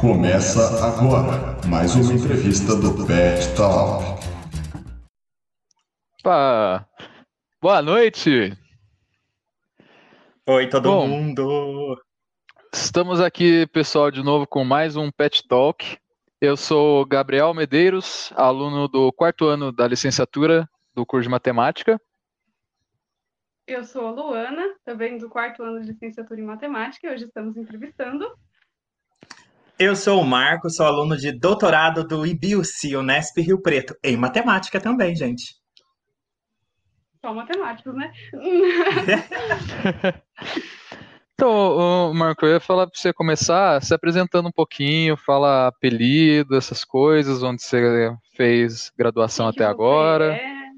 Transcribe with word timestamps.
Começa 0.00 0.60
agora 0.84 1.56
mais 1.66 1.94
uma 1.94 2.12
entrevista 2.12 2.76
do 2.76 3.06
Pet 3.06 3.56
Talk. 3.56 4.04
Opa! 6.20 6.86
Boa 7.62 7.80
noite! 7.80 8.52
Oi, 10.46 10.68
todo 10.68 10.90
Bom, 10.90 11.08
mundo! 11.08 11.98
Estamos 12.74 13.22
aqui, 13.22 13.66
pessoal, 13.68 14.10
de 14.10 14.22
novo 14.22 14.46
com 14.46 14.64
mais 14.64 14.96
um 14.96 15.10
Pet 15.10 15.42
Talk. 15.48 15.98
Eu 16.42 16.58
sou 16.58 17.06
Gabriel 17.06 17.54
Medeiros, 17.54 18.30
aluno 18.36 18.88
do 18.88 19.10
quarto 19.10 19.46
ano 19.46 19.72
da 19.72 19.88
licenciatura 19.88 20.68
do 20.94 21.06
curso 21.06 21.22
de 21.22 21.30
matemática. 21.30 21.98
Eu 23.66 23.82
sou 23.82 24.06
a 24.06 24.10
Luana, 24.10 24.62
também 24.84 25.16
do 25.16 25.30
quarto 25.30 25.62
ano 25.62 25.80
de 25.80 25.90
licenciatura 25.90 26.38
em 26.38 26.44
matemática, 26.44 27.06
e 27.06 27.14
hoje 27.14 27.24
estamos 27.24 27.56
entrevistando. 27.56 28.30
Eu 29.78 29.94
sou 29.94 30.22
o 30.22 30.26
Marco, 30.26 30.70
sou 30.70 30.86
aluno 30.86 31.18
de 31.18 31.30
doutorado 31.32 32.02
do 32.02 32.26
IBIUC, 32.26 32.96
Unesp 32.96 33.38
Rio 33.42 33.60
Preto, 33.60 33.94
em 34.02 34.16
matemática 34.16 34.80
também, 34.80 35.14
gente. 35.14 35.54
Só 37.20 37.34
matemáticos, 37.34 37.94
né? 37.94 38.12
Então, 41.38 42.14
Marco, 42.14 42.46
eu 42.46 42.52
ia 42.52 42.60
falar 42.60 42.86
para 42.86 42.98
você 42.98 43.12
começar 43.12 43.82
se 43.82 43.92
apresentando 43.92 44.48
um 44.48 44.50
pouquinho, 44.50 45.18
fala 45.18 45.66
apelido, 45.66 46.56
essas 46.56 46.82
coisas, 46.82 47.42
onde 47.42 47.62
você 47.62 48.10
fez 48.34 48.90
graduação 48.96 49.46
até 49.46 49.62
agora. 49.62 50.34
é? 50.34 50.70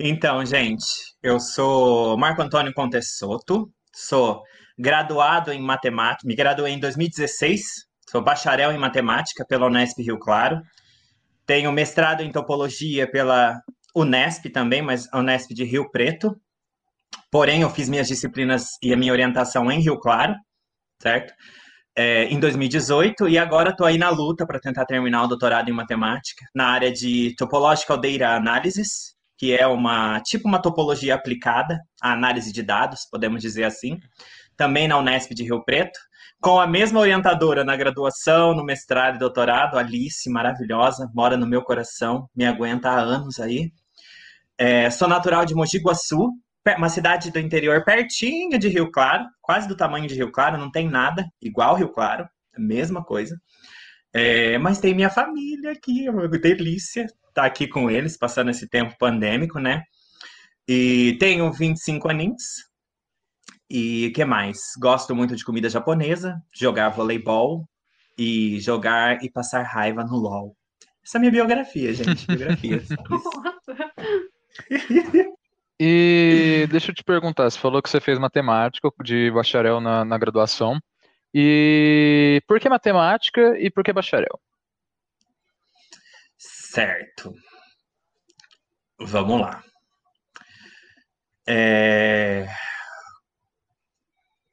Então, 0.00 0.42
gente, 0.46 0.86
eu 1.22 1.38
sou 1.38 2.16
Marco 2.16 2.40
Antônio 2.40 2.72
Contessoto, 2.72 3.70
sou 3.94 4.42
graduado 4.78 5.52
em 5.52 5.60
matemática, 5.60 6.26
me 6.26 6.34
graduei 6.34 6.72
em 6.72 6.80
2016, 6.80 7.62
sou 8.08 8.22
bacharel 8.22 8.72
em 8.72 8.78
matemática 8.78 9.44
pela 9.46 9.66
Unesp 9.66 10.02
Rio 10.02 10.18
Claro, 10.18 10.60
tenho 11.46 11.70
mestrado 11.72 12.22
em 12.22 12.30
topologia 12.30 13.10
pela 13.10 13.60
Unesp 13.94 14.50
também, 14.52 14.82
mas 14.82 15.08
a 15.12 15.20
Unesp 15.20 15.54
de 15.54 15.64
Rio 15.64 15.90
Preto, 15.90 16.36
porém 17.30 17.62
eu 17.62 17.70
fiz 17.70 17.88
minhas 17.88 18.08
disciplinas 18.08 18.66
e 18.82 18.92
a 18.92 18.96
minha 18.96 19.12
orientação 19.12 19.70
em 19.70 19.80
Rio 19.80 19.98
Claro, 19.98 20.34
certo? 21.00 21.32
É, 21.98 22.24
em 22.24 22.38
2018, 22.38 23.26
e 23.26 23.38
agora 23.38 23.70
estou 23.70 23.86
aí 23.86 23.96
na 23.96 24.10
luta 24.10 24.46
para 24.46 24.60
tentar 24.60 24.84
terminar 24.84 25.22
o 25.24 25.28
doutorado 25.28 25.70
em 25.70 25.72
matemática 25.72 26.44
na 26.54 26.66
área 26.66 26.92
de 26.92 27.34
Topological 27.38 27.98
Data 27.98 28.36
Analysis, 28.36 29.16
que 29.38 29.54
é 29.54 29.66
uma 29.66 30.20
tipo 30.20 30.46
uma 30.46 30.60
topologia 30.60 31.14
aplicada 31.14 31.80
à 32.02 32.12
análise 32.12 32.52
de 32.52 32.62
dados, 32.62 33.06
podemos 33.10 33.40
dizer 33.40 33.64
assim, 33.64 33.98
também 34.56 34.88
na 34.88 34.98
Unesp 34.98 35.32
de 35.32 35.44
Rio 35.44 35.64
Preto, 35.64 35.98
com 36.40 36.60
a 36.60 36.66
mesma 36.66 37.00
orientadora 37.00 37.64
na 37.64 37.76
graduação, 37.76 38.54
no 38.54 38.64
mestrado 38.64 39.16
e 39.16 39.18
doutorado, 39.18 39.78
Alice, 39.78 40.28
maravilhosa, 40.30 41.10
mora 41.14 41.36
no 41.36 41.46
meu 41.46 41.62
coração, 41.62 42.28
me 42.34 42.46
aguenta 42.46 42.90
há 42.90 43.00
anos 43.00 43.40
aí. 43.40 43.72
É, 44.58 44.88
sou 44.90 45.08
natural 45.08 45.44
de 45.44 45.54
Mogi 45.54 45.78
Guaçu, 45.78 46.30
uma 46.76 46.88
cidade 46.88 47.30
do 47.30 47.38
interior 47.38 47.84
pertinho 47.84 48.58
de 48.58 48.68
Rio 48.68 48.90
Claro, 48.90 49.24
quase 49.40 49.68
do 49.68 49.76
tamanho 49.76 50.06
de 50.08 50.14
Rio 50.14 50.32
Claro, 50.32 50.58
não 50.58 50.70
tem 50.70 50.88
nada 50.88 51.26
igual 51.40 51.76
Rio 51.76 51.88
Claro, 51.88 52.28
mesma 52.58 53.04
coisa. 53.04 53.36
É, 54.12 54.56
mas 54.58 54.78
tem 54.78 54.94
minha 54.94 55.10
família 55.10 55.72
aqui, 55.72 56.08
uma 56.08 56.26
delícia 56.28 57.06
estar 57.28 57.44
aqui 57.44 57.68
com 57.68 57.90
eles, 57.90 58.16
passando 58.16 58.50
esse 58.50 58.66
tempo 58.66 58.96
pandêmico, 58.98 59.58
né? 59.58 59.82
E 60.66 61.16
tenho 61.20 61.52
25 61.52 62.08
aninhos. 62.10 62.42
E 63.68 64.08
o 64.08 64.12
que 64.12 64.24
mais? 64.24 64.58
Gosto 64.78 65.14
muito 65.14 65.34
de 65.34 65.44
comida 65.44 65.68
japonesa, 65.68 66.40
jogar 66.54 66.90
voleibol 66.90 67.68
e 68.16 68.60
jogar 68.60 69.22
e 69.24 69.30
passar 69.30 69.62
raiva 69.62 70.04
no 70.04 70.16
LoL. 70.16 70.56
Essa 71.04 71.16
é 71.16 71.18
a 71.18 71.20
minha 71.20 71.32
biografia, 71.32 71.92
gente. 71.92 72.26
Biografia. 72.26 72.82
E 75.78 76.66
deixa 76.70 76.90
eu 76.90 76.94
te 76.94 77.04
perguntar, 77.04 77.50
você 77.50 77.58
falou 77.58 77.82
que 77.82 77.90
você 77.90 78.00
fez 78.00 78.18
matemática 78.18 78.90
de 79.04 79.30
bacharel 79.30 79.78
na, 79.78 80.06
na 80.06 80.16
graduação. 80.16 80.80
E 81.34 82.40
por 82.48 82.58
que 82.58 82.66
matemática 82.66 83.58
e 83.58 83.70
por 83.70 83.84
que 83.84 83.92
bacharel? 83.92 84.40
Certo. 86.38 87.34
Vamos 88.98 89.38
lá. 89.38 89.62
É, 91.46 92.48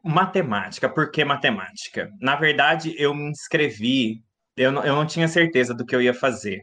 Matemática, 0.03 0.89
por 0.89 1.11
que 1.11 1.23
matemática? 1.23 2.09
Na 2.19 2.35
verdade, 2.35 2.93
eu 2.97 3.13
me 3.13 3.29
inscrevi, 3.29 4.21
eu 4.57 4.71
não, 4.71 4.83
eu 4.83 4.95
não 4.95 5.05
tinha 5.05 5.27
certeza 5.29 5.73
do 5.73 5.85
que 5.85 5.95
eu 5.95 6.01
ia 6.01 6.13
fazer. 6.13 6.61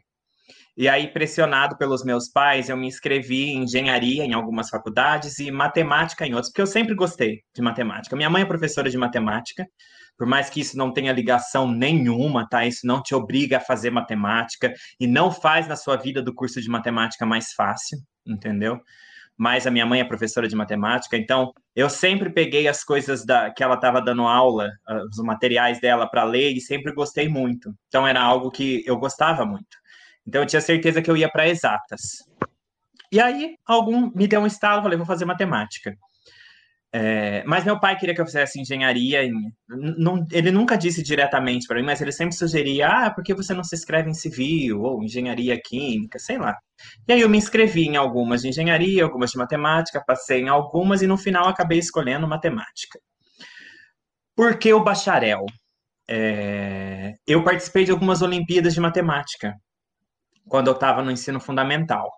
E 0.77 0.89
aí, 0.89 1.09
pressionado 1.09 1.77
pelos 1.77 2.05
meus 2.05 2.31
pais, 2.31 2.69
eu 2.69 2.77
me 2.77 2.87
inscrevi 2.87 3.51
em 3.51 3.65
engenharia 3.65 4.25
em 4.25 4.35
algumas 4.35 4.69
faculdades 4.69 5.39
e 5.39 5.51
matemática 5.51 6.27
em 6.27 6.35
outras, 6.35 6.49
porque 6.49 6.63
eu 6.63 6.67
sempre 6.67 6.95
gostei 6.95 7.41
de 7.55 7.63
matemática. 7.63 8.15
Minha 8.15 8.31
mãe 8.31 8.43
é 8.43 8.47
professora 8.47 8.91
de 8.91 8.99
matemática, 8.99 9.67
por 10.19 10.27
mais 10.27 10.51
que 10.51 10.61
isso 10.61 10.77
não 10.77 10.93
tenha 10.93 11.13
ligação 11.13 11.67
nenhuma, 11.71 12.47
tá? 12.49 12.67
Isso 12.67 12.87
não 12.87 13.03
te 13.03 13.15
obriga 13.15 13.57
a 13.57 13.61
fazer 13.61 13.91
matemática 13.91 14.73
e 14.99 15.07
não 15.07 15.31
faz 15.31 15.67
na 15.67 15.77
sua 15.77 15.97
vida 15.97 16.23
do 16.23 16.35
curso 16.35 16.61
de 16.61 16.69
matemática 16.69 17.25
mais 17.25 17.53
fácil, 17.53 17.99
entendeu? 18.27 18.79
Mas 19.43 19.67
a 19.67 19.71
minha 19.71 19.87
mãe 19.87 20.01
é 20.01 20.05
professora 20.05 20.47
de 20.47 20.55
matemática, 20.55 21.17
então 21.17 21.51
eu 21.75 21.89
sempre 21.89 22.29
peguei 22.29 22.69
as 22.69 22.85
coisas 22.85 23.25
da, 23.25 23.51
que 23.51 23.63
ela 23.63 23.75
estava 23.75 23.99
dando 23.99 24.25
aula, 24.25 24.71
ah, 24.87 25.03
os 25.11 25.17
materiais 25.17 25.81
dela 25.81 26.07
para 26.07 26.25
ler 26.25 26.53
e 26.53 26.61
sempre 26.61 26.93
gostei 26.93 27.27
muito. 27.27 27.75
Então 27.89 28.07
era 28.07 28.21
algo 28.21 28.51
que 28.51 28.85
eu 28.85 28.99
gostava 28.99 29.47
muito. 29.47 29.79
Então 30.27 30.43
eu 30.43 30.47
tinha 30.47 30.61
certeza 30.61 31.01
que 31.01 31.11
eu 31.11 31.17
ia 31.17 31.31
para 31.31 31.49
exatas. 31.49 32.19
E 33.11 33.19
aí 33.19 33.57
algum 33.65 34.11
me 34.15 34.29
deu 34.29 34.43
um 34.43 34.47
estalo, 34.47 34.83
falei, 34.83 34.99
vou 34.99 35.07
fazer 35.07 35.25
matemática. 35.25 35.97
É, 36.93 37.45
mas 37.47 37.65
meu 37.65 37.79
pai 37.79 37.97
queria 37.97 38.15
que 38.15 38.21
eu 38.21 38.27
fizesse 38.27 38.61
engenharia. 38.61 39.23
N- 39.25 39.53
não- 39.69 40.27
ele 40.33 40.51
nunca 40.51 40.77
disse 40.77 41.03
diretamente 41.03 41.67
para 41.67 41.79
mim, 41.79 41.87
mas 41.87 42.01
ele 42.01 42.13
sempre 42.13 42.35
sugeria: 42.37 42.89
ah, 42.89 43.11
por 43.15 43.23
que 43.25 43.35
você 43.35 43.55
não 43.55 43.63
se 43.65 43.77
inscreve 43.77 44.11
em 44.11 44.15
civil 44.15 44.83
ou 44.83 45.03
engenharia 45.03 45.61
química, 45.63 46.19
sei 46.19 46.39
lá. 46.39 46.57
E 47.09 47.13
aí 47.13 47.21
eu 47.21 47.29
me 47.29 47.39
inscrevi 47.39 47.83
em 47.87 47.97
algumas 47.97 48.43
de 48.43 48.49
engenharia, 48.49 49.05
algumas 49.05 49.31
de 49.31 49.39
matemática, 49.39 50.03
passei 50.07 50.41
em 50.43 50.49
algumas 50.49 51.03
e 51.03 51.07
no 51.07 51.17
final 51.19 51.49
acabei 51.49 51.79
escolhendo 51.79 52.27
matemática. 52.29 52.99
Por 54.37 54.59
que 54.59 54.73
o 54.73 54.83
bacharel? 54.83 55.45
É, 56.09 57.15
eu 57.27 57.45
participei 57.45 57.85
de 57.85 57.93
algumas 57.93 58.23
Olimpíadas 58.23 58.75
de 58.75 58.81
Matemática 58.81 59.55
quando 60.49 60.69
eu 60.69 60.75
estava 60.75 61.03
no 61.03 61.11
ensino 61.13 61.41
fundamental. 61.41 62.11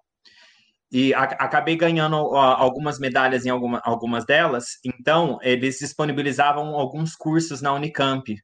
E 0.92 1.14
a- 1.14 1.22
acabei 1.22 1.74
ganhando 1.74 2.16
algumas 2.16 2.98
medalhas 2.98 3.46
em 3.46 3.48
alguma- 3.48 3.80
algumas 3.82 4.26
delas, 4.26 4.78
então 4.84 5.38
eles 5.40 5.78
disponibilizavam 5.78 6.74
alguns 6.74 7.16
cursos 7.16 7.62
na 7.62 7.72
Unicamp 7.72 8.36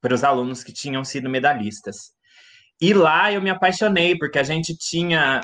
para 0.00 0.12
os 0.12 0.24
alunos 0.24 0.64
que 0.64 0.72
tinham 0.72 1.04
sido 1.04 1.30
medalhistas. 1.30 2.12
E 2.80 2.92
lá 2.92 3.32
eu 3.32 3.40
me 3.40 3.50
apaixonei, 3.50 4.18
porque 4.18 4.38
a 4.38 4.42
gente 4.42 4.76
tinha. 4.76 5.40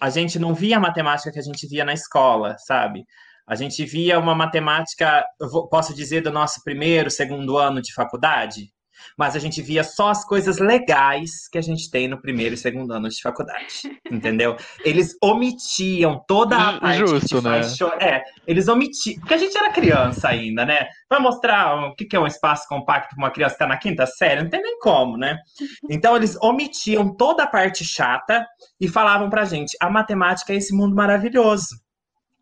A 0.00 0.10
gente 0.10 0.38
não 0.38 0.54
via 0.54 0.76
a 0.76 0.80
matemática 0.80 1.32
que 1.32 1.38
a 1.38 1.42
gente 1.42 1.66
via 1.66 1.84
na 1.84 1.92
escola, 1.94 2.54
sabe? 2.58 3.04
A 3.46 3.54
gente 3.56 3.84
via 3.84 4.18
uma 4.18 4.34
matemática, 4.34 5.24
posso 5.70 5.94
dizer, 5.94 6.20
do 6.20 6.30
nosso 6.30 6.62
primeiro, 6.62 7.10
segundo 7.10 7.56
ano 7.56 7.80
de 7.80 7.94
faculdade, 7.94 8.70
mas 9.16 9.34
a 9.36 9.38
gente 9.38 9.60
via 9.62 9.84
só 9.84 10.08
as 10.08 10.24
coisas 10.24 10.58
legais 10.58 11.48
que 11.50 11.58
a 11.58 11.60
gente 11.60 11.90
tem 11.90 12.08
no 12.08 12.20
primeiro 12.20 12.54
e 12.54 12.58
segundo 12.58 12.92
ano 12.92 13.08
de 13.08 13.20
faculdade, 13.20 13.82
entendeu? 14.10 14.56
Eles 14.84 15.16
omitiam 15.22 16.22
toda 16.26 16.56
a 16.56 16.80
parte 16.80 16.98
justo, 16.98 17.42
né? 17.42 17.60
É, 18.00 18.22
eles 18.46 18.68
omitiam, 18.68 19.20
porque 19.20 19.34
a 19.34 19.38
gente 19.38 19.56
era 19.56 19.70
criança 19.70 20.28
ainda, 20.28 20.64
né? 20.64 20.88
Vai 21.08 21.20
mostrar 21.20 21.74
o 21.86 21.94
que 21.94 22.14
é 22.14 22.20
um 22.20 22.26
espaço 22.26 22.68
compacto 22.68 23.14
para 23.14 23.24
uma 23.24 23.30
criança 23.30 23.56
que 23.56 23.62
está 23.62 23.66
na 23.66 23.76
quinta 23.76 24.06
série? 24.06 24.42
Não 24.42 24.50
tem 24.50 24.62
nem 24.62 24.78
como, 24.78 25.16
né? 25.16 25.38
Então 25.90 26.16
eles 26.16 26.36
omitiam 26.42 27.14
toda 27.14 27.44
a 27.44 27.46
parte 27.46 27.84
chata 27.84 28.46
e 28.80 28.88
falavam 28.88 29.28
pra 29.30 29.44
gente: 29.44 29.76
a 29.80 29.90
matemática 29.90 30.52
é 30.52 30.56
esse 30.56 30.74
mundo 30.74 30.94
maravilhoso. 30.94 31.80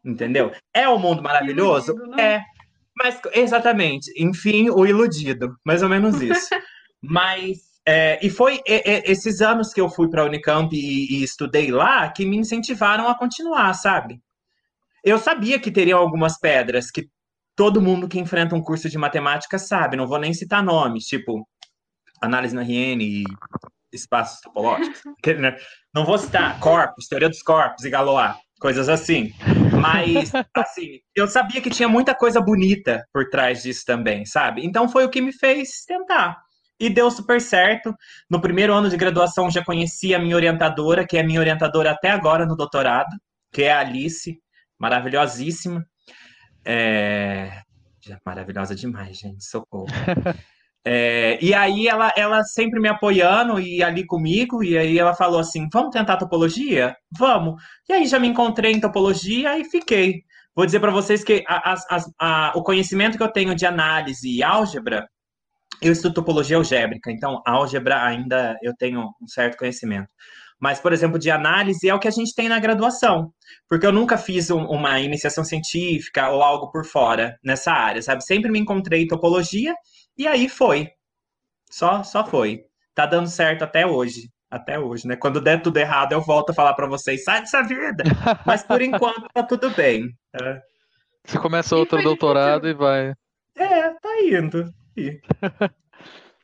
Entendeu? 0.04 0.52
É 0.72 0.88
o 0.88 0.98
mundo 0.98 1.22
maravilhoso? 1.22 1.94
É. 2.18 2.42
Mas, 2.96 3.20
exatamente. 3.34 4.10
Enfim, 4.16 4.70
o 4.70 4.86
iludido. 4.86 5.56
Mais 5.64 5.82
ou 5.82 5.88
menos 5.88 6.20
isso. 6.20 6.48
Mas. 7.02 7.58
é, 7.86 8.18
e 8.24 8.30
foi 8.30 8.60
e- 8.66 8.82
e- 8.84 9.02
esses 9.10 9.40
anos 9.40 9.72
que 9.72 9.80
eu 9.80 9.88
fui 9.88 10.08
para 10.08 10.22
a 10.22 10.24
Unicamp 10.24 10.74
e, 10.74 11.18
e 11.20 11.22
estudei 11.22 11.70
lá 11.70 12.10
que 12.10 12.24
me 12.24 12.36
incentivaram 12.36 13.08
a 13.08 13.16
continuar, 13.16 13.72
sabe? 13.74 14.20
Eu 15.04 15.18
sabia 15.18 15.60
que 15.60 15.70
teriam 15.70 15.98
algumas 16.00 16.38
pedras 16.38 16.90
que 16.90 17.08
todo 17.54 17.80
mundo 17.80 18.08
que 18.08 18.18
enfrenta 18.18 18.56
um 18.56 18.62
curso 18.62 18.88
de 18.88 18.98
matemática 18.98 19.58
sabe, 19.58 19.96
não 19.96 20.06
vou 20.06 20.18
nem 20.18 20.34
citar 20.34 20.62
nomes, 20.64 21.04
tipo 21.04 21.46
análise 22.20 22.54
na 22.54 22.62
RN 22.62 23.00
e 23.02 23.24
espaços 23.92 24.40
topológicos. 24.40 25.00
Né, 25.40 25.56
Não 25.94 26.04
vou 26.04 26.18
citar 26.18 26.58
corpos, 26.60 27.06
teoria 27.08 27.28
dos 27.28 27.42
corpos 27.42 27.84
e 27.84 27.90
Galois, 27.90 28.34
coisas 28.60 28.88
assim. 28.88 29.32
Mas, 29.80 30.32
assim, 30.54 31.00
eu 31.14 31.26
sabia 31.26 31.60
que 31.60 31.70
tinha 31.70 31.88
muita 31.88 32.14
coisa 32.14 32.40
bonita 32.40 33.06
por 33.12 33.28
trás 33.28 33.62
disso 33.62 33.84
também, 33.86 34.24
sabe? 34.24 34.64
Então 34.64 34.88
foi 34.88 35.04
o 35.04 35.10
que 35.10 35.20
me 35.20 35.32
fez 35.32 35.84
tentar. 35.86 36.36
e 36.78 36.90
deu 36.90 37.10
super 37.10 37.40
certo. 37.40 37.94
No 38.30 38.40
primeiro 38.40 38.74
ano 38.74 38.88
de 38.88 38.96
graduação 38.96 39.50
já 39.50 39.64
conheci 39.64 40.14
a 40.14 40.18
minha 40.18 40.36
orientadora, 40.36 41.06
que 41.06 41.16
é 41.16 41.22
minha 41.22 41.40
orientadora 41.40 41.92
até 41.92 42.10
agora 42.10 42.44
no 42.46 42.56
doutorado, 42.56 43.14
que 43.52 43.62
é 43.62 43.72
a 43.72 43.80
Alice, 43.80 44.38
maravilhosíssima. 44.78 45.84
É... 46.64 47.62
Maravilhosa 48.24 48.74
demais, 48.74 49.18
gente, 49.18 49.44
socorro. 49.44 49.86
É, 50.88 51.36
e 51.42 51.52
aí 51.52 51.88
ela, 51.88 52.12
ela 52.16 52.44
sempre 52.44 52.78
me 52.78 52.88
apoiando 52.88 53.58
e 53.58 53.82
ali 53.82 54.06
comigo, 54.06 54.62
e 54.62 54.78
aí 54.78 54.96
ela 54.96 55.14
falou 55.14 55.40
assim: 55.40 55.68
vamos 55.72 55.90
tentar 55.90 56.16
topologia? 56.16 56.94
Vamos. 57.18 57.60
E 57.88 57.92
aí 57.92 58.06
já 58.06 58.20
me 58.20 58.28
encontrei 58.28 58.70
em 58.70 58.80
topologia 58.80 59.58
e 59.58 59.64
fiquei. 59.64 60.22
Vou 60.54 60.64
dizer 60.64 60.78
para 60.78 60.92
vocês 60.92 61.24
que 61.24 61.42
a, 61.48 61.74
a, 61.74 62.04
a, 62.20 62.52
o 62.54 62.62
conhecimento 62.62 63.16
que 63.18 63.22
eu 63.22 63.32
tenho 63.32 63.52
de 63.56 63.66
análise 63.66 64.28
e 64.28 64.44
álgebra, 64.44 65.08
eu 65.82 65.92
estudo 65.92 66.14
topologia 66.14 66.56
algébrica, 66.56 67.10
então 67.10 67.42
álgebra 67.44 68.04
ainda 68.04 68.56
eu 68.62 68.72
tenho 68.76 69.10
um 69.20 69.26
certo 69.26 69.58
conhecimento. 69.58 70.08
Mas, 70.60 70.78
por 70.78 70.92
exemplo, 70.92 71.18
de 71.18 71.30
análise 71.32 71.88
é 71.88 71.94
o 71.94 71.98
que 71.98 72.08
a 72.08 72.12
gente 72.12 72.32
tem 72.34 72.48
na 72.48 72.60
graduação, 72.60 73.32
porque 73.68 73.86
eu 73.86 73.92
nunca 73.92 74.16
fiz 74.16 74.50
um, 74.50 74.64
uma 74.66 75.00
iniciação 75.00 75.44
científica 75.44 76.30
ou 76.30 76.42
algo 76.42 76.70
por 76.70 76.86
fora 76.86 77.36
nessa 77.44 77.72
área, 77.72 78.00
sabe? 78.00 78.24
Sempre 78.24 78.50
me 78.50 78.60
encontrei 78.60 79.02
em 79.02 79.06
topologia 79.08 79.74
e 80.16 80.26
aí 80.26 80.48
foi. 80.48 80.90
Só, 81.70 82.02
só 82.02 82.24
foi. 82.24 82.64
Tá 82.94 83.06
dando 83.06 83.28
certo 83.28 83.62
até 83.62 83.86
hoje. 83.86 84.30
Até 84.50 84.78
hoje, 84.78 85.06
né? 85.08 85.16
Quando 85.16 85.40
der 85.40 85.60
tudo 85.60 85.76
errado, 85.76 86.12
eu 86.12 86.20
volto 86.20 86.50
a 86.50 86.54
falar 86.54 86.74
para 86.74 86.86
vocês, 86.86 87.24
sai 87.24 87.40
dessa 87.40 87.62
vida. 87.62 88.04
Mas 88.46 88.62
por 88.62 88.80
enquanto 88.82 89.28
tá 89.34 89.42
tudo 89.42 89.70
bem. 89.70 90.08
É. 90.40 90.60
Você 91.24 91.38
começa 91.38 91.76
outro 91.76 92.00
doutorado 92.02 92.62
difícil. 92.62 92.76
e 92.76 92.78
vai. 92.78 93.12
É, 93.56 93.90
tá 93.90 94.20
indo. 94.22 94.72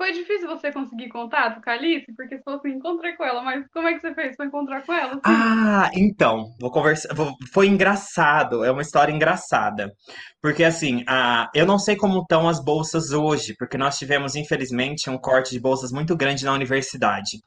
Foi 0.02 0.10
difícil 0.10 0.48
você 0.48 0.72
conseguir 0.72 1.08
contato 1.10 1.62
com 1.62 1.70
a 1.70 1.74
Alice? 1.74 2.12
Porque 2.16 2.36
se 2.36 2.42
fosse 2.42 2.68
encontrei 2.68 3.12
com 3.12 3.22
ela, 3.22 3.40
mas 3.40 3.64
como 3.72 3.86
é 3.86 3.94
que 3.94 4.00
você 4.00 4.12
fez 4.12 4.34
para 4.34 4.46
encontrar 4.46 4.82
com 4.84 4.92
ela? 4.92 5.12
Assim? 5.12 5.20
Ah, 5.22 5.88
então, 5.94 6.52
vou 6.60 6.72
conversar. 6.72 7.14
Vou, 7.14 7.36
foi 7.52 7.68
engraçado, 7.68 8.64
é 8.64 8.72
uma 8.72 8.82
história 8.82 9.12
engraçada. 9.12 9.92
Porque 10.40 10.64
assim, 10.64 11.04
a, 11.06 11.48
eu 11.54 11.64
não 11.64 11.78
sei 11.78 11.94
como 11.94 12.18
estão 12.18 12.48
as 12.48 12.58
bolsas 12.58 13.12
hoje, 13.12 13.54
porque 13.56 13.78
nós 13.78 13.96
tivemos, 13.96 14.34
infelizmente, 14.34 15.08
um 15.08 15.16
corte 15.16 15.52
de 15.52 15.60
bolsas 15.60 15.92
muito 15.92 16.16
grande 16.16 16.44
na 16.44 16.52
universidade. 16.52 17.38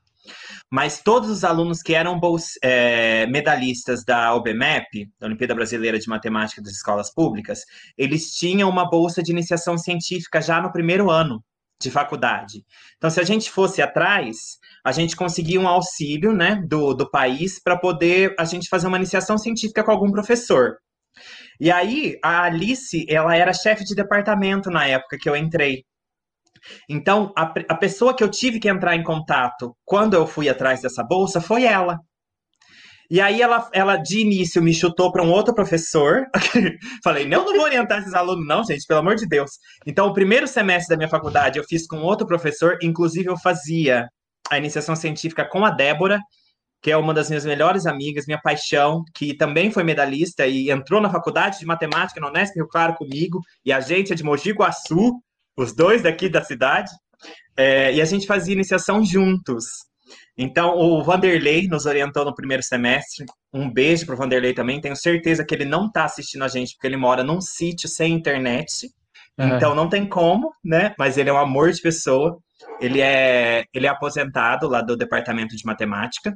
Mas 0.71 1.01
todos 1.03 1.29
os 1.29 1.43
alunos 1.43 1.81
que 1.81 1.93
eram 1.93 2.17
é, 2.63 3.27
medalhistas 3.27 4.05
da 4.05 4.33
OBMEP, 4.33 5.11
da 5.19 5.27
Olimpíada 5.27 5.53
Brasileira 5.53 5.99
de 5.99 6.07
Matemática 6.07 6.61
das 6.61 6.71
Escolas 6.71 7.13
Públicas, 7.13 7.59
eles 7.97 8.31
tinham 8.31 8.69
uma 8.69 8.89
bolsa 8.89 9.21
de 9.21 9.33
iniciação 9.33 9.77
científica 9.77 10.41
já 10.41 10.61
no 10.61 10.71
primeiro 10.71 11.11
ano 11.11 11.43
de 11.81 11.91
faculdade. 11.91 12.63
Então, 12.97 13.09
se 13.09 13.19
a 13.19 13.23
gente 13.23 13.51
fosse 13.51 13.81
atrás, 13.81 14.57
a 14.83 14.91
gente 14.91 15.15
conseguia 15.15 15.59
um 15.59 15.67
auxílio 15.67 16.33
né, 16.33 16.61
do, 16.67 16.93
do 16.93 17.09
país 17.09 17.61
para 17.61 17.77
poder 17.77 18.33
a 18.39 18.45
gente 18.45 18.69
fazer 18.69 18.87
uma 18.87 18.97
iniciação 18.97 19.37
científica 19.37 19.83
com 19.83 19.91
algum 19.91 20.11
professor. 20.11 20.77
E 21.59 21.71
aí, 21.71 22.17
a 22.23 22.43
Alice, 22.43 23.05
ela 23.09 23.35
era 23.35 23.53
chefe 23.53 23.83
de 23.83 23.95
departamento 23.95 24.69
na 24.69 24.87
época 24.87 25.17
que 25.19 25.29
eu 25.29 25.35
entrei. 25.35 25.83
Então, 26.89 27.31
a, 27.37 27.53
a 27.69 27.75
pessoa 27.75 28.15
que 28.15 28.23
eu 28.23 28.29
tive 28.29 28.59
que 28.59 28.69
entrar 28.69 28.95
em 28.95 29.03
contato 29.03 29.75
quando 29.85 30.15
eu 30.15 30.25
fui 30.25 30.49
atrás 30.49 30.81
dessa 30.81 31.03
bolsa 31.03 31.39
foi 31.39 31.63
ela. 31.63 31.99
E 33.09 33.21
aí 33.21 33.41
ela, 33.41 33.69
ela 33.73 33.97
de 33.97 34.19
início 34.19 34.61
me 34.61 34.73
chutou 34.73 35.11
para 35.11 35.23
um 35.23 35.31
outro 35.31 35.53
professor. 35.53 36.25
Falei, 37.03 37.27
não, 37.27 37.45
não 37.45 37.53
vou 37.53 37.63
orientar 37.63 37.99
esses 37.99 38.13
alunos, 38.13 38.45
não, 38.47 38.63
gente, 38.63 38.85
pelo 38.87 38.99
amor 38.99 39.15
de 39.15 39.27
Deus. 39.27 39.51
Então, 39.85 40.07
o 40.07 40.13
primeiro 40.13 40.47
semestre 40.47 40.89
da 40.89 40.97
minha 40.97 41.09
faculdade 41.09 41.59
eu 41.59 41.63
fiz 41.63 41.85
com 41.87 41.97
outro 41.97 42.25
professor, 42.25 42.77
inclusive 42.81 43.29
eu 43.29 43.37
fazia 43.37 44.07
a 44.49 44.57
iniciação 44.57 44.95
científica 44.95 45.45
com 45.45 45.65
a 45.65 45.69
Débora, 45.69 46.19
que 46.81 46.91
é 46.91 46.97
uma 46.97 47.13
das 47.13 47.29
minhas 47.29 47.45
melhores 47.45 47.87
amigas, 47.87 48.27
minha 48.27 48.39
paixão, 48.39 49.03
que 49.15 49.35
também 49.35 49.71
foi 49.71 49.83
medalhista 49.83 50.45
e 50.45 50.69
entrou 50.69 51.01
na 51.01 51.09
faculdade 51.09 51.59
de 51.59 51.65
matemática 51.65 52.19
na 52.19 52.27
Unesp 52.27 52.55
Rio 52.55 52.67
Claro 52.67 52.93
comigo, 52.93 53.39
e 53.65 53.73
a 53.73 53.79
gente 53.79 54.13
é 54.13 54.15
de 54.15 54.23
Mogi 54.23 54.51
Guaçu, 54.51 55.19
os 55.57 55.73
dois 55.73 56.03
daqui 56.03 56.29
da 56.29 56.43
cidade, 56.43 56.91
é, 57.57 57.93
e 57.93 58.01
a 58.01 58.05
gente 58.05 58.27
fazia 58.27 58.53
iniciação 58.53 59.03
juntos. 59.03 59.65
Então, 60.37 60.77
o 60.77 61.03
Vanderlei 61.03 61.67
nos 61.67 61.85
orientou 61.85 62.25
no 62.25 62.35
primeiro 62.35 62.63
semestre. 62.63 63.25
Um 63.53 63.71
beijo 63.71 64.05
para 64.05 64.15
o 64.15 64.17
Vanderlei 64.17 64.53
também. 64.53 64.81
Tenho 64.81 64.95
certeza 64.95 65.45
que 65.45 65.53
ele 65.55 65.65
não 65.65 65.87
está 65.87 66.05
assistindo 66.05 66.43
a 66.43 66.47
gente, 66.47 66.73
porque 66.73 66.87
ele 66.87 66.97
mora 66.97 67.23
num 67.23 67.39
sítio 67.41 67.87
sem 67.87 68.13
internet. 68.13 68.89
Uhum. 69.37 69.55
Então, 69.55 69.75
não 69.75 69.89
tem 69.89 70.07
como, 70.07 70.51
né? 70.63 70.93
Mas 70.97 71.17
ele 71.17 71.29
é 71.29 71.33
um 71.33 71.37
amor 71.37 71.71
de 71.71 71.81
pessoa. 71.81 72.37
Ele 72.79 73.01
é, 73.01 73.65
ele 73.73 73.87
é 73.87 73.89
aposentado 73.89 74.67
lá 74.67 74.81
do 74.81 74.95
departamento 74.95 75.55
de 75.55 75.65
matemática. 75.65 76.33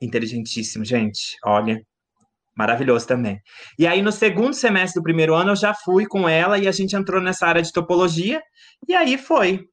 Inteligentíssimo, 0.00 0.84
gente. 0.84 1.36
Olha, 1.44 1.80
maravilhoso 2.56 3.06
também. 3.06 3.40
E 3.78 3.86
aí, 3.86 4.02
no 4.02 4.12
segundo 4.12 4.54
semestre 4.54 5.00
do 5.00 5.04
primeiro 5.04 5.34
ano, 5.34 5.52
eu 5.52 5.56
já 5.56 5.74
fui 5.74 6.06
com 6.06 6.28
ela 6.28 6.58
e 6.58 6.68
a 6.68 6.72
gente 6.72 6.96
entrou 6.96 7.20
nessa 7.20 7.46
área 7.46 7.62
de 7.62 7.72
topologia. 7.72 8.40
E 8.88 8.94
aí 8.94 9.18
foi. 9.18 9.66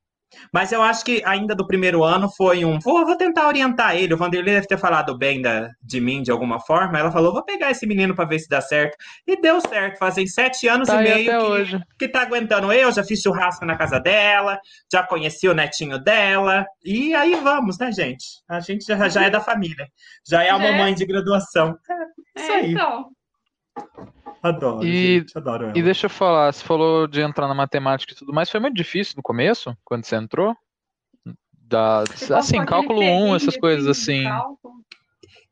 Mas 0.52 0.72
eu 0.72 0.82
acho 0.82 1.04
que 1.04 1.22
ainda 1.26 1.56
do 1.56 1.66
primeiro 1.66 2.04
ano 2.04 2.30
foi 2.30 2.64
um. 2.66 2.80
Vou, 2.80 3.06
vou 3.06 3.16
tentar 3.16 3.48
orientar 3.48 3.96
ele. 3.96 4.14
O 4.14 4.18
Vanderlei 4.18 4.56
deve 4.56 4.68
ter 4.68 4.78
falado 4.78 5.18
bem 5.18 5.42
da, 5.42 5.70
de 5.82 6.00
mim 6.00 6.22
de 6.22 6.32
alguma 6.32 6.60
forma. 6.60 6.98
Ela 6.98 7.12
falou: 7.12 7.34
vou 7.34 7.44
pegar 7.44 7.72
esse 7.72 7.86
menino 7.86 8.16
para 8.16 8.26
ver 8.26 8.40
se 8.40 8.50
dá 8.50 8.62
certo. 8.62 8.98
E 9.28 9.40
deu 9.40 9.60
certo. 9.62 9.98
Fazem 9.98 10.28
sete 10.28 10.68
anos 10.68 10.88
tá 10.88 11.02
e 11.02 11.04
meio 11.04 11.30
que, 11.30 11.38
hoje. 11.38 11.80
que 12.00 12.08
tá 12.08 12.22
aguentando 12.22 12.72
eu. 12.72 12.92
Já 12.92 13.04
fiz 13.04 13.22
churrasco 13.22 13.66
na 13.66 13.78
casa 13.78 14.00
dela, 14.00 14.60
já 14.92 15.04
conheci 15.04 15.48
o 15.48 15.54
netinho 15.54 16.00
dela. 16.00 16.66
E 16.84 17.14
aí 17.14 17.36
vamos, 17.36 17.78
né, 17.78 17.92
gente? 17.92 18.26
A 18.50 18.60
gente 18.60 18.86
já, 18.86 19.10
já 19.10 19.24
é 19.24 19.30
da 19.30 19.40
família. 19.40 19.88
Já 20.28 20.44
é 20.44 20.50
a 20.50 20.56
é. 20.56 20.72
mamãe 20.72 20.94
de 20.94 21.06
graduação. 21.06 21.78
É, 21.90 22.42
isso 22.42 22.52
é, 22.52 22.56
aí. 22.56 22.72
Então. 22.72 23.10
Adoro, 24.44 24.84
e, 24.84 25.20
gente, 25.20 25.38
adoro 25.38 25.66
ela. 25.66 25.78
E 25.78 25.84
deixa 25.84 26.08
eu 26.08 26.10
falar, 26.10 26.52
você 26.52 26.64
falou 26.64 27.08
de 27.08 27.22
entrar 27.22 27.48
na 27.48 27.54
matemática 27.54 28.12
e 28.12 28.16
tudo 28.16 28.34
mais, 28.34 28.50
foi 28.50 28.60
muito 28.60 28.76
difícil 28.76 29.14
no 29.18 29.24
começo, 29.24 29.78
quando 29.86 30.06
você 30.06 30.16
entrou? 30.16 30.56
Da, 31.54 32.04
assim, 32.36 32.66
cálculo 32.66 33.02
1, 33.02 33.36
essas 33.36 33.56
coisas 33.56 33.88
assim. 33.88 34.26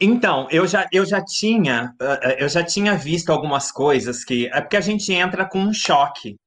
Então, 0.01 0.47
eu 0.49 0.65
já, 0.65 0.87
eu 0.91 1.05
já 1.05 1.23
tinha, 1.23 1.93
eh, 2.01 2.19
eh, 2.23 2.43
eu 2.43 2.49
já 2.49 2.63
tinha 2.63 2.95
visto 2.95 3.29
algumas 3.31 3.71
coisas 3.71 4.23
que. 4.23 4.47
É 4.47 4.61
porque 4.61 4.77
a 4.77 4.81
gente 4.81 5.13
entra 5.13 5.47
com 5.47 5.59
um 5.59 5.73
choque, 5.73 6.37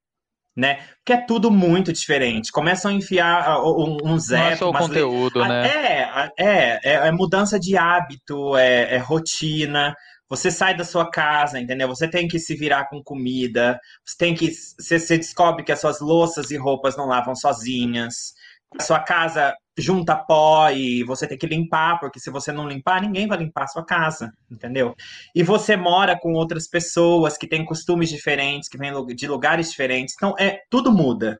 né? 0.57 0.81
Porque 0.97 1.13
é 1.13 1.27
tudo 1.27 1.51
muito 1.51 1.93
diferente. 1.93 2.51
Começam 2.51 2.91
a 2.91 2.95
enfiar 2.95 3.63
um, 3.63 3.99
um 4.05 4.19
zero. 4.19 4.43
Não 4.43 4.51
é 4.51 4.57
só 4.57 4.71
o 4.71 4.73
conteúdo, 4.73 5.45
né? 5.45 5.69
É, 5.69 6.33
é, 6.39 6.81
é, 6.83 7.09
é, 7.09 7.13
mudança 7.13 7.61
de 7.61 7.77
hábito, 7.77 8.57
é, 8.57 8.95
é 8.95 8.99
rotina. 8.99 9.95
Você 10.33 10.51
sai 10.51 10.75
da 10.75 10.83
sua 10.83 11.11
casa, 11.11 11.61
entendeu? 11.61 11.87
Você 11.89 12.09
tem 12.09 12.27
que 12.27 12.39
se 12.39 12.55
virar 12.55 12.89
com 12.89 13.03
comida, 13.03 13.79
você 14.03 14.17
tem 14.17 14.35
que. 14.35 14.51
Você, 14.51 14.99
você 14.99 15.19
descobre 15.19 15.63
que 15.63 15.71
as 15.71 15.79
suas 15.79 16.01
louças 16.01 16.51
e 16.51 16.57
roupas 16.57 16.97
não 16.97 17.05
lavam 17.07 17.35
sozinhas. 17.35 18.33
A 18.79 18.83
sua 18.83 18.99
casa 18.99 19.55
junta 19.77 20.17
pó 20.17 20.71
e 20.71 21.05
você 21.05 21.27
tem 21.27 21.37
que 21.37 21.47
limpar, 21.47 22.01
porque 22.01 22.19
se 22.19 22.31
você 22.31 22.51
não 22.51 22.67
limpar, 22.67 23.03
ninguém 23.03 23.29
vai 23.29 23.37
limpar 23.37 23.65
a 23.65 23.69
sua 23.69 23.85
casa, 23.85 24.33
entendeu? 24.51 24.95
E 25.35 25.43
você 25.43 25.77
mora 25.77 26.19
com 26.19 26.33
outras 26.33 26.67
pessoas 26.67 27.37
que 27.37 27.47
têm 27.47 27.63
costumes 27.63 28.09
diferentes, 28.09 28.71
que 28.71 28.79
vêm 28.79 28.91
de 29.15 29.29
lugares 29.29 29.69
diferentes, 29.69 30.15
então 30.17 30.35
é 30.39 30.61
tudo 30.71 30.91
muda. 30.91 31.39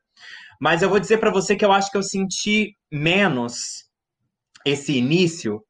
Mas 0.61 0.83
eu 0.83 0.91
vou 0.91 1.01
dizer 1.01 1.17
para 1.17 1.33
você 1.33 1.57
que 1.57 1.65
eu 1.65 1.73
acho 1.73 1.91
que 1.91 1.97
eu 1.97 2.03
senti 2.03 2.77
menos 2.93 3.87
esse 4.67 4.93
início 4.99 5.63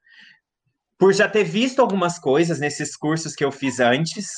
por 1.02 1.12
já 1.12 1.28
ter 1.28 1.42
visto 1.42 1.80
algumas 1.80 2.16
coisas 2.16 2.60
nesses 2.60 2.96
cursos 2.96 3.34
que 3.34 3.44
eu 3.44 3.50
fiz 3.50 3.80
antes. 3.80 4.30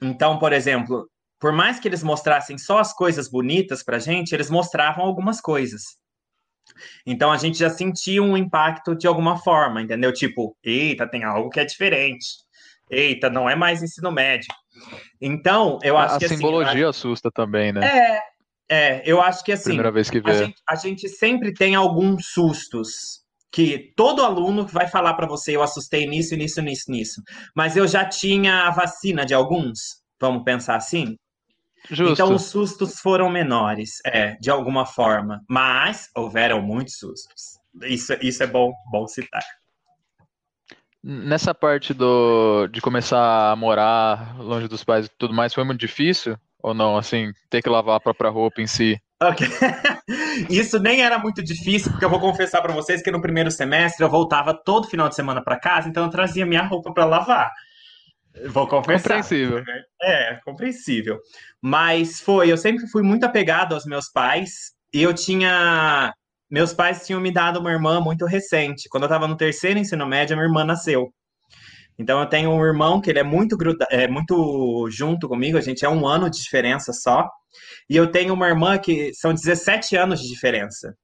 Então, 0.00 0.38
por 0.38 0.52
exemplo, 0.52 1.10
por 1.40 1.50
mais 1.50 1.80
que 1.80 1.88
eles 1.88 2.00
mostrassem 2.00 2.56
só 2.56 2.78
as 2.78 2.92
coisas 2.92 3.28
bonitas 3.28 3.82
para 3.82 3.98
gente, 3.98 4.32
eles 4.32 4.48
mostravam 4.48 5.04
algumas 5.04 5.40
coisas. 5.40 5.82
Então 7.04 7.32
a 7.32 7.36
gente 7.36 7.58
já 7.58 7.70
sentia 7.70 8.22
um 8.22 8.36
impacto 8.36 8.94
de 8.94 9.08
alguma 9.08 9.36
forma, 9.36 9.82
entendeu? 9.82 10.12
Tipo, 10.12 10.56
eita, 10.62 11.08
tem 11.08 11.24
algo 11.24 11.50
que 11.50 11.58
é 11.58 11.64
diferente. 11.64 12.24
Eita, 12.88 13.28
não 13.28 13.50
é 13.50 13.56
mais 13.56 13.82
ensino 13.82 14.12
médio. 14.12 14.54
Então, 15.20 15.80
eu 15.82 15.98
acho 15.98 16.14
a 16.14 16.18
que 16.20 16.26
a 16.26 16.28
simbologia 16.28 16.70
assim, 16.70 16.84
assusta 16.84 17.32
também, 17.32 17.72
né? 17.72 17.80
É, 17.84 18.22
é, 18.68 19.02
eu 19.04 19.20
acho 19.20 19.42
que 19.42 19.50
assim. 19.50 19.70
Primeira 19.70 19.90
vez 19.90 20.08
que 20.08 20.20
vê. 20.20 20.30
A 20.30 20.34
gente, 20.34 20.62
a 20.68 20.76
gente 20.76 21.08
sempre 21.08 21.52
tem 21.52 21.74
alguns 21.74 22.26
sustos 22.26 23.23
que 23.54 23.92
todo 23.96 24.24
aluno 24.24 24.66
vai 24.66 24.88
falar 24.88 25.14
para 25.14 25.28
você, 25.28 25.54
eu 25.54 25.62
assustei 25.62 26.08
nisso, 26.08 26.34
nisso, 26.34 26.60
nisso, 26.60 26.90
nisso. 26.90 27.22
Mas 27.54 27.76
eu 27.76 27.86
já 27.86 28.04
tinha 28.04 28.66
a 28.66 28.70
vacina 28.70 29.24
de 29.24 29.32
alguns, 29.32 30.02
vamos 30.20 30.42
pensar 30.42 30.74
assim? 30.74 31.16
Justo. 31.88 32.12
Então 32.14 32.34
os 32.34 32.46
sustos 32.46 32.98
foram 32.98 33.30
menores, 33.30 34.00
é, 34.04 34.34
de 34.40 34.50
alguma 34.50 34.84
forma. 34.84 35.40
Mas 35.48 36.10
houveram 36.16 36.60
muitos 36.60 36.98
sustos. 36.98 37.60
Isso, 37.82 38.12
isso 38.20 38.42
é 38.42 38.46
bom, 38.48 38.72
bom 38.90 39.06
citar. 39.06 39.44
Nessa 41.00 41.54
parte 41.54 41.94
do, 41.94 42.66
de 42.66 42.80
começar 42.80 43.52
a 43.52 43.54
morar 43.54 44.36
longe 44.36 44.66
dos 44.66 44.82
pais 44.82 45.06
e 45.06 45.10
tudo 45.16 45.32
mais, 45.32 45.54
foi 45.54 45.62
muito 45.62 45.78
difícil? 45.78 46.36
Ou 46.60 46.74
não? 46.74 46.96
Assim, 46.96 47.32
ter 47.48 47.62
que 47.62 47.68
lavar 47.68 47.96
a 47.96 48.00
própria 48.00 48.30
roupa 48.30 48.60
em 48.60 48.66
si? 48.66 49.00
Ok. 49.22 49.46
Isso 50.50 50.78
nem 50.78 51.02
era 51.02 51.18
muito 51.18 51.42
difícil, 51.42 51.90
porque 51.90 52.04
eu 52.04 52.10
vou 52.10 52.20
confessar 52.20 52.60
para 52.60 52.72
vocês 52.74 53.02
que 53.02 53.10
no 53.10 53.22
primeiro 53.22 53.50
semestre 53.50 54.04
eu 54.04 54.10
voltava 54.10 54.52
todo 54.54 54.88
final 54.88 55.08
de 55.08 55.14
semana 55.14 55.42
para 55.42 55.58
casa, 55.58 55.88
então 55.88 56.04
eu 56.04 56.10
trazia 56.10 56.44
minha 56.44 56.62
roupa 56.62 56.92
para 56.92 57.04
lavar. 57.04 57.50
Vou 58.46 58.66
confessar. 58.66 59.02
Compreensível. 59.02 59.62
É, 60.02 60.40
compreensível. 60.44 61.18
Mas 61.62 62.20
foi, 62.20 62.50
eu 62.50 62.56
sempre 62.56 62.86
fui 62.88 63.02
muito 63.02 63.24
apegado 63.24 63.74
aos 63.74 63.86
meus 63.86 64.10
pais 64.10 64.72
e 64.92 65.02
eu 65.02 65.14
tinha. 65.14 66.12
Meus 66.50 66.72
pais 66.72 67.06
tinham 67.06 67.20
me 67.20 67.32
dado 67.32 67.60
uma 67.60 67.72
irmã 67.72 68.00
muito 68.00 68.26
recente. 68.26 68.88
Quando 68.88 69.04
eu 69.04 69.08
estava 69.08 69.26
no 69.26 69.36
terceiro 69.36 69.78
ensino 69.78 70.06
médio, 70.06 70.36
minha 70.36 70.46
irmã 70.46 70.64
nasceu. 70.64 71.12
Então 71.98 72.20
eu 72.20 72.26
tenho 72.26 72.50
um 72.50 72.64
irmão 72.64 73.00
que 73.00 73.08
ele 73.08 73.20
é 73.20 73.22
muito, 73.22 73.56
gruda... 73.56 73.86
é 73.90 74.08
muito 74.08 74.88
junto 74.90 75.28
comigo, 75.28 75.56
a 75.56 75.60
gente 75.60 75.84
é 75.84 75.88
um 75.88 76.06
ano 76.06 76.28
de 76.28 76.42
diferença 76.42 76.92
só. 76.92 77.28
E 77.88 77.96
eu 77.96 78.10
tenho 78.10 78.34
uma 78.34 78.48
irmã 78.48 78.78
que 78.78 79.12
são 79.14 79.32
17 79.32 79.96
anos 79.96 80.20
de 80.20 80.28
diferença. 80.28 80.94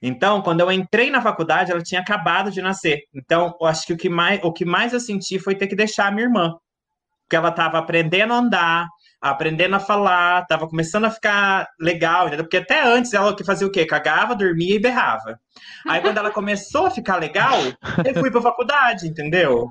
Então, 0.00 0.42
quando 0.42 0.60
eu 0.60 0.70
entrei 0.70 1.10
na 1.10 1.20
faculdade, 1.20 1.72
ela 1.72 1.82
tinha 1.82 2.00
acabado 2.00 2.50
de 2.50 2.62
nascer. 2.62 3.00
Então, 3.14 3.54
eu 3.60 3.66
acho 3.66 3.86
que 3.86 3.92
o 3.92 3.96
que 3.96 4.08
mais, 4.08 4.40
o 4.42 4.52
que 4.52 4.64
mais 4.64 4.92
eu 4.92 5.00
senti 5.00 5.38
foi 5.38 5.54
ter 5.54 5.66
que 5.66 5.76
deixar 5.76 6.06
a 6.06 6.10
minha 6.10 6.26
irmã. 6.26 6.54
Porque 7.24 7.36
ela 7.36 7.50
estava 7.50 7.78
aprendendo 7.78 8.32
a 8.32 8.36
andar, 8.38 8.86
aprendendo 9.20 9.76
a 9.76 9.80
falar, 9.80 10.42
estava 10.42 10.68
começando 10.68 11.04
a 11.04 11.10
ficar 11.10 11.68
legal? 11.78 12.30
Porque 12.30 12.56
até 12.58 12.82
antes 12.82 13.12
ela 13.12 13.34
que 13.34 13.44
fazia 13.44 13.66
o 13.66 13.70
quê? 13.70 13.84
Cagava, 13.84 14.34
dormia 14.34 14.76
e 14.76 14.80
berrava. 14.80 15.38
Aí 15.86 16.00
quando 16.00 16.18
ela 16.18 16.30
começou 16.30 16.86
a 16.86 16.90
ficar 16.90 17.16
legal, 17.16 17.58
eu 18.04 18.14
fui 18.14 18.30
para 18.30 18.40
faculdade, 18.40 19.06
entendeu? 19.06 19.70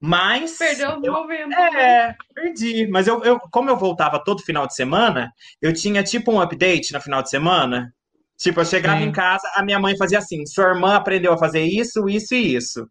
Mas. 0.00 0.58
Perdeu 0.58 0.98
os 0.98 1.04
eu, 1.04 1.12
momentos. 1.12 1.56
É, 1.56 2.14
perdi. 2.34 2.86
Mas 2.88 3.06
eu, 3.06 3.22
eu, 3.24 3.38
como 3.50 3.70
eu 3.70 3.76
voltava 3.76 4.22
todo 4.22 4.42
final 4.42 4.66
de 4.66 4.74
semana, 4.74 5.30
eu 5.60 5.72
tinha 5.72 6.02
tipo 6.02 6.32
um 6.32 6.40
update 6.40 6.92
no 6.92 7.00
final 7.00 7.22
de 7.22 7.30
semana. 7.30 7.92
Tipo, 8.38 8.60
eu 8.60 8.64
chegava 8.66 9.00
Sim. 9.00 9.06
em 9.06 9.12
casa, 9.12 9.50
a 9.54 9.64
minha 9.64 9.78
mãe 9.78 9.96
fazia 9.96 10.18
assim: 10.18 10.44
sua 10.46 10.68
irmã 10.68 10.94
aprendeu 10.94 11.32
a 11.32 11.38
fazer 11.38 11.62
isso, 11.64 12.08
isso 12.08 12.34
e 12.34 12.54
isso. 12.54 12.86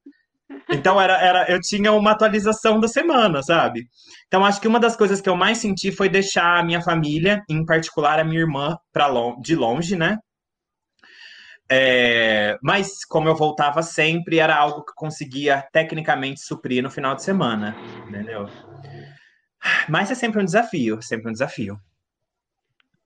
Então 0.70 1.00
era, 1.00 1.18
era, 1.18 1.52
eu 1.52 1.60
tinha 1.60 1.92
uma 1.92 2.12
atualização 2.12 2.80
da 2.80 2.88
semana, 2.88 3.42
sabe? 3.44 3.88
Então 4.28 4.44
acho 4.44 4.60
que 4.60 4.68
uma 4.68 4.80
das 4.80 4.96
coisas 4.96 5.22
que 5.22 5.30
eu 5.30 5.36
mais 5.36 5.60
senti 5.60 5.92
foi 5.92 6.10
deixar 6.10 6.60
a 6.60 6.64
minha 6.64 6.82
família, 6.82 7.44
em 7.50 7.64
particular 7.66 8.20
a 8.20 8.24
minha 8.24 8.42
irmã, 8.42 8.78
para 8.92 9.08
de 9.42 9.56
longe, 9.56 9.96
né? 9.96 10.18
É, 11.70 12.58
mas 12.62 13.04
como 13.06 13.28
eu 13.30 13.36
voltava 13.36 13.82
sempre, 13.84 14.40
era 14.40 14.56
algo 14.56 14.84
que 14.86 14.94
conseguia 14.96 15.68
tecnicamente 15.72 16.42
suprir 16.42 16.84
no 16.84 16.92
final 16.92 17.16
de 17.16 17.24
semana, 17.24 17.80
entendeu? 18.08 18.50
Mas 19.90 20.12
é 20.12 20.16
sempre 20.16 20.40
um 20.42 20.46
desafio, 20.46 21.02
sempre 21.02 21.30
um 21.30 21.34
desafio. 21.34 21.80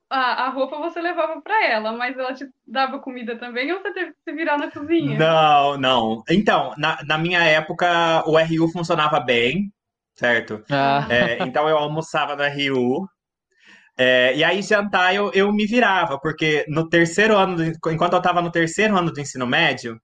A, 0.09 0.45
a 0.45 0.49
roupa 0.49 0.77
você 0.77 0.99
levava 1.01 1.39
pra 1.41 1.65
ela, 1.65 1.91
mas 1.91 2.17
ela 2.17 2.33
te 2.33 2.49
dava 2.65 2.99
comida 2.99 3.37
também 3.37 3.71
ou 3.71 3.79
você 3.79 3.93
teve 3.93 4.13
que 4.13 4.21
se 4.23 4.33
virar 4.33 4.57
na 4.57 4.71
cozinha? 4.71 5.31
Não, 5.31 5.77
não. 5.77 6.23
Então, 6.29 6.73
na, 6.77 7.01
na 7.05 7.17
minha 7.17 7.41
época, 7.43 8.23
o 8.27 8.37
RU 8.37 8.67
funcionava 8.71 9.19
bem, 9.19 9.71
certo? 10.15 10.63
Ah, 10.69 11.05
É, 11.07 11.41
então 11.43 11.67
eu 11.69 11.77
almoçava 11.77 12.35
no 12.35 12.43
RU. 12.43 13.07
É, 14.01 14.33
e 14.35 14.43
aí, 14.45 14.61
jantar, 14.61 15.13
eu, 15.13 15.29
eu 15.33 15.51
me 15.51 15.65
virava, 15.65 16.17
porque 16.19 16.65
no 16.69 16.87
terceiro 16.87 17.35
ano, 17.37 17.57
do- 17.57 17.91
enquanto 17.91 18.13
eu 18.13 18.19
estava 18.19 18.41
no 18.41 18.49
terceiro 18.51 18.95
ano 18.97 19.11
do 19.11 19.19
ensino 19.19 19.45
médio, 19.45 19.99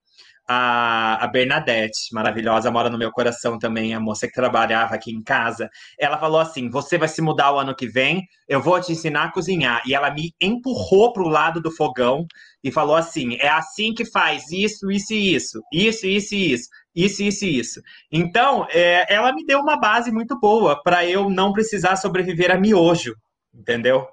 a, 0.48 1.24
a 1.24 1.28
Bernadette, 1.28 2.14
maravilhosa, 2.14 2.70
mora 2.72 2.90
no 2.90 2.98
meu 2.98 3.12
coração 3.12 3.58
também, 3.60 3.94
a 3.94 4.00
moça 4.00 4.28
que 4.28 4.34
trabalhava 4.34 4.96
aqui 4.96 5.12
em 5.12 5.24
casa, 5.24 5.70
ela 6.00 6.18
falou 6.18 6.40
assim: 6.42 6.70
Você 6.70 6.98
vai 6.98 7.08
se 7.08 7.22
mudar 7.22 7.52
o 7.54 7.60
ano 7.60 7.76
que 7.76 7.88
vem, 7.88 8.24
eu 8.50 8.62
vou 8.62 8.80
te 8.82 8.92
ensinar 8.92 9.26
a 9.26 9.32
cozinhar. 9.32 9.82
E 9.88 9.94
ela 9.96 10.12
me 10.12 10.34
empurrou 10.42 11.14
pro 11.14 11.28
lado 11.28 11.62
do 11.62 11.72
fogão 11.72 12.26
e 12.64 12.72
falou 12.72 12.96
assim: 12.96 13.36
É 13.40 13.48
assim 13.50 13.94
que 13.94 14.06
faz 14.06 14.52
isso, 14.52 14.92
isso 14.92 15.14
e 15.14 15.36
isso, 15.36 15.62
isso, 15.74 16.06
isso 16.08 16.36
e 16.36 16.54
isso. 16.54 16.70
Isso, 16.96 17.24
isso 17.24 17.46
e 17.46 17.60
isso. 17.60 17.82
Então, 18.12 18.66
é, 18.72 19.06
ela 19.14 19.34
me 19.34 19.46
deu 19.46 19.60
uma 19.60 19.78
base 19.78 20.12
muito 20.12 20.40
boa 20.40 20.82
para 20.82 21.06
eu 21.06 21.30
não 21.30 21.52
precisar 21.52 21.98
sobreviver 21.98 22.50
a 22.52 22.58
miojo, 22.58 23.14
entendeu? 23.58 24.08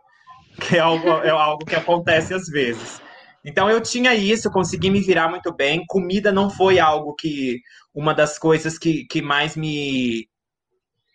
Que 0.60 0.76
é 0.76 0.80
algo, 0.80 1.08
é 1.08 1.30
algo 1.30 1.64
que 1.64 1.74
acontece 1.74 2.34
às 2.34 2.46
vezes. 2.46 3.00
Então 3.44 3.68
eu 3.70 3.80
tinha 3.80 4.14
isso, 4.14 4.50
consegui 4.50 4.90
me 4.90 5.00
virar 5.00 5.28
muito 5.28 5.52
bem. 5.54 5.84
Comida 5.86 6.30
não 6.30 6.48
foi 6.50 6.78
algo 6.78 7.14
que. 7.14 7.60
Uma 7.94 8.14
das 8.14 8.38
coisas 8.38 8.78
que, 8.78 9.04
que 9.06 9.20
mais 9.20 9.56
me 9.56 10.26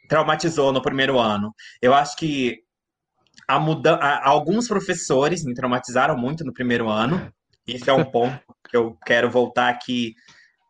traumatizou 0.08 0.72
no 0.72 0.82
primeiro 0.82 1.20
ano. 1.20 1.54
Eu 1.82 1.94
acho 1.94 2.16
que 2.18 2.60
a 3.48 3.60
muda 3.60 3.96
a- 3.96 4.28
alguns 4.28 4.68
professores 4.68 5.44
me 5.44 5.54
traumatizaram 5.54 6.18
muito 6.18 6.44
no 6.44 6.54
primeiro 6.54 6.90
ano. 6.90 7.32
Isso 7.66 7.90
é 7.90 7.94
um 7.94 8.06
ponto 8.06 8.40
que 8.70 8.76
eu 8.78 8.98
quero 9.06 9.30
voltar 9.30 9.70
aqui 9.70 10.14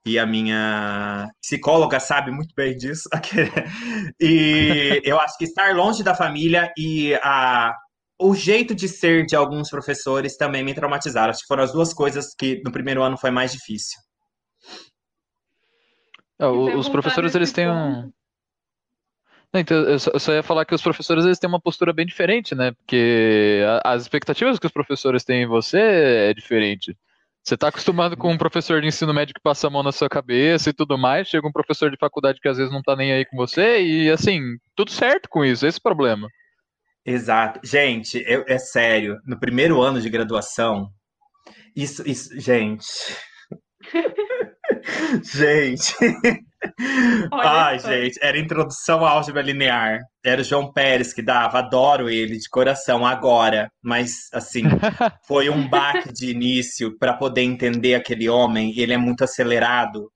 e 0.08 0.18
a 0.18 0.26
minha 0.26 1.30
psicóloga 1.42 2.00
sabe 2.00 2.32
muito 2.32 2.54
bem 2.56 2.76
disso. 2.76 3.10
E 4.20 5.02
eu 5.04 5.20
acho 5.20 5.38
que 5.38 5.44
estar 5.44 5.76
longe 5.76 6.04
da 6.04 6.16
família 6.16 6.72
e 6.78 7.14
a, 7.16 7.76
o 8.20 8.34
jeito 8.34 8.74
de 8.74 8.88
ser 8.88 9.26
de 9.26 9.36
alguns 9.36 9.70
professores 9.70 10.38
também 10.38 10.64
me 10.64 10.74
traumatizaram. 10.74 11.30
Acho 11.30 11.42
que 11.42 11.48
foram 11.48 11.64
as 11.64 11.72
duas 11.72 11.94
coisas 11.94 12.34
que 12.34 12.62
no 12.64 12.72
primeiro 12.72 13.04
ano 13.04 13.18
foi 13.18 13.32
mais 13.32 13.52
difícil. 13.52 14.00
é, 16.70 16.76
os 16.76 16.88
professores 16.88 17.36
eles 17.36 17.52
têm 17.52 17.70
um. 17.70 18.12
Não, 19.54 19.62
Então, 19.62 19.78
eu 19.78 20.00
só, 20.00 20.34
ia 20.34 20.44
falar 20.44 20.66
que 20.66 20.76
os 20.76 20.82
professores 20.82 21.26
eles 21.26 21.40
têm 21.40 21.50
uma 21.50 21.62
postura 21.62 21.92
bem 21.92 22.06
diferente, 22.06 22.56
né? 22.56 22.72
Porque 22.72 23.62
as 23.84 24.04
expectativas 24.04 24.58
que 24.60 24.66
os 24.66 24.72
professores 24.72 25.24
têm 25.24 25.44
em 25.44 25.48
você 25.48 25.80
é 25.80 26.34
diferente. 26.34 26.96
Você 27.48 27.56
está 27.56 27.70
acostumado 27.70 28.18
com 28.18 28.30
um 28.30 28.38
professor 28.38 28.82
de 28.82 28.88
ensino 28.88 29.14
médio 29.14 29.34
que 29.34 29.40
passa 29.42 29.68
a 29.68 29.70
mão 29.70 29.82
na 29.82 29.94
sua 29.94 30.10
cabeça 30.10 30.70
e 30.70 30.74
tudo 30.74 30.98
mais, 30.98 31.30
chega 31.30 31.48
um 31.48 31.52
professor 31.52 31.90
de 31.90 31.96
faculdade 31.98 32.42
que 32.42 32.48
às 32.50 32.58
vezes 32.58 32.74
não 32.74 32.82
tá 32.82 32.94
nem 32.94 33.14
aí 33.14 33.24
com 33.24 33.38
você, 33.38 33.82
e 33.82 34.12
assim, 34.12 34.42
tudo 34.76 34.92
certo 34.92 35.30
com 35.30 35.46
isso, 35.46 35.66
esse 35.66 35.78
é 35.78 35.80
o 35.80 35.82
problema. 35.82 36.28
Exato. 37.06 37.62
Gente, 37.64 38.22
eu- 38.28 38.44
é 38.50 38.58
sério, 38.58 39.18
no 39.26 39.40
primeiro 39.40 39.82
ano 39.82 40.02
de 40.02 40.10
graduação, 40.10 40.90
isso, 41.74 42.04
isso, 42.06 42.38
gente. 42.38 42.86
Gente. 45.24 45.96
Olha 47.32 47.50
Ai, 47.50 47.80
só. 47.80 47.90
gente, 47.90 48.18
era 48.22 48.38
introdução 48.38 49.06
à 49.06 49.12
álgebra 49.12 49.42
linear. 49.42 50.00
Era 50.24 50.42
o 50.42 50.44
João 50.44 50.72
Pérez 50.72 51.14
que 51.14 51.22
dava, 51.22 51.60
adoro 51.60 52.10
ele 52.10 52.38
de 52.38 52.50
coração 52.50 53.06
agora, 53.06 53.70
mas 53.82 54.28
assim, 54.34 54.64
foi 55.28 55.50
um 55.50 55.70
baque 55.70 56.12
de 56.12 56.32
início 56.32 56.98
para 56.98 57.14
poder 57.14 57.42
entender 57.42 57.96
aquele 57.96 58.28
homem. 58.28 58.74
Ele 58.78 58.94
é 58.94 58.98
muito 58.98 59.24
acelerado. 59.24 60.12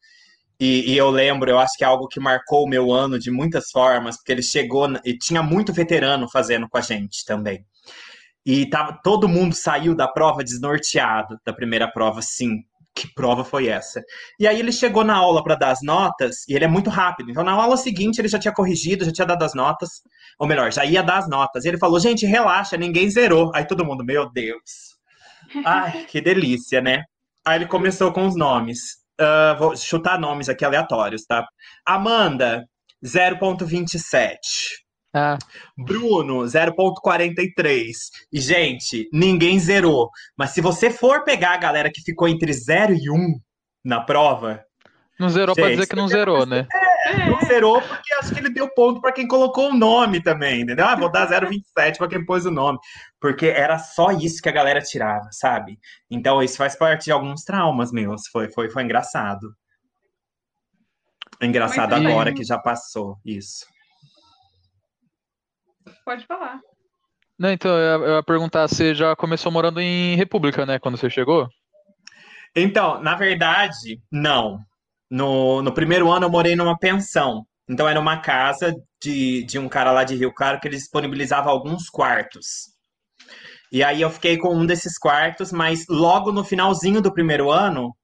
E, 0.59 0.91
e 0.91 0.97
eu 0.97 1.09
lembro, 1.09 1.49
eu 1.49 1.59
acho 1.59 1.77
que 1.77 1.83
é 1.83 1.87
algo 1.87 2.07
que 2.07 2.19
marcou 2.19 2.65
o 2.65 2.69
meu 2.69 2.91
ano 2.91 3.17
de 3.17 3.31
muitas 3.31 3.71
formas, 3.71 4.17
porque 4.17 4.31
ele 4.31 4.43
chegou 4.43 4.87
e 5.03 5.17
tinha 5.17 5.41
muito 5.41 5.73
veterano 5.73 6.29
fazendo 6.29 6.67
com 6.69 6.77
a 6.77 6.81
gente 6.81 7.25
também. 7.25 7.65
E 8.45 8.67
tava, 8.67 8.99
todo 9.03 9.29
mundo 9.29 9.55
saiu 9.55 9.95
da 9.95 10.07
prova 10.07 10.43
desnorteado 10.43 11.37
da 11.45 11.53
primeira 11.53 11.87
prova, 11.87 12.21
sim. 12.21 12.63
Que 12.93 13.11
prova 13.13 13.43
foi 13.43 13.67
essa? 13.67 14.01
E 14.39 14.47
aí 14.47 14.59
ele 14.59 14.71
chegou 14.71 15.03
na 15.03 15.15
aula 15.15 15.43
para 15.43 15.55
dar 15.55 15.71
as 15.71 15.81
notas, 15.81 16.47
e 16.47 16.53
ele 16.53 16.65
é 16.65 16.67
muito 16.67 16.89
rápido. 16.89 17.31
Então 17.31 17.43
na 17.43 17.53
aula 17.53 17.77
seguinte 17.77 18.19
ele 18.19 18.27
já 18.27 18.37
tinha 18.37 18.53
corrigido, 18.53 19.05
já 19.05 19.11
tinha 19.11 19.27
dado 19.27 19.43
as 19.43 19.53
notas, 19.53 19.89
ou 20.37 20.47
melhor, 20.47 20.71
já 20.71 20.83
ia 20.85 21.01
dar 21.01 21.19
as 21.19 21.29
notas. 21.29 21.63
E 21.63 21.69
ele 21.69 21.77
falou: 21.77 21.99
"Gente, 21.99 22.25
relaxa, 22.25 22.77
ninguém 22.77 23.09
zerou". 23.09 23.51
Aí 23.55 23.65
todo 23.65 23.85
mundo, 23.85 24.03
meu 24.03 24.29
Deus. 24.31 24.97
Ai, 25.65 26.05
que 26.09 26.21
delícia, 26.21 26.81
né? 26.81 27.03
Aí 27.45 27.59
ele 27.59 27.67
começou 27.67 28.11
com 28.11 28.27
os 28.27 28.35
nomes. 28.35 29.01
Ah, 29.19 29.55
vou 29.57 29.75
chutar 29.75 30.19
nomes 30.19 30.49
aqui 30.49 30.65
aleatórios, 30.65 31.23
tá? 31.25 31.45
Amanda, 31.85 32.65
0.27. 33.05 34.80
Ah, 35.13 35.37
Bruno, 35.77 36.43
0.43. 36.43 37.91
E, 38.31 38.39
gente, 38.39 39.09
ninguém 39.11 39.59
zerou. 39.59 40.09
Mas 40.37 40.51
se 40.51 40.61
você 40.61 40.89
for 40.89 41.23
pegar 41.23 41.53
a 41.53 41.57
galera 41.57 41.91
que 41.91 42.01
ficou 42.01 42.27
entre 42.27 42.53
0 42.53 42.93
e 42.93 43.09
1 43.09 43.39
na 43.83 43.99
prova, 43.99 44.63
não 45.21 45.29
zerou 45.29 45.53
pra 45.53 45.65
Gente, 45.65 45.75
dizer 45.75 45.87
que 45.87 45.95
não 45.95 46.07
zerou, 46.07 46.47
né? 46.47 46.67
não 47.29 47.39
zerou 47.47 47.79
porque 47.79 48.13
acho 48.15 48.33
que 48.33 48.39
ele 48.39 48.49
deu 48.49 48.67
ponto 48.73 48.99
para 48.99 49.11
quem 49.11 49.27
colocou 49.27 49.69
o 49.69 49.77
nome 49.77 50.19
também, 50.19 50.61
entendeu? 50.61 50.83
Ah, 50.83 50.95
vou 50.95 51.11
dar 51.11 51.29
0,27 51.29 51.97
para 51.97 52.07
quem 52.07 52.25
pôs 52.25 52.43
o 52.47 52.51
nome. 52.51 52.79
Porque 53.19 53.45
era 53.45 53.77
só 53.77 54.09
isso 54.11 54.41
que 54.41 54.49
a 54.49 54.51
galera 54.51 54.81
tirava, 54.81 55.27
sabe? 55.31 55.77
Então 56.09 56.41
isso 56.41 56.57
faz 56.57 56.75
parte 56.75 57.05
de 57.05 57.11
alguns 57.11 57.43
traumas 57.43 57.91
meus. 57.91 58.27
Foi, 58.31 58.49
foi, 58.49 58.71
foi 58.71 58.81
engraçado. 58.81 59.55
Engraçado 61.39 61.93
agora 61.93 62.33
que 62.33 62.43
já 62.43 62.57
passou 62.57 63.17
isso. 63.23 63.65
Pode 66.05 66.25
falar. 66.25 66.59
Não, 67.37 67.51
então, 67.51 67.71
eu 67.71 68.01
ia, 68.01 68.05
eu 68.07 68.15
ia 68.17 68.23
perguntar, 68.23 68.67
você 68.67 68.93
já 68.93 69.15
começou 69.15 69.51
morando 69.51 69.81
em 69.81 70.15
República, 70.15 70.65
né, 70.65 70.77
quando 70.77 70.97
você 70.97 71.09
chegou? 71.09 71.49
Então, 72.55 73.01
na 73.01 73.15
verdade, 73.15 74.01
não. 74.11 74.59
No, 75.09 75.61
no 75.61 75.73
primeiro 75.73 76.11
ano 76.11 76.25
eu 76.25 76.29
morei 76.29 76.55
numa 76.55 76.77
pensão. 76.77 77.45
Então 77.67 77.87
era 77.87 77.99
uma 77.99 78.17
casa 78.17 78.75
de, 79.01 79.43
de 79.45 79.57
um 79.57 79.69
cara 79.69 79.91
lá 79.91 80.03
de 80.03 80.15
Rio 80.15 80.33
Claro 80.33 80.59
que 80.59 80.67
ele 80.67 80.75
disponibilizava 80.75 81.49
alguns 81.49 81.89
quartos. 81.89 82.71
E 83.71 83.83
aí 83.83 84.01
eu 84.01 84.09
fiquei 84.09 84.37
com 84.37 84.53
um 84.53 84.65
desses 84.65 84.97
quartos, 84.97 85.51
mas 85.51 85.85
logo 85.89 86.31
no 86.31 86.43
finalzinho 86.43 87.01
do 87.01 87.13
primeiro 87.13 87.49
ano, 87.49 87.95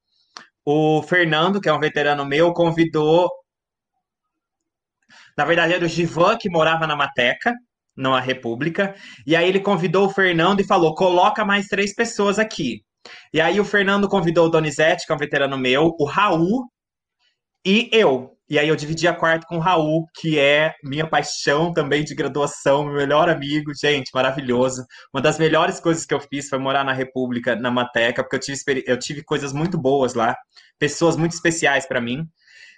o 0.66 1.04
Fernando, 1.04 1.60
que 1.60 1.68
é 1.68 1.74
um 1.74 1.80
veterano 1.80 2.26
meu, 2.26 2.54
convidou. 2.54 3.30
Na 5.38 5.44
verdade, 5.44 5.74
era 5.74 5.86
o 5.86 5.90
Givan, 5.90 6.38
que 6.38 6.50
morava 6.50 6.88
na 6.88 6.96
Mateca, 6.96 7.54
numa 7.98 8.22
República. 8.22 8.96
E 9.26 9.36
aí 9.36 9.48
ele 9.48 9.60
convidou 9.60 10.06
o 10.06 10.10
Fernando 10.10 10.62
e 10.62 10.68
falou: 10.68 10.94
coloca 10.96 11.44
mais 11.44 11.68
três 11.68 11.94
pessoas 11.94 12.38
aqui. 12.38 12.82
E 13.34 13.42
aí 13.42 13.60
o 13.60 13.66
Fernando 13.66 14.08
convidou 14.08 14.48
o 14.48 14.50
Donizete, 14.50 15.06
que 15.06 15.12
é 15.12 15.16
um 15.16 15.20
veterano 15.20 15.58
meu, 15.58 15.96
o 16.00 16.06
Raul 16.06 16.66
e 17.66 17.90
eu. 17.92 18.38
E 18.50 18.58
aí 18.58 18.70
eu 18.70 18.78
dividi 18.78 19.10
a 19.10 19.14
quarto 19.14 19.46
com 19.46 19.58
o 19.58 19.60
Raul, 19.60 20.06
que 20.16 20.40
é 20.40 20.74
minha 20.82 21.06
paixão 21.06 21.74
também 21.74 22.02
de 22.06 22.16
graduação, 22.16 22.86
meu 22.86 22.94
melhor 22.94 23.30
amigo, 23.30 23.74
gente, 23.78 24.10
maravilhoso. 24.14 24.86
Uma 25.14 25.22
das 25.22 25.38
melhores 25.38 25.82
coisas 25.82 26.06
que 26.06 26.14
eu 26.14 26.20
fiz 26.22 26.48
foi 26.48 26.58
morar 26.58 26.86
na 26.86 26.94
República, 26.94 27.58
na 27.58 27.70
Mateca, 27.70 28.24
porque 28.24 28.38
eu 28.38 28.40
tive, 28.40 28.84
eu 28.88 28.98
tive 28.98 29.22
coisas 29.22 29.52
muito 29.52 29.78
boas 29.78 30.14
lá, 30.14 30.34
pessoas 30.80 31.18
muito 31.18 31.34
especiais 31.34 31.86
para 31.86 32.00
mim. 32.00 32.24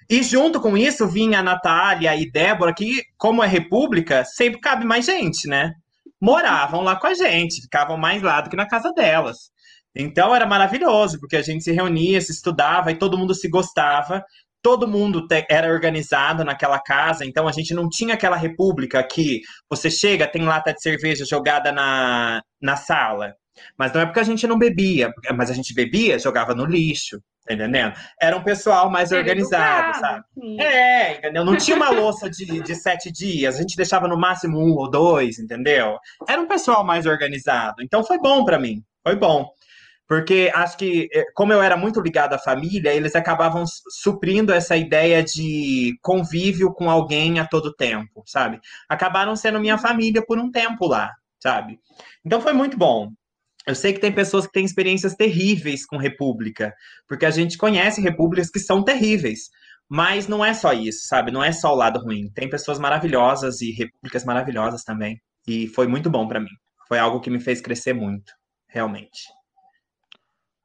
E 0.10 0.24
junto 0.24 0.60
com 0.60 0.76
isso 0.76 1.08
vinha 1.08 1.40
a 1.40 1.44
Natália 1.44 2.16
e 2.16 2.30
Débora, 2.30 2.74
que, 2.74 3.04
como 3.18 3.44
é 3.44 3.48
República, 3.48 4.26
sempre 4.26 4.60
cabe 4.60 4.86
mais 4.86 5.06
gente, 5.06 5.48
né? 5.48 5.74
Moravam 6.20 6.82
lá 6.82 6.96
com 6.96 7.08
a 7.08 7.14
gente, 7.14 7.62
ficavam 7.62 7.98
mais 7.98 8.22
lá 8.22 8.42
do 8.42 8.50
que 8.50 8.56
na 8.56 8.68
casa 8.68 8.92
delas. 8.92 9.52
Então 9.96 10.36
era 10.36 10.46
maravilhoso, 10.46 11.20
porque 11.20 11.36
a 11.36 11.42
gente 11.42 11.64
se 11.64 11.72
reunia, 11.72 12.20
se 12.22 12.32
estudava 12.32 12.92
e 12.92 12.96
todo 12.96 13.18
mundo 13.18 13.36
se 13.36 13.48
gostava 13.48 14.24
todo 14.62 14.88
mundo 14.88 15.26
era 15.50 15.72
organizado 15.72 16.44
naquela 16.44 16.80
casa, 16.80 17.26
então 17.26 17.48
a 17.48 17.52
gente 17.52 17.74
não 17.74 17.90
tinha 17.90 18.14
aquela 18.14 18.36
república 18.36 19.02
que 19.04 19.42
você 19.70 19.90
chega, 19.90 20.28
tem 20.28 20.44
lata 20.44 20.74
de 20.74 20.82
cerveja 20.82 21.26
jogada 21.26 21.72
na, 21.72 22.42
na 22.62 22.76
sala. 22.76 23.36
Mas 23.78 23.92
não 23.94 24.02
é 24.02 24.06
porque 24.06 24.20
a 24.20 24.24
gente 24.24 24.48
não 24.48 24.58
bebia, 24.58 25.14
mas 25.36 25.50
a 25.50 25.54
gente 25.54 25.74
bebia, 25.74 26.20
jogava 26.20 26.56
no 26.56 26.66
lixo, 26.66 27.22
tá 27.50 27.56
entendendo? 27.56 27.94
Era 28.22 28.38
um 28.38 28.44
pessoal 28.44 28.90
mais 28.90 29.12
era 29.12 29.22
organizado, 29.22 29.90
educado, 29.90 30.00
sabe? 30.00 30.26
Sim. 30.40 30.62
É, 30.62 31.18
entendeu? 31.18 31.44
Não 31.44 31.58
tinha 31.58 31.76
uma 31.76 31.90
louça 31.90 32.30
de, 32.30 32.62
de 32.62 32.76
sete 32.76 33.12
dias, 33.12 33.56
a 33.56 33.62
gente 33.62 33.76
deixava 33.76 34.08
no 34.08 34.18
máximo 34.18 34.60
um 34.60 34.76
ou 34.76 34.90
dois, 34.90 35.40
entendeu? 35.40 35.98
Era 36.28 36.40
um 36.40 36.48
pessoal 36.48 36.84
mais 36.84 37.06
organizado. 37.06 37.82
Então 37.82 38.04
foi 38.04 38.20
bom 38.20 38.46
para 38.46 38.60
mim, 38.60 38.84
foi 39.04 39.16
bom. 39.16 39.50
Porque 40.08 40.52
acho 40.56 40.76
que, 40.76 41.08
eh, 41.14 41.26
como 41.36 41.54
eu 41.54 41.62
era 41.62 41.78
muito 41.78 42.02
ligado 42.02 42.34
à 42.34 42.40
família, 42.40 42.92
eles 42.92 43.16
acabavam 43.16 43.64
suprindo 44.02 44.52
essa 44.52 44.76
ideia 44.76 45.24
de 45.24 45.96
convívio 46.02 46.74
com 46.74 46.90
alguém 46.90 47.40
a 47.40 47.46
todo 47.46 47.76
tempo, 47.76 48.24
sabe? 48.26 48.60
Acabaram 48.90 49.36
sendo 49.36 49.60
minha 49.60 49.78
família 49.78 50.24
por 50.26 50.40
um 50.40 50.50
tempo 50.50 50.88
lá, 50.88 51.12
sabe? 51.40 51.80
Então 52.26 52.42
foi 52.42 52.54
muito 52.54 52.76
bom. 52.76 53.12
Eu 53.70 53.76
sei 53.76 53.94
que 53.94 54.00
tem 54.00 54.12
pessoas 54.12 54.48
que 54.48 54.52
têm 54.52 54.66
experiências 54.66 55.14
terríveis 55.14 55.86
com 55.86 55.96
república, 55.96 56.74
porque 57.08 57.24
a 57.24 57.30
gente 57.30 57.56
conhece 57.56 58.02
repúblicas 58.02 58.50
que 58.50 58.58
são 58.58 58.84
terríveis. 58.84 59.52
Mas 59.88 60.28
não 60.28 60.44
é 60.44 60.56
só 60.56 60.74
isso, 60.74 61.08
sabe? 61.08 61.32
Não 61.32 61.44
é 61.44 61.52
só 61.52 61.72
o 61.72 61.76
lado 61.76 62.00
ruim. 62.00 62.32
Tem 62.34 62.50
pessoas 62.50 62.80
maravilhosas 62.80 63.62
e 63.62 63.72
repúblicas 63.72 64.26
maravilhosas 64.26 64.84
também. 64.84 65.22
E 65.48 65.68
foi 65.68 65.86
muito 65.86 66.10
bom 66.10 66.28
para 66.28 66.40
mim. 66.40 66.50
Foi 66.88 66.98
algo 66.98 67.20
que 67.20 67.30
me 67.30 67.40
fez 67.40 67.62
crescer 67.62 67.94
muito, 67.94 68.34
realmente. 68.68 69.20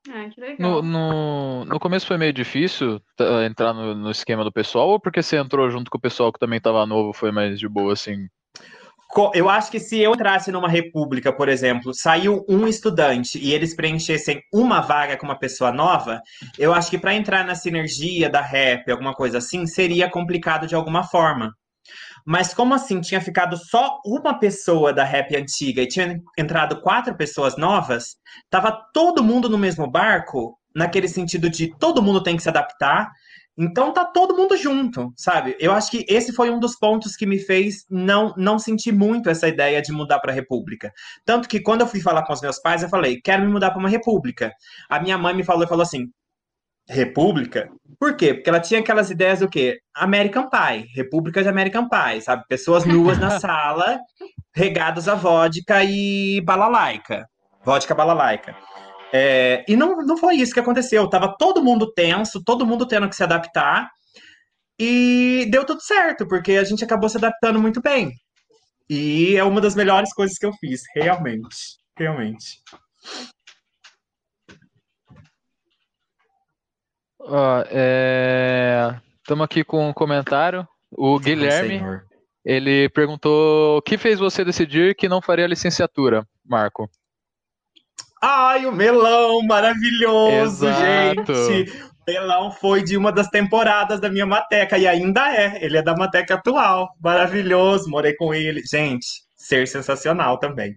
Ah, 0.08 0.28
que 0.30 0.40
legal. 0.40 0.56
No, 0.58 0.82
no, 0.82 1.64
no 1.66 1.78
começo 1.78 2.06
foi 2.06 2.16
meio 2.16 2.32
difícil 2.32 3.02
tá, 3.16 3.44
entrar 3.44 3.74
no, 3.74 3.94
no 3.94 4.10
esquema 4.10 4.44
do 4.44 4.52
pessoal, 4.52 4.88
ou 4.88 4.98
porque 4.98 5.22
você 5.22 5.36
entrou 5.36 5.70
junto 5.70 5.90
com 5.90 5.98
o 5.98 6.00
pessoal 6.00 6.32
que 6.32 6.38
também 6.38 6.56
estava 6.56 6.86
novo, 6.86 7.12
foi 7.12 7.30
mais 7.30 7.58
de 7.58 7.68
boa, 7.68 7.92
assim? 7.92 8.28
Eu 9.34 9.48
acho 9.48 9.70
que 9.70 9.78
se 9.78 10.00
eu 10.00 10.12
entrasse 10.12 10.50
numa 10.50 10.68
república, 10.68 11.32
por 11.32 11.48
exemplo, 11.48 11.92
saiu 11.94 12.44
um 12.48 12.66
estudante 12.66 13.38
e 13.38 13.52
eles 13.52 13.74
preenchessem 13.74 14.40
uma 14.52 14.80
vaga 14.80 15.16
com 15.16 15.24
uma 15.24 15.38
pessoa 15.38 15.70
nova, 15.70 16.20
eu 16.58 16.74
acho 16.74 16.90
que 16.90 16.98
para 16.98 17.14
entrar 17.14 17.44
na 17.44 17.54
sinergia 17.54 18.28
da 18.28 18.40
rap, 18.40 18.90
alguma 18.90 19.14
coisa 19.14 19.38
assim, 19.38 19.66
seria 19.66 20.10
complicado 20.10 20.66
de 20.66 20.74
alguma 20.74 21.04
forma. 21.04 21.52
Mas 22.26 22.54
como 22.54 22.74
assim 22.74 23.00
tinha 23.00 23.20
ficado 23.20 23.56
só 23.56 24.00
uma 24.04 24.38
pessoa 24.38 24.92
da 24.92 25.04
rap 25.04 25.36
antiga 25.36 25.82
e 25.82 25.88
tinha 25.88 26.18
entrado 26.38 26.80
quatro 26.80 27.14
pessoas 27.14 27.56
novas, 27.56 28.16
tava 28.50 28.72
todo 28.92 29.22
mundo 29.22 29.48
no 29.48 29.58
mesmo 29.58 29.88
barco, 29.88 30.58
naquele 30.74 31.06
sentido 31.06 31.48
de 31.48 31.70
todo 31.78 32.02
mundo 32.02 32.22
tem 32.22 32.36
que 32.36 32.42
se 32.42 32.48
adaptar. 32.48 33.10
Então 33.56 33.92
tá 33.92 34.04
todo 34.04 34.36
mundo 34.36 34.56
junto, 34.56 35.12
sabe? 35.16 35.56
Eu 35.60 35.72
acho 35.72 35.90
que 35.90 36.04
esse 36.08 36.32
foi 36.32 36.50
um 36.50 36.58
dos 36.58 36.76
pontos 36.76 37.14
que 37.14 37.24
me 37.24 37.38
fez 37.38 37.84
não 37.88 38.34
não 38.36 38.58
sentir 38.58 38.92
muito 38.92 39.30
essa 39.30 39.46
ideia 39.46 39.80
de 39.80 39.92
mudar 39.92 40.18
para 40.18 40.32
a 40.32 40.34
república. 40.34 40.92
Tanto 41.24 41.48
que 41.48 41.60
quando 41.60 41.82
eu 41.82 41.86
fui 41.86 42.00
falar 42.00 42.24
com 42.24 42.32
os 42.32 42.40
meus 42.40 42.58
pais, 42.60 42.82
eu 42.82 42.88
falei: 42.88 43.20
"Quero 43.22 43.42
me 43.42 43.52
mudar 43.52 43.70
para 43.70 43.78
uma 43.78 43.88
república". 43.88 44.52
A 44.90 45.00
minha 45.00 45.16
mãe 45.16 45.34
me 45.34 45.44
falou, 45.44 45.68
falou 45.68 45.82
assim: 45.82 46.10
República. 46.88 47.70
Por 47.98 48.16
quê? 48.16 48.34
Porque 48.34 48.50
ela 48.50 48.60
tinha 48.60 48.80
aquelas 48.80 49.10
ideias 49.10 49.40
do 49.40 49.48
quê? 49.48 49.78
American 49.94 50.48
Pie, 50.50 50.86
República 50.94 51.42
de 51.42 51.48
American 51.48 51.88
Pie, 51.88 52.20
sabe? 52.20 52.44
Pessoas 52.48 52.84
nuas 52.84 53.18
na 53.18 53.30
sala, 53.40 53.98
regados 54.54 55.08
a 55.08 55.14
vodka 55.14 55.82
e 55.82 56.40
balalaica. 56.42 57.26
Vodka 57.64 57.94
balalaica. 57.94 58.54
É, 59.16 59.64
e 59.68 59.76
não, 59.76 59.98
não 59.98 60.16
foi 60.16 60.34
isso 60.34 60.52
que 60.52 60.58
aconteceu. 60.58 61.08
Tava 61.08 61.36
todo 61.38 61.62
mundo 61.62 61.92
tenso, 61.92 62.42
todo 62.42 62.66
mundo 62.66 62.84
tendo 62.84 63.08
que 63.08 63.14
se 63.14 63.22
adaptar. 63.22 63.88
E 64.76 65.46
deu 65.52 65.64
tudo 65.64 65.80
certo, 65.80 66.26
porque 66.26 66.52
a 66.56 66.64
gente 66.64 66.82
acabou 66.82 67.08
se 67.08 67.16
adaptando 67.16 67.60
muito 67.60 67.80
bem. 67.80 68.12
E 68.90 69.36
é 69.36 69.44
uma 69.44 69.60
das 69.60 69.76
melhores 69.76 70.12
coisas 70.12 70.36
que 70.36 70.44
eu 70.44 70.52
fiz, 70.54 70.82
realmente. 70.96 71.78
Realmente. 71.96 72.60
Ó, 77.20 77.64
é... 77.70 79.00
Estamos 79.18 79.44
aqui 79.44 79.62
com 79.62 79.88
um 79.88 79.92
comentário. 79.92 80.66
O 80.90 81.20
Guilherme, 81.20 81.80
ele 82.44 82.88
perguntou 82.88 83.78
o 83.78 83.82
que 83.82 83.96
fez 83.96 84.18
você 84.18 84.44
decidir 84.44 84.96
que 84.96 85.08
não 85.08 85.22
faria 85.22 85.46
licenciatura, 85.46 86.26
Marco? 86.44 86.90
Ai, 88.26 88.64
o 88.64 88.72
melão 88.72 89.42
maravilhoso, 89.42 90.66
Exato. 90.66 91.34
gente. 91.34 91.70
O 91.72 92.10
melão 92.10 92.50
foi 92.50 92.82
de 92.82 92.96
uma 92.96 93.12
das 93.12 93.28
temporadas 93.28 94.00
da 94.00 94.08
minha 94.08 94.24
Mateca 94.24 94.78
e 94.78 94.86
ainda 94.86 95.30
é. 95.30 95.62
Ele 95.62 95.76
é 95.76 95.82
da 95.82 95.94
Mateca 95.94 96.34
atual. 96.34 96.88
Maravilhoso, 97.02 97.90
morei 97.90 98.14
com 98.14 98.32
ele. 98.32 98.62
Gente, 98.70 99.06
ser 99.36 99.68
sensacional 99.68 100.38
também. 100.38 100.74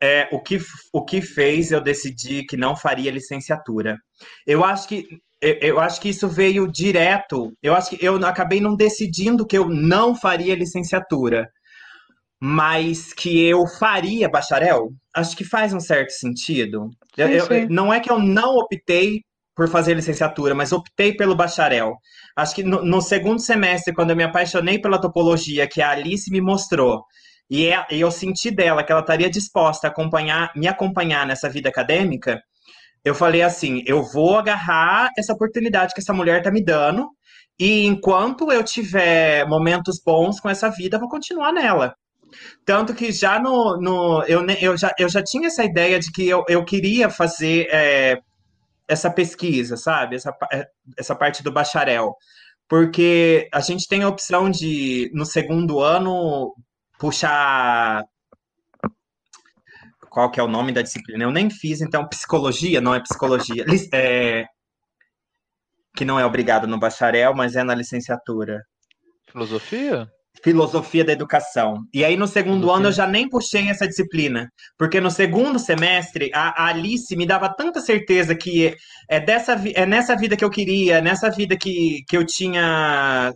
É, 0.00 0.26
o, 0.32 0.40
que, 0.40 0.58
o 0.90 1.04
que 1.04 1.20
fez 1.20 1.70
eu 1.70 1.82
decidir 1.82 2.46
que 2.46 2.56
não 2.56 2.74
faria 2.74 3.10
licenciatura? 3.10 3.98
Eu 4.46 4.64
acho 4.64 4.88
que 4.88 5.06
eu 5.42 5.78
acho 5.78 6.00
que 6.00 6.08
isso 6.08 6.26
veio 6.26 6.66
direto. 6.66 7.52
Eu 7.62 7.74
acho 7.74 7.90
que 7.90 8.02
eu 8.02 8.16
acabei 8.24 8.58
não 8.58 8.74
decidindo 8.74 9.46
que 9.46 9.58
eu 9.58 9.68
não 9.68 10.14
faria 10.14 10.54
licenciatura, 10.54 11.46
mas 12.40 13.12
que 13.12 13.46
eu 13.46 13.66
faria 13.66 14.28
bacharel. 14.28 14.90
Acho 15.14 15.36
que 15.36 15.44
faz 15.44 15.72
um 15.72 15.80
certo 15.80 16.10
sentido. 16.10 16.90
Sim, 17.14 17.22
eu, 17.22 17.46
sim. 17.46 17.66
não 17.70 17.92
é 17.92 18.00
que 18.00 18.10
eu 18.10 18.18
não 18.18 18.56
optei 18.56 19.22
por 19.54 19.68
fazer 19.68 19.94
licenciatura, 19.94 20.54
mas 20.54 20.72
optei 20.72 21.14
pelo 21.14 21.36
bacharel. 21.36 21.94
Acho 22.36 22.54
que 22.56 22.62
no, 22.62 22.84
no 22.84 23.00
segundo 23.00 23.40
semestre, 23.40 23.94
quando 23.94 24.10
eu 24.10 24.16
me 24.16 24.24
apaixonei 24.24 24.78
pela 24.78 25.00
topologia, 25.00 25.68
que 25.68 25.80
a 25.80 25.90
Alice 25.90 26.30
me 26.30 26.40
mostrou, 26.40 27.04
e, 27.48 27.66
é, 27.66 27.86
e 27.90 28.00
eu 28.00 28.10
senti 28.10 28.50
dela 28.50 28.82
que 28.82 28.90
ela 28.90 29.00
estaria 29.00 29.30
disposta 29.30 29.86
a 29.86 29.90
acompanhar, 29.90 30.50
me 30.56 30.66
acompanhar 30.66 31.26
nessa 31.26 31.48
vida 31.48 31.68
acadêmica, 31.68 32.42
eu 33.04 33.14
falei 33.14 33.42
assim: 33.42 33.82
eu 33.86 34.02
vou 34.02 34.38
agarrar 34.38 35.10
essa 35.16 35.32
oportunidade 35.32 35.94
que 35.94 36.00
essa 36.00 36.12
mulher 36.12 36.42
tá 36.42 36.50
me 36.50 36.64
dando, 36.64 37.08
e 37.58 37.86
enquanto 37.86 38.50
eu 38.50 38.64
tiver 38.64 39.46
momentos 39.46 40.00
bons 40.04 40.40
com 40.40 40.48
essa 40.48 40.68
vida, 40.70 40.96
eu 40.96 41.00
vou 41.00 41.08
continuar 41.08 41.52
nela. 41.52 41.94
Tanto 42.64 42.94
que 42.94 43.12
já 43.12 43.38
no. 43.38 43.76
no 43.80 44.22
eu, 44.24 44.46
eu, 44.60 44.76
já, 44.76 44.92
eu 44.98 45.08
já 45.08 45.22
tinha 45.22 45.48
essa 45.48 45.64
ideia 45.64 45.98
de 45.98 46.10
que 46.10 46.28
eu, 46.28 46.44
eu 46.48 46.64
queria 46.64 47.10
fazer 47.10 47.68
é, 47.70 48.18
essa 48.88 49.10
pesquisa, 49.10 49.76
sabe? 49.76 50.16
Essa, 50.16 50.34
é, 50.52 50.66
essa 50.98 51.14
parte 51.14 51.42
do 51.42 51.52
bacharel. 51.52 52.14
Porque 52.68 53.48
a 53.52 53.60
gente 53.60 53.86
tem 53.86 54.02
a 54.02 54.08
opção 54.08 54.50
de, 54.50 55.10
no 55.14 55.26
segundo 55.26 55.80
ano, 55.80 56.54
puxar 56.98 58.02
qual 60.08 60.30
que 60.30 60.38
é 60.38 60.42
o 60.42 60.48
nome 60.48 60.72
da 60.72 60.80
disciplina. 60.80 61.24
Eu 61.24 61.30
nem 61.30 61.50
fiz, 61.50 61.80
então, 61.80 62.08
psicologia, 62.08 62.80
não 62.80 62.94
é 62.94 63.00
psicologia. 63.00 63.64
É, 63.92 64.46
que 65.96 66.04
não 66.04 66.18
é 66.18 66.24
obrigado 66.24 66.66
no 66.66 66.78
bacharel, 66.78 67.34
mas 67.34 67.56
é 67.56 67.62
na 67.62 67.74
licenciatura. 67.74 68.64
Filosofia? 69.30 70.08
Filosofia 70.42 71.04
da 71.04 71.12
educação. 71.12 71.84
E 71.92 72.04
aí, 72.04 72.16
no 72.16 72.26
segundo 72.26 72.60
Filosofia. 72.60 72.76
ano, 72.76 72.88
eu 72.88 72.92
já 72.92 73.06
nem 73.06 73.28
puxei 73.28 73.68
essa 73.68 73.86
disciplina. 73.86 74.48
Porque 74.76 75.00
no 75.00 75.10
segundo 75.10 75.58
semestre, 75.58 76.30
a, 76.34 76.64
a 76.64 76.66
Alice 76.68 77.14
me 77.16 77.26
dava 77.26 77.48
tanta 77.54 77.80
certeza 77.80 78.34
que 78.34 78.74
é, 79.08 79.20
dessa, 79.20 79.60
é 79.74 79.86
nessa 79.86 80.16
vida 80.16 80.36
que 80.36 80.44
eu 80.44 80.50
queria, 80.50 81.00
nessa 81.00 81.30
vida 81.30 81.56
que, 81.56 82.02
que 82.08 82.16
eu 82.16 82.24
tinha 82.26 83.32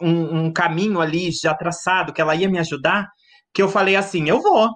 um, 0.00 0.46
um 0.46 0.52
caminho 0.52 1.00
ali 1.00 1.30
já 1.30 1.54
traçado, 1.54 2.12
que 2.12 2.20
ela 2.20 2.34
ia 2.34 2.48
me 2.48 2.58
ajudar, 2.58 3.08
que 3.54 3.62
eu 3.62 3.68
falei 3.68 3.96
assim: 3.96 4.28
eu 4.28 4.40
vou 4.40 4.68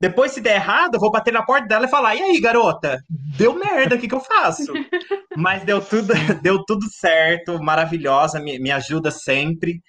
Depois, 0.00 0.32
se 0.32 0.40
der 0.40 0.56
errado, 0.56 0.94
eu 0.94 1.00
vou 1.00 1.10
bater 1.10 1.32
na 1.32 1.44
porta 1.44 1.66
dela 1.66 1.86
e 1.86 1.90
falar: 1.90 2.14
e 2.14 2.22
aí, 2.22 2.40
garota? 2.40 2.98
Deu 3.36 3.54
merda, 3.54 3.96
o 3.96 3.98
que, 3.98 4.08
que 4.08 4.14
eu 4.14 4.20
faço? 4.20 4.72
Mas 5.36 5.64
deu 5.64 5.80
tudo, 5.80 6.12
deu 6.42 6.64
tudo 6.64 6.86
certo, 6.90 7.62
maravilhosa, 7.62 8.40
me, 8.40 8.58
me 8.58 8.70
ajuda 8.70 9.10
sempre. 9.10 9.80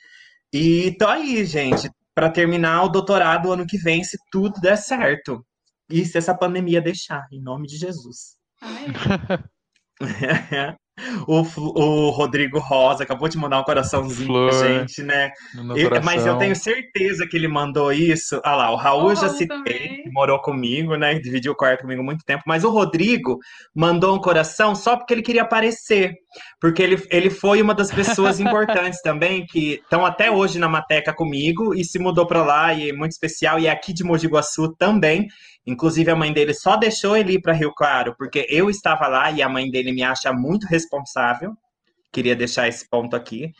E 0.57 0.95
tô 0.97 1.05
aí, 1.05 1.43
gente, 1.43 1.89
para 2.13 2.31
terminar 2.31 2.83
o 2.83 2.87
doutorado 2.87 3.51
ano 3.51 3.67
que 3.67 3.77
vem, 3.77 4.05
se 4.05 4.17
tudo 4.31 4.61
der 4.61 4.77
certo. 4.77 5.45
E 5.89 6.05
se 6.05 6.17
essa 6.17 6.33
pandemia 6.33 6.81
deixar, 6.81 7.27
em 7.29 7.41
nome 7.41 7.67
de 7.67 7.75
Jesus. 7.75 8.37
Amém. 8.61 8.87
O, 11.27 11.41
o 11.41 12.09
Rodrigo 12.09 12.57
Rosa 12.57 13.03
acabou 13.03 13.27
de 13.27 13.37
mandar 13.37 13.59
um 13.59 13.63
coraçãozinho 13.63 14.27
Flor. 14.27 14.49
pra 14.49 14.67
gente, 14.67 15.03
né? 15.03 15.29
Eu- 15.75 15.89
mas 16.03 16.25
eu 16.25 16.37
tenho 16.37 16.55
certeza 16.55 17.27
que 17.27 17.35
ele 17.35 17.49
mandou 17.49 17.91
isso. 17.91 18.39
Ah 18.45 18.55
lá, 18.55 18.71
o 18.71 18.77
Raul 18.77 19.07
O 19.07 19.11
eu 19.11 19.15
já 19.15 19.27
citei, 19.27 20.03
que 20.03 20.09
morou 20.11 20.39
comigo, 20.39 20.95
né? 20.95 21.19
Dividiu 21.19 21.51
o 21.51 21.55
quarto 21.55 21.81
comigo 21.81 22.01
há 22.01 22.05
muito 22.05 22.23
tempo. 22.23 22.43
Mas 22.47 22.63
o 22.63 22.69
Rodrigo 22.69 23.39
mandou 23.75 24.15
um 24.15 24.21
coração 24.21 24.73
só 24.73 24.95
porque 24.95 25.13
ele 25.13 25.21
queria 25.21 25.41
aparecer. 25.41 26.13
Porque 26.61 26.81
ele, 26.81 27.01
ele 27.11 27.29
foi 27.29 27.61
uma 27.61 27.73
das 27.73 27.91
pessoas 27.91 28.39
importantes 28.39 29.01
também, 29.01 29.45
que 29.45 29.73
estão 29.75 30.05
até 30.05 30.31
hoje 30.31 30.59
na 30.59 30.69
Mateca 30.69 31.13
comigo 31.13 31.73
e 31.75 31.83
se 31.83 31.99
mudou 31.99 32.25
pra 32.25 32.43
lá 32.43 32.73
e 32.73 32.89
é 32.89 32.93
muito 32.93 33.11
especial. 33.11 33.59
E 33.59 33.67
é 33.67 33.69
aqui 33.69 33.93
de 33.93 34.03
Mogi 34.03 34.27
Guaçu 34.27 34.73
também. 34.77 35.27
Inclusive, 35.67 36.11
a 36.11 36.15
mãe 36.15 36.31
dele 36.31 36.53
só 36.53 36.75
deixou 36.77 37.17
ele 37.17 37.33
ir 37.33 37.41
para 37.41 37.53
Rio 37.53 37.73
Claro, 37.73 38.15
porque 38.17 38.45
eu 38.49 38.69
estava 38.69 39.07
lá 39.07 39.31
e 39.31 39.41
a 39.41 39.49
mãe 39.49 39.69
dele 39.69 39.91
me 39.91 40.03
acha 40.03 40.31
muito 40.31 40.67
responsável. 40.67 41.53
Queria 42.11 42.35
deixar 42.35 42.67
esse 42.67 42.87
ponto 42.87 43.15
aqui. 43.15 43.51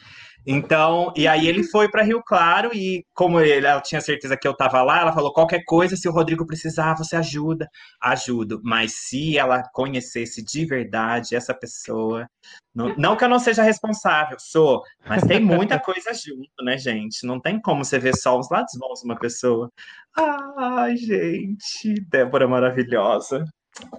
Então, 0.46 1.12
e 1.16 1.28
aí 1.28 1.48
ele 1.48 1.64
foi 1.64 1.90
para 1.90 2.04
Rio 2.04 2.22
Claro 2.24 2.70
e 2.74 3.04
como 3.14 3.40
ele, 3.40 3.66
ela 3.66 3.82
tinha 3.82 4.00
certeza 4.00 4.38
que 4.38 4.48
eu 4.48 4.52
estava 4.52 4.84
lá, 4.84 5.02
ela 5.02 5.14
falou 5.14 5.34
qualquer 5.34 5.64
coisa, 5.66 5.96
se 5.96 6.08
o 6.08 6.12
Rodrigo 6.12 6.46
precisar, 6.46 6.96
você 6.96 7.16
ajuda, 7.16 7.68
ajudo. 8.02 8.62
Mas 8.64 8.94
se 8.94 9.38
ela 9.38 9.64
conhecesse 9.74 10.44
de 10.44 10.66
verdade 10.66 11.36
essa 11.36 11.54
pessoa, 11.54 12.28
não, 12.76 12.96
não 12.98 13.16
que 13.16 13.24
eu 13.24 13.30
não 13.30 13.40
seja 13.40 13.64
responsável, 13.64 14.38
sou, 14.40 14.82
mas 15.08 15.24
tem 15.24 15.40
muita 15.40 15.80
coisa 15.80 16.14
junto, 16.14 16.64
né, 16.64 16.78
gente? 16.78 17.26
Não 17.26 17.40
tem 17.40 17.60
como 17.60 17.84
você 17.84 17.98
ver 17.98 18.16
só 18.16 18.38
os 18.38 18.50
lados 18.50 18.74
bons 18.78 19.00
de 19.00 19.06
uma 19.06 19.18
pessoa. 19.18 19.72
Ai, 20.16 20.96
gente, 20.98 21.96
Débora 22.10 22.48
maravilhosa. 22.48 23.46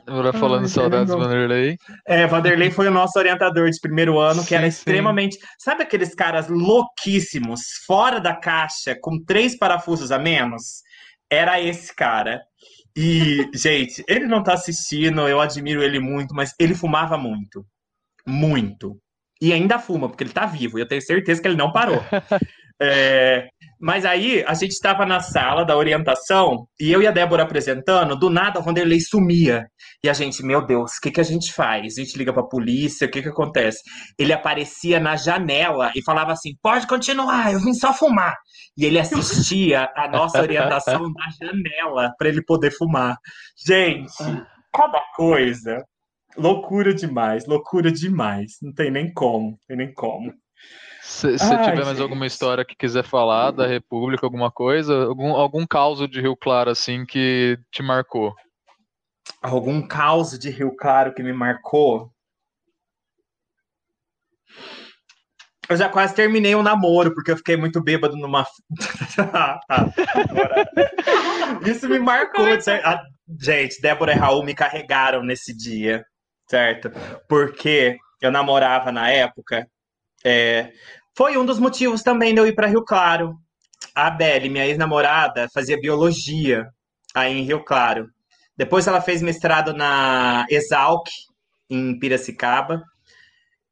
Agora 0.07 0.33
falando 0.33 0.63
Ai, 0.63 0.69
saudades 0.69 1.13
do. 1.13 1.19
Vanderlei. 1.19 1.77
É, 2.07 2.27
Vanderlei 2.27 2.71
foi 2.71 2.89
o 2.89 2.91
nosso 2.91 3.19
orientador 3.19 3.71
de 3.71 3.81
primeiro 3.81 4.19
ano, 4.19 4.43
que 4.43 4.49
Sim, 4.49 4.55
era 4.55 4.63
sim. 4.65 4.69
extremamente. 4.69 5.39
Sabe 5.59 5.83
aqueles 5.83 6.15
caras 6.15 6.49
louquíssimos, 6.49 7.61
fora 7.87 8.19
da 8.19 8.35
caixa, 8.35 8.97
com 9.01 9.23
três 9.23 9.57
parafusos 9.57 10.11
a 10.11 10.19
menos? 10.19 10.83
Era 11.31 11.61
esse 11.61 11.95
cara. 11.95 12.43
E, 12.97 13.49
gente, 13.55 14.03
ele 14.09 14.27
não 14.27 14.43
tá 14.43 14.55
assistindo, 14.55 15.29
eu 15.29 15.41
admiro 15.41 15.83
ele 15.83 16.01
muito, 16.01 16.35
mas 16.35 16.55
ele 16.59 16.75
fumava 16.75 17.19
muito. 17.19 17.65
Muito. 18.27 18.99
E 19.41 19.53
ainda 19.53 19.79
fuma, 19.79 20.09
porque 20.09 20.25
ele 20.25 20.33
tá 20.33 20.47
vivo, 20.47 20.79
e 20.79 20.81
eu 20.81 20.89
tenho 20.89 21.03
certeza 21.03 21.43
que 21.43 21.49
ele 21.49 21.57
não 21.57 21.73
parou. 21.73 22.03
É, 22.79 23.49
mas 23.81 24.05
aí 24.05 24.43
a 24.47 24.55
gente 24.55 24.73
estava 24.73 25.05
na 25.05 25.21
sala 25.21 25.65
da 25.65 25.77
orientação 25.77 26.67
e 26.81 26.91
eu 26.91 27.03
e 27.03 27.07
a 27.07 27.11
Débora 27.11 27.43
apresentando, 27.43 28.17
do 28.17 28.31
nada 28.31 28.61
o 28.61 28.63
Vanderlei 28.63 29.01
sumia. 29.01 29.67
E 30.03 30.09
a 30.09 30.13
gente, 30.13 30.43
meu 30.43 30.65
Deus, 30.65 30.93
o 30.97 31.01
que, 31.01 31.11
que 31.11 31.21
a 31.21 31.25
gente 31.25 31.53
faz? 31.53 31.99
A 31.99 32.03
gente 32.03 32.17
liga 32.17 32.33
pra 32.33 32.43
polícia, 32.43 33.07
o 33.07 33.11
que, 33.11 33.23
que 33.23 33.29
acontece? 33.29 33.81
Ele 34.19 34.33
aparecia 34.33 34.99
na 34.99 35.17
janela 35.17 35.93
e 35.95 36.03
falava 36.03 36.33
assim: 36.33 36.53
pode 36.63 36.87
continuar, 36.87 37.53
eu 37.53 37.61
vim 37.61 37.75
só 37.75 37.93
fumar. 37.93 38.35
E 38.79 38.85
ele 38.85 38.99
assistia 38.99 39.89
a 39.97 40.09
nossa 40.09 40.41
orientação 40.41 41.03
na 41.03 41.31
janela 41.41 42.13
para 42.19 42.29
ele 42.29 42.43
poder 42.45 42.71
fumar. 42.71 43.17
Gente, 43.67 44.13
cada 44.73 45.01
coisa. 45.15 45.83
Loucura 46.37 46.93
demais, 46.93 47.47
loucura 47.47 47.91
demais. 47.91 48.53
Não 48.61 48.73
tem 48.73 48.91
nem 48.91 49.13
como, 49.13 49.51
não 49.51 49.59
tem 49.67 49.77
nem 49.79 49.95
como. 49.95 50.33
Se, 51.09 51.39
se 51.39 51.45
Ai, 51.55 51.65
tiver 51.65 51.77
mais 51.85 51.89
gente. 51.91 52.03
alguma 52.03 52.27
história 52.27 52.65
que 52.65 52.75
quiser 52.75 53.05
falar 53.05 53.53
da 53.53 53.65
República, 53.67 54.27
alguma 54.27 54.51
coisa, 54.51 55.05
algum, 55.05 55.33
algum 55.37 55.65
caso 55.65 56.09
de 56.09 56.21
Rio 56.21 56.37
Claro 56.37 56.69
assim 56.71 57.07
que 57.07 57.57
te 57.71 57.81
marcou. 57.81 58.35
algum 59.41 59.87
caos 59.87 60.37
de 60.37 60.51
Rio 60.51 60.75
Claro 60.77 61.15
que 61.15 61.23
me 61.23 61.33
marcou. 61.33 62.11
Eu 65.69 65.77
já 65.77 65.89
quase 65.89 66.15
terminei 66.15 66.55
um 66.55 66.63
namoro, 66.63 67.15
porque 67.15 67.31
eu 67.31 67.37
fiquei 67.37 67.57
muito 67.57 67.81
bêbado 67.83 68.17
numa. 68.17 68.45
Ah, 69.33 69.59
tá. 69.67 69.87
Isso 71.65 71.89
me 71.89 71.99
marcou. 71.99 72.61
certo? 72.61 72.85
Ah, 72.85 73.03
Gente, 73.41 73.81
Débora 73.81 74.13
e 74.13 74.17
Raul 74.17 74.45
me 74.45 74.55
carregaram 74.55 75.23
nesse 75.23 75.57
dia, 75.57 76.05
certo? 76.51 76.91
Porque 77.29 77.97
eu 78.21 78.31
namorava 78.31 78.93
na 78.93 79.09
época. 79.11 79.67
É, 80.27 80.73
Foi 81.17 81.37
um 81.37 81.47
dos 81.47 81.61
motivos 81.61 82.03
também 82.03 82.35
de 82.35 82.41
eu 82.41 82.47
ir 82.47 82.55
para 82.55 82.67
Rio 82.67 82.85
Claro. 82.85 83.37
A 83.95 84.11
Belle, 84.11 84.49
minha 84.49 84.67
ex-namorada, 84.67 85.49
fazia 85.55 85.81
biologia 85.81 86.67
aí 87.15 87.39
em 87.39 87.43
Rio 87.43 87.65
Claro. 87.65 88.09
Depois 88.57 88.87
ela 88.87 89.01
fez 89.01 89.23
mestrado 89.23 89.73
na 89.73 90.45
Exalc, 90.51 91.09
em 91.71 91.99
Piracicaba. 91.99 92.83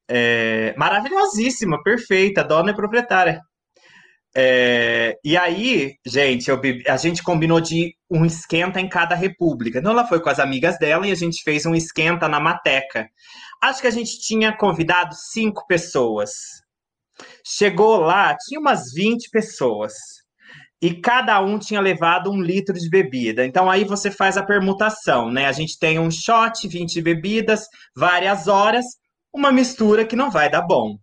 É, 0.08 0.74
maravilhosíssima, 0.76 1.82
perfeita, 1.82 2.44
dona 2.44 2.70
e 2.70 2.76
proprietária. 2.76 3.40
É, 4.36 5.16
e 5.24 5.36
aí, 5.36 5.94
gente, 6.04 6.50
eu 6.50 6.60
a 6.88 6.96
gente 6.96 7.22
combinou 7.22 7.60
de 7.60 7.94
um 8.10 8.24
esquenta 8.24 8.80
em 8.80 8.88
cada 8.88 9.14
república. 9.14 9.78
Então 9.78 9.92
ela 9.92 10.06
foi 10.06 10.20
com 10.20 10.28
as 10.28 10.38
amigas 10.38 10.78
dela 10.78 11.06
e 11.06 11.12
a 11.12 11.16
gente 11.16 11.42
fez 11.42 11.64
um 11.66 11.74
esquenta 11.74 12.28
na 12.28 12.40
Mateca. 12.40 13.08
Acho 13.64 13.80
que 13.80 13.86
a 13.86 13.90
gente 13.90 14.20
tinha 14.20 14.54
convidado 14.54 15.14
cinco 15.14 15.66
pessoas. 15.66 16.32
Chegou 17.42 17.96
lá, 17.96 18.36
tinha 18.36 18.60
umas 18.60 18.92
20 18.92 19.30
pessoas. 19.30 19.94
E 20.82 21.00
cada 21.00 21.40
um 21.40 21.58
tinha 21.58 21.80
levado 21.80 22.30
um 22.30 22.42
litro 22.42 22.74
de 22.74 22.90
bebida. 22.90 23.42
Então 23.46 23.70
aí 23.70 23.82
você 23.82 24.10
faz 24.10 24.36
a 24.36 24.44
permutação, 24.44 25.30
né? 25.30 25.46
A 25.46 25.52
gente 25.52 25.78
tem 25.78 25.98
um 25.98 26.10
shot, 26.10 26.68
20 26.68 27.00
bebidas, 27.00 27.66
várias 27.96 28.48
horas, 28.48 28.84
uma 29.32 29.50
mistura 29.50 30.04
que 30.04 30.14
não 30.14 30.30
vai 30.30 30.50
dar 30.50 30.60
bom. 30.60 30.98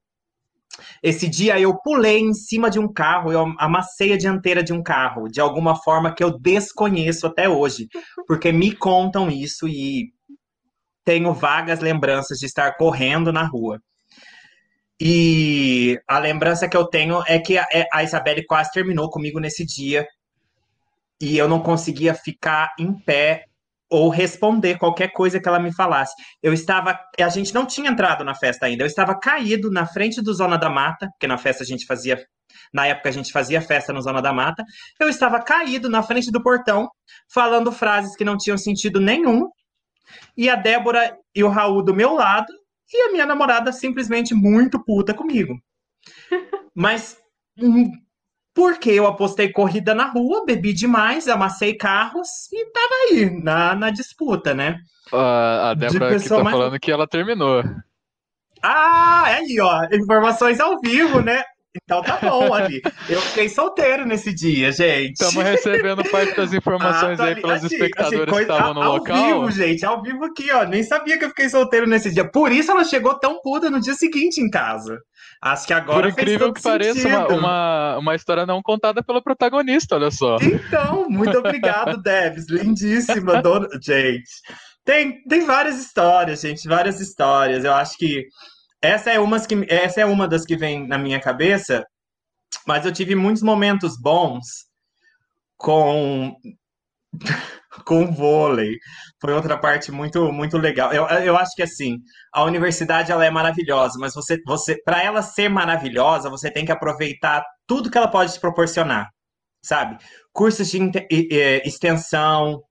Esse 1.01 1.27
dia 1.27 1.59
eu 1.59 1.75
pulei 1.81 2.19
em 2.19 2.33
cima 2.35 2.69
de 2.69 2.77
um 2.77 2.87
carro, 2.87 3.31
eu 3.31 3.55
amassei 3.57 4.13
a 4.13 4.17
dianteira 4.17 4.63
de 4.63 4.71
um 4.71 4.83
carro, 4.83 5.27
de 5.27 5.41
alguma 5.41 5.75
forma 5.75 6.13
que 6.13 6.23
eu 6.23 6.37
desconheço 6.37 7.25
até 7.25 7.49
hoje, 7.49 7.87
porque 8.27 8.51
me 8.51 8.71
contam 8.71 9.31
isso 9.31 9.67
e 9.67 10.13
tenho 11.03 11.33
vagas 11.33 11.79
lembranças 11.79 12.37
de 12.39 12.45
estar 12.45 12.75
correndo 12.77 13.31
na 13.31 13.43
rua. 13.43 13.79
E 14.99 15.99
a 16.07 16.19
lembrança 16.19 16.69
que 16.69 16.77
eu 16.77 16.85
tenho 16.85 17.23
é 17.27 17.39
que 17.39 17.57
a, 17.57 17.65
é- 17.73 17.87
a 17.91 18.03
Isabelle 18.03 18.45
quase 18.45 18.71
terminou 18.71 19.09
comigo 19.09 19.39
nesse 19.39 19.65
dia 19.65 20.05
e 21.19 21.37
eu 21.37 21.47
não 21.47 21.59
conseguia 21.61 22.13
ficar 22.13 22.71
em 22.79 22.93
pé 22.93 23.45
ou 23.89 24.09
responder 24.09 24.77
qualquer 24.77 25.11
coisa 25.11 25.39
que 25.39 25.47
ela 25.47 25.59
me 25.59 25.73
falasse. 25.73 26.13
Eu 26.41 26.53
estava, 26.53 26.97
a 27.19 27.29
gente 27.29 27.53
não 27.53 27.65
tinha 27.65 27.89
entrado 27.91 28.23
na 28.23 28.33
festa 28.33 28.65
ainda. 28.65 28.83
Eu 28.83 28.87
estava 28.87 29.19
caído 29.19 29.69
na 29.69 29.85
frente 29.85 30.21
do 30.21 30.33
Zona 30.33 30.57
da 30.57 30.69
Mata, 30.69 31.07
porque 31.11 31.27
na 31.27 31.37
festa 31.37 31.63
a 31.63 31.65
gente 31.65 31.85
fazia, 31.85 32.17
na 32.73 32.87
época 32.87 33.09
a 33.09 33.11
gente 33.11 33.31
fazia 33.33 33.61
festa 33.61 33.91
no 33.91 34.01
Zona 34.01 34.21
da 34.21 34.31
Mata. 34.31 34.63
Eu 34.99 35.09
estava 35.09 35.41
caído 35.41 35.89
na 35.89 36.01
frente 36.01 36.31
do 36.31 36.41
portão, 36.41 36.89
falando 37.33 37.71
frases 37.71 38.15
que 38.15 38.23
não 38.23 38.37
tinham 38.37 38.57
sentido 38.57 38.99
nenhum. 39.01 39.49
E 40.35 40.49
a 40.49 40.55
Débora 40.55 41.17
e 41.35 41.43
o 41.43 41.49
Raul 41.49 41.83
do 41.83 41.93
meu 41.93 42.13
lado, 42.13 42.51
e 42.93 43.01
a 43.07 43.11
minha 43.11 43.25
namorada 43.25 43.71
simplesmente 43.71 44.33
muito 44.33 44.83
puta 44.83 45.13
comigo. 45.13 45.59
Mas 46.75 47.17
hum, 47.57 47.91
porque 48.53 48.89
eu 48.91 49.07
apostei 49.07 49.51
corrida 49.51 49.93
na 49.95 50.05
rua, 50.05 50.45
bebi 50.45 50.73
demais, 50.73 51.27
amassei 51.27 51.75
carros 51.75 52.27
e 52.51 52.65
tava 52.71 52.93
aí, 53.09 53.29
na, 53.43 53.75
na 53.75 53.89
disputa, 53.89 54.53
né? 54.53 54.79
A, 55.11 55.69
a 55.71 55.73
De 55.73 55.79
Débora 55.87 56.05
aqui 56.11 56.23
pessoa 56.23 56.39
tá 56.39 56.43
mais- 56.43 56.57
falando 56.57 56.79
que 56.79 56.91
ela 56.91 57.07
terminou. 57.07 57.63
Ah, 58.63 59.23
é 59.27 59.33
aí, 59.37 59.59
ó, 59.59 59.83
informações 59.91 60.59
ao 60.59 60.79
vivo, 60.79 61.21
né? 61.21 61.43
Então 61.75 62.01
tá 62.01 62.17
bom, 62.21 62.53
ali. 62.53 62.81
Eu 63.09 63.21
fiquei 63.21 63.47
solteiro 63.47 64.05
nesse 64.05 64.33
dia, 64.33 64.71
gente. 64.71 65.13
Estamos 65.13 65.43
recebendo 65.43 66.03
parte 66.09 66.35
das 66.35 66.51
informações 66.53 67.19
Ah, 67.19 67.25
aí 67.25 67.35
tá 67.35 67.41
pelos 67.41 67.63
assim, 67.63 67.75
espectadores 67.75 68.33
assim, 68.33 68.45
que 68.45 68.51
estavam 68.51 68.73
no 68.73 68.81
ao 68.81 68.97
local. 68.97 69.15
vivo, 69.15 69.51
gente, 69.51 69.85
ao 69.85 70.01
vivo 70.01 70.25
aqui, 70.25 70.51
ó. 70.51 70.63
Nem 70.65 70.83
sabia 70.83 71.17
que 71.17 71.23
eu 71.23 71.29
fiquei 71.29 71.47
solteiro 71.47 71.87
nesse 71.87 72.11
dia. 72.11 72.29
Por 72.29 72.51
isso 72.51 72.71
ela 72.71 72.83
chegou 72.83 73.17
tão 73.17 73.39
puta 73.41 73.69
no 73.69 73.79
dia 73.79 73.93
seguinte 73.93 74.41
em 74.41 74.49
casa. 74.49 74.99
Acho 75.41 75.65
que 75.65 75.73
agora 75.73 76.01
Por 76.01 76.09
incrível 76.09 76.53
que 76.53 76.61
pareça, 76.61 77.07
uma, 77.07 77.27
uma, 77.27 77.97
uma 77.97 78.15
história 78.15 78.45
não 78.45 78.61
contada 78.61 79.01
pelo 79.01 79.23
protagonista, 79.23 79.95
olha 79.95 80.11
só. 80.11 80.37
Então, 80.41 81.09
muito 81.09 81.37
obrigado, 81.37 81.97
Debs. 82.03 82.47
Lindíssima, 82.49 83.41
dona. 83.41 83.67
Gente, 83.81 84.29
tem, 84.83 85.23
tem 85.23 85.45
várias 85.45 85.79
histórias, 85.79 86.41
gente, 86.41 86.67
várias 86.67 86.99
histórias. 86.99 87.63
Eu 87.63 87.73
acho 87.73 87.97
que 87.97 88.25
essa 88.81 89.11
é, 89.11 89.19
umas 89.19 89.45
que 89.45 89.55
essa 89.69 90.01
é 90.01 90.05
uma 90.05 90.27
das 90.27 90.45
que 90.45 90.55
vem 90.55 90.87
na 90.87 90.97
minha 90.97 91.19
cabeça, 91.19 91.85
mas 92.65 92.85
eu 92.85 92.91
tive 92.91 93.15
muitos 93.15 93.43
momentos 93.43 93.99
bons 93.99 94.45
com 95.57 96.35
com 97.85 98.11
vôlei. 98.11 98.77
Foi 99.19 99.33
outra 99.33 99.57
parte 99.57 99.91
muito, 99.91 100.31
muito 100.31 100.57
legal. 100.57 100.91
Eu, 100.93 101.05
eu 101.07 101.37
acho 101.37 101.55
que 101.55 101.63
assim, 101.63 101.97
a 102.33 102.43
universidade 102.43 103.11
ela 103.11 103.25
é 103.25 103.29
maravilhosa, 103.29 103.97
mas 103.99 104.13
você, 104.13 104.37
você, 104.45 104.81
para 104.83 105.03
ela 105.03 105.21
ser 105.21 105.49
maravilhosa, 105.49 106.29
você 106.29 106.51
tem 106.51 106.65
que 106.65 106.71
aproveitar 106.71 107.43
tudo 107.67 107.89
que 107.89 107.97
ela 107.97 108.09
pode 108.09 108.33
te 108.33 108.39
proporcionar, 108.39 109.09
sabe? 109.63 109.97
Cursos 110.33 110.69
de 110.69 110.79
extensão, 111.65 112.61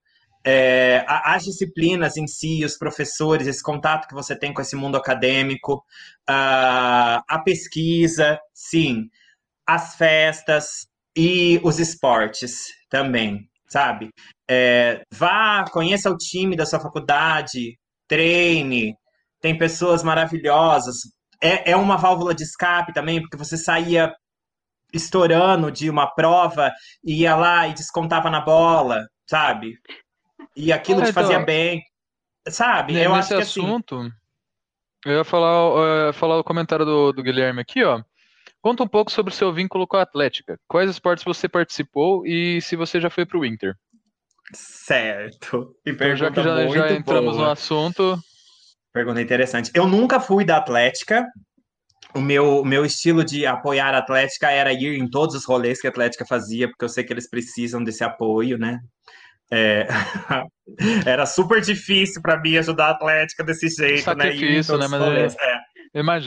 é, 0.43 1.05
as 1.07 1.43
disciplinas 1.43 2.17
em 2.17 2.27
si, 2.27 2.63
os 2.65 2.77
professores, 2.77 3.47
esse 3.47 3.61
contato 3.61 4.07
que 4.07 4.13
você 4.13 4.35
tem 4.35 4.53
com 4.53 4.61
esse 4.61 4.75
mundo 4.75 4.97
acadêmico, 4.97 5.83
a, 6.27 7.23
a 7.27 7.39
pesquisa, 7.39 8.39
sim, 8.53 9.09
as 9.67 9.95
festas 9.95 10.87
e 11.15 11.59
os 11.63 11.79
esportes 11.79 12.67
também, 12.89 13.47
sabe? 13.67 14.09
É, 14.49 15.03
vá, 15.11 15.65
conheça 15.71 16.09
o 16.09 16.17
time 16.17 16.55
da 16.55 16.65
sua 16.65 16.79
faculdade, 16.79 17.77
treine, 18.07 18.95
tem 19.39 19.57
pessoas 19.57 20.03
maravilhosas. 20.03 20.95
É, 21.41 21.71
é 21.71 21.75
uma 21.75 21.97
válvula 21.97 22.33
de 22.33 22.43
escape 22.43 22.93
também, 22.93 23.21
porque 23.21 23.37
você 23.37 23.57
saía 23.57 24.13
estourando 24.93 25.71
de 25.71 25.89
uma 25.89 26.07
prova 26.13 26.71
e 27.03 27.21
ia 27.21 27.35
lá 27.35 27.67
e 27.67 27.73
descontava 27.73 28.29
na 28.29 28.41
bola, 28.41 29.07
sabe? 29.25 29.75
E 30.55 30.71
aquilo 30.71 31.03
te 31.03 31.13
fazia 31.13 31.39
bem, 31.39 31.83
sabe? 32.49 32.97
Eu 33.01 33.13
acho 33.13 33.29
que 33.29 33.33
assim, 33.35 33.61
assunto, 33.61 33.99
assim... 33.99 34.11
eu 35.05 35.13
ia 35.13 35.23
falar, 35.23 35.53
eu 35.53 36.07
ia 36.07 36.13
falar 36.13 36.39
o 36.39 36.43
comentário 36.43 36.85
do, 36.85 37.11
do 37.13 37.23
Guilherme 37.23 37.61
aqui, 37.61 37.83
ó. 37.83 38.01
Conta 38.61 38.83
um 38.83 38.87
pouco 38.87 39.11
sobre 39.11 39.33
o 39.33 39.35
seu 39.35 39.51
vínculo 39.51 39.87
com 39.87 39.97
a 39.97 40.03
Atlética. 40.03 40.59
Quais 40.67 40.89
esportes 40.89 41.23
você 41.23 41.49
participou 41.49 42.25
e 42.25 42.61
se 42.61 42.75
você 42.75 43.01
já 43.01 43.09
foi 43.09 43.25
para 43.25 43.39
o 43.39 43.45
Inter? 43.45 43.75
Certo. 44.53 45.75
Então, 45.85 46.15
já 46.15 46.29
que 46.29 46.43
já, 46.43 46.67
já 46.67 46.91
entramos 46.91 47.35
boa. 47.35 47.45
no 47.45 47.51
assunto. 47.51 48.19
Pergunta 48.93 49.21
interessante. 49.21 49.71
Eu 49.73 49.87
nunca 49.87 50.19
fui 50.19 50.43
da 50.43 50.57
Atlética. 50.57 51.25
O 52.13 52.19
meu, 52.19 52.63
meu 52.65 52.85
estilo 52.85 53.23
de 53.23 53.45
apoiar 53.45 53.95
a 53.95 53.99
Atlética 53.99 54.51
era 54.51 54.73
ir 54.73 54.99
em 54.99 55.09
todos 55.09 55.33
os 55.33 55.45
rolês 55.45 55.79
que 55.79 55.87
a 55.87 55.89
Atlética 55.89 56.25
fazia, 56.25 56.67
porque 56.67 56.83
eu 56.83 56.89
sei 56.89 57.03
que 57.03 57.13
eles 57.13 57.29
precisam 57.29 57.83
desse 57.83 58.03
apoio, 58.03 58.57
né? 58.57 58.79
É... 59.51 59.87
era 61.05 61.25
super 61.25 61.61
difícil 61.61 62.21
para 62.21 62.39
mim 62.39 62.57
ajudar 62.57 62.87
a 62.87 62.91
Atlética 62.91 63.43
desse 63.43 63.67
jeito, 63.69 64.03
Sacrifício, 64.03 64.77
né? 64.77 64.87
né? 64.87 64.97
Mas, 64.97 65.35
é... 65.37 65.61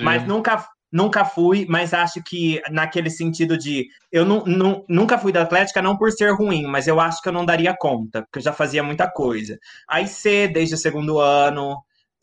Mas 0.04 0.26
nunca, 0.26 0.66
nunca 0.92 1.24
fui, 1.24 1.66
mas 1.68 1.92
acho 1.92 2.22
que 2.22 2.62
naquele 2.70 3.10
sentido 3.10 3.58
de. 3.58 3.88
Eu 4.12 4.24
nu, 4.24 4.84
nunca 4.88 5.18
fui 5.18 5.32
da 5.32 5.42
Atlética, 5.42 5.82
não 5.82 5.96
por 5.96 6.12
ser 6.12 6.32
ruim, 6.32 6.66
mas 6.66 6.86
eu 6.86 7.00
acho 7.00 7.20
que 7.20 7.28
eu 7.28 7.32
não 7.32 7.44
daria 7.44 7.74
conta, 7.76 8.22
porque 8.22 8.38
eu 8.38 8.42
já 8.42 8.52
fazia 8.52 8.82
muita 8.82 9.10
coisa. 9.10 9.58
Aí 9.88 10.06
C, 10.06 10.46
desde 10.46 10.74
o 10.74 10.78
segundo 10.78 11.18
ano. 11.18 11.76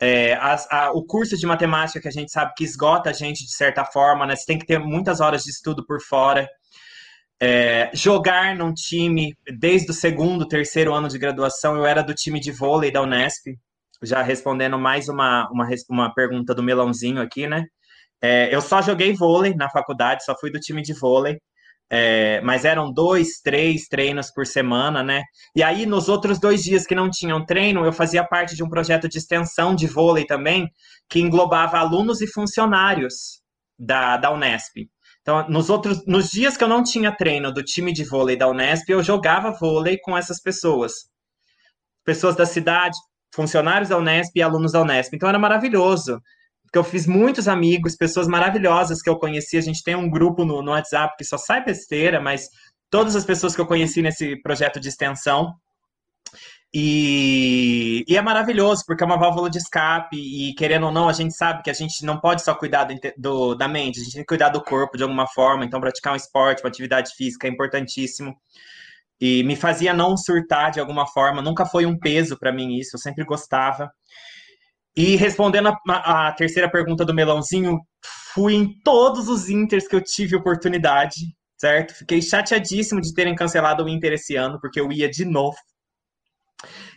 É, 0.03 0.33
a, 0.33 0.89
o 0.95 1.05
curso 1.05 1.37
de 1.37 1.45
matemática 1.45 2.01
que 2.01 2.07
a 2.07 2.11
gente 2.11 2.31
sabe 2.31 2.53
que 2.57 2.63
esgota 2.63 3.11
a 3.11 3.13
gente 3.13 3.45
de 3.45 3.53
certa 3.53 3.85
forma, 3.85 4.25
né? 4.25 4.35
Você 4.35 4.47
tem 4.47 4.57
que 4.57 4.65
ter 4.65 4.79
muitas 4.79 5.21
horas 5.21 5.43
de 5.43 5.51
estudo 5.51 5.85
por 5.85 6.01
fora. 6.01 6.49
É, 7.43 7.89
jogar 7.91 8.55
num 8.55 8.71
time 8.71 9.35
desde 9.57 9.89
o 9.89 9.93
segundo, 9.95 10.47
terceiro 10.47 10.93
ano 10.93 11.07
de 11.07 11.17
graduação, 11.17 11.75
eu 11.75 11.87
era 11.87 12.03
do 12.03 12.13
time 12.13 12.39
de 12.39 12.51
vôlei 12.51 12.91
da 12.91 13.01
Unesp, 13.01 13.57
já 14.03 14.21
respondendo 14.21 14.77
mais 14.77 15.09
uma, 15.09 15.49
uma, 15.51 15.67
uma 15.89 16.13
pergunta 16.13 16.53
do 16.53 16.61
Melãozinho 16.61 17.19
aqui, 17.19 17.47
né? 17.47 17.65
É, 18.21 18.53
eu 18.53 18.61
só 18.61 18.79
joguei 18.79 19.13
vôlei 19.13 19.55
na 19.55 19.69
faculdade, 19.71 20.23
só 20.23 20.35
fui 20.39 20.51
do 20.51 20.59
time 20.59 20.83
de 20.83 20.93
vôlei. 20.93 21.39
É, 21.93 22.39
mas 22.41 22.63
eram 22.63 22.93
dois, 22.93 23.41
três 23.43 23.87
treinos 23.87 24.31
por 24.31 24.45
semana, 24.45 25.03
né? 25.03 25.23
E 25.55 25.61
aí, 25.61 25.85
nos 25.85 26.07
outros 26.07 26.39
dois 26.39 26.63
dias 26.63 26.85
que 26.85 26.95
não 26.95 27.09
tinham 27.09 27.45
treino, 27.45 27.83
eu 27.83 27.91
fazia 27.91 28.23
parte 28.23 28.55
de 28.55 28.63
um 28.63 28.69
projeto 28.69 29.09
de 29.09 29.17
extensão 29.17 29.75
de 29.75 29.87
vôlei 29.87 30.25
também, 30.25 30.69
que 31.09 31.19
englobava 31.19 31.79
alunos 31.79 32.21
e 32.21 32.27
funcionários 32.27 33.41
da, 33.77 34.15
da 34.15 34.31
Unesp. 34.31 34.87
Então, 35.21 35.47
nos 35.49 35.69
outros, 35.69 36.05
nos 36.05 36.29
dias 36.31 36.57
que 36.57 36.63
eu 36.63 36.67
não 36.67 36.83
tinha 36.83 37.15
treino 37.15 37.53
do 37.53 37.63
time 37.63 37.93
de 37.93 38.03
vôlei 38.03 38.35
da 38.35 38.47
Unesp, 38.47 38.89
eu 38.89 39.03
jogava 39.03 39.51
vôlei 39.51 39.97
com 39.99 40.17
essas 40.17 40.41
pessoas. 40.41 41.09
Pessoas 42.03 42.35
da 42.35 42.45
cidade, 42.45 42.97
funcionários 43.33 43.89
da 43.89 43.97
Unesp 43.97 44.35
e 44.35 44.41
alunos 44.41 44.71
da 44.71 44.81
Unesp. 44.81 45.13
Então, 45.13 45.29
era 45.29 45.37
maravilhoso 45.37 46.19
porque 46.71 46.79
eu 46.79 46.83
fiz 46.85 47.05
muitos 47.05 47.49
amigos, 47.49 47.97
pessoas 47.97 48.29
maravilhosas 48.29 49.01
que 49.01 49.09
eu 49.09 49.19
conheci. 49.19 49.57
A 49.57 49.61
gente 49.61 49.83
tem 49.83 49.93
um 49.93 50.09
grupo 50.09 50.45
no, 50.45 50.61
no 50.61 50.71
WhatsApp 50.71 51.15
que 51.17 51.25
só 51.25 51.37
sai 51.37 51.61
besteira, 51.65 52.21
mas 52.21 52.47
todas 52.89 53.13
as 53.13 53.25
pessoas 53.25 53.53
que 53.53 53.59
eu 53.59 53.67
conheci 53.67 54.01
nesse 54.01 54.37
projeto 54.41 54.79
de 54.79 54.87
extensão. 54.87 55.53
E, 56.73 58.05
e, 58.07 58.15
é 58.15 58.21
maravilhoso, 58.21 58.83
porque 58.87 59.03
é 59.03 59.05
uma 59.05 59.17
válvula 59.17 59.49
de 59.49 59.57
escape, 59.57 60.15
e 60.15 60.53
querendo 60.55 60.85
ou 60.85 60.91
não, 60.91 61.09
a 61.09 61.13
gente 61.13 61.35
sabe 61.35 61.61
que 61.61 61.69
a 61.69 61.73
gente 61.73 62.05
não 62.05 62.17
pode 62.17 62.43
só 62.43 62.55
cuidar 62.55 62.85
do, 62.85 62.95
do, 63.17 63.55
da 63.55 63.67
mente, 63.67 63.99
a 63.99 64.03
gente 64.03 64.13
tem 64.13 64.21
que 64.21 64.27
cuidar 64.27 64.49
do 64.49 64.63
corpo 64.63 64.95
de 64.95 65.03
alguma 65.03 65.27
forma, 65.27 65.65
então 65.65 65.81
praticar 65.81 66.13
um 66.13 66.15
esporte, 66.15 66.63
uma 66.63 66.69
atividade 66.69 67.11
física 67.17 67.45
é 67.45 67.51
importantíssimo. 67.51 68.33
E 69.19 69.43
me 69.43 69.55
fazia 69.55 69.93
não 69.93 70.15
surtar 70.17 70.71
de 70.71 70.79
alguma 70.79 71.05
forma, 71.05 71.41
nunca 71.41 71.65
foi 71.65 71.85
um 71.85 71.97
peso 71.99 72.37
para 72.39 72.53
mim 72.53 72.77
isso, 72.77 72.95
eu 72.95 72.99
sempre 72.99 73.25
gostava. 73.25 73.91
E 74.95 75.15
respondendo 75.15 75.69
a, 75.89 76.27
a, 76.27 76.31
terceira 76.33 76.69
pergunta 76.69 77.05
do 77.05 77.13
Melãozinho, 77.13 77.79
fui 78.33 78.55
em 78.55 78.81
todos 78.81 79.27
os 79.27 79.49
Inters 79.49 79.87
que 79.87 79.95
eu 79.95 80.03
tive 80.03 80.35
oportunidade, 80.35 81.35
certo? 81.57 81.93
Fiquei 81.93 82.21
chateadíssimo 82.21 83.01
de 83.01 83.13
terem 83.13 83.35
cancelado 83.35 83.83
o 83.83 83.89
Inter 83.89 84.13
esse 84.13 84.35
ano, 84.35 84.59
porque 84.59 84.79
eu 84.79 84.91
ia 84.91 85.09
de 85.09 85.25
novo. 85.25 85.57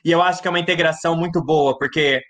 E 0.04 0.10
eu 0.10 0.22
acho 0.22 0.42
que 0.42 0.48
é 0.48 0.50
uma 0.50 0.60
integração 0.60 1.16
muito 1.16 1.42
boa, 1.44 1.76
porque 1.78 2.20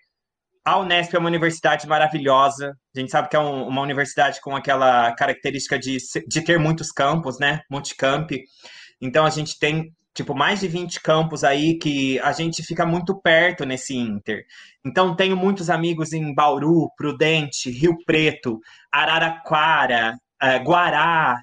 a 0.65 0.79
Unesp 0.79 1.15
é 1.15 1.19
uma 1.19 1.29
universidade 1.29 1.87
maravilhosa. 1.87 2.75
A 2.97 3.01
gente 3.01 3.11
sabe 3.11 3.29
que 3.29 3.37
é 3.37 3.41
um, 3.41 3.69
uma 3.69 3.83
universidade 3.83 4.41
com 4.41 4.57
aquela 4.57 5.13
característica 5.15 5.79
de, 5.79 5.99
de 6.27 6.41
ter 6.41 6.59
muitos 6.59 6.91
campos, 6.91 7.39
né? 7.39 7.61
Multicamp. 7.71 8.31
Então 9.01 9.27
a 9.27 9.31
gente 9.31 9.59
tem 9.59 9.93
tipo, 10.15 10.35
mais 10.35 10.61
de 10.61 10.69
20 10.69 11.03
campos 11.03 11.43
aí 11.43 11.77
que 11.77 12.19
a 12.21 12.33
gente 12.33 12.63
fica 12.63 12.87
muito 12.87 13.21
perto 13.21 13.67
nesse 13.67 13.97
Inter. 13.97 14.45
Então, 14.85 15.17
tenho 15.17 15.37
muitos 15.37 15.69
amigos 15.69 16.13
em 16.13 16.33
Bauru, 16.33 16.89
Prudente, 16.97 17.69
Rio 17.69 17.97
Preto, 18.07 18.61
Araraquara, 18.93 20.17
uh, 20.41 20.65
Guará 20.65 21.43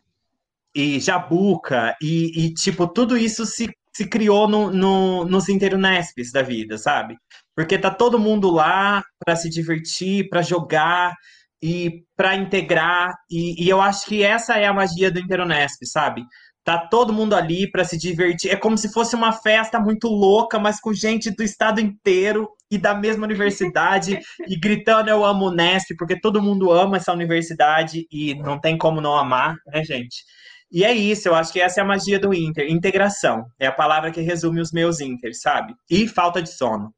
e 0.74 1.00
Jabuca, 1.02 1.96
e, 2.02 2.46
e, 2.46 2.54
tipo, 2.54 2.88
tudo 2.88 3.18
isso 3.18 3.46
se, 3.46 3.70
se 3.94 4.08
criou 4.08 4.48
no, 4.48 4.72
no, 4.72 5.26
nos 5.26 5.50
Interunesps 5.50 6.32
da 6.32 6.42
vida, 6.42 6.78
sabe? 6.78 7.18
Porque 7.56 7.78
tá 7.78 7.92
todo 7.92 8.20
mundo 8.20 8.50
lá 8.50 9.04
para 9.20 9.36
se 9.36 9.50
divertir, 9.50 10.30
para 10.30 10.42
jogar 10.42 11.16
e 11.62 12.04
para 12.16 12.36
integrar, 12.36 13.14
e, 13.30 13.64
e 13.64 13.70
eu 13.70 13.80
acho 13.80 14.08
que 14.08 14.24
essa 14.24 14.58
é 14.58 14.66
a 14.66 14.74
magia 14.74 15.12
do 15.12 15.20
Interunesp, 15.20 15.86
sabe? 15.86 16.24
Tá 16.64 16.78
todo 16.78 17.14
mundo 17.14 17.36
ali 17.36 17.70
para 17.70 17.84
se 17.84 17.98
divertir. 17.98 18.52
É 18.52 18.56
como 18.56 18.78
se 18.78 18.92
fosse 18.92 19.16
uma 19.16 19.32
festa 19.32 19.80
muito 19.80 20.08
louca, 20.08 20.60
mas 20.60 20.80
com 20.80 20.94
gente 20.94 21.32
do 21.32 21.44
estado 21.44 21.82
inteiro 21.82 22.50
e 22.70 22.78
da 22.78 22.94
mesma 22.94 23.26
universidade 23.26 24.20
e 24.48 24.60
gritando 24.60 25.10
eu 25.10 25.26
amo 25.26 25.48
o 25.48 25.52
Nesp, 25.52 25.96
porque 25.98 26.20
todo 26.20 26.42
mundo 26.42 26.72
ama 26.72 26.98
essa 26.98 27.12
universidade 27.14 28.08
e 28.12 28.36
não 28.36 28.60
tem 28.60 28.78
como 28.78 29.02
não 29.02 29.16
amar, 29.16 29.56
né, 29.68 29.84
gente? 29.84 30.24
E 30.72 30.86
é 30.86 30.94
isso, 30.94 31.28
eu 31.28 31.36
acho 31.36 31.52
que 31.52 31.60
essa 31.60 31.82
é 31.82 31.84
a 31.84 31.88
magia 31.88 32.18
do 32.18 32.34
Inter. 32.34 32.72
Integração 32.72 33.46
é 33.60 33.68
a 33.68 33.72
palavra 33.72 34.10
que 34.10 34.22
resume 34.22 34.62
os 34.62 34.72
meus 34.72 35.02
Inters, 35.02 35.42
sabe? 35.42 35.74
E 35.90 36.08
falta 36.08 36.42
de 36.42 36.50
sono. 36.50 36.94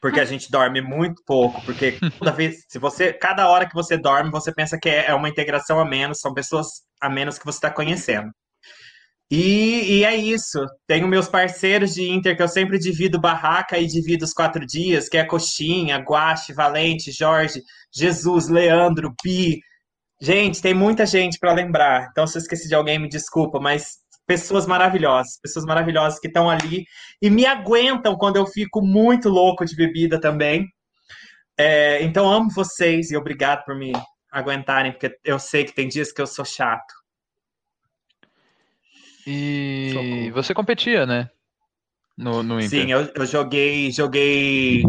Porque 0.00 0.18
a 0.18 0.24
gente 0.24 0.50
dorme 0.50 0.80
muito 0.80 1.22
pouco, 1.26 1.60
porque 1.62 1.98
toda 2.18 2.32
vez, 2.32 2.64
se 2.66 2.78
você, 2.78 3.12
cada 3.12 3.48
hora 3.48 3.68
que 3.68 3.74
você 3.74 3.98
dorme, 3.98 4.30
você 4.30 4.52
pensa 4.54 4.78
que 4.80 4.88
é, 4.88 5.14
uma 5.14 5.28
integração 5.28 5.78
a 5.78 5.84
menos, 5.84 6.20
são 6.20 6.32
pessoas 6.32 6.66
a 6.98 7.10
menos 7.10 7.38
que 7.38 7.44
você 7.44 7.58
está 7.58 7.70
conhecendo. 7.70 8.30
E, 9.30 9.98
e, 9.98 10.04
é 10.04 10.16
isso. 10.16 10.58
Tenho 10.88 11.06
meus 11.06 11.28
parceiros 11.28 11.94
de 11.94 12.10
Inter 12.10 12.36
que 12.36 12.42
eu 12.42 12.48
sempre 12.48 12.78
divido 12.78 13.20
barraca 13.20 13.78
e 13.78 13.86
divido 13.86 14.24
os 14.24 14.32
quatro 14.32 14.66
dias, 14.66 15.08
que 15.08 15.16
é 15.16 15.24
Coxinha, 15.24 15.98
Guache, 15.98 16.52
Valente, 16.52 17.12
Jorge, 17.12 17.60
Jesus, 17.94 18.48
Leandro, 18.48 19.14
Bi. 19.22 19.60
Gente, 20.20 20.60
tem 20.60 20.74
muita 20.74 21.06
gente 21.06 21.38
para 21.38 21.52
lembrar. 21.52 22.08
Então, 22.10 22.26
se 22.26 22.36
eu 22.36 22.40
esqueci 22.40 22.68
de 22.68 22.74
alguém, 22.74 22.98
me 22.98 23.08
desculpa, 23.08 23.58
mas 23.58 23.98
pessoas 24.26 24.66
maravilhosas, 24.66 25.40
pessoas 25.40 25.64
maravilhosas 25.64 26.20
que 26.20 26.28
estão 26.28 26.48
ali 26.48 26.84
e 27.20 27.30
me 27.30 27.46
aguentam 27.46 28.16
quando 28.16 28.36
eu 28.36 28.46
fico 28.46 28.82
muito 28.82 29.28
louco 29.28 29.64
de 29.64 29.74
bebida 29.74 30.20
também. 30.20 30.68
É, 31.58 32.02
então, 32.02 32.30
amo 32.30 32.50
vocês 32.50 33.10
e 33.10 33.16
obrigado 33.16 33.64
por 33.64 33.74
me 33.74 33.92
aguentarem, 34.30 34.92
porque 34.92 35.18
eu 35.24 35.38
sei 35.38 35.64
que 35.64 35.74
tem 35.74 35.88
dias 35.88 36.12
que 36.12 36.20
eu 36.20 36.26
sou 36.26 36.44
chato. 36.44 36.94
E 39.26 39.90
Socorro. 39.92 40.32
você 40.32 40.54
competia, 40.54 41.06
né? 41.06 41.30
No, 42.16 42.42
no 42.42 42.60
Inter. 42.60 42.82
Sim, 42.82 42.92
eu, 42.92 43.10
eu 43.14 43.26
joguei, 43.26 43.90
joguei, 43.90 44.82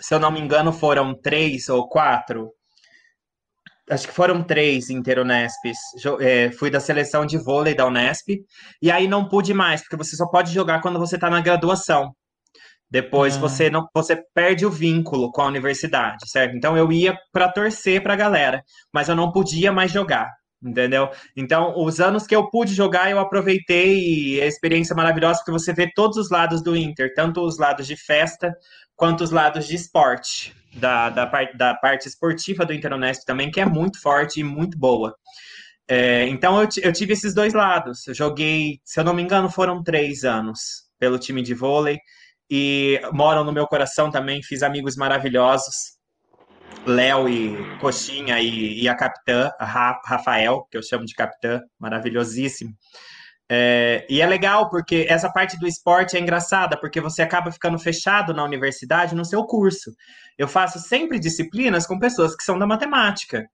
se 0.00 0.14
eu 0.14 0.18
não 0.18 0.30
me 0.30 0.40
engano, 0.40 0.72
foram 0.72 1.14
três 1.14 1.68
ou 1.68 1.88
quatro 1.88 2.52
acho 3.90 4.06
que 4.08 4.14
foram 4.14 4.42
três 4.42 4.90
Interunesps. 4.90 5.78
É, 6.20 6.50
fui 6.52 6.70
da 6.70 6.80
seleção 6.80 7.26
de 7.26 7.38
vôlei 7.38 7.74
da 7.74 7.86
Unesp, 7.86 8.28
e 8.80 8.90
aí 8.90 9.08
não 9.08 9.28
pude 9.28 9.52
mais, 9.54 9.80
porque 9.82 9.96
você 9.96 10.16
só 10.16 10.26
pode 10.26 10.52
jogar 10.52 10.80
quando 10.80 10.98
você 10.98 11.16
está 11.16 11.28
na 11.28 11.40
graduação. 11.40 12.14
Depois 12.90 13.36
ah. 13.36 13.40
você 13.40 13.70
não 13.70 13.86
você 13.94 14.22
perde 14.34 14.66
o 14.66 14.70
vínculo 14.70 15.32
com 15.32 15.40
a 15.40 15.46
universidade, 15.46 16.28
certo? 16.28 16.54
Então 16.56 16.76
eu 16.76 16.92
ia 16.92 17.16
para 17.32 17.50
torcer 17.50 18.02
para 18.02 18.12
a 18.12 18.16
galera, 18.16 18.62
mas 18.92 19.08
eu 19.08 19.16
não 19.16 19.32
podia 19.32 19.72
mais 19.72 19.90
jogar, 19.90 20.28
entendeu? 20.62 21.10
Então, 21.36 21.74
os 21.76 22.00
anos 22.00 22.26
que 22.26 22.34
eu 22.34 22.48
pude 22.48 22.74
jogar, 22.74 23.10
eu 23.10 23.18
aproveitei 23.18 24.36
e 24.36 24.40
a 24.40 24.46
experiência 24.46 24.94
maravilhosa 24.94 25.38
porque 25.38 25.50
você 25.50 25.72
vê 25.72 25.90
todos 25.92 26.16
os 26.16 26.30
lados 26.30 26.62
do 26.62 26.76
Inter, 26.76 27.12
tanto 27.14 27.40
os 27.40 27.58
lados 27.58 27.86
de 27.86 27.96
festa 27.96 28.54
quanto 28.94 29.24
os 29.24 29.30
lados 29.30 29.66
de 29.66 29.74
esporte, 29.74 30.54
da, 30.74 31.10
da, 31.10 31.26
parte, 31.26 31.56
da 31.56 31.74
parte 31.74 32.08
esportiva 32.08 32.64
do 32.64 32.72
Interunesp 32.72 33.24
também, 33.26 33.50
que 33.50 33.60
é 33.60 33.66
muito 33.66 34.00
forte 34.00 34.40
e 34.40 34.44
muito 34.44 34.78
boa. 34.78 35.14
É, 35.88 36.26
então 36.28 36.60
eu, 36.60 36.68
eu 36.82 36.92
tive 36.92 37.12
esses 37.12 37.34
dois 37.34 37.52
lados. 37.52 38.06
Eu 38.06 38.14
joguei, 38.14 38.80
se 38.84 39.00
eu 39.00 39.04
não 39.04 39.14
me 39.14 39.22
engano, 39.22 39.50
foram 39.50 39.82
três 39.82 40.24
anos 40.24 40.84
pelo 40.98 41.18
time 41.18 41.42
de 41.42 41.54
vôlei 41.54 41.98
e 42.50 43.00
moram 43.12 43.44
no 43.44 43.52
meu 43.52 43.66
coração 43.66 44.10
também. 44.10 44.42
Fiz 44.42 44.62
amigos 44.62 44.96
maravilhosos, 44.96 45.74
Léo 46.86 47.28
e 47.28 47.78
Coxinha 47.78 48.40
e, 48.40 48.82
e 48.82 48.88
a 48.88 48.94
capitã, 48.94 49.50
a 49.58 50.00
Rafael, 50.04 50.66
que 50.70 50.76
eu 50.76 50.82
chamo 50.82 51.04
de 51.04 51.14
capitã, 51.14 51.60
maravilhosíssimo. 51.78 52.72
É, 53.50 54.06
e 54.08 54.20
é 54.20 54.26
legal 54.26 54.70
porque 54.70 55.06
essa 55.08 55.30
parte 55.30 55.58
do 55.58 55.66
esporte 55.66 56.16
é 56.16 56.20
engraçada, 56.20 56.78
porque 56.78 57.00
você 57.00 57.22
acaba 57.22 57.52
ficando 57.52 57.78
fechado 57.78 58.32
na 58.32 58.44
universidade 58.44 59.14
no 59.14 59.24
seu 59.24 59.44
curso. 59.44 59.92
Eu 60.38 60.48
faço 60.48 60.78
sempre 60.78 61.18
disciplinas 61.18 61.86
com 61.86 61.98
pessoas 61.98 62.34
que 62.34 62.42
são 62.42 62.58
da 62.58 62.66
matemática 62.66 63.46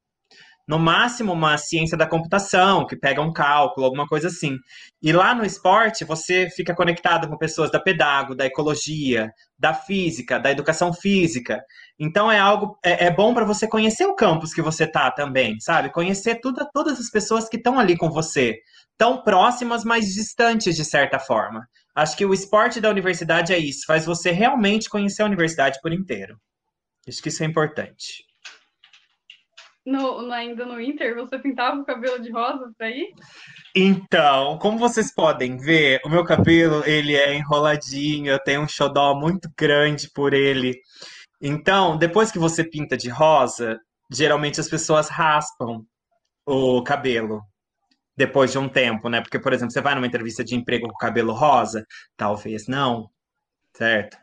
no 0.68 0.78
máximo 0.78 1.32
uma 1.32 1.56
ciência 1.56 1.96
da 1.96 2.06
computação, 2.06 2.86
que 2.86 2.94
pega 2.94 3.22
um 3.22 3.32
cálculo, 3.32 3.86
alguma 3.86 4.06
coisa 4.06 4.28
assim. 4.28 4.58
E 5.02 5.10
lá 5.12 5.34
no 5.34 5.42
esporte, 5.42 6.04
você 6.04 6.50
fica 6.50 6.74
conectado 6.74 7.26
com 7.26 7.38
pessoas 7.38 7.70
da 7.70 7.80
pedago, 7.80 8.34
da 8.34 8.44
ecologia, 8.44 9.32
da 9.58 9.72
física, 9.72 10.38
da 10.38 10.50
educação 10.50 10.92
física. 10.92 11.64
Então 11.98 12.30
é 12.30 12.38
algo 12.38 12.78
é, 12.84 13.06
é 13.06 13.10
bom 13.10 13.32
para 13.32 13.46
você 13.46 13.66
conhecer 13.66 14.04
o 14.04 14.14
campus 14.14 14.52
que 14.52 14.60
você 14.60 14.86
tá 14.86 15.10
também, 15.10 15.58
sabe? 15.58 15.90
Conhecer 15.90 16.38
tudo, 16.42 16.68
todas 16.74 17.00
as 17.00 17.10
pessoas 17.10 17.48
que 17.48 17.56
estão 17.56 17.78
ali 17.78 17.96
com 17.96 18.10
você, 18.10 18.58
tão 18.98 19.22
próximas, 19.22 19.84
mas 19.84 20.12
distantes 20.12 20.76
de 20.76 20.84
certa 20.84 21.18
forma. 21.18 21.66
Acho 21.94 22.14
que 22.14 22.26
o 22.26 22.34
esporte 22.34 22.78
da 22.78 22.90
universidade 22.90 23.54
é 23.54 23.58
isso, 23.58 23.86
faz 23.86 24.04
você 24.04 24.32
realmente 24.32 24.90
conhecer 24.90 25.22
a 25.22 25.26
universidade 25.26 25.78
por 25.82 25.94
inteiro. 25.94 26.36
Acho 27.08 27.22
que 27.22 27.30
isso 27.30 27.42
é 27.42 27.46
importante 27.46 28.27
no, 29.88 30.30
ainda 30.32 30.66
no 30.66 30.80
Inter, 30.80 31.14
você 31.14 31.38
pintava 31.38 31.80
o 31.80 31.84
cabelo 31.84 32.20
de 32.20 32.30
rosa 32.30 32.70
pra? 32.76 32.88
Então, 33.74 34.58
como 34.58 34.78
vocês 34.78 35.12
podem 35.14 35.56
ver, 35.56 36.00
o 36.04 36.08
meu 36.08 36.24
cabelo, 36.24 36.82
ele 36.84 37.16
é 37.16 37.34
enroladinho, 37.34 38.30
eu 38.30 38.38
tenho 38.38 38.62
um 38.62 38.68
xodó 38.68 39.14
muito 39.14 39.50
grande 39.58 40.10
por 40.12 40.34
ele. 40.34 40.78
Então, 41.40 41.96
depois 41.96 42.30
que 42.30 42.38
você 42.38 42.62
pinta 42.64 42.96
de 42.96 43.08
rosa, 43.08 43.78
geralmente 44.10 44.60
as 44.60 44.68
pessoas 44.68 45.08
raspam 45.08 45.84
o 46.46 46.82
cabelo 46.82 47.40
depois 48.16 48.50
de 48.50 48.58
um 48.58 48.68
tempo, 48.68 49.08
né? 49.08 49.20
Porque, 49.20 49.38
por 49.38 49.52
exemplo, 49.52 49.72
você 49.72 49.80
vai 49.80 49.94
numa 49.94 50.06
entrevista 50.06 50.42
de 50.44 50.54
emprego 50.54 50.88
com 50.88 50.96
cabelo 50.96 51.32
rosa, 51.32 51.86
talvez 52.16 52.66
não, 52.66 53.08
certo? 53.76 54.18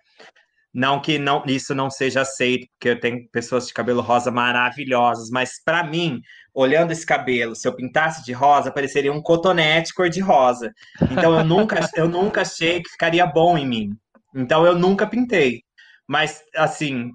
Não 0.76 1.00
que 1.00 1.18
não, 1.18 1.42
isso 1.48 1.74
não 1.74 1.90
seja 1.90 2.20
aceito, 2.20 2.68
porque 2.74 2.90
eu 2.90 3.00
tenho 3.00 3.26
pessoas 3.32 3.66
de 3.66 3.74
cabelo 3.74 4.02
rosa 4.02 4.30
maravilhosas, 4.30 5.30
mas 5.30 5.52
para 5.64 5.86
mim, 5.86 6.20
olhando 6.54 6.92
esse 6.92 7.06
cabelo, 7.06 7.56
se 7.56 7.66
eu 7.66 7.74
pintasse 7.74 8.26
de 8.26 8.34
rosa, 8.34 8.74
pareceria 8.74 9.14
um 9.14 9.22
cotonete 9.22 9.94
cor 9.94 10.10
de 10.10 10.20
rosa. 10.20 10.74
Então 11.10 11.34
eu 11.34 11.46
nunca, 11.46 11.80
eu 11.96 12.10
nunca 12.10 12.42
achei 12.42 12.82
que 12.84 12.90
ficaria 12.90 13.26
bom 13.26 13.58
em 13.58 13.66
mim. 13.66 13.90
Então 14.36 14.66
eu 14.66 14.78
nunca 14.78 15.08
pintei. 15.08 15.62
Mas 16.06 16.44
assim, 16.54 17.10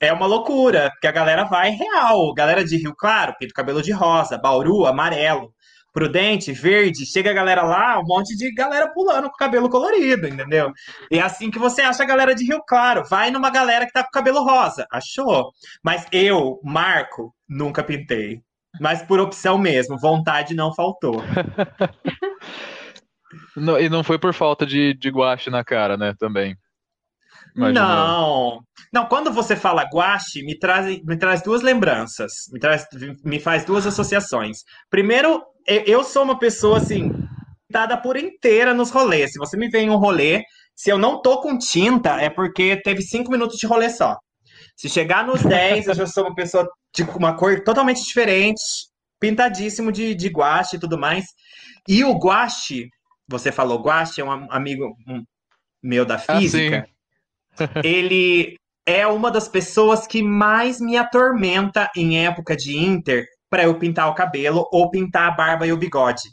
é 0.00 0.10
uma 0.10 0.24
loucura, 0.24 0.88
porque 0.92 1.06
a 1.06 1.12
galera 1.12 1.44
vai 1.44 1.72
real. 1.72 2.32
Galera 2.32 2.64
de 2.64 2.78
Rio 2.78 2.94
Claro, 2.96 3.34
pinta 3.38 3.52
o 3.52 3.54
cabelo 3.54 3.82
de 3.82 3.92
rosa, 3.92 4.38
Bauru, 4.38 4.86
amarelo. 4.86 5.52
Prudente, 5.96 6.52
verde, 6.52 7.06
chega 7.06 7.30
a 7.30 7.32
galera 7.32 7.62
lá, 7.62 7.98
um 7.98 8.04
monte 8.04 8.36
de 8.36 8.52
galera 8.52 8.92
pulando 8.92 9.30
com 9.30 9.36
cabelo 9.38 9.70
colorido, 9.70 10.28
entendeu? 10.28 10.70
E 11.10 11.18
é 11.18 11.22
assim 11.22 11.50
que 11.50 11.58
você 11.58 11.80
acha 11.80 12.02
a 12.02 12.06
galera 12.06 12.34
de 12.34 12.44
Rio 12.44 12.62
Claro. 12.68 13.02
Vai 13.08 13.30
numa 13.30 13.48
galera 13.48 13.86
que 13.86 13.92
tá 13.92 14.04
com 14.04 14.10
cabelo 14.10 14.44
rosa. 14.44 14.86
Achou? 14.92 15.52
Mas 15.82 16.06
eu, 16.12 16.60
Marco, 16.62 17.34
nunca 17.48 17.82
pintei. 17.82 18.42
Mas 18.78 19.00
por 19.00 19.18
opção 19.18 19.56
mesmo, 19.56 19.98
vontade 19.98 20.54
não 20.54 20.74
faltou. 20.74 21.24
não, 23.56 23.80
e 23.80 23.88
não 23.88 24.04
foi 24.04 24.18
por 24.18 24.34
falta 24.34 24.66
de, 24.66 24.92
de 24.92 25.08
guache 25.08 25.48
na 25.48 25.64
cara, 25.64 25.96
né? 25.96 26.12
Também. 26.18 26.58
Não. 27.54 28.60
Não, 28.92 29.06
quando 29.06 29.32
você 29.32 29.56
fala 29.56 29.88
guache, 29.90 30.44
me 30.44 30.58
traz, 30.58 31.02
me 31.02 31.16
traz 31.16 31.40
duas 31.40 31.62
lembranças. 31.62 32.32
Me, 32.52 32.60
traz, 32.60 32.86
me 33.24 33.40
faz 33.40 33.64
duas 33.64 33.86
associações. 33.86 34.58
Primeiro, 34.90 35.42
eu 35.66 36.04
sou 36.04 36.22
uma 36.22 36.38
pessoa 36.38 36.78
assim, 36.78 37.12
pintada 37.66 37.96
por 37.96 38.16
inteira 38.16 38.72
nos 38.72 38.90
rolês. 38.90 39.32
Se 39.32 39.38
você 39.38 39.56
me 39.56 39.68
vê 39.68 39.80
em 39.80 39.90
um 39.90 39.96
rolê, 39.96 40.42
se 40.74 40.90
eu 40.90 40.98
não 40.98 41.20
tô 41.20 41.40
com 41.40 41.58
tinta, 41.58 42.20
é 42.20 42.30
porque 42.30 42.80
teve 42.82 43.02
cinco 43.02 43.30
minutos 43.30 43.58
de 43.58 43.66
rolê 43.66 43.90
só. 43.90 44.16
Se 44.76 44.88
chegar 44.88 45.26
nos 45.26 45.42
10, 45.44 45.88
eu 45.88 45.94
já 45.94 46.06
sou 46.06 46.24
uma 46.24 46.34
pessoa 46.34 46.68
de 46.94 47.02
uma 47.02 47.36
cor 47.36 47.62
totalmente 47.64 48.02
diferente, 48.02 48.62
pintadíssimo 49.20 49.90
de, 49.90 50.14
de 50.14 50.28
guache 50.28 50.76
e 50.76 50.80
tudo 50.80 50.98
mais. 50.98 51.24
E 51.88 52.04
o 52.04 52.18
guache, 52.18 52.88
você 53.28 53.50
falou 53.50 53.82
guache, 53.82 54.20
é 54.20 54.24
um 54.24 54.50
amigo 54.50 54.96
meu 55.82 56.04
da 56.04 56.16
ah, 56.16 56.18
física. 56.18 56.88
Ah, 57.58 57.80
ele 57.84 58.56
é 58.86 59.06
uma 59.06 59.30
das 59.30 59.48
pessoas 59.48 60.06
que 60.06 60.22
mais 60.22 60.80
me 60.80 60.96
atormenta 60.96 61.90
em 61.96 62.24
época 62.24 62.56
de 62.56 62.76
Inter, 62.76 63.24
para 63.50 63.64
eu 63.64 63.78
pintar 63.78 64.08
o 64.08 64.14
cabelo 64.14 64.68
ou 64.72 64.90
pintar 64.90 65.28
a 65.28 65.34
barba 65.34 65.66
e 65.66 65.72
o 65.72 65.76
bigode. 65.76 66.28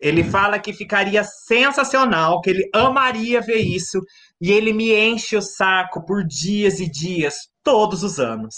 Ele 0.00 0.22
hum. 0.22 0.30
fala 0.30 0.58
que 0.58 0.72
ficaria 0.72 1.24
sensacional, 1.24 2.40
que 2.40 2.50
ele 2.50 2.68
amaria 2.72 3.40
ver 3.40 3.58
isso, 3.58 4.00
e 4.40 4.52
ele 4.52 4.72
me 4.72 4.94
enche 4.94 5.36
o 5.36 5.42
saco 5.42 6.04
por 6.04 6.24
dias 6.24 6.80
e 6.80 6.90
dias, 6.90 7.48
todos 7.62 8.02
os 8.02 8.20
anos. 8.20 8.54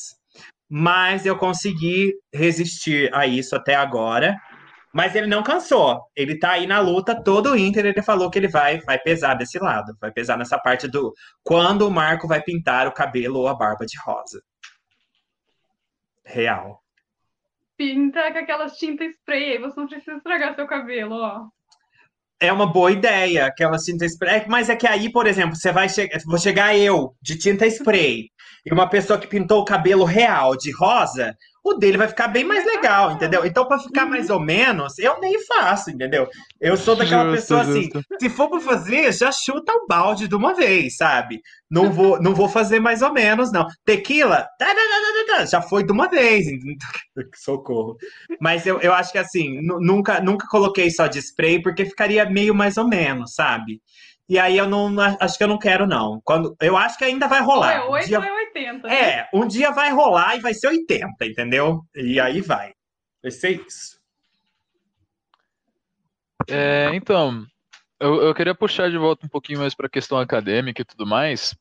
Mas 0.69 1.25
eu 1.25 1.37
consegui 1.37 2.13
resistir 2.35 3.15
a 3.15 3.27
isso 3.27 3.55
até 3.55 3.75
agora. 3.75 4.37
Mas 4.93 5.15
ele 5.15 5.27
não 5.27 5.43
cansou. 5.43 6.01
Ele 6.17 6.39
tá 6.39 6.53
aí 6.53 6.67
na 6.67 6.81
luta 6.81 7.23
todo 7.23 7.51
o 7.51 7.57
Inter. 7.57 7.85
Ele 7.85 8.03
falou 8.03 8.31
que 8.31 8.39
ele 8.39 8.49
vai, 8.49 8.81
vai 8.81 8.99
pesar 8.99 9.35
desse 9.35 9.59
lado. 9.59 9.95
Vai 10.01 10.11
pesar 10.11 10.37
nessa 10.39 10.59
parte 10.59 10.89
do 10.89 11.13
quando 11.45 11.87
o 11.87 11.91
Marco 11.91 12.27
vai 12.27 12.43
pintar 12.43 12.89
o 12.89 12.93
cabelo 12.93 13.41
ou 13.41 13.47
a 13.49 13.55
barba 13.55 13.85
de 13.87 13.97
rosa. 14.05 14.41
Real 16.25 16.83
pinta 17.77 18.33
com 18.33 18.39
aquelas 18.39 18.77
tintas 18.77 19.15
spray, 19.17 19.53
aí 19.53 19.59
você 19.59 19.79
não 19.79 19.87
precisa 19.87 20.17
estragar 20.17 20.55
seu 20.55 20.67
cabelo, 20.67 21.15
ó. 21.15 21.47
É 22.39 22.53
uma 22.53 22.67
boa 22.67 22.93
ideia, 22.93 23.47
aquela 23.47 23.79
tinta 23.79 24.05
spray. 24.05 24.41
É, 24.41 24.47
mas 24.47 24.69
é 24.69 24.77
que 24.77 24.87
aí, 24.87 25.11
por 25.11 25.27
exemplo, 25.27 25.57
você 25.57 25.73
vai 25.73 25.89
chegar. 25.89 26.19
Vou 26.27 26.39
chegar 26.39 26.77
eu, 26.77 27.15
de 27.23 27.39
tinta 27.39 27.67
spray, 27.67 28.31
e 28.65 28.73
uma 28.73 28.89
pessoa 28.89 29.19
que 29.19 29.27
pintou 29.27 29.61
o 29.61 29.65
cabelo 29.65 30.05
real 30.05 30.57
de 30.57 30.71
rosa, 30.71 31.35
o 31.71 31.75
dele 31.75 31.99
vai 31.99 32.09
ficar 32.09 32.29
bem 32.29 32.45
mais 32.45 32.65
legal, 32.65 33.13
entendeu? 33.13 33.45
Então, 33.45 33.67
para 33.67 33.79
ficar 33.79 34.07
mais 34.07 34.31
ou 34.31 34.39
menos, 34.39 34.99
eu 34.99 35.19
nem 35.21 35.45
faço, 35.45 35.91
entendeu? 35.91 36.29
Eu 36.61 36.77
sou 36.77 36.95
daquela 36.95 37.25
justo, 37.25 37.37
pessoa 37.37 37.61
assim, 37.63 37.83
justo. 37.83 37.99
assim, 37.99 38.07
se 38.21 38.29
for 38.29 38.49
para 38.49 38.61
fazer, 38.61 39.13
já 39.13 39.33
chuta 39.33 39.73
o 39.73 39.87
balde 39.87 40.29
de 40.29 40.35
uma 40.35 40.55
vez, 40.55 40.97
sabe? 40.97 41.41
Não 41.69 41.93
vou, 41.93 42.21
não 42.23 42.35
vou 42.35 42.49
fazer 42.49 42.79
mais 42.79 43.03
ou 43.03 43.13
menos, 43.13 43.51
não. 43.51 43.67
Tequila, 43.85 44.47
tá, 44.59 44.67
tá, 44.67 45.37
tá, 45.37 45.45
já 45.45 45.61
foi 45.61 45.85
de 45.85 45.93
uma 45.93 46.09
vez, 46.09 46.47
socorro. 47.35 47.97
Mas 48.41 48.65
eu, 48.65 48.81
eu 48.81 48.93
acho 48.93 49.11
que 49.11 49.19
assim, 49.19 49.61
nunca, 49.63 50.21
nunca 50.21 50.47
coloquei 50.49 50.91
só 50.91 51.07
de 51.07 51.19
spray, 51.19 51.61
porque 51.61 51.85
ficaria 51.85 52.29
meio 52.29 52.55
mais 52.55 52.77
ou 52.77 52.87
menos, 52.87 53.35
sabe? 53.35 53.81
E 54.29 54.41
aí 54.41 54.59
eu 54.59 54.69
não 54.69 54.93
acho 55.21 55.39
que 55.39 55.45
eu 55.45 55.49
não 55.49 55.59
quero, 55.59 55.87
não. 55.87 56.21
Quando, 56.25 56.57
eu 56.61 56.77
acho 56.77 56.99
que 56.99 57.05
ainda 57.05 57.29
vai 57.29 57.41
rolar. 57.41 57.87
Ou 57.87 57.97
é 57.97 58.01
8 58.01 58.07
dia, 58.09 58.19
ou 58.19 58.25
é 58.25 58.36
80. 58.57 58.89
Né? 58.89 58.95
É, 58.95 59.29
um 59.33 59.47
dia 59.47 59.71
vai 59.71 59.91
rolar 59.91 60.37
e 60.37 60.41
vai 60.41 60.55
ser 60.55 60.69
80, 60.69 61.25
entendeu? 61.25 61.83
E 61.95 62.19
aí 62.19 62.41
vai. 62.41 62.73
Vai 63.23 63.31
ser 63.31 63.61
isso. 63.67 63.97
É, 66.49 66.95
então, 66.95 67.45
eu, 68.01 68.23
eu 68.23 68.35
queria 68.35 68.55
puxar 68.55 68.91
de 68.91 68.99
volta 68.99 69.27
um 69.27 69.29
pouquinho 69.29 69.59
mais 69.59 69.75
para 69.75 69.87
a 69.87 69.91
questão 69.91 70.19
acadêmica 70.19 70.83
e 70.83 70.85
tudo 70.85 71.07
mais. 71.07 71.57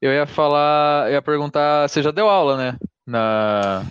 Eu 0.00 0.12
ia 0.12 0.26
falar, 0.26 1.10
ia 1.10 1.22
perguntar, 1.22 1.88
você 1.88 2.02
já 2.02 2.10
deu 2.10 2.28
aula, 2.28 2.56
né? 2.56 2.78
Na, 3.06 3.84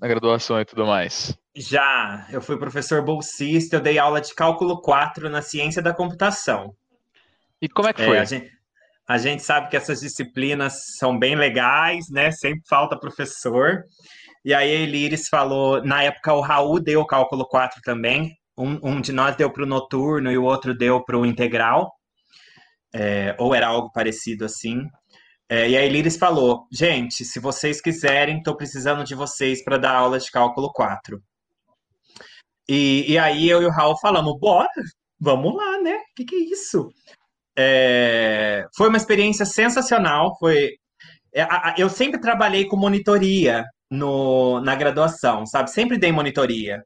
na 0.00 0.08
graduação 0.08 0.60
e 0.60 0.64
tudo 0.64 0.86
mais. 0.86 1.36
Já, 1.54 2.26
eu 2.30 2.40
fui 2.40 2.56
professor 2.56 3.04
bolsista, 3.04 3.76
eu 3.76 3.80
dei 3.80 3.98
aula 3.98 4.20
de 4.20 4.34
cálculo 4.34 4.80
4 4.80 5.28
na 5.28 5.42
ciência 5.42 5.82
da 5.82 5.92
computação. 5.92 6.74
E 7.60 7.68
como 7.68 7.88
é 7.88 7.92
que 7.92 8.04
foi? 8.04 8.16
É, 8.16 8.20
a, 8.20 8.24
gente, 8.24 8.50
a, 9.10 9.18
gente, 9.18 9.42
sabe 9.42 9.68
que 9.68 9.76
essas 9.76 9.98
disciplinas 9.98 10.96
são 10.96 11.18
bem 11.18 11.34
legais, 11.34 12.08
né? 12.10 12.30
Sempre 12.30 12.62
falta 12.68 12.96
professor. 12.96 13.82
E 14.44 14.54
aí 14.54 14.70
a 14.70 14.80
Eliris 14.80 15.26
falou, 15.28 15.84
na 15.84 16.04
época 16.04 16.32
o 16.32 16.40
Raul 16.40 16.80
deu 16.80 17.00
o 17.00 17.06
cálculo 17.06 17.44
4 17.44 17.80
também. 17.82 18.36
Um, 18.56 18.78
um 18.80 19.00
de 19.00 19.10
nós 19.10 19.34
deu 19.34 19.52
para 19.52 19.64
o 19.64 19.66
noturno 19.66 20.30
e 20.30 20.38
o 20.38 20.44
outro 20.44 20.72
deu 20.72 21.02
para 21.02 21.18
o 21.18 21.26
integral. 21.26 21.92
É, 22.94 23.34
ou 23.36 23.52
era 23.52 23.66
algo 23.66 23.90
parecido 23.90 24.44
assim. 24.44 24.86
É, 25.48 25.68
e 25.68 25.76
a 25.76 25.84
Eliris 25.84 26.16
falou: 26.16 26.68
gente, 26.72 27.24
se 27.24 27.40
vocês 27.40 27.80
quiserem, 27.80 28.38
estou 28.38 28.56
precisando 28.56 29.02
de 29.02 29.16
vocês 29.16 29.64
para 29.64 29.76
dar 29.76 29.96
aula 29.96 30.20
de 30.20 30.30
cálculo 30.30 30.72
4. 30.72 31.20
E, 32.68 33.06
e 33.08 33.18
aí 33.18 33.50
eu 33.50 33.60
e 33.60 33.66
o 33.66 33.70
Raul 33.70 33.98
falamos: 33.98 34.38
bora, 34.38 34.68
vamos 35.18 35.52
lá, 35.52 35.80
né? 35.80 35.96
O 35.96 36.14
que, 36.14 36.24
que 36.24 36.36
é 36.36 36.38
isso? 36.38 36.92
É, 37.62 38.64
foi 38.74 38.88
uma 38.88 38.96
experiência 38.96 39.44
sensacional. 39.44 40.34
Foi, 40.38 40.70
é, 41.34 41.46
eu 41.76 41.90
sempre 41.90 42.18
trabalhei 42.18 42.66
com 42.66 42.76
monitoria 42.76 43.64
no, 43.90 44.60
na 44.60 44.74
graduação, 44.74 45.44
sabe? 45.44 45.70
Sempre 45.70 45.98
dei 45.98 46.10
monitoria. 46.10 46.82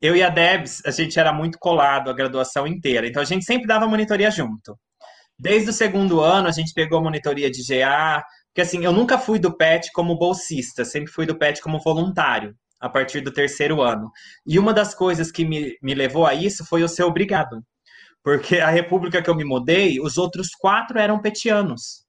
Eu 0.00 0.16
e 0.16 0.22
a 0.22 0.30
Debs, 0.30 0.82
a 0.86 0.90
gente 0.90 1.18
era 1.18 1.32
muito 1.32 1.58
colado 1.58 2.08
a 2.10 2.14
graduação 2.14 2.66
inteira, 2.66 3.06
então 3.06 3.22
a 3.22 3.24
gente 3.24 3.44
sempre 3.44 3.66
dava 3.66 3.86
monitoria 3.86 4.30
junto. 4.30 4.78
Desde 5.38 5.70
o 5.70 5.72
segundo 5.72 6.20
ano, 6.20 6.48
a 6.48 6.52
gente 6.52 6.72
pegou 6.74 7.02
monitoria 7.02 7.50
de 7.50 7.62
GA, 7.66 8.22
porque 8.48 8.62
assim, 8.62 8.84
eu 8.84 8.92
nunca 8.92 9.18
fui 9.18 9.38
do 9.38 9.56
PET 9.56 9.90
como 9.92 10.16
bolsista, 10.16 10.84
sempre 10.84 11.12
fui 11.12 11.26
do 11.26 11.36
PET 11.36 11.60
como 11.60 11.80
voluntário, 11.80 12.54
a 12.80 12.88
partir 12.88 13.20
do 13.20 13.32
terceiro 13.32 13.82
ano. 13.82 14.10
E 14.46 14.58
uma 14.58 14.72
das 14.72 14.94
coisas 14.94 15.30
que 15.32 15.44
me, 15.44 15.76
me 15.82 15.94
levou 15.94 16.26
a 16.26 16.34
isso 16.34 16.64
foi 16.64 16.82
eu 16.82 16.88
ser 16.88 17.02
obrigado. 17.02 17.62
Porque 18.24 18.56
a 18.56 18.70
república 18.70 19.22
que 19.22 19.28
eu 19.28 19.36
me 19.36 19.44
mudei, 19.44 20.00
os 20.00 20.16
outros 20.16 20.48
quatro 20.58 20.98
eram 20.98 21.20
petianos. 21.20 22.04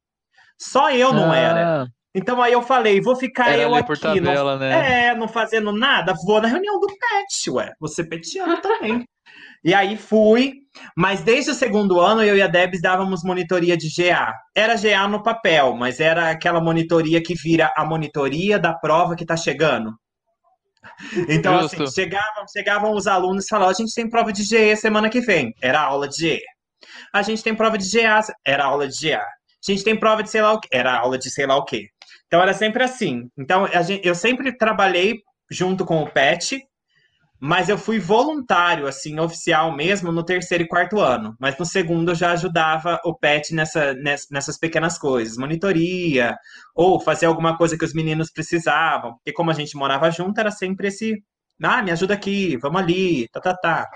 Só 0.58 0.90
eu 0.90 1.12
não 1.12 1.30
ah. 1.30 1.38
era. 1.38 1.88
Então 2.16 2.42
aí 2.42 2.54
eu 2.54 2.62
falei, 2.62 3.02
vou 3.02 3.18
ficar 3.18 3.50
Era 3.52 3.64
eu 3.64 3.76
aqui, 3.76 4.00
tabela, 4.00 4.54
não, 4.54 4.60
né? 4.60 5.08
é, 5.08 5.16
não 5.16 5.28
fazendo 5.28 5.74
nada, 5.74 6.14
vou 6.26 6.42
na 6.42 6.48
reunião 6.48 6.80
do 6.80 6.88
PET, 6.88 7.52
ué, 7.52 7.74
você 7.78 8.08
petiano 8.08 8.62
também. 8.62 9.04
e 9.62 9.74
aí 9.74 9.98
fui, 9.98 10.54
mas 10.96 11.22
desde 11.22 11.52
o 11.52 11.54
segundo 11.54 12.00
ano 12.00 12.24
eu 12.24 12.38
e 12.38 12.42
a 12.42 12.48
Debs 12.48 12.82
dávamos 12.82 13.22
monitoria 13.22 13.76
de 13.76 13.90
GA. 13.90 14.34
Era 14.56 14.78
GA 14.78 15.10
no 15.10 15.22
papel, 15.22 15.76
mas 15.76 16.00
era 16.00 16.30
aquela 16.30 16.62
monitoria 16.62 17.22
que 17.22 17.36
vira 17.36 17.70
a 17.76 17.84
monitoria 17.84 18.58
da 18.58 18.74
prova 18.74 19.18
que 19.18 19.26
tá 19.26 19.36
chegando. 19.36 19.94
Então, 21.30 21.62
Justo. 21.62 21.84
assim, 21.84 21.94
chegavam, 21.94 22.46
chegavam 22.52 22.94
os 22.94 23.08
alunos 23.08 23.46
e 23.46 23.50
falavam, 23.50 23.72
a 23.72 23.74
gente 23.74 23.94
tem 23.94 24.10
prova 24.10 24.32
de 24.32 24.44
GE 24.44 24.76
semana 24.76 25.10
que 25.10 25.22
vem. 25.22 25.54
Era 25.62 25.82
aula 25.82 26.08
de 26.08 26.16
GE. 26.18 26.42
A 27.14 27.22
gente 27.22 27.44
tem 27.44 27.56
prova 27.56 27.78
de 27.78 27.90
GA, 27.90 28.22
era 28.46 28.66
aula 28.66 28.88
de 28.88 29.10
GA. 29.10 29.22
A 29.22 29.72
gente 29.72 29.84
tem 29.84 29.98
prova 29.98 30.22
de 30.22 30.30
sei 30.30 30.42
lá 30.42 30.54
o 30.54 30.60
que, 30.60 30.68
era 30.72 30.96
aula 30.96 31.18
de 31.18 31.30
sei 31.30 31.46
lá 31.48 31.56
o 31.56 31.66
que. 31.66 31.90
Então 32.28 32.42
era 32.42 32.54
sempre 32.54 32.84
assim. 32.84 33.28
Então 33.38 33.68
gente, 33.84 34.08
eu 34.08 34.14
sempre 34.14 34.56
trabalhei 34.56 35.22
junto 35.50 35.86
com 35.86 36.02
o 36.02 36.10
PET, 36.10 36.62
mas 37.40 37.70
eu 37.70 37.78
fui 37.78 38.00
voluntário, 38.00 38.88
assim, 38.88 39.20
oficial 39.20 39.76
mesmo, 39.76 40.12
no 40.12 40.24
terceiro 40.24 40.64
e 40.64 40.68
quarto 40.68 41.00
ano. 41.00 41.36
Mas 41.40 41.58
no 41.58 41.66
segundo 41.66 42.12
eu 42.12 42.16
já 42.16 42.32
ajudava 42.32 43.00
o 43.04 43.14
PET 43.14 43.54
nessa, 43.54 43.94
nessas 44.32 44.58
pequenas 44.58 44.98
coisas, 44.98 45.38
monitoria, 45.38 46.36
ou 46.74 47.00
fazer 47.00 47.26
alguma 47.26 47.58
coisa 47.58 47.78
que 47.78 47.86
os 47.86 47.94
meninos 47.94 48.32
precisavam. 48.32 49.14
Porque 49.16 49.34
como 49.34 49.52
a 49.52 49.54
gente 49.54 49.76
morava 49.76 50.10
junto, 50.12 50.40
era 50.40 50.52
sempre 50.52 50.88
esse, 50.88 51.22
ah, 51.62 51.82
me 51.84 51.92
ajuda 51.92 52.14
aqui, 52.14 52.58
vamos 52.58 52.82
ali, 52.82 53.28
tá, 53.30 53.42
tá, 53.42 53.56
tá. 53.56 53.90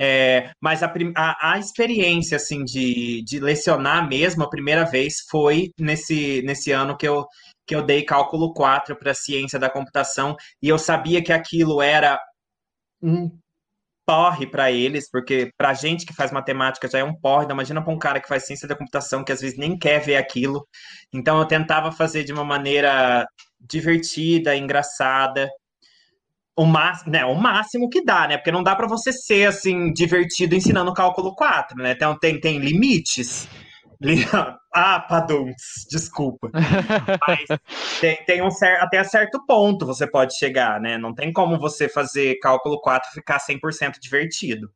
É, 0.00 0.50
mas 0.60 0.82
a, 0.82 0.92
a, 1.16 1.52
a, 1.52 1.58
experiência 1.58 2.36
assim 2.36 2.64
de, 2.64 3.22
de 3.24 3.38
lecionar 3.38 4.08
mesmo 4.08 4.42
a 4.42 4.48
primeira 4.48 4.84
vez 4.84 5.16
foi 5.30 5.70
nesse, 5.78 6.42
nesse 6.42 6.72
ano 6.72 6.96
que 6.96 7.06
eu, 7.06 7.26
que 7.66 7.74
eu 7.74 7.82
dei 7.82 8.04
cálculo 8.04 8.52
4 8.52 8.96
para 8.96 9.14
ciência 9.14 9.58
da 9.58 9.70
computação 9.70 10.36
e 10.60 10.68
eu 10.68 10.78
sabia 10.78 11.22
que 11.22 11.32
aquilo 11.32 11.80
era 11.80 12.20
um 13.00 13.30
porre 14.04 14.46
para 14.46 14.70
eles, 14.70 15.08
porque 15.10 15.52
para 15.56 15.74
gente 15.74 16.04
que 16.04 16.14
faz 16.14 16.32
matemática 16.32 16.88
já 16.88 16.98
é 16.98 17.04
um 17.04 17.14
porre, 17.14 17.44
então 17.44 17.54
imagina 17.54 17.82
para 17.82 17.92
um 17.92 17.98
cara 17.98 18.20
que 18.20 18.28
faz 18.28 18.46
ciência 18.46 18.66
da 18.66 18.76
computação 18.76 19.24
que 19.24 19.32
às 19.32 19.40
vezes 19.40 19.56
nem 19.56 19.78
quer 19.78 20.00
ver 20.00 20.16
aquilo. 20.16 20.66
Então 21.12 21.38
eu 21.38 21.46
tentava 21.46 21.92
fazer 21.92 22.24
de 22.24 22.32
uma 22.32 22.44
maneira 22.44 23.26
divertida, 23.60 24.56
engraçada, 24.56 25.48
o, 26.56 26.66
máximo, 26.66 27.12
né, 27.12 27.24
o 27.24 27.34
máximo 27.34 27.88
que 27.88 28.04
dá, 28.04 28.28
né? 28.28 28.36
Porque 28.36 28.52
não 28.52 28.62
dá 28.62 28.76
para 28.76 28.86
você 28.86 29.12
ser 29.12 29.46
assim 29.46 29.92
divertido 29.92 30.54
ensinando 30.54 30.92
cálculo 30.92 31.34
4, 31.34 31.76
né? 31.78 31.92
Então 31.92 32.18
tem, 32.18 32.40
tem 32.40 32.58
limites. 32.58 33.48
Ah, 34.74 35.00
paduns, 35.00 35.86
desculpa. 35.90 36.50
Mas 37.28 37.60
tem, 38.00 38.24
tem 38.24 38.42
um 38.42 38.50
certo, 38.50 38.82
até 38.82 39.04
certo 39.04 39.44
ponto 39.46 39.84
você 39.84 40.06
pode 40.06 40.36
chegar, 40.36 40.80
né? 40.80 40.96
Não 40.96 41.14
tem 41.14 41.30
como 41.30 41.58
você 41.58 41.88
fazer 41.88 42.38
cálculo 42.40 42.80
4 42.80 43.10
ficar 43.12 43.38
100% 43.38 43.98
divertido. 44.00 44.70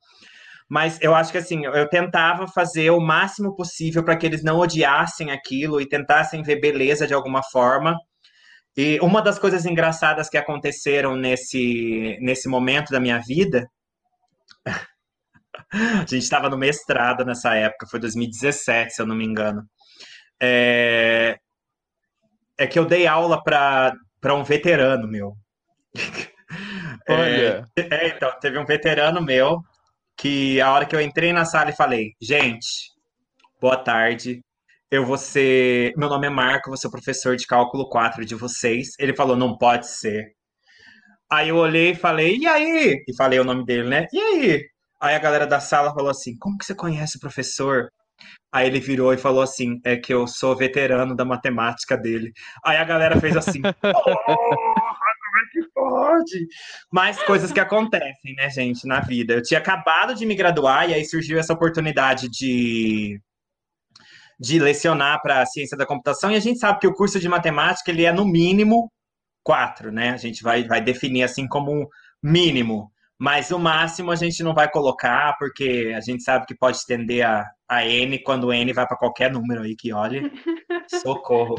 Mas 0.69 0.99
eu 1.01 1.15
acho 1.15 1.33
que 1.33 1.39
assim, 1.39 1.65
eu 1.65 1.89
tentava 1.89 2.47
fazer 2.49 2.91
o 2.91 3.01
máximo 3.01 3.55
possível 3.57 4.05
para 4.05 4.17
que 4.17 4.27
eles 4.27 4.43
não 4.43 4.59
odiassem 4.59 5.31
aquilo 5.31 5.81
e 5.81 5.89
tentassem 5.89 6.43
ver 6.43 6.61
beleza 6.61 7.07
de 7.07 7.15
alguma 7.15 7.43
forma. 7.43 7.97
E 8.77 8.99
uma 9.01 9.23
das 9.23 9.39
coisas 9.39 9.65
engraçadas 9.65 10.29
que 10.29 10.37
aconteceram 10.37 11.17
nesse, 11.17 12.19
nesse 12.21 12.49
momento 12.49 12.91
da 12.91 13.01
minha 13.01 13.19
vida. 13.21 13.67
a 15.73 16.01
gente 16.01 16.19
estava 16.19 16.51
no 16.51 16.59
mestrado 16.59 17.25
nessa 17.25 17.55
época, 17.55 17.87
foi 17.91 18.01
2017, 18.01 18.93
se 18.93 19.01
eu 19.03 19.07
não 19.07 19.17
me 19.17 19.25
engano. 19.25 19.63
É, 20.41 21.39
é 22.59 22.67
que 22.67 22.79
eu 22.79 22.85
dei 22.85 23.07
aula 23.07 23.43
para 23.43 24.35
um 24.35 24.45
veterano 24.45 25.07
meu. 25.09 25.37
Olha. 27.09 27.67
É, 27.77 27.81
é, 27.81 28.09
então, 28.09 28.31
teve 28.41 28.59
um 28.59 28.65
veterano 28.65 29.23
meu 29.23 29.61
que 30.17 30.61
a 30.61 30.73
hora 30.73 30.87
que 30.87 30.97
eu 30.97 31.01
entrei 31.01 31.33
na 31.33 31.45
sala 31.45 31.71
e 31.71 31.77
falei, 31.77 32.13
gente, 32.21 32.91
boa 33.61 33.77
tarde, 33.77 34.43
eu 34.91 35.05
vou 35.05 35.19
ser. 35.19 35.93
Meu 35.97 36.09
nome 36.09 36.27
é 36.27 36.31
Marco, 36.31 36.71
vou 36.71 36.77
ser 36.77 36.91
professor 36.91 37.37
de 37.37 37.47
cálculo 37.47 37.89
4 37.89 38.25
de 38.25 38.35
vocês. 38.35 38.91
Ele 38.99 39.15
falou, 39.15 39.37
não 39.37 39.57
pode 39.57 39.89
ser. 39.89 40.35
Aí 41.31 41.49
eu 41.49 41.57
olhei 41.57 41.91
e 41.91 41.95
falei, 41.97 42.37
e 42.37 42.47
aí? 42.47 43.05
E 43.07 43.17
falei 43.17 43.39
o 43.39 43.45
nome 43.45 43.65
dele, 43.65 43.89
né? 43.89 44.07
E 44.13 44.19
aí? 44.19 44.63
Aí 45.01 45.15
a 45.15 45.19
galera 45.19 45.47
da 45.47 45.61
sala 45.61 45.93
falou 45.93 46.11
assim: 46.11 46.37
como 46.39 46.57
que 46.57 46.65
você 46.65 46.75
conhece 46.75 47.17
o 47.17 47.21
professor? 47.21 47.91
Aí 48.53 48.67
ele 48.67 48.81
virou 48.81 49.13
e 49.13 49.19
falou 49.19 49.43
assim: 49.43 49.81
é 49.85 49.97
que 49.97 50.13
eu 50.13 50.27
sou 50.27 50.57
veterano 50.57 51.15
da 51.15 51.25
matemática 51.25 51.97
dele. 51.97 52.33
Aí 52.65 52.77
a 52.77 52.85
galera 52.85 53.21
fez 53.21 53.37
assim: 53.37 53.61
porra, 53.83 54.25
como 54.27 55.39
é 55.39 55.51
que 55.53 55.69
pode? 55.75 56.47
Mas 56.93 57.23
coisas 57.23 57.53
que 57.53 57.61
acontecem, 57.61 58.35
né, 58.37 58.49
gente, 58.51 58.87
na 58.87 59.01
vida. 59.01 59.35
Eu 59.35 59.43
tinha 59.43 59.61
acabado 59.61 60.15
de 60.15 60.25
me 60.25 60.35
graduar 60.35 60.89
e 60.89 60.95
aí 60.95 61.05
surgiu 61.05 61.39
essa 61.39 61.53
oportunidade 61.53 62.29
de 62.31 63.21
de 64.39 64.59
lecionar 64.59 65.21
para 65.23 65.41
a 65.41 65.47
ciência 65.47 65.77
da 65.77 65.87
computação, 65.87 66.31
e 66.31 66.37
a 66.37 66.41
gente 66.41 66.59
sabe 66.59 66.79
que 66.81 66.87
o 66.87 66.93
curso 66.93 67.19
de 67.19 67.29
matemática 67.29 67.91
ele 67.91 68.05
é 68.05 68.13
no 68.13 68.27
mínimo 68.27 68.93
quatro, 69.43 69.91
né? 69.93 70.11
A 70.11 70.17
gente 70.17 70.43
vai, 70.43 70.65
vai 70.65 70.81
definir 70.81 71.23
assim 71.23 71.47
como 71.49 71.73
um 71.73 71.87
mínimo, 72.23 72.91
mas 73.19 73.51
o 73.51 73.59
máximo 73.59 74.11
a 74.11 74.17
gente 74.17 74.43
não 74.43 74.55
vai 74.55 74.71
colocar, 74.71 75.37
porque 75.39 75.93
a 75.97 76.01
gente 76.01 76.23
sabe 76.23 76.47
que 76.47 76.55
pode 76.55 76.79
estender 76.79 77.25
a, 77.25 77.45
a 77.69 77.85
N 77.85 78.19
quando 78.21 78.53
N 78.53 78.73
vai 78.73 78.87
para 78.87 78.97
qualquer 78.97 79.31
número 79.31 79.63
aí 79.63 79.75
que 79.75 79.93
olhe. 79.93 80.31
Socorro. 81.03 81.57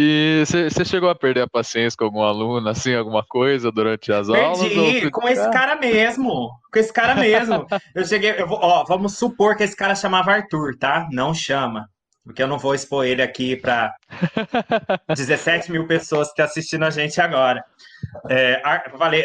E 0.00 0.44
você 0.46 0.84
chegou 0.84 1.08
a 1.08 1.14
perder 1.14 1.42
a 1.42 1.48
paciência 1.48 1.96
com 1.96 2.04
algum 2.04 2.22
aluno, 2.22 2.68
assim, 2.68 2.94
alguma 2.94 3.24
coisa 3.24 3.72
durante 3.72 4.12
as 4.12 4.28
Perdi, 4.28 4.44
aulas? 4.44 4.60
Perdi, 4.60 5.10
com 5.10 5.28
esse 5.28 5.50
cara 5.50 5.74
mesmo. 5.74 6.50
Com 6.72 6.78
esse 6.78 6.92
cara 6.92 7.14
mesmo. 7.16 7.66
eu 7.94 8.04
cheguei, 8.04 8.34
eu 8.38 8.46
vou, 8.46 8.58
ó, 8.62 8.84
vamos 8.84 9.18
supor 9.18 9.56
que 9.56 9.64
esse 9.64 9.74
cara 9.74 9.96
chamava 9.96 10.30
Arthur, 10.30 10.76
tá? 10.78 11.08
Não 11.10 11.34
chama. 11.34 11.88
Porque 12.22 12.42
eu 12.42 12.46
não 12.46 12.58
vou 12.58 12.74
expor 12.74 13.06
ele 13.06 13.22
aqui 13.22 13.56
para 13.56 13.92
17 15.08 15.72
mil 15.72 15.86
pessoas 15.86 16.28
que 16.28 16.32
estão 16.32 16.44
assistindo 16.44 16.84
a 16.84 16.90
gente 16.90 17.20
agora. 17.20 17.64
É, 18.28 18.60
falei, 18.98 19.24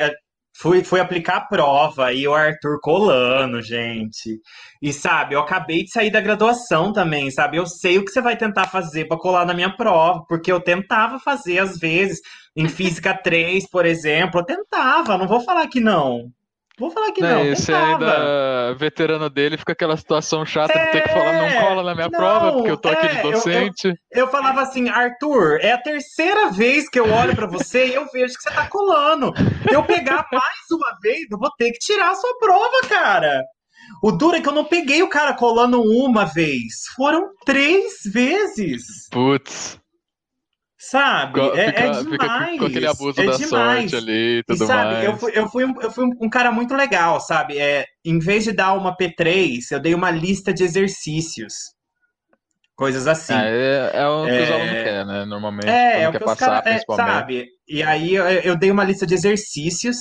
Fui, 0.56 0.84
fui 0.84 1.00
aplicar 1.00 1.38
a 1.38 1.46
prova 1.46 2.14
e 2.14 2.28
o 2.28 2.34
Arthur 2.34 2.80
colando, 2.82 3.62
gente. 3.62 4.40
E 4.82 4.94
sabe, 4.94 5.36
eu 5.36 5.40
acabei 5.40 5.84
de 5.84 5.92
sair 5.92 6.12
da 6.12 6.22
graduação 6.22 6.94
também, 6.94 7.32
sabe? 7.32 7.58
Eu 7.58 7.66
sei 7.66 7.98
o 7.98 8.06
que 8.06 8.12
você 8.12 8.22
vai 8.22 8.38
tentar 8.38 8.68
fazer 8.68 9.06
para 9.08 9.18
colar 9.18 9.46
na 9.46 9.54
minha 9.54 9.76
prova, 9.76 10.24
porque 10.28 10.52
eu 10.52 10.62
tentava 10.62 11.20
fazer 11.20 11.60
às 11.60 11.78
vezes, 11.78 12.20
em 12.56 12.68
física 12.70 13.14
3, 13.18 13.68
por 13.70 13.86
exemplo, 13.86 14.42
eu 14.42 14.46
tentava, 14.46 15.18
não 15.18 15.28
vou 15.28 15.42
falar 15.42 15.68
que 15.68 15.80
não. 15.80 16.32
Vou 16.80 16.90
falar 16.90 17.12
que 17.12 17.22
não. 17.22 17.30
não 17.30 17.46
esse 17.46 17.72
ainda 17.72 18.74
veterano 18.74 19.30
dele 19.30 19.58
fica 19.58 19.74
aquela 19.74 19.96
situação 19.96 20.44
chata 20.44 20.74
é, 20.74 20.86
de 20.86 20.92
ter 20.92 21.04
que 21.04 21.10
falar, 21.10 21.34
não 21.34 21.62
cola 21.62 21.84
na 21.84 21.94
minha 21.94 22.10
não, 22.10 22.20
prova, 22.20 22.52
porque 22.54 22.72
eu 22.72 22.78
tô 22.78 22.90
é, 22.90 22.94
aqui 22.94 23.16
de 23.16 23.22
docente. 23.22 23.88
Eu, 23.88 23.96
eu, 24.12 24.26
eu, 24.26 24.28
falava 24.28 24.62
assim, 24.62 24.90
Arthur, 24.90 25.60
é 25.62 25.74
a 25.74 25.78
terceira 25.78 26.50
vez 26.50 26.90
que 26.90 27.00
eu 27.00 27.12
olho 27.12 27.36
para 27.36 27.46
você 27.46 27.88
e 27.88 27.94
eu 27.94 28.08
vejo 28.12 28.34
que 28.34 28.42
você 28.42 28.52
tá 28.52 28.68
colando. 28.68 29.32
Eu 29.72 29.84
pegar 29.84 30.26
mais 30.32 30.72
uma 30.72 30.98
vez, 31.02 31.30
eu 31.30 31.38
vou 31.38 31.52
ter 31.58 31.72
que 31.72 31.80
tirar 31.80 32.10
a 32.10 32.16
sua 32.16 32.38
prova, 32.40 32.88
cara. 32.90 33.44
O 34.02 34.12
duro 34.12 34.36
é 34.36 34.42
que 34.42 34.50
eu 34.50 34.54
não 34.54 34.66
peguei 34.66 35.04
o 35.04 35.10
cara 35.10 35.34
colando 35.36 35.82
uma 35.82 36.26
vez. 36.26 36.86
Foram 36.96 37.30
três 37.46 38.02
vezes. 38.12 39.08
Putz. 39.12 39.80
Sabe? 40.90 41.40
É, 41.56 41.66
fica, 41.66 41.80
é 41.80 41.94
fica 41.94 42.18
demais. 42.18 42.52
com, 42.52 42.58
com 42.58 42.66
aquele 42.66 42.88
abuso 42.88 43.22
é 43.22 43.26
da 43.26 43.38
demais. 43.38 43.92
sorte 43.92 43.96
ali 43.96 44.40
e 44.40 44.44
E 44.50 44.56
tudo 44.56 44.66
sabe, 44.68 44.96
mais. 44.96 45.06
eu 45.06 45.18
fui, 45.18 45.32
eu 45.36 45.50
fui, 45.50 45.66
um, 45.66 45.82
eu 45.82 45.92
fui 45.92 46.06
um- 46.06 46.30
cara 46.30 46.52
muito 46.52 46.74
legal, 46.76 47.20
sabe? 47.22 47.58
É, 47.58 47.86
em 48.04 48.20
vez 48.20 48.44
de 48.44 48.52
dar 48.52 48.74
uma 48.74 48.96
P3, 48.96 49.72
eu 49.72 49.80
dei 49.80 49.94
uma 49.96 50.12
lista 50.12 50.54
de 50.54 50.64
exercícios. 50.64 51.54
Coisas 52.76 53.08
assim. 53.08 53.34
Ah, 53.34 53.46
é, 53.46 53.92
é 53.94 54.08
o 54.08 54.26
que 54.26 54.42
os 54.42 54.50
É. 54.50 54.54
alunos 54.54 54.84
querem, 54.84 55.06
né? 55.06 55.26
Normalmente. 55.26 55.68
É, 55.70 56.02
é 56.04 56.10
o 56.10 56.12
quer 56.12 56.18
que 56.18 56.24
os 56.26 56.32
passar, 56.32 56.62
caras, 56.62 56.64
principalmente. 56.68 57.06
sabe? 57.12 57.48
E 57.68 57.84
aí 57.84 58.14
eu, 58.16 58.26
eu 58.28 58.56
dei 58.58 58.72
uma 58.72 58.84
lista 58.84 59.06
de 59.06 59.14
exercícios. 59.14 59.98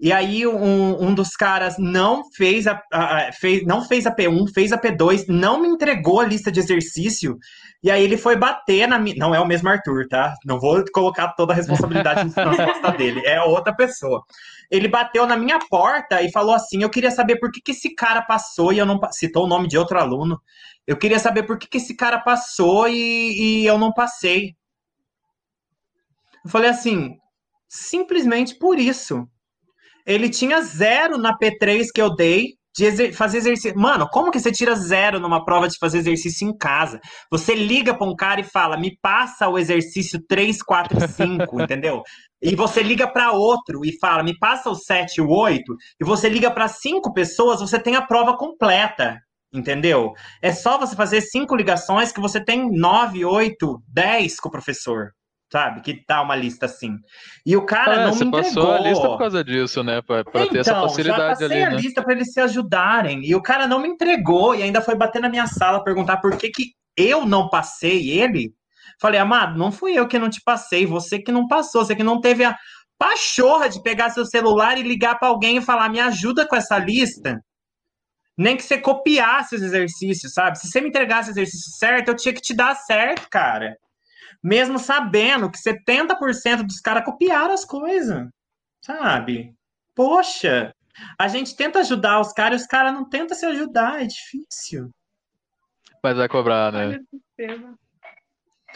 E 0.00 0.12
aí 0.12 0.46
um, 0.46 1.02
um 1.04 1.14
dos 1.14 1.30
caras 1.30 1.76
não 1.78 2.22
fez 2.36 2.66
a, 2.66 2.80
a- 2.92 3.28
a- 3.28 3.32
fez, 3.32 3.64
não 3.64 3.82
fez 3.84 4.06
a 4.06 4.10
P1, 4.10 4.46
fez 4.48 4.72
a 4.72 4.78
P2, 4.78 5.24
não 5.28 5.60
me 5.62 5.68
entregou 5.68 6.20
a 6.20 6.26
lista 6.26 6.50
de 6.52 6.60
exercício. 6.60 7.36
E 7.84 7.90
aí 7.90 8.02
ele 8.02 8.16
foi 8.16 8.34
bater 8.34 8.88
na 8.88 8.98
minha. 8.98 9.14
Não 9.18 9.34
é 9.34 9.38
o 9.38 9.46
mesmo 9.46 9.68
Arthur, 9.68 10.08
tá? 10.08 10.34
Não 10.42 10.58
vou 10.58 10.82
colocar 10.90 11.28
toda 11.34 11.52
a 11.52 11.56
responsabilidade 11.56 12.32
nas 12.34 12.56
costas 12.56 12.96
dele. 12.96 13.20
É 13.26 13.42
outra 13.42 13.76
pessoa. 13.76 14.24
Ele 14.70 14.88
bateu 14.88 15.26
na 15.26 15.36
minha 15.36 15.58
porta 15.68 16.22
e 16.22 16.32
falou 16.32 16.54
assim: 16.54 16.82
Eu 16.82 16.88
queria 16.88 17.10
saber 17.10 17.36
por 17.38 17.52
que, 17.52 17.60
que 17.60 17.72
esse 17.72 17.94
cara 17.94 18.22
passou 18.22 18.72
e 18.72 18.78
eu 18.78 18.86
não. 18.86 18.98
Citou 19.12 19.44
o 19.44 19.46
nome 19.46 19.68
de 19.68 19.76
outro 19.76 19.98
aluno. 19.98 20.40
Eu 20.86 20.96
queria 20.96 21.18
saber 21.18 21.42
por 21.42 21.58
que, 21.58 21.68
que 21.68 21.76
esse 21.76 21.94
cara 21.94 22.18
passou 22.18 22.88
e, 22.88 23.60
e 23.62 23.66
eu 23.66 23.76
não 23.76 23.92
passei. 23.92 24.56
Eu 26.42 26.50
falei 26.50 26.70
assim, 26.70 27.18
simplesmente 27.68 28.54
por 28.58 28.78
isso. 28.78 29.28
Ele 30.06 30.30
tinha 30.30 30.62
zero 30.62 31.18
na 31.18 31.36
P3 31.36 31.88
que 31.94 32.00
eu 32.00 32.14
dei 32.14 32.54
de 32.76 32.84
exer- 32.84 33.14
fazer 33.14 33.38
exercício. 33.38 33.78
Mano, 33.78 34.08
como 34.10 34.30
que 34.30 34.40
você 34.40 34.50
tira 34.50 34.74
zero 34.74 35.20
numa 35.20 35.44
prova 35.44 35.68
de 35.68 35.78
fazer 35.78 35.98
exercício 35.98 36.48
em 36.48 36.56
casa? 36.56 37.00
Você 37.30 37.54
liga 37.54 37.96
pra 37.96 38.06
um 38.06 38.16
cara 38.16 38.40
e 38.40 38.44
fala, 38.44 38.76
me 38.76 38.98
passa 39.00 39.48
o 39.48 39.58
exercício 39.58 40.20
3, 40.28 40.62
4 40.62 40.98
e 40.98 41.08
5, 41.08 41.60
entendeu? 41.62 42.02
E 42.42 42.54
você 42.54 42.82
liga 42.82 43.06
pra 43.10 43.32
outro 43.32 43.80
e 43.84 43.96
fala, 43.98 44.22
me 44.22 44.36
passa 44.38 44.68
o 44.68 44.74
7 44.74 45.18
e 45.18 45.20
o 45.20 45.30
8, 45.30 45.62
e 46.00 46.04
você 46.04 46.28
liga 46.28 46.50
pra 46.50 46.68
cinco 46.68 47.12
pessoas, 47.12 47.60
você 47.60 47.78
tem 47.78 47.96
a 47.96 48.02
prova 48.02 48.36
completa. 48.36 49.18
Entendeu? 49.52 50.12
É 50.42 50.52
só 50.52 50.76
você 50.76 50.96
fazer 50.96 51.20
cinco 51.20 51.54
ligações 51.54 52.10
que 52.10 52.20
você 52.20 52.44
tem 52.44 52.68
nove, 52.72 53.24
oito, 53.24 53.80
dez 53.86 54.40
com 54.40 54.48
o 54.48 54.52
professor 54.52 55.12
sabe? 55.54 55.82
Que 55.82 55.94
tá 56.04 56.20
uma 56.20 56.34
lista 56.34 56.66
assim. 56.66 56.96
E 57.46 57.56
o 57.56 57.64
cara 57.64 58.02
Ah, 58.02 58.04
não 58.06 58.12
você 58.12 58.24
me 58.24 58.32
passou 58.32 58.64
entregou. 58.64 58.72
a 58.72 58.78
lista 58.80 59.08
por 59.08 59.18
causa 59.18 59.44
disso, 59.44 59.84
né? 59.84 60.02
Pra, 60.02 60.24
pra 60.24 60.46
ter 60.48 60.58
essa 60.58 60.70
Então, 60.72 60.82
já 60.82 60.88
facilidade 60.88 61.40
passei 61.40 61.46
ali, 61.46 61.62
a 61.62 61.70
né? 61.70 61.76
lista 61.76 62.02
para 62.02 62.12
eles 62.12 62.32
se 62.32 62.40
ajudarem. 62.40 63.24
E 63.24 63.36
o 63.36 63.40
cara 63.42 63.68
não 63.68 63.78
me 63.80 63.86
entregou 63.86 64.52
e 64.56 64.64
ainda 64.64 64.80
foi 64.82 64.96
bater 64.96 65.22
na 65.22 65.28
minha 65.28 65.46
sala 65.46 65.84
perguntar 65.84 66.16
por 66.16 66.36
que, 66.36 66.50
que 66.50 66.72
eu 66.96 67.24
não 67.24 67.48
passei 67.48 68.10
ele. 68.10 68.52
Falei, 69.00 69.20
amado, 69.20 69.56
não 69.56 69.70
fui 69.70 69.92
eu 69.96 70.08
que 70.08 70.18
não 70.18 70.28
te 70.28 70.40
passei, 70.44 70.84
você 70.86 71.20
que 71.20 71.30
não 71.30 71.46
passou, 71.46 71.84
você 71.84 71.94
que 71.94 72.02
não 72.02 72.20
teve 72.20 72.44
a 72.44 72.56
pachorra 72.98 73.68
de 73.68 73.80
pegar 73.80 74.10
seu 74.10 74.24
celular 74.26 74.76
e 74.76 74.82
ligar 74.82 75.18
para 75.20 75.28
alguém 75.28 75.58
e 75.58 75.62
falar, 75.62 75.88
me 75.88 76.00
ajuda 76.00 76.46
com 76.48 76.56
essa 76.56 76.78
lista. 76.78 77.40
Nem 78.36 78.56
que 78.56 78.62
você 78.64 78.76
copiasse 78.78 79.54
os 79.54 79.62
exercícios, 79.62 80.32
sabe? 80.32 80.58
Se 80.58 80.68
você 80.68 80.80
me 80.80 80.88
entregasse 80.88 81.30
o 81.30 81.32
exercício 81.32 81.70
certo, 81.78 82.08
eu 82.08 82.16
tinha 82.16 82.34
que 82.34 82.40
te 82.40 82.52
dar 82.54 82.74
certo, 82.74 83.28
cara. 83.30 83.76
Mesmo 84.44 84.78
sabendo 84.78 85.50
que 85.50 85.58
70% 85.58 86.64
dos 86.64 86.78
caras 86.78 87.04
copiaram 87.04 87.54
as 87.54 87.64
coisas, 87.64 88.28
sabe? 88.82 89.54
Poxa, 89.94 90.70
a 91.18 91.28
gente 91.28 91.56
tenta 91.56 91.78
ajudar 91.78 92.20
os 92.20 92.30
caras 92.32 92.60
e 92.60 92.64
os 92.64 92.68
caras 92.68 92.92
não 92.92 93.08
tentam 93.08 93.34
se 93.34 93.46
ajudar, 93.46 94.02
é 94.02 94.06
difícil. 94.06 94.90
Mas 96.02 96.16
vai 96.16 96.28
cobrar, 96.28 96.70
né? 96.70 96.98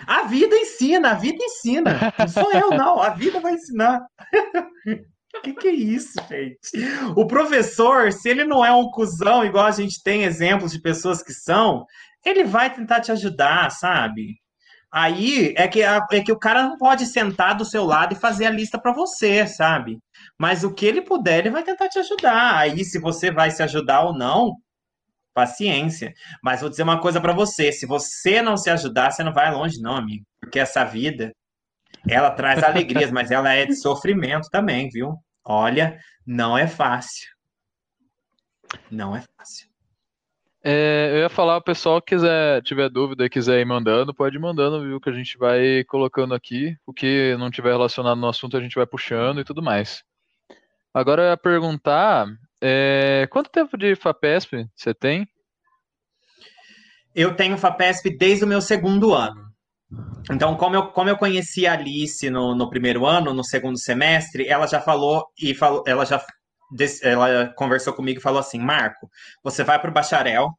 A 0.07 0.23
vida 0.23 0.57
ensina, 0.57 1.11
a 1.11 1.15
vida 1.15 1.45
ensina. 1.45 2.15
Não 2.19 2.29
sou 2.29 2.51
eu, 2.53 2.71
não. 2.71 3.03
A 3.03 3.11
vida 3.11 3.39
vai 3.41 3.53
ensinar. 3.53 4.07
O 5.35 5.41
que, 5.43 5.53
que 5.53 5.69
é 5.69 5.73
isso, 5.73 6.15
gente? 6.29 6.59
O 7.15 7.27
professor, 7.27 8.11
se 8.13 8.29
ele 8.29 8.45
não 8.45 8.65
é 8.65 8.73
um 8.73 8.91
cuzão, 8.91 9.45
igual 9.45 9.67
a 9.67 9.71
gente 9.73 10.03
tem 10.03 10.25
exemplos 10.25 10.73
de 10.73 10.81
pessoas 10.81 11.23
que 11.23 11.35
são, 11.35 11.85
ele 12.25 12.45
vai 12.45 12.73
tentar 12.73 13.01
te 13.01 13.13
ajudar, 13.13 13.71
sabe? 13.71 14.39
Aí 14.93 15.55
é 15.57 15.69
que, 15.69 15.83
a- 15.83 16.07
é 16.13 16.21
que 16.23 16.33
o 16.33 16.39
cara 16.39 16.63
não 16.63 16.79
pode 16.79 17.07
sentar 17.07 17.57
do 17.57 17.65
seu 17.65 17.85
lado 17.85 18.15
e 18.15 18.19
fazer 18.19 18.47
a 18.47 18.51
lista 18.51 18.79
para 18.81 18.93
você, 18.93 19.47
sabe? 19.47 19.99
Mas 20.39 20.65
o 20.65 20.73
que 20.75 20.87
ele 20.87 21.03
puder, 21.03 21.41
ele 21.41 21.51
vai 21.51 21.63
tentar 21.63 21.89
te 21.89 21.99
ajudar. 21.99 22.57
Aí, 22.59 22.85
se 22.85 22.99
você 22.99 23.31
vai 23.31 23.51
se 23.51 23.63
ajudar 23.63 24.03
ou 24.03 24.15
não, 24.17 24.57
paciência. 25.35 26.13
Mas 26.43 26.61
vou 26.61 26.71
dizer 26.71 26.83
uma 26.85 27.01
coisa 27.01 27.21
para 27.21 27.33
você: 27.33 27.73
se 27.73 27.87
você 27.87 28.43
não 28.43 28.57
se 28.57 28.71
ajudar, 28.71 29.11
você 29.13 29.23
não 29.25 29.33
vai 29.33 29.53
longe, 29.53 29.81
não, 29.81 29.97
amigo. 29.97 30.25
Porque 30.41 30.59
essa 30.59 30.85
vida, 30.85 31.33
ela 32.09 32.31
traz 32.31 32.63
alegrias, 32.63 33.11
mas 33.13 33.31
ela 33.31 33.53
é 33.55 33.67
de 33.67 33.77
sofrimento 33.77 34.49
também, 34.51 34.89
viu? 34.91 35.15
Olha, 35.45 35.99
não 36.27 36.57
é 36.59 36.67
fácil. 36.67 37.29
Não 38.91 39.17
é 39.17 39.23
fácil. 39.37 39.68
É, 40.71 41.13
eu 41.15 41.19
ia 41.21 41.31
falar, 41.31 41.57
o 41.57 41.63
pessoal 41.63 42.03
quiser, 42.03 42.61
tiver 42.61 42.91
dúvida 42.91 43.25
e 43.25 43.31
quiser 43.31 43.59
ir 43.59 43.65
mandando, 43.65 44.13
pode 44.13 44.37
ir 44.37 44.39
mandando, 44.39 44.83
viu? 44.83 45.01
Que 45.01 45.09
a 45.09 45.15
gente 45.15 45.39
vai 45.39 45.83
colocando 45.85 46.35
aqui. 46.35 46.77
O 46.85 46.93
que 46.93 47.35
não 47.39 47.51
tiver 47.51 47.71
relacionado 47.71 48.19
no 48.19 48.29
assunto, 48.29 48.55
a 48.55 48.61
gente 48.61 48.75
vai 48.75 48.85
puxando 48.85 49.41
e 49.41 49.45
tudo 49.45 49.63
mais. 49.63 50.05
Agora 50.93 51.23
eu 51.23 51.29
ia 51.31 51.39
perguntar, 51.39 52.27
é, 52.61 53.27
quanto 53.31 53.49
tempo 53.49 53.79
de 53.79 53.97
FAPESP 53.97 54.67
você 54.77 54.93
tem? 54.93 55.27
Eu 57.15 57.35
tenho 57.35 57.57
FAPESP 57.57 58.19
desde 58.19 58.45
o 58.45 58.49
meu 58.49 58.61
segundo 58.61 59.15
ano. 59.15 59.49
Então, 60.31 60.55
como 60.55 60.77
eu, 60.77 60.89
como 60.89 61.09
eu 61.09 61.17
conheci 61.17 61.67
a 61.67 61.73
Alice 61.73 62.29
no, 62.29 62.55
no 62.55 62.69
primeiro 62.69 63.07
ano, 63.07 63.33
no 63.33 63.43
segundo 63.43 63.79
semestre, 63.79 64.47
ela 64.47 64.67
já 64.67 64.83
falou 64.83 65.29
e 65.41 65.55
falou, 65.55 65.83
ela 65.87 66.05
já 66.05 66.23
ela 67.03 67.53
conversou 67.55 67.93
comigo 67.93 68.19
e 68.19 68.23
falou 68.23 68.41
assim: 68.41 68.59
Marco, 68.59 69.09
você 69.43 69.65
vai 69.65 69.81
para 69.81 69.91
o 69.91 69.95
bacharel, 69.95 70.51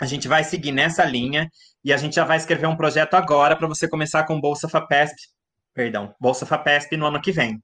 a 0.00 0.06
gente 0.06 0.26
vai 0.28 0.44
seguir 0.44 0.72
nessa 0.72 1.04
linha 1.04 1.48
e 1.84 1.92
a 1.92 1.96
gente 1.96 2.16
já 2.16 2.24
vai 2.24 2.36
escrever 2.36 2.66
um 2.66 2.76
projeto 2.76 3.14
agora 3.14 3.56
para 3.56 3.68
você 3.68 3.88
começar 3.88 4.24
com 4.24 4.40
Bolsa 4.40 4.68
FAPESP, 4.68 5.16
perdão, 5.74 6.14
Bolsa 6.20 6.46
FAPESP 6.46 6.96
no 6.96 7.06
ano 7.06 7.20
que 7.20 7.32
vem. 7.32 7.60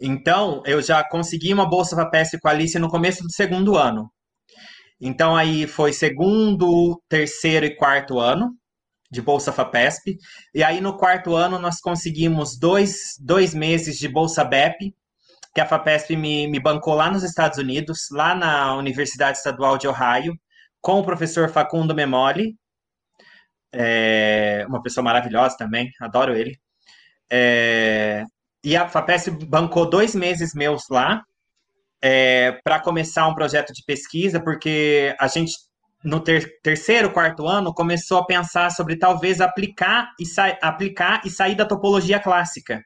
Então, 0.00 0.62
eu 0.64 0.80
já 0.80 1.02
consegui 1.02 1.52
uma 1.52 1.68
Bolsa 1.68 1.96
FAPESP 1.96 2.38
com 2.40 2.48
a 2.48 2.50
Alice 2.52 2.78
no 2.78 2.88
começo 2.88 3.22
do 3.22 3.32
segundo 3.32 3.76
ano. 3.76 4.10
Então, 5.00 5.36
aí 5.36 5.66
foi 5.66 5.92
segundo, 5.92 7.00
terceiro 7.08 7.66
e 7.66 7.76
quarto 7.76 8.18
ano 8.18 8.52
de 9.10 9.22
Bolsa 9.22 9.52
FAPESP. 9.52 10.16
E 10.54 10.62
aí, 10.62 10.80
no 10.80 10.96
quarto 10.96 11.34
ano, 11.34 11.58
nós 11.58 11.80
conseguimos 11.80 12.58
dois, 12.58 13.14
dois 13.20 13.54
meses 13.54 13.98
de 13.98 14.08
Bolsa 14.08 14.44
BEP, 14.44 14.94
que 15.58 15.62
a 15.62 15.66
FAPESP 15.66 16.14
me, 16.14 16.46
me 16.46 16.60
bancou 16.60 16.94
lá 16.94 17.10
nos 17.10 17.24
Estados 17.24 17.58
Unidos, 17.58 18.06
lá 18.12 18.32
na 18.32 18.76
Universidade 18.76 19.38
Estadual 19.38 19.76
de 19.76 19.88
Ohio, 19.88 20.32
com 20.80 21.00
o 21.00 21.04
professor 21.04 21.48
Facundo 21.48 21.96
Memoli, 21.96 22.54
é, 23.72 24.64
uma 24.68 24.80
pessoa 24.80 25.02
maravilhosa 25.02 25.56
também, 25.58 25.90
adoro 26.00 26.36
ele. 26.36 26.56
É, 27.28 28.22
e 28.62 28.76
a 28.76 28.86
FAPESP 28.88 29.32
bancou 29.46 29.90
dois 29.90 30.14
meses 30.14 30.54
meus 30.54 30.82
lá, 30.88 31.24
para 32.62 32.78
começar 32.78 33.26
um 33.26 33.34
projeto 33.34 33.72
de 33.72 33.82
pesquisa, 33.84 34.40
porque 34.40 35.12
a 35.18 35.26
gente, 35.26 35.54
no 36.04 36.20
ter- 36.20 36.60
terceiro, 36.62 37.12
quarto 37.12 37.48
ano, 37.48 37.74
começou 37.74 38.18
a 38.18 38.26
pensar 38.26 38.70
sobre 38.70 38.96
talvez 38.96 39.40
aplicar 39.40 40.08
e, 40.20 40.24
aplicar 40.62 41.20
e 41.24 41.30
sair 41.30 41.56
da 41.56 41.66
topologia 41.66 42.20
clássica, 42.20 42.80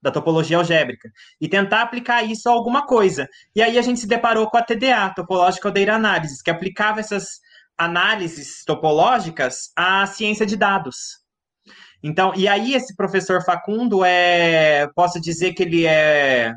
da 0.00 0.10
topologia 0.10 0.58
algébrica, 0.58 1.10
e 1.40 1.48
tentar 1.48 1.82
aplicar 1.82 2.22
isso 2.22 2.48
a 2.48 2.52
alguma 2.52 2.86
coisa. 2.86 3.28
E 3.54 3.62
aí 3.62 3.78
a 3.78 3.82
gente 3.82 4.00
se 4.00 4.06
deparou 4.06 4.48
com 4.48 4.56
a 4.56 4.62
TDA, 4.62 5.12
Topological 5.14 5.72
Data 5.72 5.92
Analysis, 5.92 6.42
que 6.42 6.50
aplicava 6.50 7.00
essas 7.00 7.40
análises 7.76 8.64
topológicas 8.64 9.72
à 9.76 10.06
ciência 10.06 10.46
de 10.46 10.56
dados. 10.56 11.24
Então, 12.02 12.32
e 12.36 12.46
aí 12.46 12.74
esse 12.74 12.94
professor 12.94 13.42
Facundo 13.44 14.04
é, 14.04 14.86
posso 14.94 15.20
dizer 15.20 15.54
que 15.54 15.62
ele 15.62 15.86
é 15.86 16.54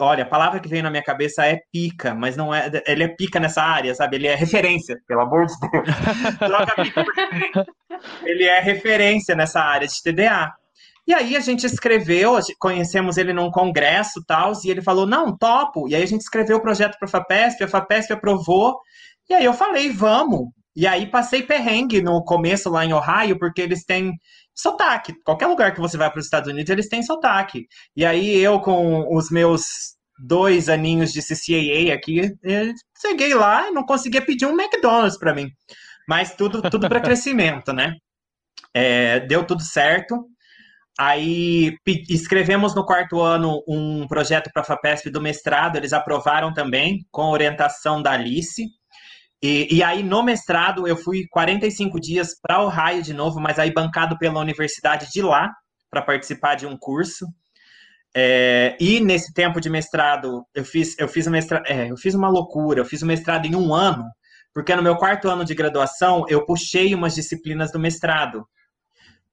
Olha, 0.00 0.22
a 0.22 0.26
palavra 0.26 0.58
que 0.58 0.68
veio 0.68 0.82
na 0.82 0.90
minha 0.90 1.02
cabeça 1.02 1.44
é 1.46 1.60
pica, 1.70 2.14
mas 2.14 2.34
não 2.34 2.54
é. 2.54 2.70
Ele 2.86 3.04
é 3.04 3.08
pica 3.08 3.38
nessa 3.38 3.62
área, 3.62 3.94
sabe? 3.94 4.16
Ele 4.16 4.26
é 4.26 4.34
referência, 4.34 4.98
pelo 5.06 5.20
amor 5.20 5.46
de 5.46 5.52
Deus. 5.60 5.88
Troca 6.38 6.82
pica. 6.82 7.66
Ele 8.24 8.44
é 8.44 8.58
referência 8.60 9.34
nessa 9.34 9.60
área 9.60 9.86
de 9.86 10.02
TDA. 10.02 10.52
E 11.06 11.14
aí 11.14 11.36
a 11.36 11.40
gente 11.40 11.64
escreveu, 11.64 12.36
conhecemos 12.58 13.16
ele 13.16 13.32
num 13.32 13.50
congresso 13.50 14.20
e 14.20 14.24
tal, 14.26 14.52
e 14.64 14.70
ele 14.70 14.82
falou: 14.82 15.06
não, 15.06 15.36
topo. 15.36 15.88
E 15.88 15.94
aí 15.94 16.02
a 16.02 16.06
gente 16.06 16.22
escreveu 16.22 16.56
o 16.56 16.62
projeto 16.62 16.98
para 16.98 17.06
a 17.06 17.10
FAPESP, 17.10 17.64
a 17.64 17.68
FAPESP 17.68 18.12
aprovou. 18.12 18.76
E 19.28 19.34
aí 19.34 19.44
eu 19.44 19.54
falei: 19.54 19.90
vamos. 19.90 20.48
E 20.74 20.86
aí 20.86 21.06
passei 21.06 21.42
perrengue 21.42 22.02
no 22.02 22.22
começo 22.22 22.68
lá 22.68 22.84
em 22.84 22.92
Ohio, 22.92 23.38
porque 23.38 23.62
eles 23.62 23.84
têm 23.84 24.12
sotaque. 24.54 25.14
Qualquer 25.24 25.46
lugar 25.46 25.72
que 25.72 25.80
você 25.80 25.96
vai 25.96 26.10
para 26.10 26.18
os 26.18 26.26
Estados 26.26 26.52
Unidos, 26.52 26.68
eles 26.70 26.88
têm 26.88 27.02
sotaque. 27.02 27.66
E 27.96 28.04
aí 28.04 28.36
eu, 28.36 28.60
com 28.60 29.16
os 29.16 29.30
meus 29.30 29.64
dois 30.18 30.68
aninhos 30.68 31.12
de 31.12 31.20
CCAA 31.20 31.94
aqui, 31.94 32.18
eu 32.42 32.72
cheguei 33.00 33.34
lá 33.34 33.68
e 33.68 33.70
não 33.70 33.84
conseguia 33.84 34.20
pedir 34.20 34.46
um 34.46 34.58
McDonald's 34.58 35.18
para 35.18 35.34
mim. 35.34 35.48
Mas 36.08 36.34
tudo, 36.34 36.60
tudo 36.62 36.88
para 36.88 37.00
crescimento, 37.02 37.72
né? 37.72 37.94
É, 38.74 39.20
deu 39.20 39.44
tudo 39.44 39.62
certo. 39.62 40.26
Aí 40.98 41.76
escrevemos 42.08 42.74
no 42.74 42.84
quarto 42.84 43.20
ano 43.20 43.62
um 43.68 44.06
projeto 44.08 44.50
para 44.50 44.62
a 44.62 44.64
FAPESP 44.64 45.10
do 45.10 45.20
mestrado, 45.20 45.76
eles 45.76 45.92
aprovaram 45.92 46.54
também, 46.54 47.06
com 47.10 47.30
orientação 47.30 48.00
da 48.00 48.12
Alice. 48.12 48.66
E, 49.42 49.76
e 49.76 49.82
aí, 49.82 50.02
no 50.02 50.22
mestrado, 50.22 50.88
eu 50.88 50.96
fui 50.96 51.26
45 51.30 52.00
dias 52.00 52.30
para 52.40 52.62
o 52.62 52.66
Ohio 52.66 53.02
de 53.02 53.12
novo, 53.12 53.38
mas 53.38 53.58
aí 53.58 53.70
bancado 53.70 54.16
pela 54.16 54.40
universidade 54.40 55.08
de 55.12 55.20
lá, 55.20 55.52
para 55.90 56.00
participar 56.00 56.54
de 56.54 56.66
um 56.66 56.78
curso. 56.78 57.26
É, 58.16 58.74
e 58.80 58.98
nesse 58.98 59.34
tempo 59.34 59.60
de 59.60 59.68
mestrado, 59.68 60.42
eu 60.54 60.64
fiz, 60.64 60.98
eu, 60.98 61.06
fiz 61.06 61.26
mestra, 61.26 61.62
é, 61.66 61.90
eu 61.90 61.96
fiz 61.98 62.14
uma 62.14 62.30
loucura, 62.30 62.80
eu 62.80 62.84
fiz 62.86 63.02
o 63.02 63.06
mestrado 63.06 63.44
em 63.44 63.54
um 63.54 63.74
ano, 63.74 64.04
porque 64.54 64.74
no 64.74 64.82
meu 64.82 64.96
quarto 64.96 65.28
ano 65.28 65.44
de 65.44 65.54
graduação, 65.54 66.24
eu 66.30 66.46
puxei 66.46 66.94
umas 66.94 67.14
disciplinas 67.14 67.70
do 67.70 67.78
mestrado 67.78 68.46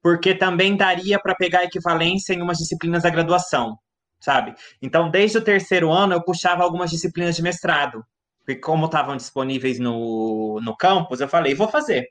porque 0.04 0.36
também 0.36 0.76
daria 0.76 1.18
para 1.18 1.34
pegar 1.34 1.64
equivalência 1.64 2.34
em 2.34 2.42
umas 2.42 2.58
disciplinas 2.58 3.04
da 3.04 3.10
graduação, 3.10 3.78
sabe? 4.20 4.54
Então, 4.82 5.10
desde 5.10 5.38
o 5.38 5.44
terceiro 5.44 5.92
ano, 5.92 6.14
eu 6.14 6.22
puxava 6.22 6.62
algumas 6.62 6.92
disciplinas 6.92 7.38
de 7.38 7.42
mestrado, 7.42 8.04
porque 8.46 8.60
como 8.60 8.86
estavam 8.86 9.16
disponíveis 9.16 9.80
no, 9.80 10.60
no 10.62 10.76
campus, 10.76 11.22
eu 11.22 11.28
falei, 11.30 11.56
vou 11.56 11.70
fazer. 11.70 12.06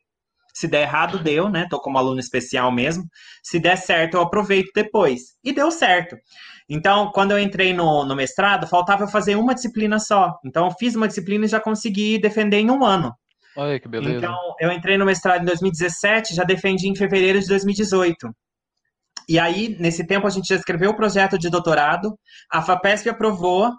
Se 0.54 0.66
der 0.68 0.82
errado, 0.82 1.18
deu, 1.18 1.48
né? 1.48 1.66
Tô 1.70 1.80
como 1.80 1.98
aluno 1.98 2.20
especial 2.20 2.70
mesmo. 2.72 3.04
Se 3.42 3.58
der 3.58 3.76
certo, 3.76 4.14
eu 4.14 4.22
aproveito 4.22 4.70
depois. 4.74 5.34
E 5.42 5.52
deu 5.52 5.70
certo. 5.70 6.16
Então, 6.68 7.10
quando 7.10 7.32
eu 7.32 7.38
entrei 7.38 7.72
no, 7.72 8.04
no 8.04 8.14
mestrado, 8.14 8.66
faltava 8.66 9.04
eu 9.04 9.08
fazer 9.08 9.36
uma 9.36 9.54
disciplina 9.54 9.98
só. 9.98 10.38
Então, 10.44 10.66
eu 10.66 10.72
fiz 10.78 10.94
uma 10.94 11.08
disciplina 11.08 11.44
e 11.46 11.48
já 11.48 11.60
consegui 11.60 12.18
defender 12.18 12.58
em 12.58 12.70
um 12.70 12.84
ano. 12.84 13.14
Olha 13.56 13.78
que 13.78 13.88
beleza. 13.88 14.16
Então, 14.16 14.36
eu 14.60 14.72
entrei 14.72 14.96
no 14.96 15.04
mestrado 15.04 15.42
em 15.42 15.44
2017, 15.44 16.34
já 16.34 16.44
defendi 16.44 16.88
em 16.88 16.96
fevereiro 16.96 17.40
de 17.40 17.46
2018. 17.46 18.30
E 19.28 19.38
aí, 19.38 19.76
nesse 19.78 20.06
tempo, 20.06 20.26
a 20.26 20.30
gente 20.30 20.48
já 20.48 20.56
escreveu 20.56 20.90
o 20.90 20.96
projeto 20.96 21.38
de 21.38 21.48
doutorado, 21.48 22.18
a 22.50 22.62
FAPESP 22.62 23.08
aprovou, 23.08 23.70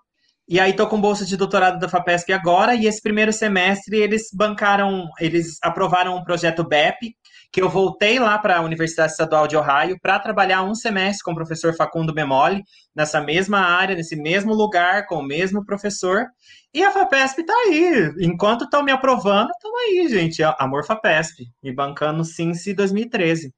e 0.48 0.60
aí 0.60 0.74
tô 0.74 0.88
com 0.88 1.00
bolsa 1.00 1.26
de 1.26 1.38
doutorado 1.38 1.80
da 1.80 1.90
FAPESP 1.90 2.34
agora, 2.34 2.76
e 2.76 2.86
esse 2.86 3.02
primeiro 3.02 3.32
semestre 3.32 3.98
eles 3.98 4.24
bancaram, 4.34 5.08
eles 5.20 5.58
aprovaram 5.62 6.16
um 6.16 6.24
projeto 6.24 6.64
BEP, 6.64 7.16
que 7.54 7.62
eu 7.62 7.70
voltei 7.70 8.18
lá 8.18 8.36
para 8.40 8.58
a 8.58 8.62
Universidade 8.62 9.12
Estadual 9.12 9.48
de 9.48 9.56
Ohio 9.56 9.96
para 10.02 10.18
trabalhar 10.18 10.64
um 10.64 10.74
semestre 10.74 11.24
com 11.24 11.34
o 11.34 11.36
professor 11.36 11.72
Facundo 11.76 12.12
Bemoli, 12.12 12.64
nessa 12.96 13.22
mesma 13.22 13.60
área, 13.60 13.96
nesse 13.96 14.16
mesmo 14.16 14.56
lugar, 14.56 15.06
com 15.06 15.18
o 15.18 15.24
mesmo 15.24 15.64
professor. 15.64 16.26
E 16.74 16.84
a 16.84 16.92
FAPESP 16.92 17.42
está 17.42 17.54
aí. 17.54 18.12
Enquanto 18.22 18.64
estão 18.64 18.82
me 18.82 18.92
aprovando, 18.92 19.52
estão 19.52 19.72
aí, 19.78 20.08
gente. 20.10 20.42
Amor 20.58 20.84
FAPESP. 20.84 21.46
Me 21.62 21.72
bancando 21.72 22.26
Cincy 22.26 22.74
2013. 22.74 23.54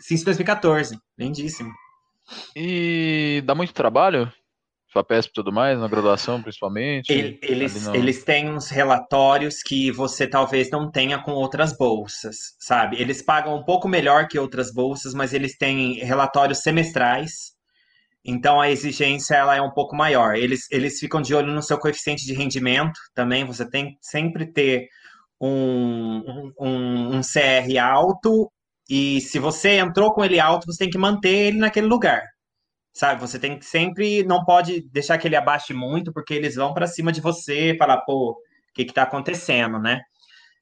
Cincy 0.00 0.24
2014. 0.24 0.98
Lindíssimo. 1.16 1.70
E 2.56 3.40
dá 3.46 3.54
muito 3.54 3.72
trabalho? 3.72 4.28
FAPESP 4.96 5.30
e 5.30 5.34
tudo 5.34 5.52
mais, 5.52 5.78
na 5.78 5.88
graduação 5.88 6.40
principalmente? 6.40 7.12
Ele, 7.12 7.38
eles, 7.42 7.86
eles 7.88 8.24
têm 8.24 8.50
uns 8.50 8.68
relatórios 8.70 9.62
que 9.62 9.90
você 9.90 10.26
talvez 10.26 10.70
não 10.70 10.90
tenha 10.90 11.18
com 11.18 11.32
outras 11.32 11.76
bolsas, 11.76 12.36
sabe? 12.58 13.00
Eles 13.00 13.22
pagam 13.22 13.56
um 13.56 13.64
pouco 13.64 13.88
melhor 13.88 14.26
que 14.28 14.38
outras 14.38 14.72
bolsas, 14.72 15.12
mas 15.12 15.34
eles 15.34 15.56
têm 15.56 15.94
relatórios 15.94 16.58
semestrais, 16.58 17.54
então 18.24 18.60
a 18.60 18.70
exigência 18.70 19.34
ela 19.34 19.54
é 19.56 19.60
um 19.60 19.70
pouco 19.70 19.94
maior. 19.94 20.34
Eles, 20.34 20.70
eles 20.70 20.98
ficam 20.98 21.20
de 21.20 21.34
olho 21.34 21.52
no 21.52 21.62
seu 21.62 21.78
coeficiente 21.78 22.24
de 22.24 22.34
rendimento 22.34 22.98
também, 23.14 23.44
você 23.44 23.68
tem 23.68 23.96
sempre 24.00 24.46
ter 24.46 24.88
um, 25.40 26.52
um, 26.58 27.16
um 27.16 27.20
CR 27.20 27.78
alto, 27.80 28.50
e 28.88 29.20
se 29.20 29.38
você 29.38 29.78
entrou 29.78 30.14
com 30.14 30.24
ele 30.24 30.40
alto, 30.40 30.66
você 30.66 30.78
tem 30.78 30.90
que 30.90 30.98
manter 30.98 31.48
ele 31.48 31.58
naquele 31.58 31.86
lugar 31.86 32.22
sabe? 32.96 33.20
Você 33.20 33.38
tem 33.38 33.58
que 33.58 33.66
sempre, 33.66 34.24
não 34.24 34.42
pode 34.42 34.80
deixar 34.90 35.18
que 35.18 35.28
ele 35.28 35.36
abaixe 35.36 35.74
muito, 35.74 36.12
porque 36.14 36.32
eles 36.32 36.54
vão 36.54 36.72
para 36.72 36.86
cima 36.86 37.12
de 37.12 37.20
você 37.20 37.72
e 37.72 37.76
falar, 37.76 38.00
pô, 38.00 38.30
o 38.30 38.36
que 38.74 38.82
está 38.82 39.02
acontecendo, 39.02 39.78
né? 39.78 40.00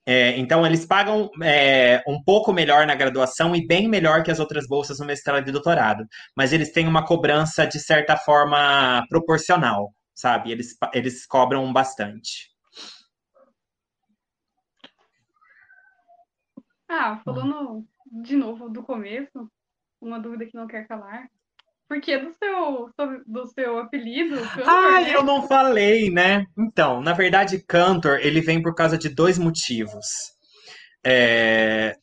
É, 0.04 0.36
então, 0.36 0.66
eles 0.66 0.84
pagam 0.84 1.30
é, 1.42 2.02
um 2.08 2.20
pouco 2.22 2.52
melhor 2.52 2.86
na 2.86 2.96
graduação 2.96 3.54
e 3.54 3.64
bem 3.64 3.88
melhor 3.88 4.24
que 4.24 4.32
as 4.32 4.40
outras 4.40 4.66
bolsas 4.66 4.98
no 4.98 5.06
mestrado 5.06 5.48
e 5.48 5.52
doutorado. 5.52 6.04
Mas 6.36 6.52
eles 6.52 6.72
têm 6.72 6.88
uma 6.88 7.06
cobrança, 7.06 7.66
de 7.66 7.78
certa 7.78 8.16
forma, 8.16 9.06
proporcional, 9.08 9.94
sabe? 10.12 10.50
Eles, 10.50 10.76
eles 10.92 11.24
cobram 11.26 11.72
bastante. 11.72 12.50
Ah, 16.88 17.20
falando 17.24 17.86
de 18.24 18.36
novo 18.36 18.68
do 18.68 18.82
começo, 18.82 19.48
uma 20.00 20.18
dúvida 20.18 20.46
que 20.46 20.56
não 20.56 20.66
quer 20.66 20.86
calar. 20.88 21.28
Porque 21.88 22.18
do 22.18 22.32
seu, 22.32 22.90
do 23.26 23.46
seu 23.48 23.78
apelido. 23.78 24.36
Cantor, 24.36 24.68
ah, 24.68 25.00
né? 25.00 25.14
eu 25.14 25.22
não 25.22 25.46
falei, 25.46 26.10
né? 26.10 26.46
Então, 26.58 27.00
na 27.00 27.12
verdade, 27.12 27.62
Cantor, 27.66 28.20
ele 28.20 28.40
vem 28.40 28.62
por 28.62 28.74
causa 28.74 28.96
de 28.96 29.08
dois 29.08 29.38
motivos. 29.38 30.06
É... 31.04 31.96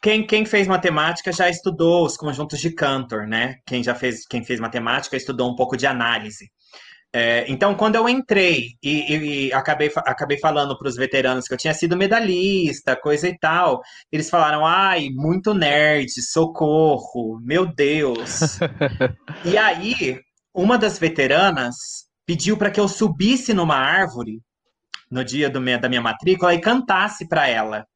Quem, 0.00 0.26
quem 0.26 0.44
fez 0.44 0.68
matemática 0.68 1.32
já 1.32 1.48
estudou 1.48 2.04
os 2.04 2.16
conjuntos 2.16 2.60
de 2.60 2.70
Cantor, 2.70 3.26
né? 3.26 3.56
Quem 3.66 3.82
já 3.82 3.94
fez, 3.94 4.26
quem 4.26 4.44
fez 4.44 4.60
matemática 4.60 5.16
estudou 5.16 5.50
um 5.50 5.56
pouco 5.56 5.76
de 5.76 5.86
análise. 5.86 6.50
É, 7.16 7.44
então, 7.48 7.76
quando 7.76 7.94
eu 7.94 8.08
entrei 8.08 8.70
e, 8.82 9.46
e 9.46 9.52
acabei, 9.52 9.88
acabei 9.98 10.36
falando 10.36 10.76
para 10.76 10.88
os 10.88 10.96
veteranos 10.96 11.46
que 11.46 11.54
eu 11.54 11.58
tinha 11.58 11.72
sido 11.72 11.96
medalhista, 11.96 12.96
coisa 12.96 13.28
e 13.28 13.38
tal, 13.38 13.80
eles 14.10 14.28
falaram: 14.28 14.66
ai, 14.66 15.10
muito 15.10 15.54
nerd, 15.54 16.10
socorro, 16.20 17.38
meu 17.40 17.66
Deus. 17.72 18.58
e 19.46 19.56
aí, 19.56 20.18
uma 20.52 20.76
das 20.76 20.98
veteranas 20.98 21.76
pediu 22.26 22.56
para 22.56 22.72
que 22.72 22.80
eu 22.80 22.88
subisse 22.88 23.54
numa 23.54 23.76
árvore 23.76 24.40
no 25.08 25.24
dia 25.24 25.48
do, 25.48 25.60
da 25.78 25.88
minha 25.88 26.00
matrícula 26.00 26.52
e 26.52 26.60
cantasse 26.60 27.28
para 27.28 27.48
ela. 27.48 27.86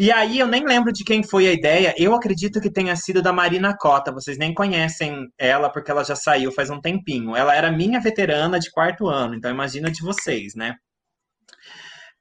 E 0.00 0.10
aí 0.10 0.38
eu 0.38 0.46
nem 0.46 0.64
lembro 0.64 0.90
de 0.90 1.04
quem 1.04 1.22
foi 1.22 1.46
a 1.46 1.52
ideia. 1.52 1.94
Eu 1.98 2.14
acredito 2.14 2.58
que 2.58 2.72
tenha 2.72 2.96
sido 2.96 3.20
da 3.20 3.34
Marina 3.34 3.76
Cota. 3.76 4.10
Vocês 4.10 4.38
nem 4.38 4.54
conhecem 4.54 5.28
ela 5.36 5.68
porque 5.68 5.90
ela 5.90 6.02
já 6.02 6.16
saiu 6.16 6.50
faz 6.50 6.70
um 6.70 6.80
tempinho. 6.80 7.36
Ela 7.36 7.54
era 7.54 7.70
minha 7.70 8.00
veterana 8.00 8.58
de 8.58 8.70
quarto 8.70 9.06
ano, 9.08 9.34
então 9.34 9.50
imagina 9.50 9.90
de 9.90 10.00
vocês, 10.02 10.54
né? 10.54 10.74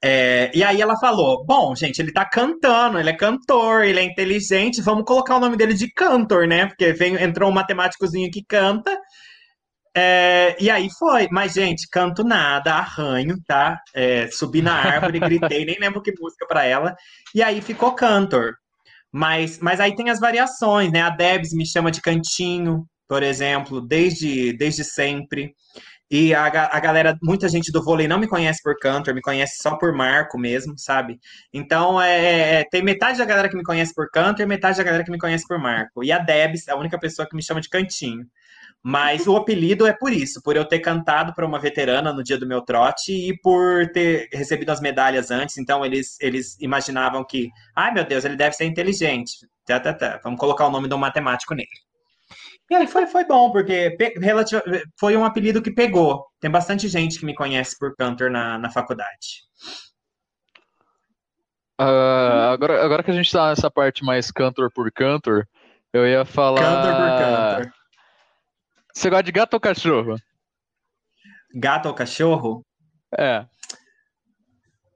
É, 0.04 0.52
e 0.54 0.62
aí 0.62 0.82
ela 0.82 0.98
falou: 1.00 1.46
Bom, 1.46 1.74
gente, 1.74 2.00
ele 2.02 2.12
tá 2.12 2.26
cantando, 2.26 3.00
ele 3.00 3.12
é 3.12 3.16
cantor, 3.16 3.86
ele 3.86 4.02
é 4.02 4.04
inteligente, 4.04 4.82
vamos 4.82 5.06
colocar 5.06 5.38
o 5.38 5.40
nome 5.40 5.56
dele 5.56 5.74
de 5.74 5.90
Cantor, 5.94 6.48
né? 6.48 6.68
Porque 6.68 6.92
vem, 6.92 7.16
entrou 7.16 7.50
um 7.50 7.54
matemáticozinho 7.54 8.30
que 8.30 8.44
canta, 8.46 8.98
é, 9.96 10.56
e 10.60 10.70
aí 10.70 10.90
foi, 10.98 11.28
mas 11.32 11.54
gente, 11.54 11.88
canto 11.90 12.24
nada, 12.24 12.74
arranho, 12.74 13.38
tá? 13.48 13.80
É, 13.94 14.28
subi 14.32 14.62
na 14.62 14.74
árvore, 14.74 15.20
gritei, 15.20 15.66
nem 15.66 15.80
lembro 15.80 16.02
que 16.02 16.14
música 16.20 16.46
para 16.48 16.66
ela, 16.66 16.96
e 17.34 17.42
aí 17.42 17.62
ficou 17.62 17.94
cantor. 17.94 18.56
Mas, 19.12 19.60
mas 19.60 19.80
aí 19.80 19.96
tem 19.96 20.10
as 20.10 20.20
variações, 20.20 20.92
né? 20.92 21.02
A 21.02 21.10
Debs 21.10 21.54
me 21.54 21.66
chama 21.66 21.92
de 21.92 22.02
cantinho, 22.02 22.86
por 23.08 23.24
exemplo, 23.24 23.82
desde, 23.82 24.54
desde 24.54 24.84
sempre. 24.84 25.54
E 26.12 26.34
a, 26.34 26.46
a 26.46 26.80
galera, 26.80 27.18
muita 27.22 27.48
gente 27.48 27.72
do 27.72 27.84
vôlei 27.84 28.08
não 28.08 28.20
me 28.20 28.28
conhece 28.28 28.62
por 28.64 28.78
cantor, 28.80 29.14
me 29.14 29.22
conhece 29.22 29.58
só 29.62 29.78
por 29.78 29.94
Marco 29.94 30.40
mesmo, 30.40 30.74
sabe? 30.78 31.20
Então, 31.54 32.02
é, 32.02 32.62
é 32.62 32.64
tem 32.70 32.84
metade 32.84 33.20
da 33.20 33.26
galera 33.26 33.50
que 33.50 33.58
me 33.58 33.64
conhece 33.64 33.94
por 33.94 34.10
cantor 34.10 34.42
e 34.44 34.46
metade 34.48 34.78
da 34.78 34.84
galera 34.84 35.04
que 35.04 35.12
me 35.12 35.20
conhece 35.20 35.46
por 35.48 35.60
Marco. 35.60 36.04
E 36.04 36.12
a 36.12 36.20
Debs 36.20 36.68
é 36.68 36.72
a 36.72 36.76
única 36.76 37.00
pessoa 37.00 37.28
que 37.28 37.36
me 37.36 37.44
chama 37.44 37.62
de 37.62 37.70
cantinho. 37.70 38.26
Mas 38.84 39.28
o 39.28 39.36
apelido 39.36 39.86
é 39.86 39.92
por 39.94 40.12
isso, 40.12 40.42
por 40.42 40.56
eu 40.56 40.64
ter 40.64 40.80
cantado 40.80 41.34
para 41.34 41.46
uma 41.46 41.60
veterana 41.60 42.14
no 42.14 42.24
dia 42.24 42.38
do 42.38 42.48
meu 42.48 42.62
trote 42.62 43.12
e 43.12 43.38
por 43.42 43.92
ter 43.92 44.30
recebido 44.32 44.70
as 44.70 44.80
medalhas 44.80 45.32
antes. 45.32 45.58
Então 45.58 45.86
eles, 45.86 46.20
eles 46.22 46.58
imaginavam 46.62 47.26
que, 47.26 47.50
ai 47.76 47.92
meu 47.92 48.06
Deus, 48.06 48.24
ele 48.24 48.38
deve 48.38 48.56
ser 48.56 48.66
inteligente. 48.66 49.32
Tá, 49.66 49.80
tá, 49.80 49.94
tá. 49.94 50.20
Vamos 50.24 50.40
colocar 50.40 50.66
o 50.66 50.72
nome 50.72 50.88
do 50.88 50.98
matemático 50.98 51.54
nele. 51.54 51.68
E 52.70 52.76
aí 52.76 52.88
foi, 52.88 53.08
foi 53.08 53.26
bom, 53.26 53.52
porque 53.52 53.98
foi 54.98 55.18
um 55.18 55.26
apelido 55.26 55.62
que 55.62 55.72
pegou. 55.72 56.26
Tem 56.40 56.50
bastante 56.50 56.88
gente 56.88 57.20
que 57.20 57.26
me 57.26 57.34
conhece 57.34 57.78
por 57.78 57.96
cantor 57.96 58.30
na, 58.30 58.60
na 58.60 58.70
faculdade. 58.70 59.44
Uh, 61.82 62.52
agora, 62.54 62.84
agora 62.84 63.04
que 63.04 63.10
a 63.10 63.14
gente 63.14 63.26
está 63.26 63.50
nessa 63.50 63.72
parte 63.72 64.04
mais 64.04 64.32
cantor 64.32 64.72
por 64.72 64.92
cantor, 64.92 65.48
eu 65.92 66.08
ia 66.08 66.24
falar. 66.24 66.62
Cantor 66.62 66.96
por 66.96 67.18
cantor. 67.18 67.79
Você 68.94 69.10
gosta 69.10 69.24
de 69.24 69.32
gato 69.32 69.54
ou 69.54 69.60
cachorro? 69.60 70.16
Gato 71.54 71.88
ou 71.88 71.94
cachorro? 71.94 72.66
É. 73.18 73.46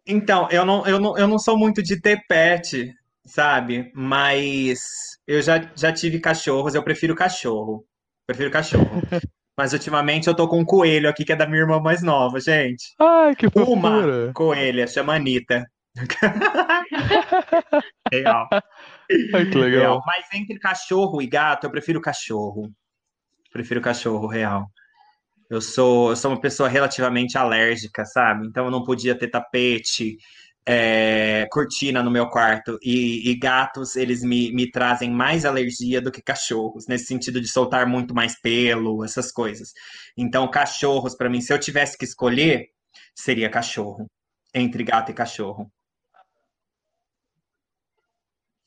Então, 0.05 0.47
eu 0.51 0.65
não, 0.65 0.85
eu 0.85 0.99
não, 0.99 1.17
eu 1.17 1.27
não 1.27 1.39
sou 1.39 1.57
muito 1.57 1.81
de 1.81 1.99
ter 1.99 2.21
pet, 2.27 2.93
sabe? 3.25 3.91
Mas 3.95 4.81
eu 5.25 5.41
já, 5.41 5.71
já 5.75 5.93
tive 5.93 6.19
cachorros, 6.19 6.75
eu 6.75 6.83
prefiro 6.83 7.15
cachorro. 7.15 7.85
Prefiro 8.27 8.51
cachorro. 8.51 9.01
Mas 9.57 9.71
ultimamente 9.71 10.27
eu 10.27 10.35
tô 10.35 10.47
com 10.47 10.59
um 10.59 10.65
coelho 10.65 11.07
aqui 11.07 11.23
que 11.23 11.31
é 11.31 11.35
da 11.35 11.45
minha 11.45 11.61
irmã 11.61 11.79
mais 11.79 12.01
nova, 12.01 12.39
gente. 12.39 12.85
Ai, 12.99 13.35
que 13.35 13.47
fofura. 13.49 14.25
Uma 14.25 14.33
coelha, 14.33 14.87
chama 14.87 15.15
Anitta. 15.15 15.63
Real. 18.11 18.49
Ai, 18.51 19.45
que 19.45 19.57
legal. 19.57 19.81
Real. 19.81 20.01
Mas 20.07 20.25
entre 20.33 20.57
cachorro 20.57 21.21
e 21.21 21.27
gato, 21.27 21.65
eu 21.65 21.71
prefiro 21.71 22.01
cachorro. 22.01 22.71
Prefiro 23.53 23.79
cachorro, 23.81 24.27
real. 24.27 24.67
Eu 25.49 25.61
sou, 25.61 26.09
eu 26.09 26.15
sou 26.15 26.31
uma 26.31 26.41
pessoa 26.41 26.67
relativamente 26.67 27.37
alérgica, 27.37 28.03
sabe? 28.05 28.47
Então 28.47 28.65
eu 28.65 28.71
não 28.71 28.83
podia 28.83 29.17
ter 29.17 29.29
tapete, 29.29 30.17
é, 30.65 31.47
cortina 31.51 32.01
no 32.01 32.09
meu 32.09 32.27
quarto. 32.29 32.79
E, 32.81 33.29
e 33.29 33.35
gatos, 33.37 33.95
eles 33.95 34.23
me, 34.23 34.51
me 34.53 34.71
trazem 34.71 35.11
mais 35.11 35.45
alergia 35.45 36.01
do 36.01 36.11
que 36.11 36.21
cachorros, 36.21 36.87
nesse 36.87 37.05
sentido 37.05 37.39
de 37.39 37.47
soltar 37.47 37.85
muito 37.85 38.15
mais 38.15 38.39
pelo, 38.41 39.03
essas 39.05 39.31
coisas. 39.31 39.71
Então, 40.17 40.49
cachorros, 40.49 41.15
para 41.15 41.29
mim, 41.29 41.41
se 41.41 41.53
eu 41.53 41.59
tivesse 41.59 41.97
que 41.97 42.05
escolher, 42.05 42.69
seria 43.15 43.49
cachorro. 43.49 44.07
Entre 44.53 44.83
gato 44.83 45.11
e 45.11 45.13
cachorro. 45.13 45.71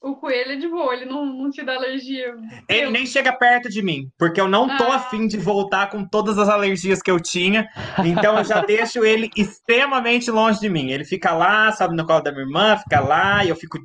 O 0.07 0.15
coelho 0.15 0.53
é 0.53 0.57
de 0.57 0.69
boa, 0.69 0.95
ele 0.95 1.05
não, 1.05 1.27
não 1.27 1.51
te 1.51 1.65
dá 1.65 1.75
alergia. 1.75 2.33
Ele 2.69 2.91
nem 2.91 3.05
chega 3.05 3.33
perto 3.37 3.69
de 3.69 3.83
mim, 3.83 4.09
porque 4.17 4.41
eu 4.41 4.47
não 4.47 4.77
tô 4.77 4.85
Ah. 4.85 4.97
afim 4.97 5.27
de 5.27 5.37
voltar 5.37 5.91
com 5.91 6.07
todas 6.07 6.39
as 6.39 6.49
alergias 6.49 7.03
que 7.03 7.11
eu 7.11 7.19
tinha. 7.19 7.67
Então 8.05 8.39
eu 8.39 8.45
já 8.45 8.61
deixo 8.65 9.05
ele 9.05 9.29
extremamente 9.37 10.31
longe 10.31 10.61
de 10.61 10.69
mim. 10.69 10.91
Ele 10.93 11.05
fica 11.05 11.33
lá, 11.35 11.73
sobe 11.73 11.97
no 11.97 12.07
colo 12.07 12.21
da 12.23 12.31
minha 12.31 12.45
irmã, 12.45 12.77
fica 12.77 13.01
lá, 13.01 13.45
e 13.45 13.49
eu 13.49 13.57
fico 13.57 13.79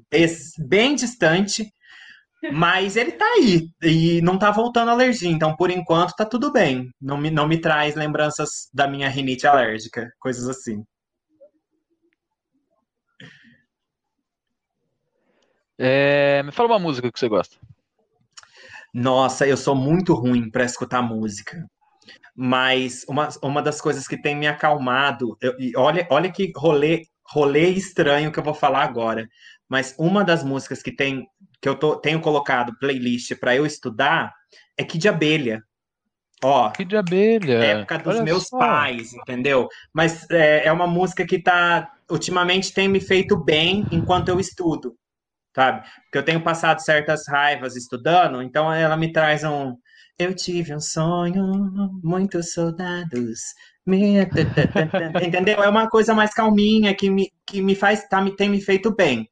bem 0.60 0.94
distante. 0.94 1.66
Mas 2.52 2.96
ele 2.96 3.12
tá 3.12 3.26
aí 3.38 3.68
e 3.84 4.20
não 4.22 4.38
tá 4.38 4.50
voltando 4.50 4.90
a 4.90 4.92
alergia. 4.94 5.30
Então, 5.30 5.56
por 5.56 5.70
enquanto, 5.70 6.16
tá 6.16 6.26
tudo 6.26 6.52
bem. 6.52 6.90
Não 7.00 7.16
me, 7.18 7.30
não 7.30 7.48
me 7.48 7.60
traz 7.60 7.96
lembranças 7.96 8.50
da 8.74 8.88
minha 8.88 9.08
rinite 9.10 9.46
alérgica, 9.46 10.08
coisas 10.20 10.48
assim. 10.48 10.84
É, 15.84 16.44
me 16.44 16.52
fala 16.52 16.70
uma 16.70 16.80
música 16.80 17.12
que 17.12 17.20
você 17.20 17.28
gosta. 17.28 17.58
Nossa, 18.94 19.48
eu 19.48 19.58
sou 19.58 19.76
muito 19.76 20.14
ruim 20.14 20.50
para 20.50 20.64
escutar 20.64 21.02
música. 21.02 21.66
Mas 22.36 23.06
uma, 23.10 23.30
uma 23.44 23.62
das 23.62 23.82
coisas 23.82 24.08
que 24.08 24.22
tem 24.22 24.36
me 24.36 24.48
acalmado, 24.48 25.38
eu- 25.42 25.56
e 25.60 25.76
olha, 25.78 26.08
olha 26.12 26.32
que 26.32 26.52
rolê, 26.56 27.04
rolê 27.28 27.70
estranho 27.70 28.32
que 28.32 28.40
eu 28.40 28.44
vou 28.44 28.54
falar 28.54 28.84
agora. 28.84 29.28
Mas 29.70 29.96
uma 30.00 30.24
das 30.24 30.44
músicas 30.44 30.84
que 30.84 30.96
tem 30.96 31.28
que 31.62 31.70
eu 31.70 31.76
tô- 31.76 31.96
tenho 31.98 32.22
colocado 32.22 32.78
playlist 32.80 33.36
para 33.40 33.56
eu 33.56 33.66
estudar 33.66 34.34
é 34.78 34.84
Kid 34.84 35.08
Abelha. 35.10 35.64
Ó, 36.44 36.72
de 36.86 36.98
abelha. 36.98 37.64
época 37.64 37.98
dos 38.00 38.16
Olha 38.16 38.24
meus 38.26 38.44
só. 38.48 38.58
pais, 38.58 39.14
entendeu? 39.14 39.68
Mas 39.94 40.30
é, 40.32 40.66
é 40.68 40.72
uma 40.72 40.88
música 40.88 41.26
que 41.26 41.42
tá 41.42 41.90
ultimamente 42.10 42.74
tem 42.74 42.88
me 42.88 43.00
feito 43.00 43.38
bem 43.38 43.86
enquanto 43.92 44.30
eu 44.30 44.40
estudo, 44.40 44.96
sabe? 45.56 45.82
Porque 46.06 46.18
eu 46.18 46.26
tenho 46.26 46.44
passado 46.44 46.80
certas 46.82 47.22
raivas 47.28 47.76
estudando, 47.76 48.42
então 48.42 48.72
ela 48.74 48.98
me 48.98 49.12
traz 49.12 49.44
um 49.44 49.76
eu 50.20 50.36
tive 50.36 50.76
um 50.76 50.80
sonho, 50.80 52.00
muitos 52.04 52.54
soldados. 52.54 53.40
me- 53.86 54.22
Entendeu? 55.26 55.64
É 55.64 55.70
uma 55.70 55.90
coisa 55.90 56.14
mais 56.14 56.34
calminha 56.34 56.96
que 56.96 57.10
me, 57.10 57.32
que 57.48 57.62
me 57.62 57.76
faz, 57.76 58.08
tá, 58.08 58.22
me, 58.22 58.36
tem 58.36 58.50
me 58.50 58.62
feito 58.62 58.94
bem. 58.96 59.28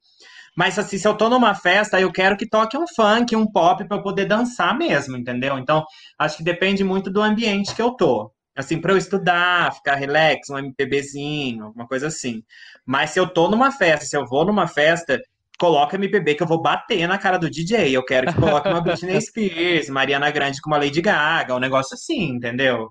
Mas 0.56 0.78
assim, 0.78 0.98
se 0.98 1.06
eu 1.08 1.16
tô 1.16 1.28
numa 1.28 1.54
festa, 1.54 2.00
eu 2.00 2.12
quero 2.12 2.36
que 2.36 2.48
toque 2.48 2.76
um 2.76 2.86
funk, 2.94 3.34
um 3.36 3.50
pop 3.50 3.86
para 3.86 3.96
eu 3.98 4.02
poder 4.02 4.26
dançar 4.26 4.76
mesmo, 4.76 5.16
entendeu? 5.16 5.58
Então, 5.58 5.84
acho 6.18 6.38
que 6.38 6.44
depende 6.44 6.84
muito 6.84 7.10
do 7.10 7.22
ambiente 7.22 7.74
que 7.74 7.82
eu 7.82 7.92
tô. 7.92 8.32
Assim, 8.56 8.80
para 8.80 8.92
eu 8.92 8.98
estudar, 8.98 9.72
ficar 9.74 9.94
relax, 9.96 10.50
um 10.50 10.58
MPBzinho, 10.58 11.66
alguma 11.66 11.86
coisa 11.86 12.08
assim. 12.08 12.42
Mas 12.86 13.10
se 13.10 13.20
eu 13.20 13.28
tô 13.32 13.48
numa 13.48 13.70
festa, 13.72 14.04
se 14.06 14.16
eu 14.16 14.26
vou 14.26 14.44
numa 14.44 14.66
festa, 14.66 15.20
coloca 15.60 15.96
MPB 15.96 16.34
que 16.34 16.42
eu 16.42 16.46
vou 16.46 16.60
bater 16.62 17.06
na 17.06 17.18
cara 17.18 17.38
do 17.38 17.50
DJ. 17.50 17.94
Eu 17.94 18.02
quero 18.02 18.26
que 18.32 18.40
coloque 18.40 18.66
uma 18.68 18.80
Britney 18.80 19.20
Spears, 19.20 19.90
Mariana 19.90 20.30
Grande 20.30 20.60
com 20.62 20.70
uma 20.70 20.78
Lady 20.78 21.02
Gaga, 21.02 21.54
um 21.54 21.60
negócio 21.60 21.94
assim, 21.94 22.30
entendeu? 22.30 22.90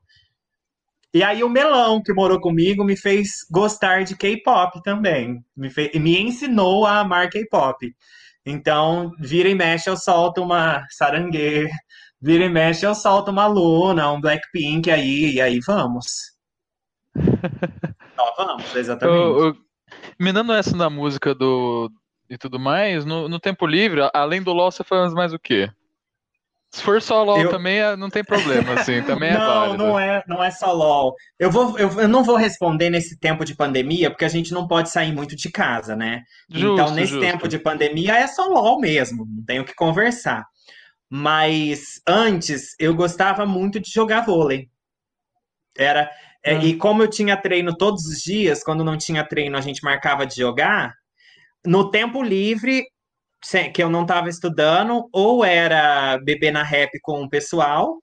E 1.11 1.24
aí 1.24 1.43
o 1.43 1.49
Melão, 1.49 2.03
que 2.03 2.13
morou 2.13 2.39
comigo, 2.39 2.86
me 2.86 2.95
fez 2.95 3.30
gostar 3.49 4.03
de 4.03 4.15
K-pop 4.15 4.84
também. 4.84 5.43
Me, 5.57 5.72
fe- 5.72 5.91
me 5.95 6.22
ensinou 6.22 6.86
a 6.86 6.99
amar 6.99 7.30
K-pop. 7.32 7.91
Então, 8.45 9.11
vira 9.20 9.49
e 9.49 9.55
mexe, 9.55 9.89
eu 9.89 9.97
solto 9.97 10.43
uma 10.43 10.86
sarangue, 10.91 11.67
vira 12.22 12.45
e 12.45 12.49
mexe, 12.49 12.86
eu 12.86 12.93
solto 12.93 13.32
uma 13.32 13.47
Luna, 13.47 14.11
um 14.11 14.22
Blackpink 14.22 14.91
aí, 14.91 15.34
e 15.34 15.41
aí 15.41 15.59
vamos. 15.65 16.05
Ó, 18.17 18.45
vamos, 18.45 18.76
exatamente. 18.76 19.17
Eu, 19.17 19.45
eu, 19.47 19.57
minando 20.20 20.53
essa 20.53 20.76
na 20.78 20.89
música 20.89 21.34
do 21.34 21.91
e 22.30 22.38
tudo 22.38 22.59
mais, 22.59 23.05
no, 23.05 23.27
no 23.27 23.39
tempo 23.39 23.65
livre, 23.65 24.01
além 24.13 24.41
do 24.41 24.53
LoL, 24.53 24.71
você 24.71 24.84
faz 24.84 25.13
mais 25.13 25.34
o 25.34 25.39
quê? 25.39 25.69
Se 26.71 26.84
for 26.84 27.01
só 27.01 27.23
LoL 27.23 27.41
Eu- 27.41 27.49
também, 27.49 27.80
é- 27.80 27.95
não 27.95 28.09
tem 28.11 28.23
problema, 28.23 28.73
assim, 28.80 29.01
também 29.03 29.32
é 29.32 29.34
não, 29.34 29.45
válido. 29.47 29.77
não 29.84 29.99
é, 29.99 30.23
não 30.27 30.43
é 30.43 30.51
só 30.51 30.71
LOL. 30.71 31.15
Eu, 31.39 31.49
vou, 31.49 31.77
eu, 31.80 31.89
eu 32.01 32.07
não 32.07 32.23
vou 32.23 32.36
responder 32.36 32.91
nesse 32.91 33.17
tempo 33.19 33.43
de 33.43 33.55
pandemia, 33.55 34.11
porque 34.11 34.25
a 34.25 34.30
gente 34.30 34.53
não 34.53 34.67
pode 34.67 34.89
sair 34.89 35.11
muito 35.11 35.36
de 35.36 35.49
casa, 35.51 35.95
né? 35.95 36.21
então, 36.49 36.77
Justo, 36.77 36.93
nesse 36.93 37.13
justo. 37.13 37.25
tempo 37.25 37.47
de 37.47 37.57
pandemia, 37.57 38.15
é 38.17 38.27
só 38.27 38.47
LOL 38.47 38.80
mesmo, 38.80 39.25
não 39.25 39.43
tenho 39.43 39.63
o 39.63 39.65
que 39.65 39.73
conversar. 39.73 40.45
Mas 41.09 41.99
antes, 42.07 42.75
eu 42.80 42.93
gostava 42.93 43.45
muito 43.47 43.80
de 43.80 43.89
jogar 43.91 44.21
vôlei. 44.25 44.69
Era, 45.77 46.09
é, 46.43 46.55
Ah. 46.55 46.63
E 46.63 46.75
como 46.77 47.01
eu 47.03 47.09
tinha 47.09 47.36
treino 47.36 47.75
todos 47.75 48.05
os 48.05 48.19
dias, 48.21 48.63
quando 48.63 48.84
não 48.84 48.95
tinha 48.97 49.23
treino, 49.27 49.57
a 49.57 49.61
gente 49.61 49.84
marcava 49.84 50.25
de 50.25 50.36
jogar. 50.36 50.93
No 51.66 51.91
tempo 51.91 52.22
livre, 52.22 52.86
que 53.74 53.84
eu 53.84 53.89
não 53.89 54.03
estava 54.03 54.30
estudando, 54.30 55.07
ou 55.12 55.43
era 55.43 56.18
beber 56.20 56.51
na 56.51 56.64
rap 56.64 56.99
com 57.01 57.24
o 57.24 57.30
pessoal, 57.30 57.99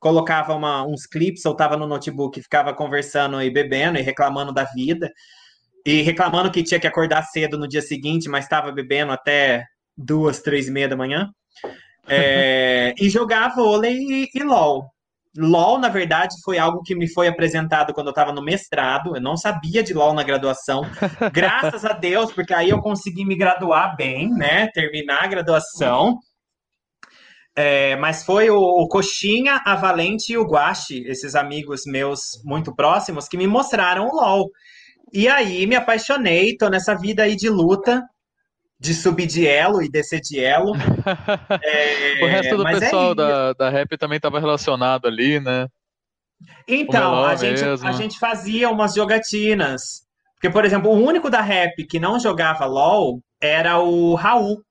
colocava 0.00 0.54
uma- 0.54 0.86
uns 0.86 1.06
clipes, 1.06 1.42
soltava 1.42 1.76
no 1.76 1.86
notebook, 1.86 2.40
ficava 2.42 2.74
conversando 2.74 3.40
e 3.42 3.50
bebendo 3.50 3.98
e 3.98 4.02
reclamando 4.02 4.52
da 4.52 4.64
vida, 4.64 5.10
e 5.84 6.02
reclamando 6.02 6.50
que 6.50 6.62
tinha 6.62 6.80
que 6.80 6.86
acordar 6.86 7.22
cedo 7.24 7.58
no 7.58 7.68
dia 7.68 7.82
seguinte, 7.82 8.28
mas 8.28 8.44
estava 8.44 8.72
bebendo 8.72 9.12
até 9.12 9.64
duas, 9.96 10.40
três 10.40 10.68
e 10.68 10.70
meia 10.70 10.88
da 10.88 10.96
manhã. 10.96 11.30
É, 12.08 12.94
e 12.98 13.08
jogar 13.10 13.54
vôlei 13.54 13.96
e, 13.96 14.28
e 14.34 14.42
LOL. 14.42 14.93
LOL, 15.36 15.78
na 15.78 15.88
verdade, 15.88 16.36
foi 16.44 16.58
algo 16.58 16.82
que 16.82 16.94
me 16.94 17.12
foi 17.12 17.26
apresentado 17.26 17.92
quando 17.92 18.06
eu 18.06 18.12
estava 18.12 18.32
no 18.32 18.42
mestrado. 18.42 19.16
Eu 19.16 19.20
não 19.20 19.36
sabia 19.36 19.82
de 19.82 19.92
LOL 19.92 20.14
na 20.14 20.22
graduação. 20.22 20.82
Graças 21.32 21.84
a 21.84 21.92
Deus, 21.92 22.32
porque 22.32 22.54
aí 22.54 22.70
eu 22.70 22.80
consegui 22.80 23.24
me 23.24 23.36
graduar 23.36 23.96
bem, 23.96 24.28
né? 24.30 24.68
Terminar 24.68 25.24
a 25.24 25.26
graduação. 25.26 26.18
É, 27.56 27.96
mas 27.96 28.24
foi 28.24 28.50
o, 28.50 28.58
o 28.58 28.88
Coxinha, 28.88 29.60
a 29.64 29.76
Valente 29.76 30.32
e 30.32 30.38
o 30.38 30.44
Guache, 30.44 31.04
esses 31.06 31.34
amigos 31.34 31.82
meus 31.86 32.42
muito 32.44 32.74
próximos, 32.74 33.28
que 33.28 33.36
me 33.36 33.46
mostraram 33.46 34.08
o 34.08 34.14
LOL. 34.14 34.50
E 35.12 35.28
aí 35.28 35.66
me 35.66 35.76
apaixonei, 35.76 36.56
tô 36.56 36.68
nessa 36.68 36.94
vida 36.94 37.22
aí 37.22 37.36
de 37.36 37.48
luta, 37.48 38.02
de 38.78 38.94
subir 38.94 39.26
de 39.26 39.46
elo 39.46 39.82
e 39.82 39.88
descer 39.88 40.20
de 40.20 40.40
elo. 40.40 40.72
É, 41.62 42.24
o 42.24 42.26
resto 42.26 42.56
do 42.56 42.66
é 42.66 42.78
pessoal 42.78 43.06
isso. 43.06 43.14
da, 43.14 43.52
da 43.52 43.70
rap 43.70 43.96
também 43.96 44.16
estava 44.16 44.40
relacionado 44.40 45.06
ali, 45.06 45.40
né? 45.40 45.68
Então, 46.66 47.10
melão 47.10 47.26
a 47.26 47.34
gente, 47.36 47.62
mesmo. 47.62 47.86
a 47.86 47.92
gente 47.92 48.18
fazia 48.18 48.70
umas 48.70 48.94
jogatinas. 48.94 50.04
Porque, 50.34 50.50
por 50.50 50.64
exemplo, 50.64 50.90
o 50.90 51.02
único 51.02 51.30
da 51.30 51.40
rap 51.40 51.86
que 51.86 51.98
não 51.98 52.18
jogava 52.18 52.66
LOL 52.66 53.20
era 53.40 53.78
o 53.78 54.14
Raul. 54.14 54.62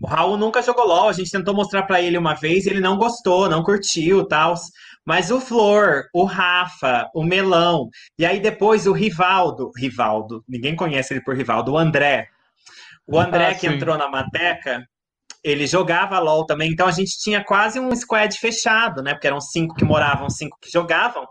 O 0.00 0.06
Raul 0.06 0.36
nunca 0.36 0.62
jogou 0.62 0.86
LOL, 0.86 1.08
a 1.08 1.12
gente 1.12 1.30
tentou 1.30 1.54
mostrar 1.54 1.82
pra 1.84 2.00
ele 2.00 2.18
uma 2.18 2.34
vez, 2.34 2.66
ele 2.66 2.80
não 2.80 2.96
gostou, 2.96 3.48
não 3.48 3.62
curtiu, 3.62 4.26
tal. 4.26 4.54
Mas 5.04 5.30
o 5.30 5.40
Flor, 5.40 6.04
o 6.14 6.24
Rafa, 6.24 7.08
o 7.14 7.22
Melão, 7.22 7.88
e 8.18 8.24
aí 8.24 8.40
depois 8.40 8.86
o 8.86 8.92
Rivaldo, 8.92 9.70
Rivaldo, 9.76 10.42
ninguém 10.48 10.74
conhece 10.74 11.12
ele 11.12 11.22
por 11.22 11.36
Rivaldo, 11.36 11.72
o 11.72 11.78
André. 11.78 12.28
O 13.06 13.18
André 13.18 13.48
Ah, 13.48 13.54
que 13.54 13.68
sim. 13.68 13.74
entrou 13.74 13.98
na 13.98 14.08
Mateca, 14.08 14.84
ele 15.42 15.66
jogava 15.66 16.18
LOL 16.18 16.46
também, 16.46 16.70
então 16.70 16.86
a 16.86 16.90
gente 16.90 17.18
tinha 17.18 17.44
quase 17.44 17.78
um 17.78 17.94
squad 17.94 18.36
fechado, 18.38 19.02
né? 19.02 19.12
Porque 19.12 19.26
eram 19.26 19.40
cinco 19.40 19.74
que 19.74 19.84
moravam, 19.84 20.30
cinco 20.30 20.58
que 20.60 20.70
jogavam. 20.70 21.26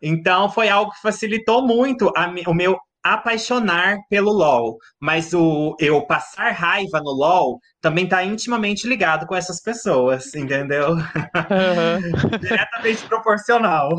Então 0.00 0.50
foi 0.50 0.68
algo 0.68 0.92
que 0.92 1.00
facilitou 1.00 1.66
muito 1.66 2.10
a 2.16 2.32
o 2.46 2.54
meu 2.54 2.78
apaixonar 3.04 3.98
pelo 4.08 4.32
LoL, 4.32 4.78
mas 4.98 5.34
o 5.34 5.76
eu 5.78 6.00
passar 6.06 6.52
raiva 6.52 7.00
no 7.00 7.10
LoL 7.10 7.58
também 7.82 8.04
está 8.04 8.24
intimamente 8.24 8.88
ligado 8.88 9.26
com 9.26 9.36
essas 9.36 9.60
pessoas, 9.60 10.34
entendeu? 10.34 10.96
Diretamente 12.40 13.06
proporcional. 13.06 13.90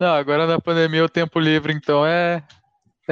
Não, 0.00 0.14
agora 0.14 0.48
na 0.48 0.60
pandemia 0.60 1.04
o 1.04 1.08
tempo 1.08 1.38
livre, 1.38 1.72
então, 1.72 2.04
é, 2.04 2.42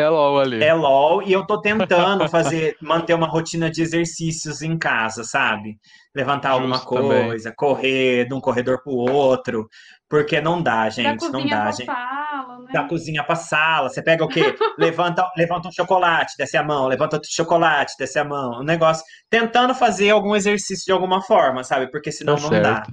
É 0.00 0.08
LOL 0.08 0.40
ali. 0.40 0.62
É 0.62 0.72
LOL, 0.74 1.22
e 1.22 1.32
eu 1.32 1.46
tô 1.46 1.60
tentando 1.60 2.28
fazer, 2.28 2.76
manter 2.82 3.14
uma 3.14 3.26
rotina 3.26 3.70
de 3.70 3.82
exercícios 3.82 4.62
em 4.62 4.78
casa, 4.78 5.24
sabe? 5.24 5.78
Levantar 6.14 6.50
alguma 6.50 6.76
Justo 6.76 6.94
também. 6.94 7.26
coisa, 7.26 7.52
correr 7.56 8.26
de 8.26 8.34
um 8.34 8.40
corredor 8.40 8.82
pro 8.82 8.92
outro, 8.92 9.68
porque 10.08 10.40
não 10.40 10.60
dá, 10.62 10.84
Da 10.84 10.90
gente, 10.90 11.22
não 11.22 11.32
cozinha 11.32 11.56
dá, 11.56 11.62
pra 11.62 11.70
gente. 11.72 11.86
sala, 11.86 12.58
né? 12.58 12.70
Da 12.72 12.84
cozinha 12.88 13.24
pra 13.24 13.34
sala, 13.36 13.88
você 13.88 14.02
pega 14.02 14.24
o 14.24 14.28
quê? 14.28 14.40
Levanta, 14.78 15.24
levanta 15.36 15.68
um 15.68 15.72
chocolate, 15.72 16.34
desce 16.36 16.56
a 16.56 16.62
mão, 16.64 16.86
levanta 16.88 17.16
outro 17.16 17.30
chocolate, 17.32 17.94
desce 17.98 18.18
a 18.18 18.24
mão, 18.24 18.60
um 18.60 18.64
negócio, 18.64 19.04
tentando 19.28 19.74
fazer 19.74 20.10
algum 20.10 20.34
exercício 20.34 20.84
de 20.84 20.92
alguma 20.92 21.22
forma, 21.22 21.62
sabe? 21.62 21.90
Porque 21.90 22.10
senão 22.10 22.34
Tá 22.36 22.40
não 22.42 22.48
certo. 22.48 22.62
dá. 22.62 22.86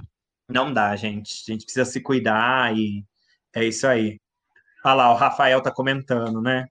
Não 0.48 0.72
dá, 0.72 0.96
gente. 0.96 1.32
A 1.48 1.52
gente 1.52 1.64
precisa 1.64 1.84
se 1.84 2.00
cuidar 2.00 2.74
e 2.76 3.04
é 3.54 3.64
isso 3.64 3.86
aí. 3.86 4.18
Olha 4.84 4.94
lá, 4.94 5.12
o 5.12 5.16
Rafael 5.16 5.60
tá 5.60 5.70
comentando, 5.72 6.40
né? 6.40 6.64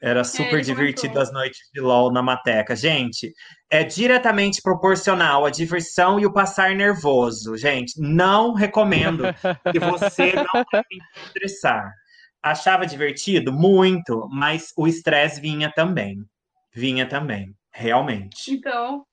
Era 0.00 0.22
super 0.22 0.54
ele 0.54 0.62
divertido 0.62 1.18
as 1.18 1.32
noites 1.32 1.58
de 1.72 1.80
LOL 1.80 2.12
na 2.12 2.22
Mateca. 2.22 2.76
Gente, 2.76 3.32
é 3.68 3.82
diretamente 3.82 4.62
proporcional 4.62 5.44
a 5.44 5.50
diversão 5.50 6.20
e 6.20 6.26
o 6.26 6.32
passar 6.32 6.74
nervoso. 6.74 7.56
Gente, 7.56 8.00
não 8.00 8.54
recomendo 8.54 9.24
que 9.72 9.78
você 9.80 10.34
não 10.34 10.64
se 10.70 11.24
estressar. 11.24 11.92
Achava 12.42 12.86
divertido? 12.86 13.52
Muito, 13.52 14.28
mas 14.30 14.72
o 14.76 14.86
estresse 14.86 15.40
vinha 15.40 15.72
também. 15.74 16.24
Vinha 16.72 17.06
também, 17.06 17.52
realmente. 17.72 18.52
Então, 18.52 19.04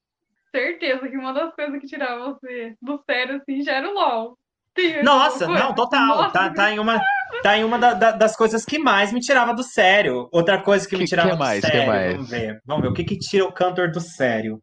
certeza 0.52 1.08
que 1.10 1.18
uma 1.18 1.34
das 1.34 1.54
coisas 1.56 1.82
que 1.82 1.88
tirava 1.88 2.34
você 2.34 2.76
do 2.82 3.02
sério, 3.10 3.38
assim, 3.38 3.64
já 3.64 3.74
era 3.74 3.90
o 3.90 3.94
LOL. 3.94 4.38
Tem 4.76 5.02
Nossa, 5.04 5.48
não, 5.48 5.74
total. 5.74 6.08
Nossa, 6.18 6.32
Tá, 6.34 6.54
tá 6.54 6.72
em 6.72 6.80
uma, 6.80 7.02
tá 7.42 7.58
em 7.58 7.64
uma 7.64 7.80
da- 7.80 7.94
da- 7.94 8.12
das 8.12 8.36
coisas 8.36 8.66
que 8.66 8.78
mais 8.78 9.12
me 9.14 9.22
tirava 9.22 9.54
do 9.54 9.64
sério. 9.64 10.28
Outra 10.34 10.62
coisa 10.62 10.88
que 10.88 10.96
me 10.96 11.04
Que- 11.06 11.10
tirava 11.10 11.30
que 11.30 11.36
do 11.36 11.40
mais? 11.40 11.62
Que 11.64 11.72
sério. 11.72 11.88
mais? 11.88 12.14
Vamos 12.16 12.30
ver. 12.30 12.62
Vamos 12.66 12.82
ver. 12.84 12.88
O 12.90 12.94
que 12.94 13.04
que 13.06 13.18
tira 13.18 13.46
o 13.46 13.52
cantor 13.54 13.90
do 13.90 14.02
sério? 14.02 14.62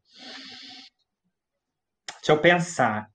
Deixa 2.19 2.33
eu 2.33 2.39
pensar. 2.39 3.07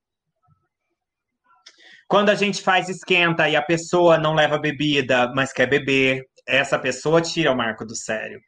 Quando 2.07 2.29
a 2.29 2.35
gente 2.35 2.61
faz 2.61 2.89
esquenta 2.89 3.47
e 3.49 3.55
a 3.55 3.61
pessoa 3.61 4.17
não 4.17 4.33
leva 4.33 4.57
bebida, 4.57 5.31
mas 5.35 5.51
quer 5.53 5.67
beber, 5.67 6.23
essa 6.47 6.79
pessoa 6.79 7.21
tira 7.21 7.51
o 7.51 7.55
Marco 7.55 7.85
do 7.85 7.95
sério. 7.95 8.39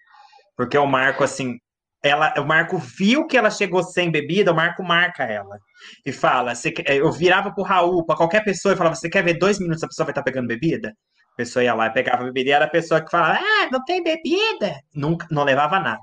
Porque 0.56 0.78
o 0.78 0.88
Marco, 0.88 1.24
assim, 1.24 1.58
ela, 2.02 2.34
o 2.40 2.46
Marco 2.46 2.78
viu 2.78 3.28
que 3.28 3.38
ela 3.38 3.50
chegou 3.50 3.84
sem 3.84 4.10
bebida, 4.10 4.52
o 4.52 4.56
Marco 4.56 4.84
marca 4.84 5.24
ela. 5.24 5.60
E 6.06 6.12
fala, 6.12 6.56
você 6.56 6.74
eu 6.86 7.12
virava 7.12 7.52
pro 7.52 7.64
Raul, 7.64 8.06
pra 8.06 8.16
qualquer 8.16 8.44
pessoa, 8.44 8.74
e 8.74 8.78
falava, 8.78 8.96
você 8.96 9.10
quer 9.10 9.24
ver 9.24 9.38
dois 9.38 9.60
minutos 9.60 9.84
a 9.84 9.88
pessoa 9.88 10.06
vai 10.06 10.12
estar 10.12 10.24
pegando 10.24 10.48
bebida? 10.48 10.94
A 11.34 11.36
pessoa 11.36 11.64
ia 11.64 11.74
lá 11.74 11.88
e 11.88 11.94
pegava 11.94 12.24
a 12.24 12.26
bebida, 12.26 12.50
e 12.50 12.54
era 12.54 12.66
a 12.66 12.70
pessoa 12.70 13.02
que 13.02 13.12
falava, 13.12 13.40
ah, 13.40 13.70
não 13.72 13.84
tem 13.84 14.04
bebida. 14.04 14.80
Nunca, 14.94 15.28
não 15.30 15.44
levava 15.44 15.80
nada. 15.80 16.02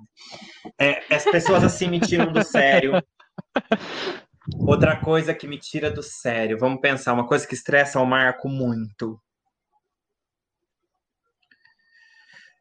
É, 0.79 1.03
as 1.15 1.25
pessoas 1.25 1.65
assim 1.65 1.89
me 1.89 2.01
tiram 2.01 2.31
do 2.33 2.45
sério. 2.45 2.93
Outra 4.61 4.97
coisa 4.97 5.35
que 5.35 5.47
me 5.47 5.59
tira 5.59 5.91
do 5.91 6.03
sério, 6.03 6.59
vamos 6.59 6.81
pensar, 6.81 7.13
uma 7.13 7.27
coisa 7.27 7.47
que 7.47 7.55
estressa 7.55 8.01
o 8.01 8.07
Marco 8.07 8.49
muito. 8.49 9.21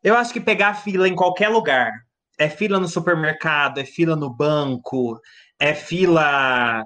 Eu 0.02 0.16
acho 0.16 0.32
que 0.32 0.40
pegar 0.40 0.76
fila 0.76 1.08
em 1.08 1.16
qualquer 1.16 1.50
lugar. 1.50 2.05
É 2.38 2.50
fila 2.50 2.80
no 2.80 2.88
supermercado, 2.88 3.80
é 3.80 3.86
fila 3.86 4.16
no 4.16 4.30
banco, 4.34 5.20
é 5.60 5.74
fila 5.74 6.84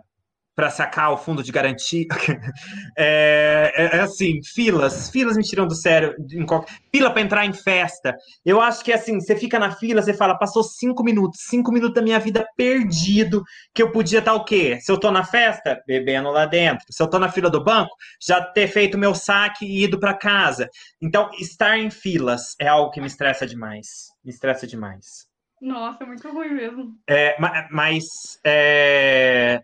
para 0.56 0.70
sacar 0.70 1.14
o 1.14 1.18
fundo 1.18 1.42
de 1.42 1.52
garantia. 1.52 2.06
É, 2.98 3.72
é- 3.76 3.98
é 3.98 4.00
assim, 4.02 4.42
filas, 4.44 5.10
filas 5.10 5.38
me 5.38 5.44
tiram 5.44 5.66
do 5.68 5.76
sério. 5.76 6.14
Qualquer... 6.48 6.74
Fila 6.94 7.12
para 7.12 7.22
entrar 7.22 7.46
em 7.46 7.54
festa. 7.54 8.14
Eu 8.46 8.60
acho 8.60 8.84
que 8.84 8.92
assim, 8.92 9.20
você 9.22 9.36
fica 9.38 9.58
na 9.60 9.72
fila, 9.72 10.02
você 10.02 10.14
fala, 10.14 10.38
passou 10.38 10.64
cinco 10.64 11.04
minutos, 11.04 11.42
cinco 11.50 11.72
minutos 11.72 11.96
da 11.96 12.02
minha 12.02 12.20
vida 12.20 12.46
perdido, 12.58 13.42
que 13.74 13.82
eu 13.82 13.92
podia 13.92 14.20
estar 14.20 14.34
o 14.34 14.44
quê? 14.44 14.80
Se 14.82 14.92
eu 14.92 15.00
tô 15.00 15.12
na 15.12 15.24
festa, 15.24 15.82
bebendo 15.88 16.30
lá 16.32 16.46
dentro. 16.46 16.86
Se 16.90 17.02
eu 17.02 17.10
tô 17.10 17.18
na 17.20 17.32
fila 17.32 17.50
do 17.50 17.64
banco, 17.64 17.96
já 18.22 18.42
ter 18.42 18.68
feito 18.68 18.98
meu 18.98 19.16
saque 19.16 19.66
e 19.66 19.84
ido 19.86 20.00
para 20.00 20.14
casa. 20.14 20.70
Então, 21.02 21.30
estar 21.40 21.78
em 21.78 21.90
filas 21.90 22.56
é 22.60 22.68
algo 22.68 22.92
que 22.92 23.00
me 23.02 23.08
estressa 23.08 23.46
demais. 23.48 24.10
Me 24.24 24.32
estressa 24.32 24.68
demais. 24.68 25.29
Nossa, 25.62 26.04
é 26.04 26.08
muito 26.08 26.30
ruim 26.30 26.54
mesmo. 26.54 26.94
É, 27.08 27.40
ma- 27.40 27.68
mas 27.72 28.06
é... 28.46 29.62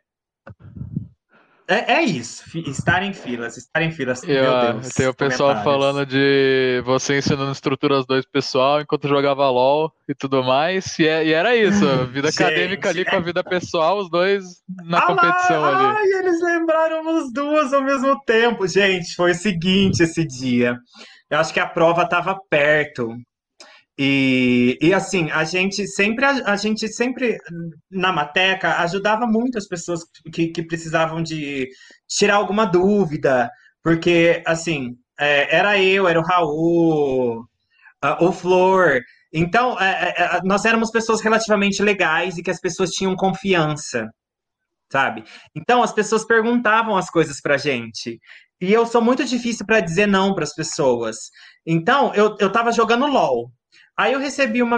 é, 1.68 1.93
é 1.93 2.04
isso. 2.04 2.43
Estar 2.70 3.02
em 3.02 3.14
filas, 3.14 3.58
estar 3.58 3.82
em 3.82 3.91
filas. 3.91 4.22
E, 4.24 4.28
meu 4.28 4.60
Deus. 4.60 4.93
tem 4.93 5.08
o 5.08 5.14
pessoal 5.14 5.64
falando 5.64 6.06
de 6.06 6.82
você 6.86 7.18
ensinando 7.18 7.52
estruturas 7.52 8.06
2 8.06 8.26
pessoal 8.26 8.82
enquanto 8.82 9.08
jogava 9.08 9.50
LOL 9.50 9.91
e 10.08 10.14
tudo 10.14 10.43
mais. 10.43 11.00
E, 11.00 11.08
é- 11.08 11.26
e 11.26 11.34
era 11.34 11.56
isso, 11.56 11.86
vida 12.12 12.30
Gente, 12.30 12.43
acadêmica 12.43 12.89
ali 12.89 13.06
com 13.06 13.16
a 13.16 13.20
vida 13.20 13.43
pessoal, 13.43 13.98
os 13.98 14.10
dois 14.10 14.43
na 14.84 14.98
Ah 15.00 15.02
lá, 15.02 15.08
competição 15.08 15.64
ali. 15.66 15.98
Ai, 15.98 16.20
eles 16.20 16.41
lembraram 16.41 17.18
os 17.18 17.32
duas 17.32 17.74
ao 17.74 17.82
mesmo 17.84 18.20
tempo. 18.26 18.68
Gente, 18.68 19.16
foi 19.16 19.32
o 19.32 19.36
seguinte 19.36 20.04
esse 20.04 20.26
dia. 20.28 20.78
Eu 21.30 21.39
acho 21.39 21.54
que 21.54 21.60
a 21.60 21.68
prova 21.68 22.04
estava 22.04 22.38
perto. 22.50 23.16
E, 23.98 24.78
e 24.82 24.93
assim, 24.93 25.32
a 25.32 25.43
gente 25.46 25.88
sempre, 25.88 26.26
a, 26.26 26.52
a 26.52 26.56
gente 26.58 26.88
sempre 26.89 27.38
na 27.89 28.12
Mateca 28.12 28.80
ajudava 28.82 29.26
muito 29.26 29.58
as 29.58 29.68
pessoas 29.68 30.02
que, 30.34 30.48
que 30.50 30.64
precisavam 30.64 31.24
de 31.24 31.70
tirar 32.08 32.36
alguma 32.36 32.66
dúvida, 32.66 33.50
porque 33.82 34.43
assim, 34.46 34.98
é, 35.18 35.56
era 35.56 35.82
eu, 35.82 36.08
era 36.08 36.20
o 36.20 36.24
Raul, 36.24 37.46
ah, 38.02 38.24
o 38.24 38.32
Flor. 38.32 39.02
Então, 39.34 39.80
é, 39.80 40.14
é, 40.18 40.38
é, 40.38 40.39
nós 40.43 40.66
éramos 40.66 40.91
pessoas 40.91 41.22
relativamente 41.22 41.82
legais 41.82 42.38
e 42.38 42.43
que 42.43 42.52
as 42.52 42.60
pessoas 42.60 42.91
tinham 42.91 43.16
confiança, 43.16 44.10
sabe? 44.91 45.24
Então, 45.56 45.84
as 45.84 45.93
pessoas 45.93 46.26
perguntavam 46.26 46.98
as 46.98 47.10
coisas 47.10 47.41
pra 47.41 47.58
gente. 47.58 48.20
E 48.62 48.72
eu 48.72 48.86
sou 48.86 49.02
muito 49.02 49.26
difícil 49.26 49.66
para 49.66 49.82
dizer 49.82 50.08
não 50.08 50.34
para 50.34 50.43
as 50.43 50.54
pessoas. 50.54 51.16
Então, 51.66 52.14
eu, 52.14 52.36
eu 52.39 52.52
tava 52.52 52.72
jogando 52.72 53.08
LOL. 53.08 53.52
Aí 53.98 54.12
eu 54.14 54.20
recebi 54.20 54.62
uma. 54.62 54.78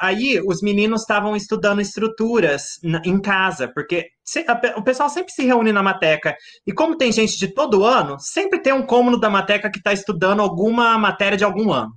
Aí 0.00 0.40
os 0.46 0.60
meninos 0.60 1.00
estavam 1.00 1.34
estudando 1.34 1.80
estruturas 1.80 2.78
em 3.04 3.20
casa, 3.20 3.66
porque 3.72 4.06
o 4.76 4.82
pessoal 4.82 5.08
sempre 5.08 5.32
se 5.32 5.44
reúne 5.44 5.72
na 5.72 5.82
Mateca. 5.82 6.34
E 6.66 6.72
como 6.72 6.96
tem 6.96 7.10
gente 7.10 7.38
de 7.38 7.48
todo 7.54 7.84
ano, 7.84 8.16
sempre 8.18 8.60
tem 8.60 8.72
um 8.72 8.84
cômodo 8.84 9.18
da 9.18 9.30
Mateca 9.30 9.70
que 9.70 9.78
está 9.78 9.92
estudando 9.92 10.40
alguma 10.40 10.98
matéria 10.98 11.38
de 11.38 11.44
algum 11.44 11.72
ano. 11.72 11.92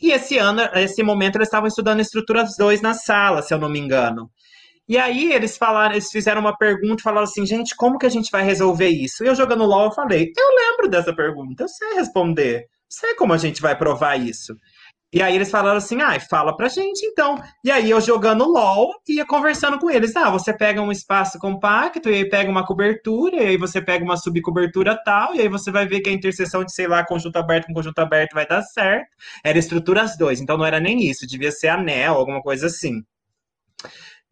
E 0.00 0.12
esse 0.12 0.36
ano, 0.36 0.60
esse 0.74 1.02
momento, 1.02 1.36
eles 1.36 1.48
estavam 1.48 1.66
estudando 1.66 2.00
estruturas 2.00 2.50
2 2.58 2.82
na 2.82 2.92
sala, 2.92 3.40
se 3.40 3.54
eu 3.54 3.58
não 3.58 3.70
me 3.70 3.78
engano. 3.78 4.30
E 4.86 4.98
aí 4.98 5.32
eles 5.32 5.56
falaram, 5.56 5.94
eles 5.94 6.10
fizeram 6.10 6.42
uma 6.42 6.54
pergunta 6.54 7.00
e 7.00 7.02
falaram 7.02 7.24
assim, 7.24 7.46
gente, 7.46 7.74
como 7.74 7.96
que 7.96 8.04
a 8.04 8.10
gente 8.10 8.30
vai 8.30 8.42
resolver 8.42 8.88
isso? 8.88 9.24
E 9.24 9.26
eu 9.26 9.34
jogando 9.34 9.64
LOL, 9.64 9.86
eu 9.86 9.92
falei, 9.92 10.30
eu 10.36 10.54
lembro 10.54 10.90
dessa 10.90 11.16
pergunta, 11.16 11.64
eu 11.64 11.68
sei 11.68 11.94
responder, 11.94 12.66
sei 12.86 13.14
como 13.14 13.32
a 13.32 13.38
gente 13.38 13.62
vai 13.62 13.74
provar 13.74 14.20
isso. 14.20 14.54
E 15.14 15.22
aí 15.22 15.36
eles 15.36 15.48
falaram 15.48 15.78
assim, 15.78 16.02
ah, 16.02 16.18
fala 16.18 16.56
pra 16.56 16.66
gente 16.66 17.06
então. 17.06 17.40
E 17.62 17.70
aí 17.70 17.88
eu 17.88 18.00
jogando 18.00 18.44
LOL, 18.48 18.90
ia 19.08 19.24
conversando 19.24 19.78
com 19.78 19.88
eles. 19.88 20.16
Ah, 20.16 20.28
você 20.28 20.52
pega 20.52 20.82
um 20.82 20.90
espaço 20.90 21.38
compacto, 21.38 22.10
e 22.10 22.14
aí 22.16 22.28
pega 22.28 22.50
uma 22.50 22.66
cobertura, 22.66 23.36
e 23.36 23.46
aí 23.46 23.56
você 23.56 23.80
pega 23.80 24.04
uma 24.04 24.16
subcobertura 24.16 25.00
tal, 25.04 25.32
e 25.36 25.40
aí 25.40 25.48
você 25.48 25.70
vai 25.70 25.86
ver 25.86 26.00
que 26.00 26.10
a 26.10 26.12
interseção 26.12 26.64
de, 26.64 26.74
sei 26.74 26.88
lá, 26.88 27.06
conjunto 27.06 27.36
aberto 27.36 27.66
com 27.68 27.74
conjunto 27.74 28.00
aberto 28.00 28.34
vai 28.34 28.44
dar 28.44 28.62
certo. 28.62 29.06
Era 29.44 29.56
estruturas 29.56 30.18
dois, 30.18 30.40
então 30.40 30.58
não 30.58 30.66
era 30.66 30.80
nem 30.80 31.08
isso, 31.08 31.28
devia 31.28 31.52
ser 31.52 31.68
anel, 31.68 32.14
alguma 32.14 32.42
coisa 32.42 32.66
assim. 32.66 33.04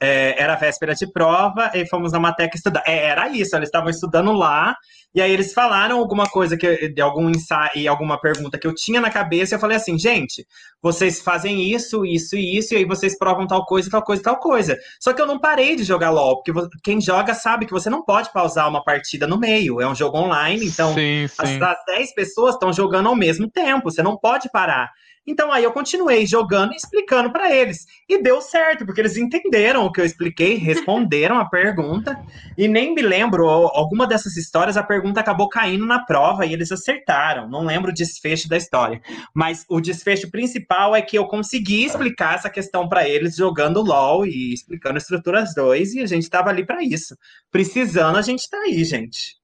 É, 0.02 0.42
era 0.42 0.56
véspera 0.56 0.94
de 0.96 1.06
prova 1.06 1.70
e 1.74 1.86
fomos 1.86 2.10
na 2.10 2.18
Mateca 2.18 2.56
estudar. 2.56 2.82
É, 2.84 3.06
era 3.06 3.28
isso, 3.28 3.54
eles 3.54 3.68
estavam 3.68 3.88
estudando 3.88 4.32
lá, 4.32 4.76
e 5.14 5.20
aí 5.20 5.30
eles 5.30 5.52
falaram 5.52 5.98
alguma 5.98 6.26
coisa 6.26 6.56
que 6.56 6.88
de 6.88 7.00
algum 7.00 7.30
ensaio 7.30 7.70
e 7.76 7.86
alguma 7.86 8.20
pergunta 8.20 8.58
que 8.58 8.66
eu 8.66 8.74
tinha 8.74 9.00
na 9.00 9.10
cabeça, 9.10 9.54
e 9.54 9.56
eu 9.56 9.60
falei 9.60 9.76
assim, 9.76 9.96
gente, 9.96 10.44
vocês 10.82 11.20
fazem 11.20 11.62
isso, 11.62 12.04
isso 12.04 12.34
e 12.34 12.58
isso, 12.58 12.74
e 12.74 12.78
aí 12.78 12.84
vocês 12.84 13.16
provam 13.16 13.46
tal 13.46 13.64
coisa, 13.64 13.88
tal 13.88 14.02
coisa, 14.02 14.22
tal 14.22 14.40
coisa. 14.40 14.76
Só 14.98 15.12
que 15.12 15.22
eu 15.22 15.26
não 15.26 15.38
parei 15.38 15.76
de 15.76 15.84
jogar 15.84 16.10
LOL, 16.10 16.42
porque 16.42 16.52
quem 16.82 17.00
joga 17.00 17.32
sabe 17.32 17.66
que 17.66 17.72
você 17.72 17.88
não 17.88 18.02
pode 18.04 18.32
pausar 18.32 18.68
uma 18.68 18.82
partida 18.82 19.26
no 19.26 19.38
meio. 19.38 19.80
É 19.80 19.86
um 19.86 19.94
jogo 19.94 20.18
online, 20.18 20.66
então 20.66 20.94
sim, 20.94 21.24
as, 21.38 21.48
sim. 21.48 21.62
as 21.62 21.84
10 21.86 22.14
pessoas 22.14 22.54
estão 22.54 22.72
jogando 22.72 23.08
ao 23.08 23.14
mesmo 23.14 23.48
tempo, 23.48 23.90
você 23.90 24.02
não 24.02 24.16
pode 24.16 24.50
parar. 24.50 24.90
Então 25.26 25.52
aí 25.52 25.62
eu 25.64 25.72
continuei 25.72 26.26
jogando 26.26 26.72
e 26.72 26.76
explicando 26.76 27.32
para 27.32 27.54
eles. 27.54 27.86
E 28.08 28.20
deu 28.22 28.40
certo, 28.40 28.84
porque 28.84 29.00
eles 29.00 29.16
entenderam 29.16 29.84
o 29.84 29.92
que 29.92 30.00
eu 30.00 30.04
expliquei, 30.04 30.54
responderam 30.54 31.38
a 31.38 31.44
pergunta. 31.48 32.18
E 32.58 32.66
nem 32.66 32.94
me 32.94 33.02
lembro, 33.02 33.48
al- 33.48 33.76
alguma 33.76 34.06
dessas 34.06 34.36
histórias, 34.36 34.76
a 34.76 34.82
pergunta 34.82 35.20
acabou 35.20 35.48
caindo 35.48 35.86
na 35.86 36.04
prova 36.04 36.44
e 36.44 36.52
eles 36.52 36.72
acertaram. 36.72 37.48
Não 37.48 37.64
lembro 37.64 37.90
o 37.90 37.94
desfecho 37.94 38.48
da 38.48 38.56
história. 38.56 39.00
Mas 39.34 39.64
o 39.68 39.80
desfecho 39.80 40.30
principal 40.30 40.94
é 40.94 41.02
que 41.02 41.16
eu 41.16 41.26
consegui 41.26 41.84
explicar 41.84 42.34
essa 42.34 42.50
questão 42.50 42.88
para 42.88 43.08
eles 43.08 43.36
jogando 43.36 43.82
LOL 43.82 44.26
e 44.26 44.52
explicando 44.52 44.98
estruturas 44.98 45.54
2, 45.54 45.94
e 45.94 46.00
a 46.00 46.06
gente 46.06 46.28
tava 46.28 46.50
ali 46.50 46.64
para 46.66 46.82
isso. 46.82 47.16
Precisando, 47.50 48.16
a 48.18 48.22
gente 48.22 48.48
tá 48.48 48.58
aí, 48.58 48.84
gente. 48.84 49.41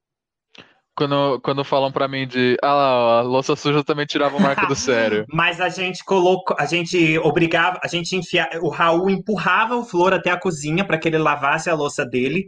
Quando, 0.99 1.41
quando 1.43 1.63
falam 1.65 1.93
pra 1.93 2.09
mim 2.09 2.27
de. 2.27 2.57
Ah 2.61 2.75
lá, 2.75 3.19
a 3.19 3.23
louça 3.23 3.55
suja 3.55 3.85
também 3.85 4.05
tirava 4.05 4.37
o 4.37 4.41
marco 4.43 4.67
do 4.67 4.75
sério. 4.77 5.25
Mas 5.33 5.61
a 5.61 5.69
gente 5.69 6.05
colocou, 6.05 6.57
a 6.59 6.67
gente 6.67 7.17
obrigava, 7.21 7.79
a 7.85 7.87
gente 7.87 8.17
enfiava, 8.17 8.59
o 8.61 8.69
Raul 8.69 9.09
empurrava 9.09 9.77
o 9.77 9.85
Flor 9.85 10.13
até 10.13 10.31
a 10.31 10.37
cozinha 10.41 10.85
para 10.85 10.99
que 10.99 11.07
ele 11.07 11.19
lavasse 11.19 11.71
a 11.71 11.75
louça 11.75 12.05
dele. 12.05 12.47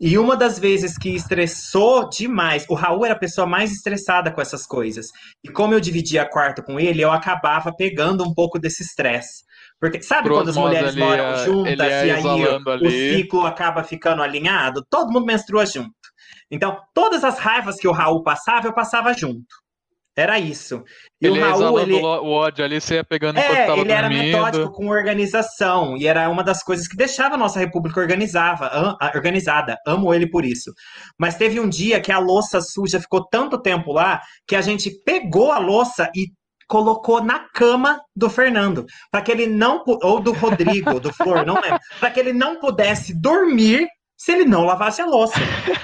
E 0.00 0.16
uma 0.16 0.36
das 0.36 0.60
vezes 0.60 0.96
que 0.96 1.08
estressou 1.10 2.08
demais, 2.08 2.64
o 2.68 2.74
Raul 2.74 3.04
era 3.04 3.14
a 3.14 3.18
pessoa 3.18 3.48
mais 3.48 3.72
estressada 3.72 4.30
com 4.30 4.40
essas 4.40 4.64
coisas. 4.64 5.06
E 5.42 5.48
como 5.48 5.74
eu 5.74 5.80
dividia 5.80 6.24
quarto 6.24 6.62
com 6.62 6.78
ele, 6.78 7.02
eu 7.02 7.10
acabava 7.10 7.74
pegando 7.76 8.22
um 8.22 8.32
pouco 8.32 8.60
desse 8.60 8.84
estresse. 8.84 9.42
Porque 9.80 10.00
sabe 10.02 10.28
Por 10.28 10.36
quando 10.38 10.50
as 10.50 10.56
mulheres 10.56 10.94
moram 10.96 11.24
ia- 11.24 11.36
juntas 11.44 11.78
ia 11.88 12.06
e 12.06 12.10
aí 12.12 12.24
o 12.24 12.70
ali. 12.70 13.16
ciclo 13.16 13.44
acaba 13.46 13.82
ficando 13.82 14.22
alinhado? 14.22 14.84
Todo 14.88 15.10
mundo 15.12 15.26
menstrua 15.26 15.66
junto. 15.66 15.90
Então, 16.50 16.78
todas 16.94 17.24
as 17.24 17.38
raivas 17.38 17.76
que 17.76 17.88
o 17.88 17.92
Raul 17.92 18.22
passava, 18.22 18.66
eu 18.66 18.72
passava 18.72 19.12
junto. 19.12 19.46
Era 20.18 20.36
isso. 20.36 20.82
E 21.22 21.28
ele 21.28 21.38
o 21.38 21.42
Raul, 21.42 21.78
ele, 21.78 21.94
o 21.94 22.30
ódio 22.30 22.64
ali, 22.64 22.80
você 22.80 22.96
ia 22.96 23.04
pegando 23.04 23.38
enquanto 23.38 23.56
é, 23.56 23.66
tava 23.66 23.80
ele 23.80 23.92
era 23.92 24.08
dormindo. 24.08 24.24
metódico 24.24 24.72
com 24.72 24.88
organização 24.88 25.96
e 25.96 26.08
era 26.08 26.28
uma 26.28 26.42
das 26.42 26.60
coisas 26.60 26.88
que 26.88 26.96
deixava 26.96 27.36
a 27.36 27.38
nossa 27.38 27.60
república 27.60 28.00
organizava, 28.00 28.96
organizada. 29.14 29.76
Amo 29.86 30.12
ele 30.12 30.28
por 30.28 30.44
isso. 30.44 30.72
Mas 31.16 31.36
teve 31.36 31.60
um 31.60 31.68
dia 31.68 32.00
que 32.00 32.10
a 32.10 32.18
louça 32.18 32.60
suja 32.60 33.00
ficou 33.00 33.28
tanto 33.28 33.62
tempo 33.62 33.92
lá 33.92 34.20
que 34.44 34.56
a 34.56 34.60
gente 34.60 34.90
pegou 35.04 35.52
a 35.52 35.58
louça 35.58 36.10
e 36.16 36.32
colocou 36.66 37.22
na 37.22 37.48
cama 37.54 38.00
do 38.14 38.28
Fernando, 38.28 38.84
para 39.12 39.22
que 39.22 39.30
ele 39.30 39.46
não 39.46 39.84
ou 39.86 40.20
do 40.20 40.32
Rodrigo, 40.32 40.98
do 40.98 41.12
Flor, 41.14 41.46
não 41.46 41.60
lembro, 41.60 41.78
para 42.00 42.10
que 42.10 42.18
ele 42.18 42.32
não 42.32 42.58
pudesse 42.58 43.14
dormir 43.18 43.86
se 44.18 44.32
ele 44.32 44.44
não 44.44 44.64
lavasse 44.64 45.00
a 45.00 45.06
louça. 45.06 45.34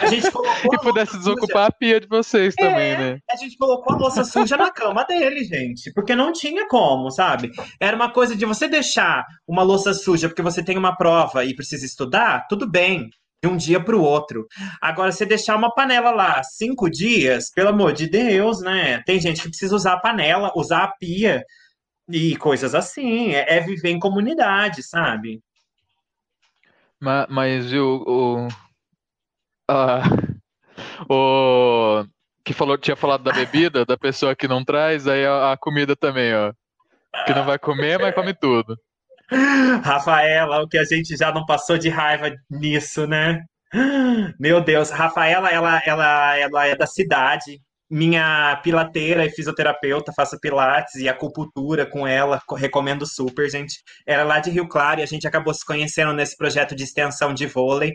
A 0.00 0.06
gente 0.06 0.28
colocou 0.30 0.74
E 0.74 0.78
pudesse 0.78 0.84
louça 0.84 1.06
suja- 1.06 1.18
desocupar 1.34 1.66
a 1.68 1.72
pia 1.72 2.00
de 2.00 2.08
vocês 2.08 2.52
É. 2.58 2.62
também, 2.68 2.98
né? 2.98 3.18
a 3.30 3.36
gente 3.36 3.56
colocou 3.56 3.94
a 3.94 3.98
louça 3.98 4.24
suja 4.24 4.56
na 4.56 4.70
cama 4.72 5.04
dele, 5.04 5.44
gente. 5.44 5.92
Porque 5.94 6.14
não 6.16 6.32
tinha 6.32 6.66
como, 6.68 7.10
sabe? 7.10 7.50
Era 7.80 7.94
uma 7.96 8.10
coisa 8.12 8.34
de 8.34 8.44
você 8.44 8.66
deixar 8.68 9.24
uma 9.46 9.62
louça 9.62 9.94
suja 9.94 10.28
porque 10.28 10.42
você 10.42 10.62
tem 10.64 10.76
uma 10.76 10.96
prova 10.96 11.44
e 11.44 11.54
precisa 11.54 11.86
estudar, 11.86 12.46
tudo 12.48 12.68
bem. 12.68 13.08
De 13.42 13.48
um 13.50 13.56
dia 13.58 13.78
para 13.78 13.94
o 13.94 14.00
outro. 14.02 14.46
Agora, 14.80 15.12
você 15.12 15.26
deixar 15.26 15.54
uma 15.54 15.70
panela 15.74 16.10
lá 16.10 16.42
cinco 16.42 16.88
dias, 16.90 17.50
pelo 17.54 17.68
amor 17.68 17.92
de 17.92 18.08
Deus, 18.08 18.60
né? 18.62 19.02
Tem 19.04 19.20
gente 19.20 19.42
que 19.42 19.48
precisa 19.50 19.76
usar 19.76 19.92
a 19.92 20.00
panela, 20.00 20.50
usar 20.56 20.84
a 20.84 20.92
pia 20.98 21.44
e 22.10 22.36
coisas 22.36 22.74
assim. 22.74 23.34
É, 23.34 23.56
é 23.58 23.60
viver 23.60 23.90
em 23.90 23.98
comunidade, 23.98 24.82
sabe? 24.82 25.40
Ma- 27.00 27.26
Mas, 27.30 27.72
e 27.72 27.78
o. 27.78 28.02
O, 28.06 28.48
ah, 29.68 30.02
o 31.08 32.04
que 32.44 32.52
falou, 32.52 32.76
tinha 32.78 32.96
falado 32.96 33.24
da 33.24 33.32
bebida, 33.32 33.84
da 33.84 33.96
pessoa 33.96 34.36
que 34.36 34.48
não 34.48 34.64
traz, 34.64 35.06
aí 35.08 35.24
a, 35.26 35.52
a 35.52 35.56
comida 35.56 35.96
também, 35.96 36.34
ó. 36.34 36.52
Que 37.26 37.34
não 37.34 37.44
vai 37.44 37.58
comer, 37.58 37.98
mas 38.00 38.14
come 38.14 38.34
tudo. 38.34 38.76
Rafaela, 39.82 40.62
o 40.62 40.68
que 40.68 40.78
a 40.78 40.84
gente 40.84 41.16
já 41.16 41.32
não 41.32 41.44
passou 41.46 41.78
de 41.78 41.88
raiva 41.88 42.30
nisso, 42.50 43.06
né? 43.06 43.40
Meu 44.38 44.60
Deus, 44.62 44.90
Rafaela, 44.90 45.50
ela, 45.50 45.80
ela, 45.84 46.36
ela 46.38 46.66
é 46.66 46.76
da 46.76 46.86
cidade. 46.86 47.60
Minha 47.90 48.56
pilateira 48.62 49.24
e 49.26 49.30
fisioterapeuta, 49.30 50.12
faço 50.16 50.38
pilates 50.40 50.94
e 50.96 51.08
acupuntura 51.08 51.86
com 51.86 52.06
ela, 52.06 52.40
co- 52.46 52.54
recomendo 52.54 53.06
super, 53.06 53.48
gente. 53.48 53.76
Ela 54.06 54.22
é 54.22 54.24
lá 54.24 54.40
de 54.40 54.50
Rio 54.50 54.66
Claro 54.66 55.00
e 55.00 55.02
a 55.02 55.06
gente 55.06 55.26
acabou 55.26 55.52
se 55.54 55.64
conhecendo 55.64 56.12
nesse 56.12 56.36
projeto 56.36 56.74
de 56.74 56.82
extensão 56.84 57.34
de 57.34 57.46
vôlei. 57.46 57.92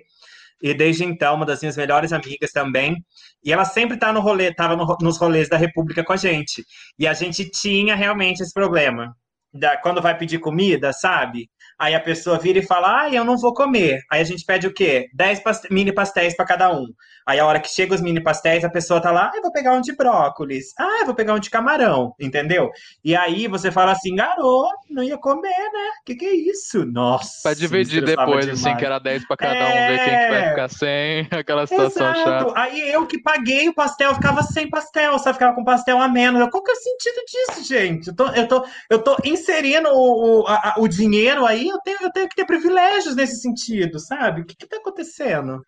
E 0.61 0.73
desde 0.73 1.03
então, 1.05 1.35
uma 1.35 1.45
das 1.45 1.61
minhas 1.61 1.77
melhores 1.77 2.11
amigas 2.13 2.51
também. 2.51 2.95
E 3.43 3.51
ela 3.53 3.65
sempre 3.65 3.97
tá 3.97 4.11
no 4.11 4.19
rolê, 4.19 4.53
tava 4.53 4.75
no 4.75 4.85
nos 5.01 5.17
rolês 5.17 5.49
da 5.49 5.57
República 5.57 6.03
com 6.03 6.13
a 6.13 6.17
gente. 6.17 6.63
E 6.97 7.07
a 7.07 7.13
gente 7.13 7.49
tinha 7.49 7.95
realmente 7.95 8.41
esse 8.43 8.53
problema. 8.53 9.15
Da, 9.53 9.77
quando 9.77 10.01
vai 10.01 10.15
pedir 10.17 10.39
comida, 10.39 10.93
sabe? 10.93 11.49
Aí 11.79 11.95
a 11.95 11.99
pessoa 11.99 12.37
vira 12.37 12.59
e 12.59 12.65
fala, 12.65 13.03
ah, 13.03 13.09
eu 13.09 13.23
não 13.23 13.37
vou 13.37 13.53
comer. 13.53 14.01
Aí 14.11 14.19
a 14.21 14.23
gente 14.25 14.43
pede 14.45 14.67
o 14.67 14.73
quê? 14.73 15.09
10 15.13 15.39
pas- 15.39 15.61
mini 15.71 15.93
pastéis 15.93 16.35
para 16.35 16.45
cada 16.45 16.71
um. 16.71 16.85
Aí 17.25 17.39
a 17.39 17.45
hora 17.45 17.59
que 17.59 17.69
chega 17.69 17.93
os 17.95 18.01
mini 18.01 18.21
pastéis, 18.21 18.63
a 18.65 18.69
pessoa 18.69 18.99
tá 18.99 19.11
lá, 19.11 19.31
ah, 19.33 19.37
eu 19.37 19.41
vou 19.41 19.51
pegar 19.51 19.73
um 19.73 19.81
de 19.81 19.95
brócolis. 19.95 20.73
Ah, 20.79 20.97
eu 21.01 21.05
vou 21.05 21.13
pegar 21.15 21.33
um 21.35 21.39
de 21.39 21.49
camarão, 21.49 22.13
entendeu? 22.19 22.69
E 23.03 23.15
aí 23.15 23.47
você 23.47 23.71
fala 23.71 23.91
assim, 23.91 24.15
garoto, 24.15 24.75
não 24.89 25.03
ia 25.03 25.17
comer, 25.17 25.47
né? 25.49 25.89
Que 26.05 26.15
que 26.15 26.25
é 26.25 26.33
isso? 26.33 26.85
Nossa. 26.85 27.39
Pra 27.43 27.53
dividir 27.53 28.03
depois, 28.03 28.47
assim, 28.49 28.63
demais. 28.63 28.77
que 28.79 28.85
era 28.85 28.99
10 28.99 29.25
pra 29.27 29.37
cada 29.37 29.65
um, 29.67 29.73
ver 29.87 29.97
quem 30.03 30.05
que 30.19 30.27
vai 30.27 30.41
É. 30.45 30.49
ficar 30.49 30.69
sem, 30.69 31.27
aquela 31.39 31.67
situação 31.67 32.09
Exato. 32.11 32.23
chata. 32.49 32.59
Aí 32.59 32.89
eu 32.91 33.05
que 33.05 33.21
paguei 33.21 33.69
o 33.69 33.73
pastel, 33.73 34.13
ficava 34.15 34.41
sem 34.43 34.67
pastel, 34.69 35.17
só 35.19 35.31
ficava 35.31 35.53
com 35.55 35.63
pastel 35.63 36.01
a 36.01 36.07
menos. 36.07 36.49
Qual 36.49 36.63
que 36.63 36.71
é 36.71 36.73
o 36.73 36.77
sentido 36.77 37.21
disso, 37.25 37.63
gente? 37.67 38.07
Eu 38.07 38.15
tô, 38.15 38.27
eu 38.29 38.47
tô, 38.47 38.65
eu 38.89 38.99
tô 39.03 39.17
inserindo 39.23 39.87
o, 39.89 40.41
o, 40.41 40.47
a- 40.47 40.75
o 40.77 40.87
dinheiro 40.87 41.45
aí, 41.45 41.68
eu 41.69 41.79
tenho, 41.81 41.97
eu 42.01 42.11
tenho 42.11 42.29
que 42.29 42.35
ter 42.35 42.45
privilégios 42.45 43.15
nesse 43.15 43.41
sentido, 43.41 43.99
sabe? 43.99 44.41
O 44.41 44.45
que 44.45 44.55
que 44.55 44.67
tá 44.67 44.77
acontecendo? 44.77 45.61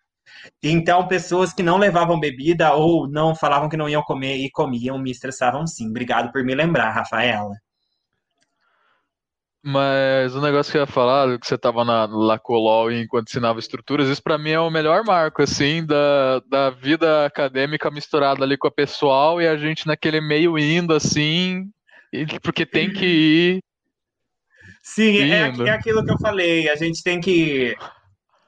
Então, 0.62 1.06
pessoas 1.08 1.52
que 1.52 1.62
não 1.62 1.78
levavam 1.78 2.18
bebida 2.18 2.74
ou 2.74 3.08
não 3.08 3.34
falavam 3.34 3.68
que 3.68 3.76
não 3.76 3.88
iam 3.88 4.02
comer 4.02 4.36
e 4.36 4.50
comiam, 4.50 4.98
me 4.98 5.10
estressavam 5.10 5.66
sim. 5.66 5.88
Obrigado 5.88 6.32
por 6.32 6.44
me 6.44 6.54
lembrar, 6.54 6.90
Rafaela. 6.90 7.54
Mas 9.64 10.34
o 10.34 10.40
negócio 10.40 10.72
que 10.72 10.78
eu 10.78 10.80
ia 10.80 10.86
falar, 10.88 11.38
que 11.38 11.46
você 11.46 11.56
tava 11.56 11.84
na 11.84 12.04
Lacolol 12.06 12.90
enquanto 12.90 13.28
ensinava 13.28 13.60
estruturas, 13.60 14.08
isso 14.08 14.20
pra 14.20 14.36
mim 14.36 14.50
é 14.50 14.58
o 14.58 14.70
melhor 14.70 15.04
marco, 15.04 15.40
assim, 15.40 15.86
da, 15.86 16.40
da 16.48 16.70
vida 16.70 17.24
acadêmica 17.24 17.88
misturada 17.88 18.42
ali 18.42 18.58
com 18.58 18.66
a 18.66 18.72
pessoal 18.72 19.40
e 19.40 19.46
a 19.46 19.56
gente 19.56 19.86
naquele 19.86 20.20
meio 20.20 20.58
indo, 20.58 20.92
assim, 20.92 21.70
porque 22.42 22.66
tem 22.66 22.92
que 22.92 23.06
ir. 23.06 23.62
Sim, 24.82 25.18
é, 25.18 25.52
é 25.68 25.70
aquilo 25.70 26.04
que 26.04 26.12
eu 26.12 26.18
falei. 26.18 26.68
A 26.68 26.74
gente 26.74 27.02
tem 27.02 27.20
que. 27.20 27.74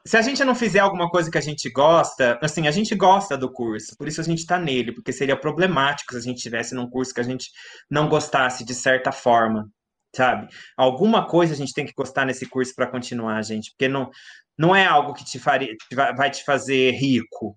Se 0.05 0.17
a 0.19 0.23
gente 0.23 0.45
não 0.45 0.55
fizer 0.55 0.81
alguma 0.81 1.09
coisa 1.09 1.31
que 1.31 1.39
a 1.39 1.41
gente 1.41 1.71
gosta, 1.71 2.39
assim, 2.43 2.67
a 2.67 2.71
gente 2.71 2.95
gosta 2.95 3.39
do 3.39 3.51
curso, 3.51 3.97
por 3.97 4.07
isso 4.07 4.21
a 4.21 4.25
gente 4.25 4.45
tá 4.45 4.59
nele, 4.59 4.93
porque 4.93 5.13
seria 5.13 5.37
problemático 5.37 6.13
se 6.13 6.19
a 6.19 6.21
gente 6.21 6.37
estivesse 6.39 6.75
num 6.75 6.91
curso 6.91 7.15
que 7.15 7.21
a 7.21 7.25
gente 7.25 7.51
não 7.91 8.09
gostasse 8.09 8.65
de 8.67 8.75
certa 8.75 9.11
forma, 9.13 9.67
sabe? 10.15 10.49
Alguma 10.77 11.27
coisa 11.27 11.55
a 11.55 11.57
gente 11.57 11.73
tem 11.73 11.87
que 11.87 11.95
gostar 11.97 12.27
nesse 12.27 12.47
curso 12.47 12.75
para 12.75 12.87
continuar, 12.87 13.41
gente, 13.43 13.71
porque 13.71 13.89
não, 13.89 14.11
não 14.59 14.77
é 14.77 14.85
algo 14.85 15.15
que 15.15 15.25
te 15.25 15.39
faria, 15.39 15.73
vai 16.17 16.31
te 16.31 16.45
fazer 16.45 16.91
rico. 16.91 17.57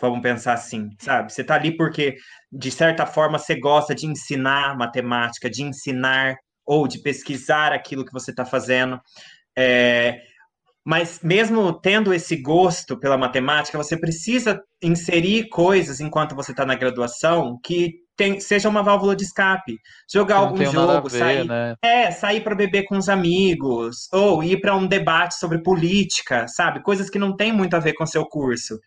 Vamos 0.00 0.22
pensar 0.22 0.54
assim, 0.54 0.88
sabe? 0.98 1.30
Você 1.30 1.44
tá 1.44 1.56
ali 1.56 1.76
porque, 1.76 2.16
de 2.50 2.70
certa 2.70 3.04
forma, 3.04 3.38
você 3.38 3.54
gosta 3.54 3.94
de 3.94 4.06
ensinar 4.06 4.76
matemática, 4.78 5.50
de 5.50 5.62
ensinar 5.62 6.36
ou 6.66 6.86
de 6.86 7.00
pesquisar 7.00 7.72
aquilo 7.72 8.04
que 8.04 8.12
você 8.12 8.30
está 8.30 8.44
fazendo. 8.44 9.00
É, 9.56 10.20
mas 10.84 11.20
mesmo 11.22 11.72
tendo 11.72 12.12
esse 12.12 12.36
gosto 12.36 12.98
pela 12.98 13.16
matemática, 13.16 13.78
você 13.78 13.96
precisa 13.96 14.60
inserir 14.82 15.48
coisas 15.48 16.00
enquanto 16.00 16.34
você 16.34 16.50
está 16.50 16.66
na 16.66 16.74
graduação 16.74 17.58
que 17.62 18.02
tem, 18.16 18.40
seja 18.40 18.68
uma 18.68 18.82
válvula 18.82 19.14
de 19.14 19.24
escape. 19.24 19.78
Jogar 20.12 20.36
não 20.36 20.48
algum 20.48 20.64
jogo, 20.64 21.08
ver, 21.08 21.18
sair, 21.18 21.44
né? 21.46 21.74
é, 21.82 22.10
sair 22.10 22.42
para 22.42 22.54
beber 22.54 22.84
com 22.84 22.96
os 22.96 23.08
amigos, 23.08 24.08
ou 24.12 24.42
ir 24.42 24.60
para 24.60 24.76
um 24.76 24.86
debate 24.86 25.36
sobre 25.36 25.62
política, 25.62 26.46
sabe? 26.48 26.82
Coisas 26.82 27.08
que 27.08 27.18
não 27.18 27.34
tem 27.34 27.52
muito 27.52 27.74
a 27.74 27.80
ver 27.80 27.94
com 27.94 28.04
seu 28.04 28.26
curso. 28.26 28.78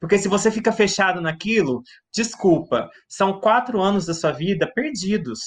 Porque 0.00 0.18
se 0.18 0.28
você 0.28 0.50
fica 0.50 0.72
fechado 0.72 1.20
naquilo, 1.20 1.82
desculpa, 2.14 2.90
são 3.08 3.40
quatro 3.40 3.80
anos 3.80 4.06
da 4.06 4.14
sua 4.14 4.32
vida 4.32 4.70
perdidos. 4.74 5.40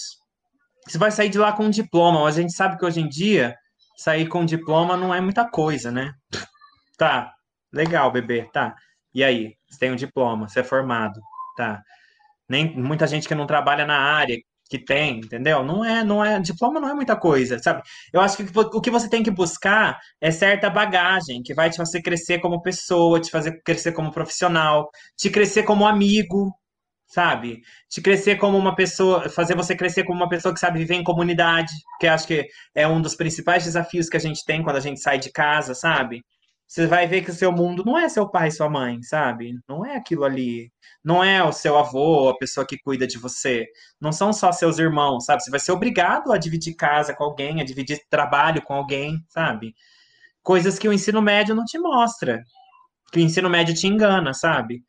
Você 0.87 0.97
vai 0.97 1.11
sair 1.11 1.29
de 1.29 1.37
lá 1.37 1.51
com 1.53 1.65
um 1.65 1.69
diploma, 1.69 2.27
a 2.27 2.31
gente 2.31 2.53
sabe 2.53 2.77
que 2.77 2.85
hoje 2.85 3.01
em 3.01 3.09
dia 3.09 3.55
sair 3.97 4.27
com 4.27 4.41
um 4.41 4.45
diploma 4.45 4.95
não 4.95 5.13
é 5.13 5.21
muita 5.21 5.49
coisa, 5.49 5.91
né? 5.91 6.13
Tá, 6.97 7.33
legal, 7.73 8.11
bebê, 8.11 8.49
tá. 8.53 8.75
E 9.13 9.23
aí, 9.23 9.55
você 9.69 9.79
tem 9.79 9.91
um 9.91 9.95
diploma, 9.95 10.47
você 10.47 10.61
é 10.61 10.63
formado, 10.63 11.19
tá. 11.57 11.81
Nem 12.49 12.75
muita 12.77 13.07
gente 13.07 13.27
que 13.27 13.35
não 13.35 13.47
trabalha 13.47 13.85
na 13.85 13.97
área 13.99 14.37
que 14.69 14.79
tem, 14.79 15.19
entendeu? 15.19 15.63
Não 15.63 15.83
é, 15.85 16.03
não 16.03 16.23
é, 16.23 16.39
diploma 16.39 16.79
não 16.79 16.89
é 16.89 16.93
muita 16.93 17.15
coisa, 17.15 17.59
sabe? 17.59 17.81
Eu 18.11 18.21
acho 18.21 18.37
que 18.37 18.45
o 18.57 18.81
que 18.81 18.91
você 18.91 19.09
tem 19.09 19.23
que 19.23 19.31
buscar 19.31 19.99
é 20.21 20.31
certa 20.31 20.69
bagagem 20.69 21.41
que 21.43 21.53
vai 21.53 21.69
te 21.69 21.77
fazer 21.77 22.01
crescer 22.01 22.39
como 22.39 22.61
pessoa, 22.61 23.19
te 23.19 23.29
fazer 23.29 23.61
crescer 23.63 23.91
como 23.91 24.11
profissional, 24.11 24.89
te 25.17 25.29
crescer 25.29 25.63
como 25.63 25.87
amigo, 25.87 26.51
sabe? 27.15 27.61
Te 27.89 28.01
crescer 28.01 28.35
como 28.35 28.57
uma 28.57 28.75
pessoa, 28.75 29.29
fazer 29.29 29.55
você 29.55 29.73
crescer 29.75 30.03
como 30.03 30.19
uma 30.19 30.29
pessoa 30.29 30.53
que 30.53 30.59
sabe 30.59 30.79
viver 30.79 30.95
em 30.95 31.03
comunidade, 31.03 31.71
que 31.99 32.07
acho 32.07 32.27
que 32.27 32.45
é 32.75 32.85
um 32.85 33.01
dos 33.01 33.15
principais 33.15 33.63
desafios 33.63 34.09
que 34.09 34.17
a 34.17 34.19
gente 34.19 34.43
tem 34.45 34.61
quando 34.61 34.75
a 34.75 34.81
gente 34.81 34.99
sai 34.99 35.17
de 35.17 35.31
casa, 35.31 35.73
sabe? 35.73 36.21
Você 36.67 36.87
vai 36.87 37.07
ver 37.07 37.23
que 37.23 37.31
o 37.31 37.33
seu 37.33 37.51
mundo 37.53 37.83
não 37.85 37.97
é 37.97 38.09
seu 38.09 38.29
pai 38.29 38.49
e 38.49 38.51
sua 38.51 38.69
mãe, 38.69 39.01
sabe? 39.03 39.53
Não 39.69 39.85
é 39.85 39.95
aquilo 39.95 40.25
ali. 40.25 40.71
Não 41.03 41.23
é 41.23 41.41
o 41.43 41.53
seu 41.53 41.77
avô, 41.77 42.27
a 42.29 42.37
pessoa 42.37 42.65
que 42.67 42.77
cuida 42.79 43.07
de 43.07 43.17
você. 43.17 43.65
Não 44.01 44.11
são 44.11 44.33
só 44.33 44.51
seus 44.51 44.77
irmãos, 44.77 45.25
sabe? 45.25 45.41
Você 45.43 45.51
vai 45.51 45.59
ser 45.59 45.71
obrigado 45.71 46.33
a 46.33 46.37
dividir 46.37 46.75
casa 46.75 47.15
com 47.15 47.23
alguém, 47.23 47.61
a 47.61 47.63
dividir 47.63 47.99
trabalho 48.09 48.61
com 48.63 48.73
alguém, 48.73 49.23
sabe? 49.29 49.73
Coisas 50.43 50.77
que 50.77 50.87
o 50.87 50.93
ensino 50.93 51.21
médio 51.21 51.55
não 51.55 51.63
te 51.63 51.79
mostra. 51.79 52.43
Que 53.11 53.19
o 53.19 53.23
ensino 53.23 53.49
médio 53.49 53.73
te 53.73 53.87
engana, 53.87 54.33
sabe? 54.33 54.83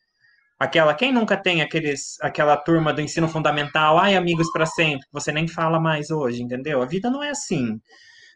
Aquela, 0.58 0.94
quem 0.94 1.12
nunca 1.12 1.36
tem 1.36 1.60
aqueles, 1.60 2.18
aquela 2.22 2.56
turma 2.56 2.92
do 2.92 3.02
ensino 3.02 3.28
fundamental, 3.28 3.98
ai, 3.98 4.16
amigos 4.16 4.50
para 4.50 4.64
sempre, 4.64 5.06
você 5.12 5.30
nem 5.30 5.46
fala 5.46 5.78
mais 5.78 6.10
hoje, 6.10 6.42
entendeu? 6.42 6.82
A 6.82 6.86
vida 6.86 7.10
não 7.10 7.22
é 7.22 7.30
assim. 7.30 7.78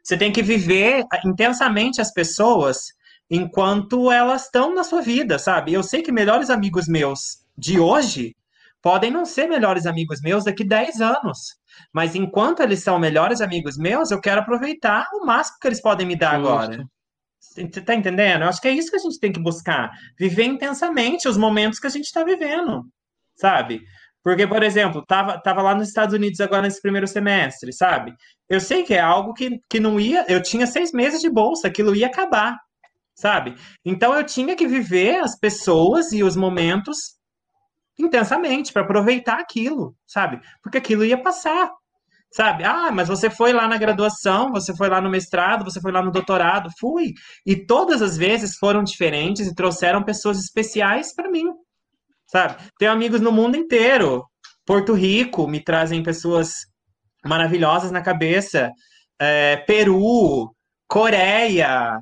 Você 0.03 0.17
tem 0.17 0.31
que 0.31 0.43
viver 0.43 1.05
intensamente 1.25 2.01
as 2.01 2.13
pessoas 2.13 2.79
enquanto 3.31 4.11
elas 4.11 4.45
estão 4.45 4.75
na 4.75 4.85
sua 4.85 5.01
vida, 5.01 5.39
sabe? 5.39 5.73
Eu 5.73 5.83
sei 5.83 6.03
que 6.03 6.13
melhores 6.13 6.51
amigos 6.51 6.87
meus 6.87 7.39
de 7.57 7.79
hoje 7.79 8.35
podem 8.83 9.11
não 9.11 9.25
ser 9.25 9.47
melhores 9.47 9.87
amigos 9.87 10.21
meus 10.21 10.45
daqui 10.45 10.65
10 10.65 11.01
anos. 11.01 11.39
Mas 11.93 12.15
enquanto 12.15 12.61
eles 12.61 12.83
são 12.83 12.99
melhores 12.99 13.41
amigos 13.41 13.77
meus, 13.77 14.11
eu 14.11 14.21
quero 14.21 14.41
aproveitar 14.41 15.07
o 15.15 15.25
máximo 15.25 15.59
que 15.61 15.69
eles 15.69 15.81
podem 15.81 16.07
me 16.07 16.17
dar 16.17 16.39
Justo. 16.39 16.49
agora. 16.49 16.85
Você 17.41 17.67
tá 17.81 17.95
entendendo? 17.95 18.43
Eu 18.43 18.49
acho 18.49 18.61
que 18.61 18.69
é 18.69 18.73
isso 18.73 18.91
que 18.91 18.97
a 18.97 19.01
gente 19.01 19.19
tem 19.19 19.33
que 19.33 19.41
buscar. 19.41 19.91
Viver 20.19 20.45
intensamente 20.45 21.27
os 21.27 21.37
momentos 21.37 21.81
que 21.81 21.87
a 21.87 21.91
gente 21.91 22.05
está 22.05 22.23
vivendo, 22.23 22.85
sabe? 23.35 23.83
Porque, 24.23 24.47
por 24.47 24.63
exemplo, 24.63 25.05
tava, 25.07 25.41
tava 25.41 25.63
lá 25.63 25.75
nos 25.75 25.89
Estados 25.89 26.15
Unidos 26.15 26.41
agora 26.41 26.63
nesse 26.63 26.81
primeiro 26.83 27.07
semestre, 27.07 27.73
sabe? 27.73 28.15
Eu 28.49 28.61
sei 28.61 28.83
que 28.83 28.95
é 28.95 29.01
algo 29.01 29.33
que, 29.33 29.59
que 29.69 29.81
não 29.81 29.99
ia. 29.99 30.27
Eu 30.29 30.43
tinha 30.43 30.67
seis 30.67 30.93
meses 30.93 31.21
de 31.21 31.31
bolsa, 31.31 31.69
aquilo 31.69 31.95
ia 31.97 32.07
acabar, 32.07 32.59
sabe? 33.15 33.55
Então 33.85 34.15
eu 34.15 34.25
tinha 34.25 34.55
que 34.55 34.69
viver 34.69 35.21
as 35.21 35.39
pessoas 35.39 36.13
e 36.13 36.23
os 36.23 36.37
momentos 36.37 37.19
intensamente 37.99 38.73
para 38.73 38.83
aproveitar 38.83 39.41
aquilo, 39.41 39.95
sabe? 40.07 40.41
Porque 40.63 40.79
aquilo 40.79 41.05
ia 41.05 41.21
passar, 41.21 41.71
sabe? 42.33 42.65
Ah, 42.65 42.91
mas 42.93 43.09
você 43.09 43.29
foi 43.29 43.53
lá 43.53 43.67
na 43.67 43.77
graduação, 43.77 44.53
você 44.53 44.75
foi 44.75 44.89
lá 44.89 45.01
no 45.01 45.11
mestrado, 45.11 45.65
você 45.65 45.81
foi 45.81 45.91
lá 45.91 46.03
no 46.03 46.13
doutorado, 46.13 46.71
fui. 46.79 47.13
E 47.45 47.57
todas 47.57 48.01
as 48.01 48.17
vezes 48.17 48.57
foram 48.57 48.85
diferentes 48.85 49.47
e 49.47 49.55
trouxeram 49.55 50.03
pessoas 50.03 50.39
especiais 50.39 51.15
para 51.15 51.31
mim, 51.31 51.47
sabe? 52.27 52.63
Tenho 52.79 52.93
amigos 52.93 53.21
no 53.21 53.33
mundo 53.33 53.57
inteiro. 53.57 54.25
Porto 54.65 54.93
Rico 54.93 55.49
me 55.49 55.63
trazem 55.63 56.03
pessoas 56.03 56.53
maravilhosas 57.25 57.91
na 57.91 58.01
cabeça. 58.03 58.71
É, 59.21 59.57
Peru, 59.57 60.55
Coreia, 60.87 61.99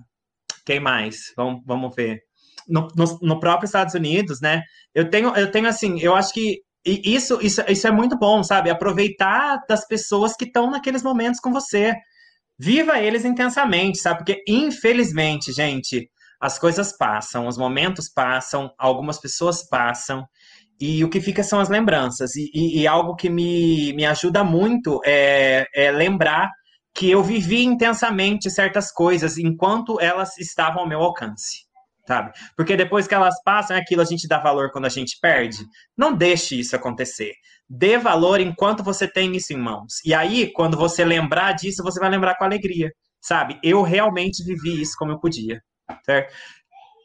quem 0.66 0.78
mais? 0.78 1.32
Vamos, 1.36 1.62
vamos 1.64 1.94
ver. 1.96 2.20
No, 2.68 2.88
no, 2.94 3.18
no 3.22 3.40
próprio 3.40 3.66
Estados 3.66 3.94
Unidos, 3.94 4.40
né? 4.42 4.62
Eu 4.94 5.08
tenho, 5.08 5.34
eu 5.34 5.50
tenho 5.50 5.66
assim, 5.66 5.98
eu 6.00 6.14
acho 6.14 6.34
que 6.34 6.58
isso, 6.84 7.38
isso, 7.42 7.62
isso 7.68 7.86
é 7.86 7.90
muito 7.90 8.18
bom, 8.18 8.42
sabe? 8.42 8.70
Aproveitar 8.70 9.60
das 9.68 9.86
pessoas 9.86 10.34
que 10.34 10.44
estão 10.44 10.70
naqueles 10.70 11.02
momentos 11.02 11.40
com 11.40 11.52
você. 11.52 11.94
Viva 12.58 12.98
eles 12.98 13.24
intensamente, 13.24 13.98
sabe? 13.98 14.18
Porque, 14.18 14.42
infelizmente, 14.48 15.52
gente, 15.52 16.10
as 16.40 16.58
coisas 16.58 16.96
passam, 16.96 17.46
os 17.46 17.58
momentos 17.58 18.08
passam, 18.08 18.72
algumas 18.78 19.20
pessoas 19.20 19.68
passam, 19.68 20.26
e 20.80 21.04
o 21.04 21.10
que 21.10 21.20
fica 21.20 21.42
são 21.42 21.60
as 21.60 21.68
lembranças. 21.68 22.34
E, 22.36 22.50
e, 22.54 22.80
e 22.80 22.86
algo 22.86 23.14
que 23.14 23.28
me, 23.28 23.92
me 23.94 24.04
ajuda 24.06 24.42
muito 24.42 25.00
é, 25.04 25.66
é 25.74 25.90
lembrar 25.90 26.50
que 26.94 27.10
eu 27.10 27.22
vivi 27.22 27.62
intensamente 27.62 28.50
certas 28.50 28.90
coisas 28.90 29.38
enquanto 29.38 30.00
elas 30.00 30.36
estavam 30.38 30.82
ao 30.82 30.88
meu 30.88 31.00
alcance 31.00 31.67
sabe? 32.08 32.32
Porque 32.56 32.74
depois 32.74 33.06
que 33.06 33.14
elas 33.14 33.34
passam, 33.44 33.76
é 33.76 33.80
aquilo 33.80 34.00
a 34.00 34.04
gente 34.06 34.26
dá 34.26 34.38
valor 34.38 34.72
quando 34.72 34.86
a 34.86 34.88
gente 34.88 35.18
perde. 35.20 35.58
Não 35.94 36.14
deixe 36.14 36.58
isso 36.58 36.74
acontecer. 36.74 37.34
Dê 37.68 37.98
valor 37.98 38.40
enquanto 38.40 38.82
você 38.82 39.06
tem 39.06 39.36
isso 39.36 39.52
em 39.52 39.58
mãos. 39.58 40.02
E 40.06 40.14
aí, 40.14 40.50
quando 40.50 40.74
você 40.74 41.04
lembrar 41.04 41.52
disso, 41.52 41.82
você 41.82 42.00
vai 42.00 42.08
lembrar 42.08 42.36
com 42.36 42.44
alegria, 42.44 42.90
sabe? 43.20 43.60
Eu 43.62 43.82
realmente 43.82 44.42
vivi 44.42 44.80
isso 44.80 44.94
como 44.98 45.12
eu 45.12 45.20
podia, 45.20 45.60
certo? 46.02 46.34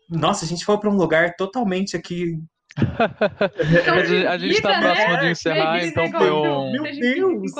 Nossa, 0.09 0.45
a 0.45 0.47
gente 0.47 0.63
foi 0.63 0.79
para 0.79 0.89
um 0.89 0.95
lugar 0.95 1.35
totalmente 1.35 1.97
aqui 1.97 2.37
a 4.27 4.37
gente 4.39 4.55
está 4.55 4.79
próximo 4.79 5.13
né? 5.13 5.19
de 5.19 5.27
encerrar, 5.27 5.85
então 5.85 6.09
foi 6.09 6.31
um. 6.31 6.71
Meu 6.71 6.83
Deus! 6.83 7.51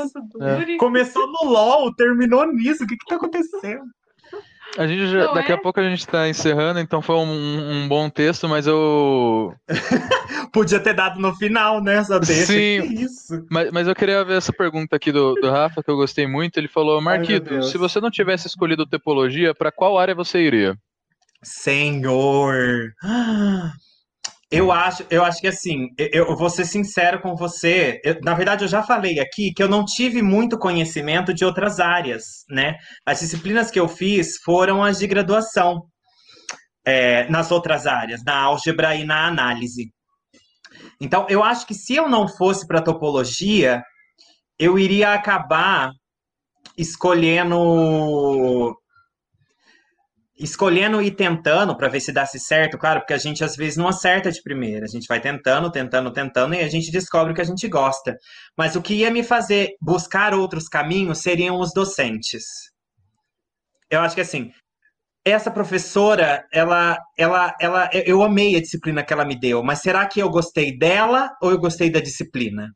É. 0.41 0.77
Começou 0.77 1.27
no 1.27 1.51
LOL, 1.51 1.93
terminou 1.93 2.51
nisso. 2.51 2.83
O 2.83 2.87
que, 2.87 2.97
que 2.97 3.05
tá 3.05 3.17
acontecendo? 3.17 3.83
A 4.77 4.87
gente 4.87 5.07
já, 5.07 5.31
daqui 5.33 5.51
é? 5.51 5.55
a 5.55 5.57
pouco 5.57 5.79
a 5.79 5.83
gente 5.83 5.99
está 5.99 6.27
encerrando, 6.27 6.79
então 6.79 7.01
foi 7.01 7.15
um, 7.15 7.83
um, 7.83 7.87
bom 7.87 8.09
texto, 8.09 8.49
mas 8.49 8.65
eu. 8.65 9.53
Podia 10.51 10.79
ter 10.79 10.93
dado 10.93 11.19
no 11.19 11.33
final, 11.35 11.81
né? 11.81 11.95
Essa 11.95 12.19
deixa. 12.19 12.45
Sim, 12.47 12.81
isso. 12.95 13.45
Mas, 13.51 13.71
mas 13.71 13.87
eu 13.87 13.95
queria 13.95 14.23
ver 14.23 14.37
essa 14.37 14.51
pergunta 14.51 14.95
aqui 14.95 15.11
do, 15.11 15.35
do 15.35 15.49
Rafa, 15.49 15.83
que 15.83 15.91
eu 15.91 15.95
gostei 15.95 16.25
muito. 16.25 16.57
Ele 16.57 16.67
falou: 16.67 16.99
Marquito, 16.99 17.53
Ai, 17.53 17.61
se 17.63 17.77
você 17.77 17.99
não 17.99 18.09
tivesse 18.09 18.47
escolhido 18.47 18.85
topologia, 18.87 19.53
para 19.53 19.71
qual 19.71 19.97
área 19.97 20.15
você 20.15 20.39
iria? 20.39 20.75
Senhor! 21.43 22.93
Eu 24.55 24.71
acho, 24.71 25.03
eu 25.09 25.25
acho 25.25 25.41
que 25.41 25.47
assim, 25.47 25.87
eu, 25.97 26.35
vou 26.35 26.47
ser 26.47 26.65
sincero 26.65 27.19
com 27.19 27.35
você. 27.35 27.99
Eu, 28.03 28.19
na 28.21 28.35
verdade, 28.35 28.63
eu 28.63 28.67
já 28.67 28.83
falei 28.83 29.19
aqui 29.19 29.51
que 29.51 29.63
eu 29.63 29.67
não 29.67 29.83
tive 29.83 30.21
muito 30.21 30.59
conhecimento 30.59 31.33
de 31.33 31.43
outras 31.43 31.79
áreas, 31.79 32.23
né? 32.47 32.75
As 33.03 33.19
disciplinas 33.19 33.71
que 33.71 33.79
eu 33.79 33.87
fiz 33.87 34.37
foram 34.45 34.83
as 34.83 34.99
de 34.99 35.07
graduação 35.07 35.81
é, 36.85 37.27
nas 37.31 37.51
outras 37.51 37.87
áreas, 37.87 38.23
na 38.23 38.37
álgebra 38.37 38.95
e 38.95 39.03
na 39.03 39.25
análise. 39.25 39.91
Então, 41.01 41.25
eu 41.29 41.43
acho 41.43 41.65
que 41.65 41.73
se 41.73 41.95
eu 41.95 42.07
não 42.07 42.27
fosse 42.27 42.67
para 42.67 42.79
topologia, 42.79 43.81
eu 44.59 44.77
iria 44.77 45.15
acabar 45.15 45.89
escolhendo 46.77 48.77
escolhendo 50.43 51.01
e 51.01 51.09
tentando 51.09 51.75
para 51.75 51.87
ver 51.87 52.01
se 52.01 52.11
dá 52.11 52.25
certo, 52.25 52.77
claro, 52.77 52.99
porque 52.99 53.13
a 53.13 53.17
gente 53.17 53.43
às 53.43 53.55
vezes 53.55 53.77
não 53.77 53.87
acerta 53.87 54.29
de 54.29 54.41
primeira. 54.41 54.85
A 54.85 54.89
gente 54.89 55.07
vai 55.07 55.21
tentando, 55.21 55.71
tentando, 55.71 56.11
tentando 56.11 56.53
e 56.53 56.59
a 56.59 56.67
gente 56.67 56.91
descobre 56.91 57.31
o 57.31 57.35
que 57.35 57.41
a 57.41 57.45
gente 57.45 57.67
gosta. 57.67 58.17
Mas 58.57 58.75
o 58.75 58.81
que 58.81 58.95
ia 58.95 59.09
me 59.09 59.23
fazer 59.23 59.75
buscar 59.81 60.33
outros 60.33 60.67
caminhos 60.67 61.19
seriam 61.19 61.59
os 61.59 61.73
docentes. 61.73 62.43
Eu 63.89 64.01
acho 64.01 64.15
que 64.15 64.21
assim, 64.21 64.51
essa 65.25 65.49
professora, 65.49 66.45
ela, 66.51 66.97
ela, 67.17 67.55
ela, 67.61 67.89
eu 67.93 68.21
amei 68.21 68.57
a 68.57 68.61
disciplina 68.61 69.03
que 69.03 69.13
ela 69.13 69.25
me 69.25 69.39
deu, 69.39 69.63
mas 69.63 69.79
será 69.79 70.05
que 70.05 70.19
eu 70.19 70.29
gostei 70.29 70.77
dela 70.77 71.31
ou 71.41 71.51
eu 71.51 71.57
gostei 71.57 71.89
da 71.89 72.01
disciplina? 72.01 72.69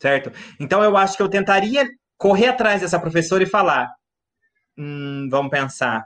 Certo? 0.00 0.32
Então 0.58 0.82
eu 0.82 0.96
acho 0.96 1.16
que 1.16 1.22
eu 1.22 1.28
tentaria 1.28 1.86
correr 2.18 2.48
atrás 2.48 2.80
dessa 2.80 2.98
professora 2.98 3.44
e 3.44 3.46
falar, 3.46 3.88
hum, 4.76 5.28
vamos 5.30 5.50
pensar 5.50 6.04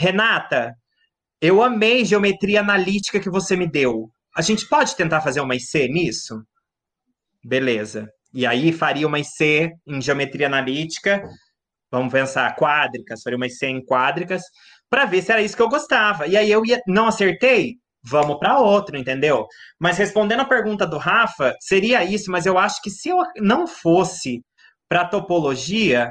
Renata, 0.00 0.74
eu 1.42 1.62
amei 1.62 2.06
geometria 2.06 2.60
analítica 2.60 3.20
que 3.20 3.28
você 3.28 3.54
me 3.54 3.70
deu. 3.70 4.10
A 4.34 4.40
gente 4.40 4.66
pode 4.66 4.96
tentar 4.96 5.20
fazer 5.20 5.42
uma 5.42 5.54
IC 5.54 5.88
nisso? 5.88 6.42
Beleza. 7.44 8.08
E 8.32 8.46
aí 8.46 8.72
faria 8.72 9.06
uma 9.06 9.18
IC 9.18 9.68
em 9.86 10.00
geometria 10.00 10.46
analítica. 10.46 11.22
Vamos 11.92 12.10
pensar 12.10 12.56
quádricas, 12.56 13.20
faria 13.22 13.36
uma 13.36 13.46
IC 13.46 13.66
em 13.66 13.84
quádricas 13.84 14.40
para 14.88 15.04
ver 15.04 15.20
se 15.20 15.32
era 15.32 15.42
isso 15.42 15.54
que 15.54 15.62
eu 15.62 15.68
gostava. 15.68 16.26
E 16.26 16.34
aí 16.34 16.50
eu 16.50 16.64
ia, 16.64 16.80
não 16.86 17.06
acertei, 17.06 17.74
vamos 18.02 18.38
para 18.38 18.58
outro, 18.58 18.96
entendeu? 18.96 19.46
Mas 19.78 19.98
respondendo 19.98 20.40
a 20.40 20.48
pergunta 20.48 20.86
do 20.86 20.96
Rafa, 20.96 21.54
seria 21.60 22.02
isso, 22.02 22.30
mas 22.30 22.46
eu 22.46 22.56
acho 22.56 22.80
que 22.80 22.88
se 22.88 23.10
eu 23.10 23.18
não 23.36 23.66
fosse 23.66 24.40
para 24.88 25.04
topologia, 25.04 26.10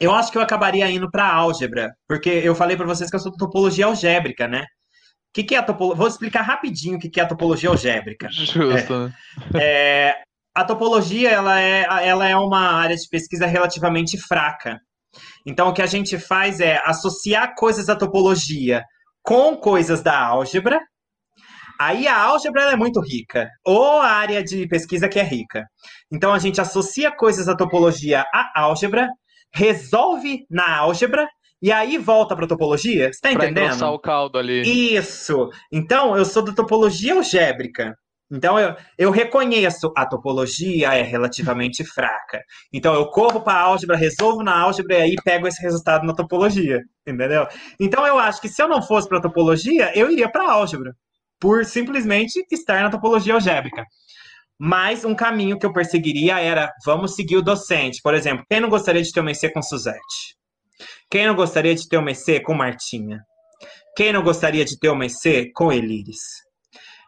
eu 0.00 0.14
acho 0.14 0.32
que 0.32 0.38
eu 0.38 0.42
acabaria 0.42 0.90
indo 0.90 1.10
para 1.10 1.30
álgebra, 1.30 1.94
porque 2.08 2.30
eu 2.30 2.54
falei 2.54 2.76
para 2.76 2.86
vocês 2.86 3.10
que 3.10 3.16
eu 3.16 3.20
sou 3.20 3.30
topologia 3.32 3.84
algébrica, 3.84 4.48
né? 4.48 4.62
O 4.62 5.32
que, 5.34 5.44
que 5.44 5.54
é 5.54 5.58
a 5.58 5.62
topologia? 5.62 5.96
Vou 5.96 6.08
explicar 6.08 6.42
rapidinho 6.42 6.96
o 6.96 6.98
que, 6.98 7.10
que 7.10 7.20
é 7.20 7.22
a 7.22 7.28
topologia 7.28 7.68
algébrica. 7.68 8.28
Justo. 8.30 9.12
É, 9.54 10.08
é, 10.08 10.22
a 10.54 10.64
topologia 10.64 11.30
ela 11.30 11.60
é, 11.60 11.86
ela 12.02 12.26
é 12.26 12.34
uma 12.34 12.72
área 12.72 12.96
de 12.96 13.08
pesquisa 13.08 13.46
relativamente 13.46 14.18
fraca. 14.18 14.80
Então, 15.46 15.68
o 15.68 15.72
que 15.72 15.82
a 15.82 15.86
gente 15.86 16.18
faz 16.18 16.60
é 16.60 16.80
associar 16.84 17.54
coisas 17.54 17.86
da 17.86 17.94
topologia 17.94 18.82
com 19.22 19.56
coisas 19.56 20.02
da 20.02 20.18
álgebra. 20.18 20.80
Aí 21.78 22.06
a 22.08 22.18
álgebra 22.18 22.72
é 22.72 22.76
muito 22.76 23.00
rica, 23.00 23.48
ou 23.64 24.00
a 24.00 24.10
área 24.10 24.42
de 24.42 24.66
pesquisa 24.66 25.08
que 25.08 25.18
é 25.18 25.22
rica. 25.22 25.66
Então, 26.12 26.32
a 26.32 26.38
gente 26.38 26.60
associa 26.60 27.10
coisas 27.10 27.46
da 27.46 27.56
topologia 27.56 28.24
à 28.34 28.60
álgebra 28.62 29.08
resolve 29.52 30.46
na 30.50 30.78
álgebra 30.78 31.28
e 31.62 31.70
aí 31.70 31.98
volta 31.98 32.34
para 32.34 32.46
topologia. 32.46 33.04
Você 33.04 33.10
está 33.10 33.32
entendendo? 33.32 33.78
Pra 33.78 33.90
o 33.90 33.98
caldo 33.98 34.38
ali. 34.38 34.62
Isso. 34.62 35.50
Então, 35.70 36.16
eu 36.16 36.24
sou 36.24 36.42
da 36.42 36.52
topologia 36.52 37.14
algébrica. 37.14 37.94
Então, 38.32 38.58
eu, 38.58 38.76
eu 38.96 39.10
reconheço 39.10 39.92
a 39.96 40.06
topologia 40.06 40.94
é 40.94 41.02
relativamente 41.02 41.84
fraca. 41.84 42.40
Então, 42.72 42.94
eu 42.94 43.06
corro 43.06 43.40
para 43.40 43.58
a 43.58 43.62
álgebra, 43.62 43.96
resolvo 43.96 44.42
na 44.42 44.56
álgebra 44.56 44.98
e 44.98 45.02
aí 45.02 45.14
pego 45.24 45.48
esse 45.48 45.60
resultado 45.60 46.06
na 46.06 46.14
topologia. 46.14 46.80
Entendeu? 47.06 47.46
Então, 47.78 48.06
eu 48.06 48.18
acho 48.18 48.40
que 48.40 48.48
se 48.48 48.62
eu 48.62 48.68
não 48.68 48.80
fosse 48.80 49.08
para 49.08 49.20
topologia, 49.20 49.92
eu 49.98 50.10
iria 50.10 50.30
para 50.30 50.44
a 50.44 50.52
álgebra. 50.52 50.94
Por 51.40 51.64
simplesmente 51.64 52.46
estar 52.50 52.82
na 52.82 52.90
topologia 52.90 53.34
algébrica. 53.34 53.84
Mas 54.62 55.06
um 55.06 55.14
caminho 55.14 55.58
que 55.58 55.64
eu 55.64 55.72
perseguiria 55.72 56.38
era, 56.38 56.70
vamos 56.84 57.14
seguir 57.14 57.38
o 57.38 57.42
docente. 57.42 58.02
Por 58.02 58.12
exemplo, 58.12 58.44
quem 58.46 58.60
não 58.60 58.68
gostaria 58.68 59.00
de 59.00 59.10
ter 59.10 59.20
uma 59.20 59.30
EC 59.30 59.50
com 59.54 59.62
Suzette? 59.62 60.36
Quem 61.10 61.26
não 61.26 61.34
gostaria 61.34 61.74
de 61.74 61.88
ter 61.88 61.96
uma 61.96 62.10
EC 62.10 62.42
com 62.42 62.52
Martinha? 62.52 63.22
Quem 63.96 64.12
não 64.12 64.22
gostaria 64.22 64.62
de 64.62 64.78
ter 64.78 64.90
uma 64.90 65.06
EC 65.06 65.50
com 65.54 65.72
Elires? 65.72 66.18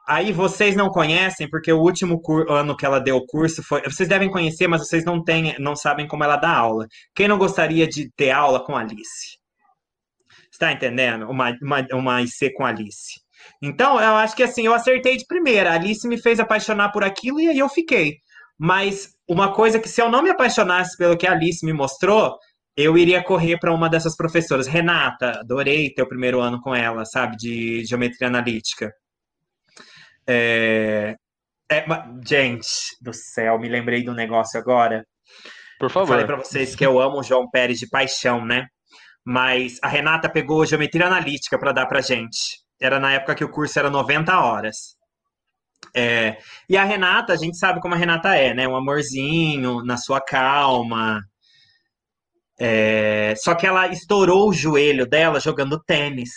Aí 0.09 0.33
vocês 0.33 0.75
não 0.75 0.89
conhecem, 0.89 1.49
porque 1.49 1.71
o 1.71 1.81
último 1.81 2.21
ano 2.49 2.75
que 2.75 2.87
ela 2.87 2.99
deu 2.99 3.17
o 3.17 3.27
curso 3.27 3.63
foi. 3.63 3.83
Vocês 3.83 4.09
devem 4.09 4.31
conhecer, 4.31 4.67
mas 4.67 4.89
vocês 4.89 5.05
não 5.05 5.23
têm, 5.23 5.55
não 5.59 5.77
sabem 5.77 6.09
como 6.09 6.25
ela 6.25 6.37
dá 6.37 6.57
aula. 6.57 6.87
Quem 7.15 7.29
não 7.29 7.37
gostaria 7.37 7.87
de 7.87 8.11
ter 8.17 8.31
aula 8.31 8.65
com 8.65 8.75
Alice? 8.75 9.39
Está 10.51 10.73
entendendo? 10.73 11.29
Uma, 11.29 11.55
uma, 11.63 11.87
uma 11.93 12.23
IC 12.23 12.53
com 12.55 12.65
Alice. 12.65 13.22
Então, 13.63 14.01
eu 14.01 14.17
acho 14.17 14.35
que 14.35 14.43
assim, 14.43 14.67
eu 14.67 14.75
acertei 14.75 15.17
de 15.17 15.25
primeira. 15.25 15.71
A 15.71 15.75
Alice 15.75 16.07
me 16.09 16.21
fez 16.21 16.41
apaixonar 16.41 16.91
por 16.91 17.05
aquilo 17.05 17.41
e 17.41 17.49
aí 17.49 17.59
eu 17.59 17.69
fiquei. 17.69 18.17
Mas 18.59 19.15
uma 19.29 19.53
coisa 19.53 19.79
que, 19.79 19.89
se 19.89 20.03
eu 20.03 20.11
não 20.11 20.23
me 20.23 20.31
apaixonasse 20.31 20.97
pelo 20.97 21.17
que 21.17 21.27
a 21.27 21.33
Alice 21.33 21.65
me 21.65 21.73
mostrou, 21.73 22.37
eu 22.77 22.99
iria 22.99 23.23
correr 23.23 23.59
para 23.59 23.73
uma 23.73 23.89
dessas 23.89 24.17
professoras. 24.17 24.67
Renata, 24.67 25.41
adorei 25.41 25.91
ter 25.95 26.03
o 26.03 26.09
primeiro 26.09 26.41
ano 26.41 26.61
com 26.61 26.75
ela, 26.75 27.05
sabe, 27.05 27.37
de 27.37 27.85
geometria 27.85 28.29
analítica. 28.29 28.93
É... 30.27 31.15
é, 31.71 31.85
gente 32.27 32.69
do 33.01 33.13
céu, 33.13 33.59
me 33.59 33.69
lembrei 33.69 34.09
um 34.09 34.15
negócio 34.15 34.59
agora. 34.59 35.05
Por 35.79 35.87
Eu 35.87 35.91
Falei 35.91 36.07
favor. 36.07 36.27
para 36.27 36.37
vocês 36.37 36.75
que 36.75 36.87
eu 36.87 37.01
amo 37.01 37.21
o 37.21 37.23
João 37.23 37.49
Pérez 37.51 37.79
de 37.79 37.89
paixão, 37.89 38.45
né? 38.45 38.67
Mas 39.25 39.79
a 39.83 39.89
Renata 39.89 40.29
pegou 40.29 40.67
geometria 40.67 41.07
analítica 41.07 41.59
para 41.59 41.73
dar 41.73 41.87
pra 41.87 42.01
gente. 42.01 42.62
Era 42.83 42.99
na 42.99 43.13
época 43.13 43.37
que 43.37 43.45
o 43.45 43.49
curso 43.49 43.79
era 43.79 43.89
90 43.89 44.37
horas. 44.41 44.97
É, 45.95 46.39
e 46.69 46.77
a 46.77 46.83
Renata, 46.83 47.33
a 47.33 47.37
gente 47.37 47.57
sabe 47.57 47.81
como 47.81 47.95
a 47.95 47.97
Renata 47.97 48.35
é, 48.35 48.53
né? 48.53 48.67
Um 48.67 48.75
amorzinho, 48.75 49.85
na 49.85 49.97
sua 49.97 50.21
calma. 50.21 51.23
É, 52.59 53.35
só 53.37 53.55
que 53.55 53.67
ela 53.67 53.87
estourou 53.87 54.49
o 54.49 54.53
joelho 54.53 55.07
dela 55.07 55.39
jogando 55.39 55.81
tênis 55.83 56.31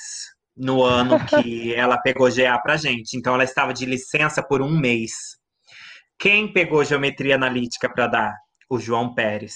no 0.55 0.83
ano 0.83 1.19
que 1.25 1.73
ela 1.75 1.97
pegou 1.97 2.31
GA 2.31 2.59
pra 2.59 2.77
gente. 2.77 3.17
Então 3.17 3.33
ela 3.33 3.43
estava 3.43 3.73
de 3.73 3.85
licença 3.85 4.43
por 4.43 4.61
um 4.61 4.77
mês. 4.77 5.11
Quem 6.19 6.53
pegou 6.53 6.83
geometria 6.85 7.35
analítica 7.35 7.89
para 7.91 8.07
dar? 8.07 8.35
O 8.69 8.79
João 8.79 9.15
Pérez. 9.15 9.55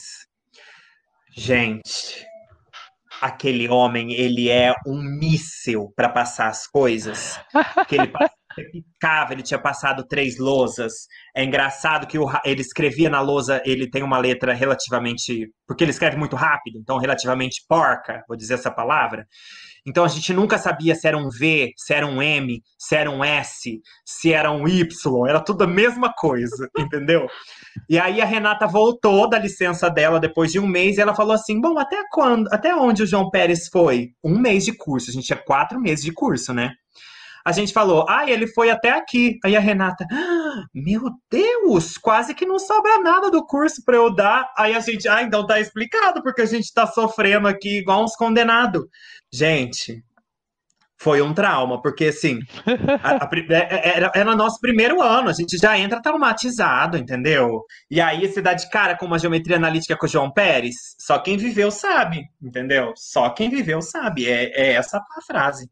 Gente, 1.31 2.25
aquele 3.21 3.67
homem, 3.67 4.13
ele 4.13 4.49
é 4.49 4.73
um 4.85 5.01
míssil 5.01 5.91
para 5.95 6.09
passar 6.09 6.47
as 6.47 6.67
coisas. 6.67 7.39
Que 7.87 7.95
ele 8.57 8.71
picava, 8.71 9.33
ele 9.33 9.43
tinha 9.43 9.59
passado 9.59 10.05
três 10.07 10.37
lousas. 10.37 10.93
É 11.35 11.43
engraçado 11.43 12.07
que 12.07 12.17
o 12.17 12.27
ele 12.43 12.61
escrevia 12.61 13.09
na 13.09 13.21
lousa, 13.21 13.61
ele 13.65 13.89
tem 13.89 14.03
uma 14.03 14.17
letra 14.17 14.53
relativamente. 14.53 15.47
Porque 15.67 15.83
ele 15.83 15.91
escreve 15.91 16.17
muito 16.17 16.35
rápido, 16.35 16.79
então 16.79 16.97
relativamente 16.97 17.63
porca, 17.67 18.23
vou 18.27 18.37
dizer 18.37 18.55
essa 18.55 18.71
palavra. 18.71 19.25
Então 19.85 20.03
a 20.03 20.07
gente 20.07 20.33
nunca 20.33 20.57
sabia 20.57 20.95
se 20.95 21.07
era 21.07 21.17
um 21.17 21.29
V, 21.29 21.73
se 21.77 21.93
era 21.93 22.05
um 22.05 22.21
M, 22.21 22.61
se 22.77 22.95
era 22.95 23.09
um 23.09 23.23
S, 23.23 23.81
se 24.05 24.33
era 24.33 24.51
um 24.51 24.67
Y, 24.67 24.85
era 25.27 25.39
tudo 25.39 25.63
a 25.63 25.67
mesma 25.67 26.13
coisa, 26.13 26.69
entendeu? 26.77 27.27
E 27.89 27.97
aí 27.97 28.21
a 28.21 28.25
Renata 28.25 28.67
voltou 28.67 29.29
da 29.29 29.39
licença 29.39 29.89
dela 29.89 30.19
depois 30.19 30.51
de 30.51 30.59
um 30.59 30.67
mês 30.67 30.97
e 30.97 31.01
ela 31.01 31.15
falou 31.15 31.33
assim: 31.33 31.59
Bom, 31.59 31.77
até 31.77 31.97
quando, 32.11 32.47
até 32.51 32.75
onde 32.75 33.03
o 33.03 33.07
João 33.07 33.29
Pérez 33.29 33.67
foi? 33.71 34.09
Um 34.23 34.37
mês 34.39 34.65
de 34.65 34.73
curso, 34.73 35.09
a 35.09 35.13
gente 35.13 35.25
tinha 35.25 35.41
quatro 35.43 35.79
meses 35.79 36.03
de 36.03 36.11
curso, 36.11 36.53
né? 36.53 36.71
A 37.49 37.51
gente 37.51 37.73
falou, 37.73 38.05
ah, 38.07 38.29
ele 38.29 38.45
foi 38.45 38.69
até 38.69 38.91
aqui. 38.91 39.39
Aí 39.43 39.55
a 39.55 39.59
Renata, 39.59 40.05
"Ah, 40.11 40.63
meu 40.71 41.01
Deus, 41.31 41.97
quase 41.97 42.35
que 42.35 42.45
não 42.45 42.59
sobra 42.59 42.99
nada 43.01 43.31
do 43.31 43.43
curso 43.43 43.83
para 43.83 43.95
eu 43.95 44.13
dar. 44.13 44.47
Aí 44.55 44.75
a 44.75 44.79
gente, 44.79 45.07
ah, 45.07 45.23
então 45.23 45.45
tá 45.47 45.59
explicado, 45.59 46.21
porque 46.21 46.43
a 46.43 46.45
gente 46.45 46.71
tá 46.71 46.85
sofrendo 46.85 47.47
aqui 47.47 47.79
igual 47.79 48.03
uns 48.03 48.15
condenados. 48.15 48.83
Gente, 49.33 50.03
foi 51.01 51.21
um 51.23 51.33
trauma, 51.33 51.81
porque 51.81 52.05
assim, 52.07 52.39
a- 53.01 53.23
a 53.25 53.29
é- 53.33 53.89
é- 53.89 53.97
era, 53.97 54.11
era 54.13 54.35
nosso 54.35 54.59
primeiro 54.59 55.01
ano, 55.01 55.29
a 55.29 55.33
gente 55.33 55.57
já 55.57 55.75
entra 55.77 56.01
traumatizado, 56.01 56.97
entendeu? 56.97 57.63
E 57.89 57.99
aí 57.99 58.27
você 58.27 58.41
dá 58.43 58.53
de 58.53 58.69
cara 58.69 58.95
com 58.95 59.05
uma 59.07 59.17
geometria 59.17 59.55
analítica 59.55 59.97
com 59.97 60.05
o 60.05 60.09
João 60.09 60.29
Pérez, 60.31 60.75
só 60.99 61.17
quem 61.17 61.35
viveu 61.37 61.71
sabe, 61.71 62.25
entendeu? 62.41 62.93
Só 62.95 63.29
quem 63.31 63.49
viveu 63.49 63.81
sabe, 63.81 64.27
é, 64.27 64.51
é 64.55 64.73
essa 64.73 64.97
a 64.99 65.21
frase. 65.25 65.67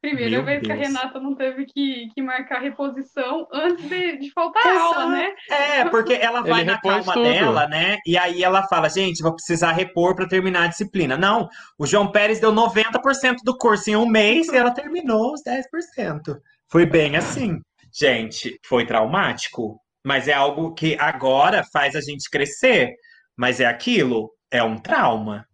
Primeira 0.00 0.30
Meu 0.30 0.44
vez 0.44 0.62
que 0.62 0.72
a 0.72 0.76
Deus. 0.76 0.88
Renata 0.88 1.20
não 1.20 1.34
teve 1.34 1.66
que, 1.66 2.08
que 2.14 2.22
marcar 2.22 2.60
reposição 2.60 3.46
antes 3.52 3.86
de, 3.86 4.16
de 4.16 4.30
faltar 4.32 4.66
aula, 4.66 5.10
né? 5.10 5.34
É, 5.50 5.84
porque 5.90 6.14
ela 6.14 6.40
vai 6.40 6.62
Ele 6.62 6.70
na 6.70 6.80
calma 6.80 7.12
tudo. 7.12 7.22
dela, 7.22 7.68
né? 7.68 7.98
E 8.06 8.16
aí 8.16 8.42
ela 8.42 8.66
fala, 8.66 8.88
gente, 8.88 9.22
vou 9.22 9.34
precisar 9.34 9.72
repor 9.72 10.14
para 10.14 10.26
terminar 10.26 10.64
a 10.64 10.68
disciplina. 10.68 11.18
Não, 11.18 11.50
o 11.78 11.86
João 11.86 12.10
Pérez 12.10 12.40
deu 12.40 12.50
90% 12.50 13.36
do 13.44 13.58
curso 13.58 13.90
em 13.90 13.96
um 13.96 14.06
mês 14.06 14.48
e 14.48 14.56
ela 14.56 14.70
terminou 14.70 15.34
os 15.34 15.42
10%. 15.42 16.40
Foi 16.66 16.86
bem 16.86 17.16
assim. 17.16 17.60
Gente, 17.92 18.58
foi 18.64 18.86
traumático, 18.86 19.78
mas 20.02 20.28
é 20.28 20.32
algo 20.32 20.72
que 20.72 20.96
agora 20.98 21.62
faz 21.70 21.94
a 21.94 22.00
gente 22.00 22.30
crescer. 22.30 22.94
Mas 23.36 23.60
é 23.60 23.66
aquilo, 23.66 24.30
é 24.50 24.62
um 24.62 24.78
trauma. 24.78 25.44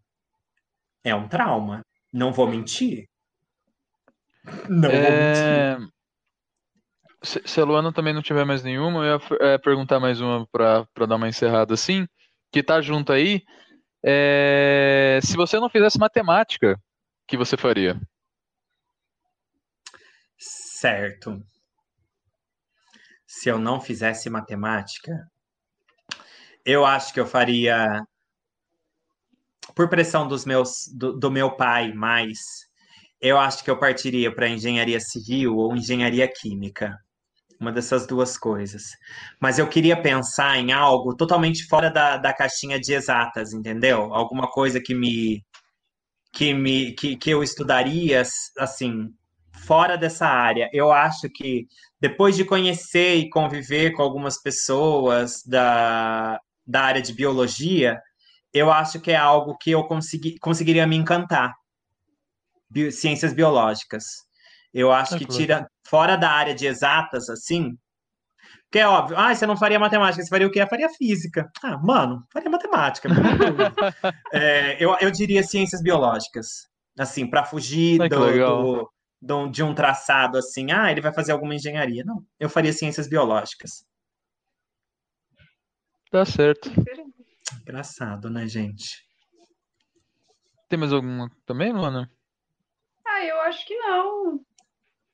É 1.03 1.15
um 1.15 1.27
trauma. 1.27 1.83
Não 2.13 2.33
vou 2.33 2.47
mentir. 2.47 3.07
Não. 4.69 4.91
É... 4.91 5.79
Se, 7.23 7.43
se 7.45 7.61
a 7.61 7.65
Luana 7.65 7.93
também 7.93 8.15
não 8.15 8.23
tiver 8.23 8.45
mais 8.45 8.63
nenhuma, 8.63 9.05
eu 9.05 9.19
ia 9.19 9.55
é, 9.55 9.59
perguntar 9.59 9.99
mais 9.99 10.21
uma 10.21 10.47
para 10.47 11.07
dar 11.07 11.17
uma 11.17 11.29
encerrada 11.29 11.75
assim, 11.75 12.07
que 12.53 12.63
tá 12.63 12.81
junto 12.81 13.13
aí. 13.13 13.43
É, 14.05 15.19
Se 15.23 15.37
você 15.37 15.59
não 15.59 15.69
fizesse 15.69 15.99
matemática, 15.99 16.75
o 16.75 17.27
que 17.27 17.37
você 17.37 17.57
faria? 17.57 18.01
Certo. 20.39 21.43
Se 23.27 23.49
eu 23.49 23.59
não 23.59 23.81
fizesse 23.81 24.31
matemática, 24.31 25.29
eu 26.65 26.85
acho 26.85 27.13
que 27.13 27.19
eu 27.19 27.27
faria, 27.27 28.07
por 29.75 29.89
pressão 29.89 30.29
dos 30.29 30.45
meus, 30.45 30.87
do, 30.95 31.13
do 31.19 31.31
meu 31.31 31.57
pai, 31.57 31.93
mais, 31.93 32.66
eu 33.21 33.39
acho 33.39 33.65
que 33.65 33.71
eu 33.71 33.79
partiria 33.79 34.35
para 34.35 34.49
engenharia 34.49 35.01
civil 35.01 35.57
ou 35.57 35.75
engenharia 35.75 36.29
química. 36.29 36.97
Uma 37.59 37.73
dessas 37.73 38.07
duas 38.07 38.37
coisas. 38.37 38.83
Mas 39.41 39.59
eu 39.59 39.67
queria 39.67 40.01
pensar 40.01 40.59
em 40.59 40.73
algo 40.73 41.17
totalmente 41.17 41.65
fora 41.67 41.91
da, 41.91 42.19
da 42.19 42.33
caixinha 42.33 42.79
de 42.79 42.93
exatas, 42.93 43.53
entendeu? 43.55 44.13
Alguma 44.15 44.47
coisa 44.49 44.81
que 44.81 44.95
me 44.95 45.43
que 46.33 46.53
me 46.53 46.93
que, 46.93 47.17
que 47.17 47.31
eu 47.31 47.43
estudaria 47.43 48.23
assim 48.59 49.09
fora 49.67 49.97
dessa 49.97 50.27
área. 50.27 50.69
Eu 50.73 50.93
acho 50.93 51.31
que 51.31 51.67
depois 52.01 52.37
de 52.37 52.45
conhecer 52.45 53.17
e 53.17 53.31
conviver 53.31 53.93
com 53.93 54.03
algumas 54.03 54.41
pessoas 54.41 55.43
da, 55.47 56.39
da 56.67 56.83
área 56.83 57.03
de 57.03 57.15
biologia, 57.15 57.99
eu 58.53 58.71
acho 58.71 59.01
que 59.01 59.11
é 59.11 59.17
algo 59.17 59.57
que 59.59 59.71
eu 59.71 59.85
consegui, 59.85 60.39
conseguiria 60.39 60.87
me 60.87 60.97
encantar. 60.97 61.55
Bio- 62.69 62.91
ciências 62.93 63.33
biológicas. 63.33 64.05
Eu 64.73 64.93
acho 64.93 65.15
Ah, 65.15 65.19
que 65.19 65.25
legal. 65.25 65.37
tira 65.39 65.71
fora 65.87 66.17
da 66.17 66.31
área 66.31 66.55
de 66.55 66.67
exatas, 66.67 67.29
assim. 67.31 67.77
Porque 68.65 68.79
é 68.81 68.87
óbvio, 68.89 69.17
ah, 69.17 69.35
você 69.35 69.47
não 69.47 69.57
faria 69.57 69.79
matemática, 69.79 70.23
você 70.23 70.29
faria 70.29 70.47
o 70.47 70.51
quê? 70.51 70.61
Eu 70.61 70.67
faria 70.69 70.89
física. 70.91 71.49
Ah, 71.63 71.79
mano, 71.79 72.27
faria 72.33 72.51
matemática. 72.51 73.09
É, 74.33 74.83
eu, 74.83 74.97
eu 75.01 75.11
diria 75.11 75.43
ciências 75.43 75.81
biológicas. 75.83 76.69
Assim, 76.99 77.29
para 77.29 77.45
fugir 77.45 77.99
legal. 78.01 78.63
do- 78.63 78.91
do- 79.23 79.49
de 79.49 79.63
um 79.63 79.73
traçado 79.75 80.37
assim, 80.37 80.73
ah, 80.73 80.91
ele 80.91 81.01
vai 81.01 81.13
fazer 81.15 81.33
alguma 81.33 81.55
engenharia. 81.55 82.05
Não, 82.05 82.25
eu 82.41 82.49
faria 82.51 82.73
ciências 82.73 83.09
biológicas. 83.09 83.85
Tá 86.11 86.25
certo. 86.25 86.71
Engraçado, 87.63 88.29
né, 88.31 88.47
gente? 88.49 89.05
Tem 90.69 90.79
mais 90.79 90.93
alguma 90.93 91.31
também, 91.47 91.73
Luana? 91.73 92.11
Ah, 93.47 93.49
acho 93.49 93.65
que 93.65 93.77
não. 93.77 94.41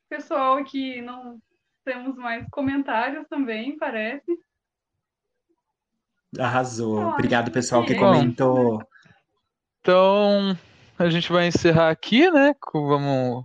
Pessoal 0.08 0.56
aqui 0.56 1.02
não 1.02 1.38
temos 1.84 2.16
mais 2.16 2.46
comentários 2.50 3.26
também, 3.28 3.76
parece. 3.76 4.38
Arrasou. 6.38 7.00
Acho 7.00 7.14
Obrigado, 7.14 7.50
pessoal, 7.50 7.82
que 7.82 7.88
que 7.88 7.94
é. 7.94 7.98
comentou. 7.98 8.82
Então, 9.80 10.56
a 10.98 11.10
gente 11.10 11.30
vai 11.30 11.46
encerrar 11.46 11.90
aqui, 11.90 12.30
né? 12.30 12.54
Com, 12.58 12.86
vamos. 12.86 13.44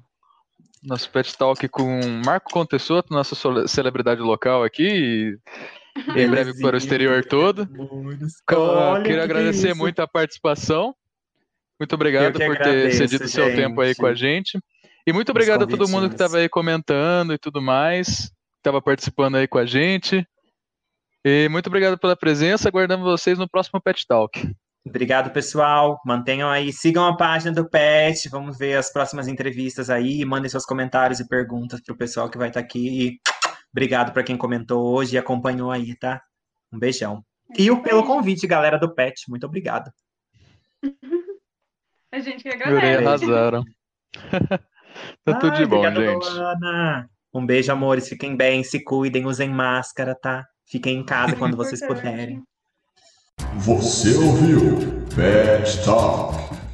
Nosso 0.84 1.10
pet 1.12 1.38
talk 1.38 1.68
com 1.68 2.00
Marco 2.24 2.52
Contessoto, 2.52 3.12
nossa 3.12 3.36
celebridade 3.68 4.22
local 4.22 4.64
aqui, 4.64 4.88
e 4.88 6.22
em 6.22 6.30
breve 6.30 6.62
para 6.62 6.76
o 6.76 6.78
exterior 6.78 7.26
todo. 7.26 7.68
Olha, 8.52 9.04
quero 9.04 9.04
que 9.04 9.20
agradecer 9.20 9.74
muito 9.74 10.00
a 10.00 10.08
participação. 10.08 10.96
Muito 11.80 11.94
obrigado 11.94 12.34
por 12.34 12.40
ter 12.40 12.46
agradeço, 12.46 12.98
cedido 12.98 13.26
o 13.26 13.28
seu 13.28 13.56
tempo 13.56 13.82
aí 13.82 13.90
gente. 13.90 13.98
com 13.98 14.06
a 14.06 14.16
gente. 14.16 14.60
E 15.08 15.14
muito 15.14 15.30
obrigado 15.30 15.64
a 15.64 15.68
todo 15.68 15.88
mundo 15.88 16.10
que 16.10 16.16
estava 16.16 16.36
aí 16.36 16.50
comentando 16.50 17.34
e 17.34 17.38
tudo 17.38 17.62
mais, 17.62 18.28
que 18.28 18.60
estava 18.60 18.82
participando 18.82 19.36
aí 19.36 19.48
com 19.48 19.58
a 19.58 19.66
gente. 19.66 20.28
E 21.24 21.48
muito 21.48 21.68
obrigado 21.68 21.98
pela 21.98 22.14
presença. 22.14 22.68
Aguardamos 22.68 23.06
vocês 23.06 23.40
no 23.40 23.48
próximo 23.48 23.82
Pet 23.82 24.06
Talk. 24.06 24.54
Obrigado, 24.86 25.32
pessoal. 25.32 25.98
Mantenham 26.06 26.50
aí, 26.50 26.74
sigam 26.74 27.06
a 27.06 27.16
página 27.16 27.54
do 27.54 27.70
PET. 27.70 28.28
Vamos 28.28 28.58
ver 28.58 28.76
as 28.78 28.92
próximas 28.92 29.30
entrevistas 29.30 29.90
aí. 29.90 30.26
Mandem 30.26 30.50
seus 30.50 30.66
comentários 30.66 31.22
e 31.22 31.28
perguntas 31.30 31.80
pro 31.82 31.96
pessoal 31.96 32.30
que 32.30 32.38
vai 32.38 32.50
estar 32.50 32.60
aqui. 32.60 33.08
E 33.08 33.20
obrigado 33.72 34.12
para 34.12 34.24
quem 34.24 34.36
comentou 34.36 34.94
hoje 34.94 35.16
e 35.16 35.18
acompanhou 35.18 35.72
aí, 35.72 35.98
tá? 35.98 36.22
Um 36.70 36.78
beijão. 36.78 37.24
E 37.58 37.72
o 37.72 37.82
pelo 37.82 38.06
convite, 38.06 38.46
galera 38.46 38.78
do 38.78 38.94
PET. 38.94 39.22
Muito 39.30 39.46
obrigado. 39.46 39.90
A 42.12 42.20
gente 42.20 42.44
que 42.44 42.52
Jurei, 42.52 42.96
agradece. 42.96 43.24
arrasaram. 43.24 43.64
tá 45.24 45.34
tudo 45.36 45.56
de 45.56 45.64
Ai, 45.64 45.66
bom, 45.66 45.78
obrigado, 45.78 46.04
gente. 46.04 46.30
Luana. 46.30 47.10
Um 47.34 47.46
beijo, 47.46 47.72
amores. 47.72 48.08
Fiquem 48.08 48.36
bem, 48.36 48.64
se 48.64 48.84
cuidem, 48.84 49.26
usem 49.26 49.50
máscara, 49.50 50.16
tá? 50.16 50.46
Fiquem 50.66 51.00
em 51.00 51.06
casa 51.06 51.36
quando 51.36 51.56
vocês 51.58 51.86
puderem. 51.86 52.44
Você 53.56 54.16
ouviu 54.16 54.78
Pet 55.16 55.84
Talk. 55.84 56.67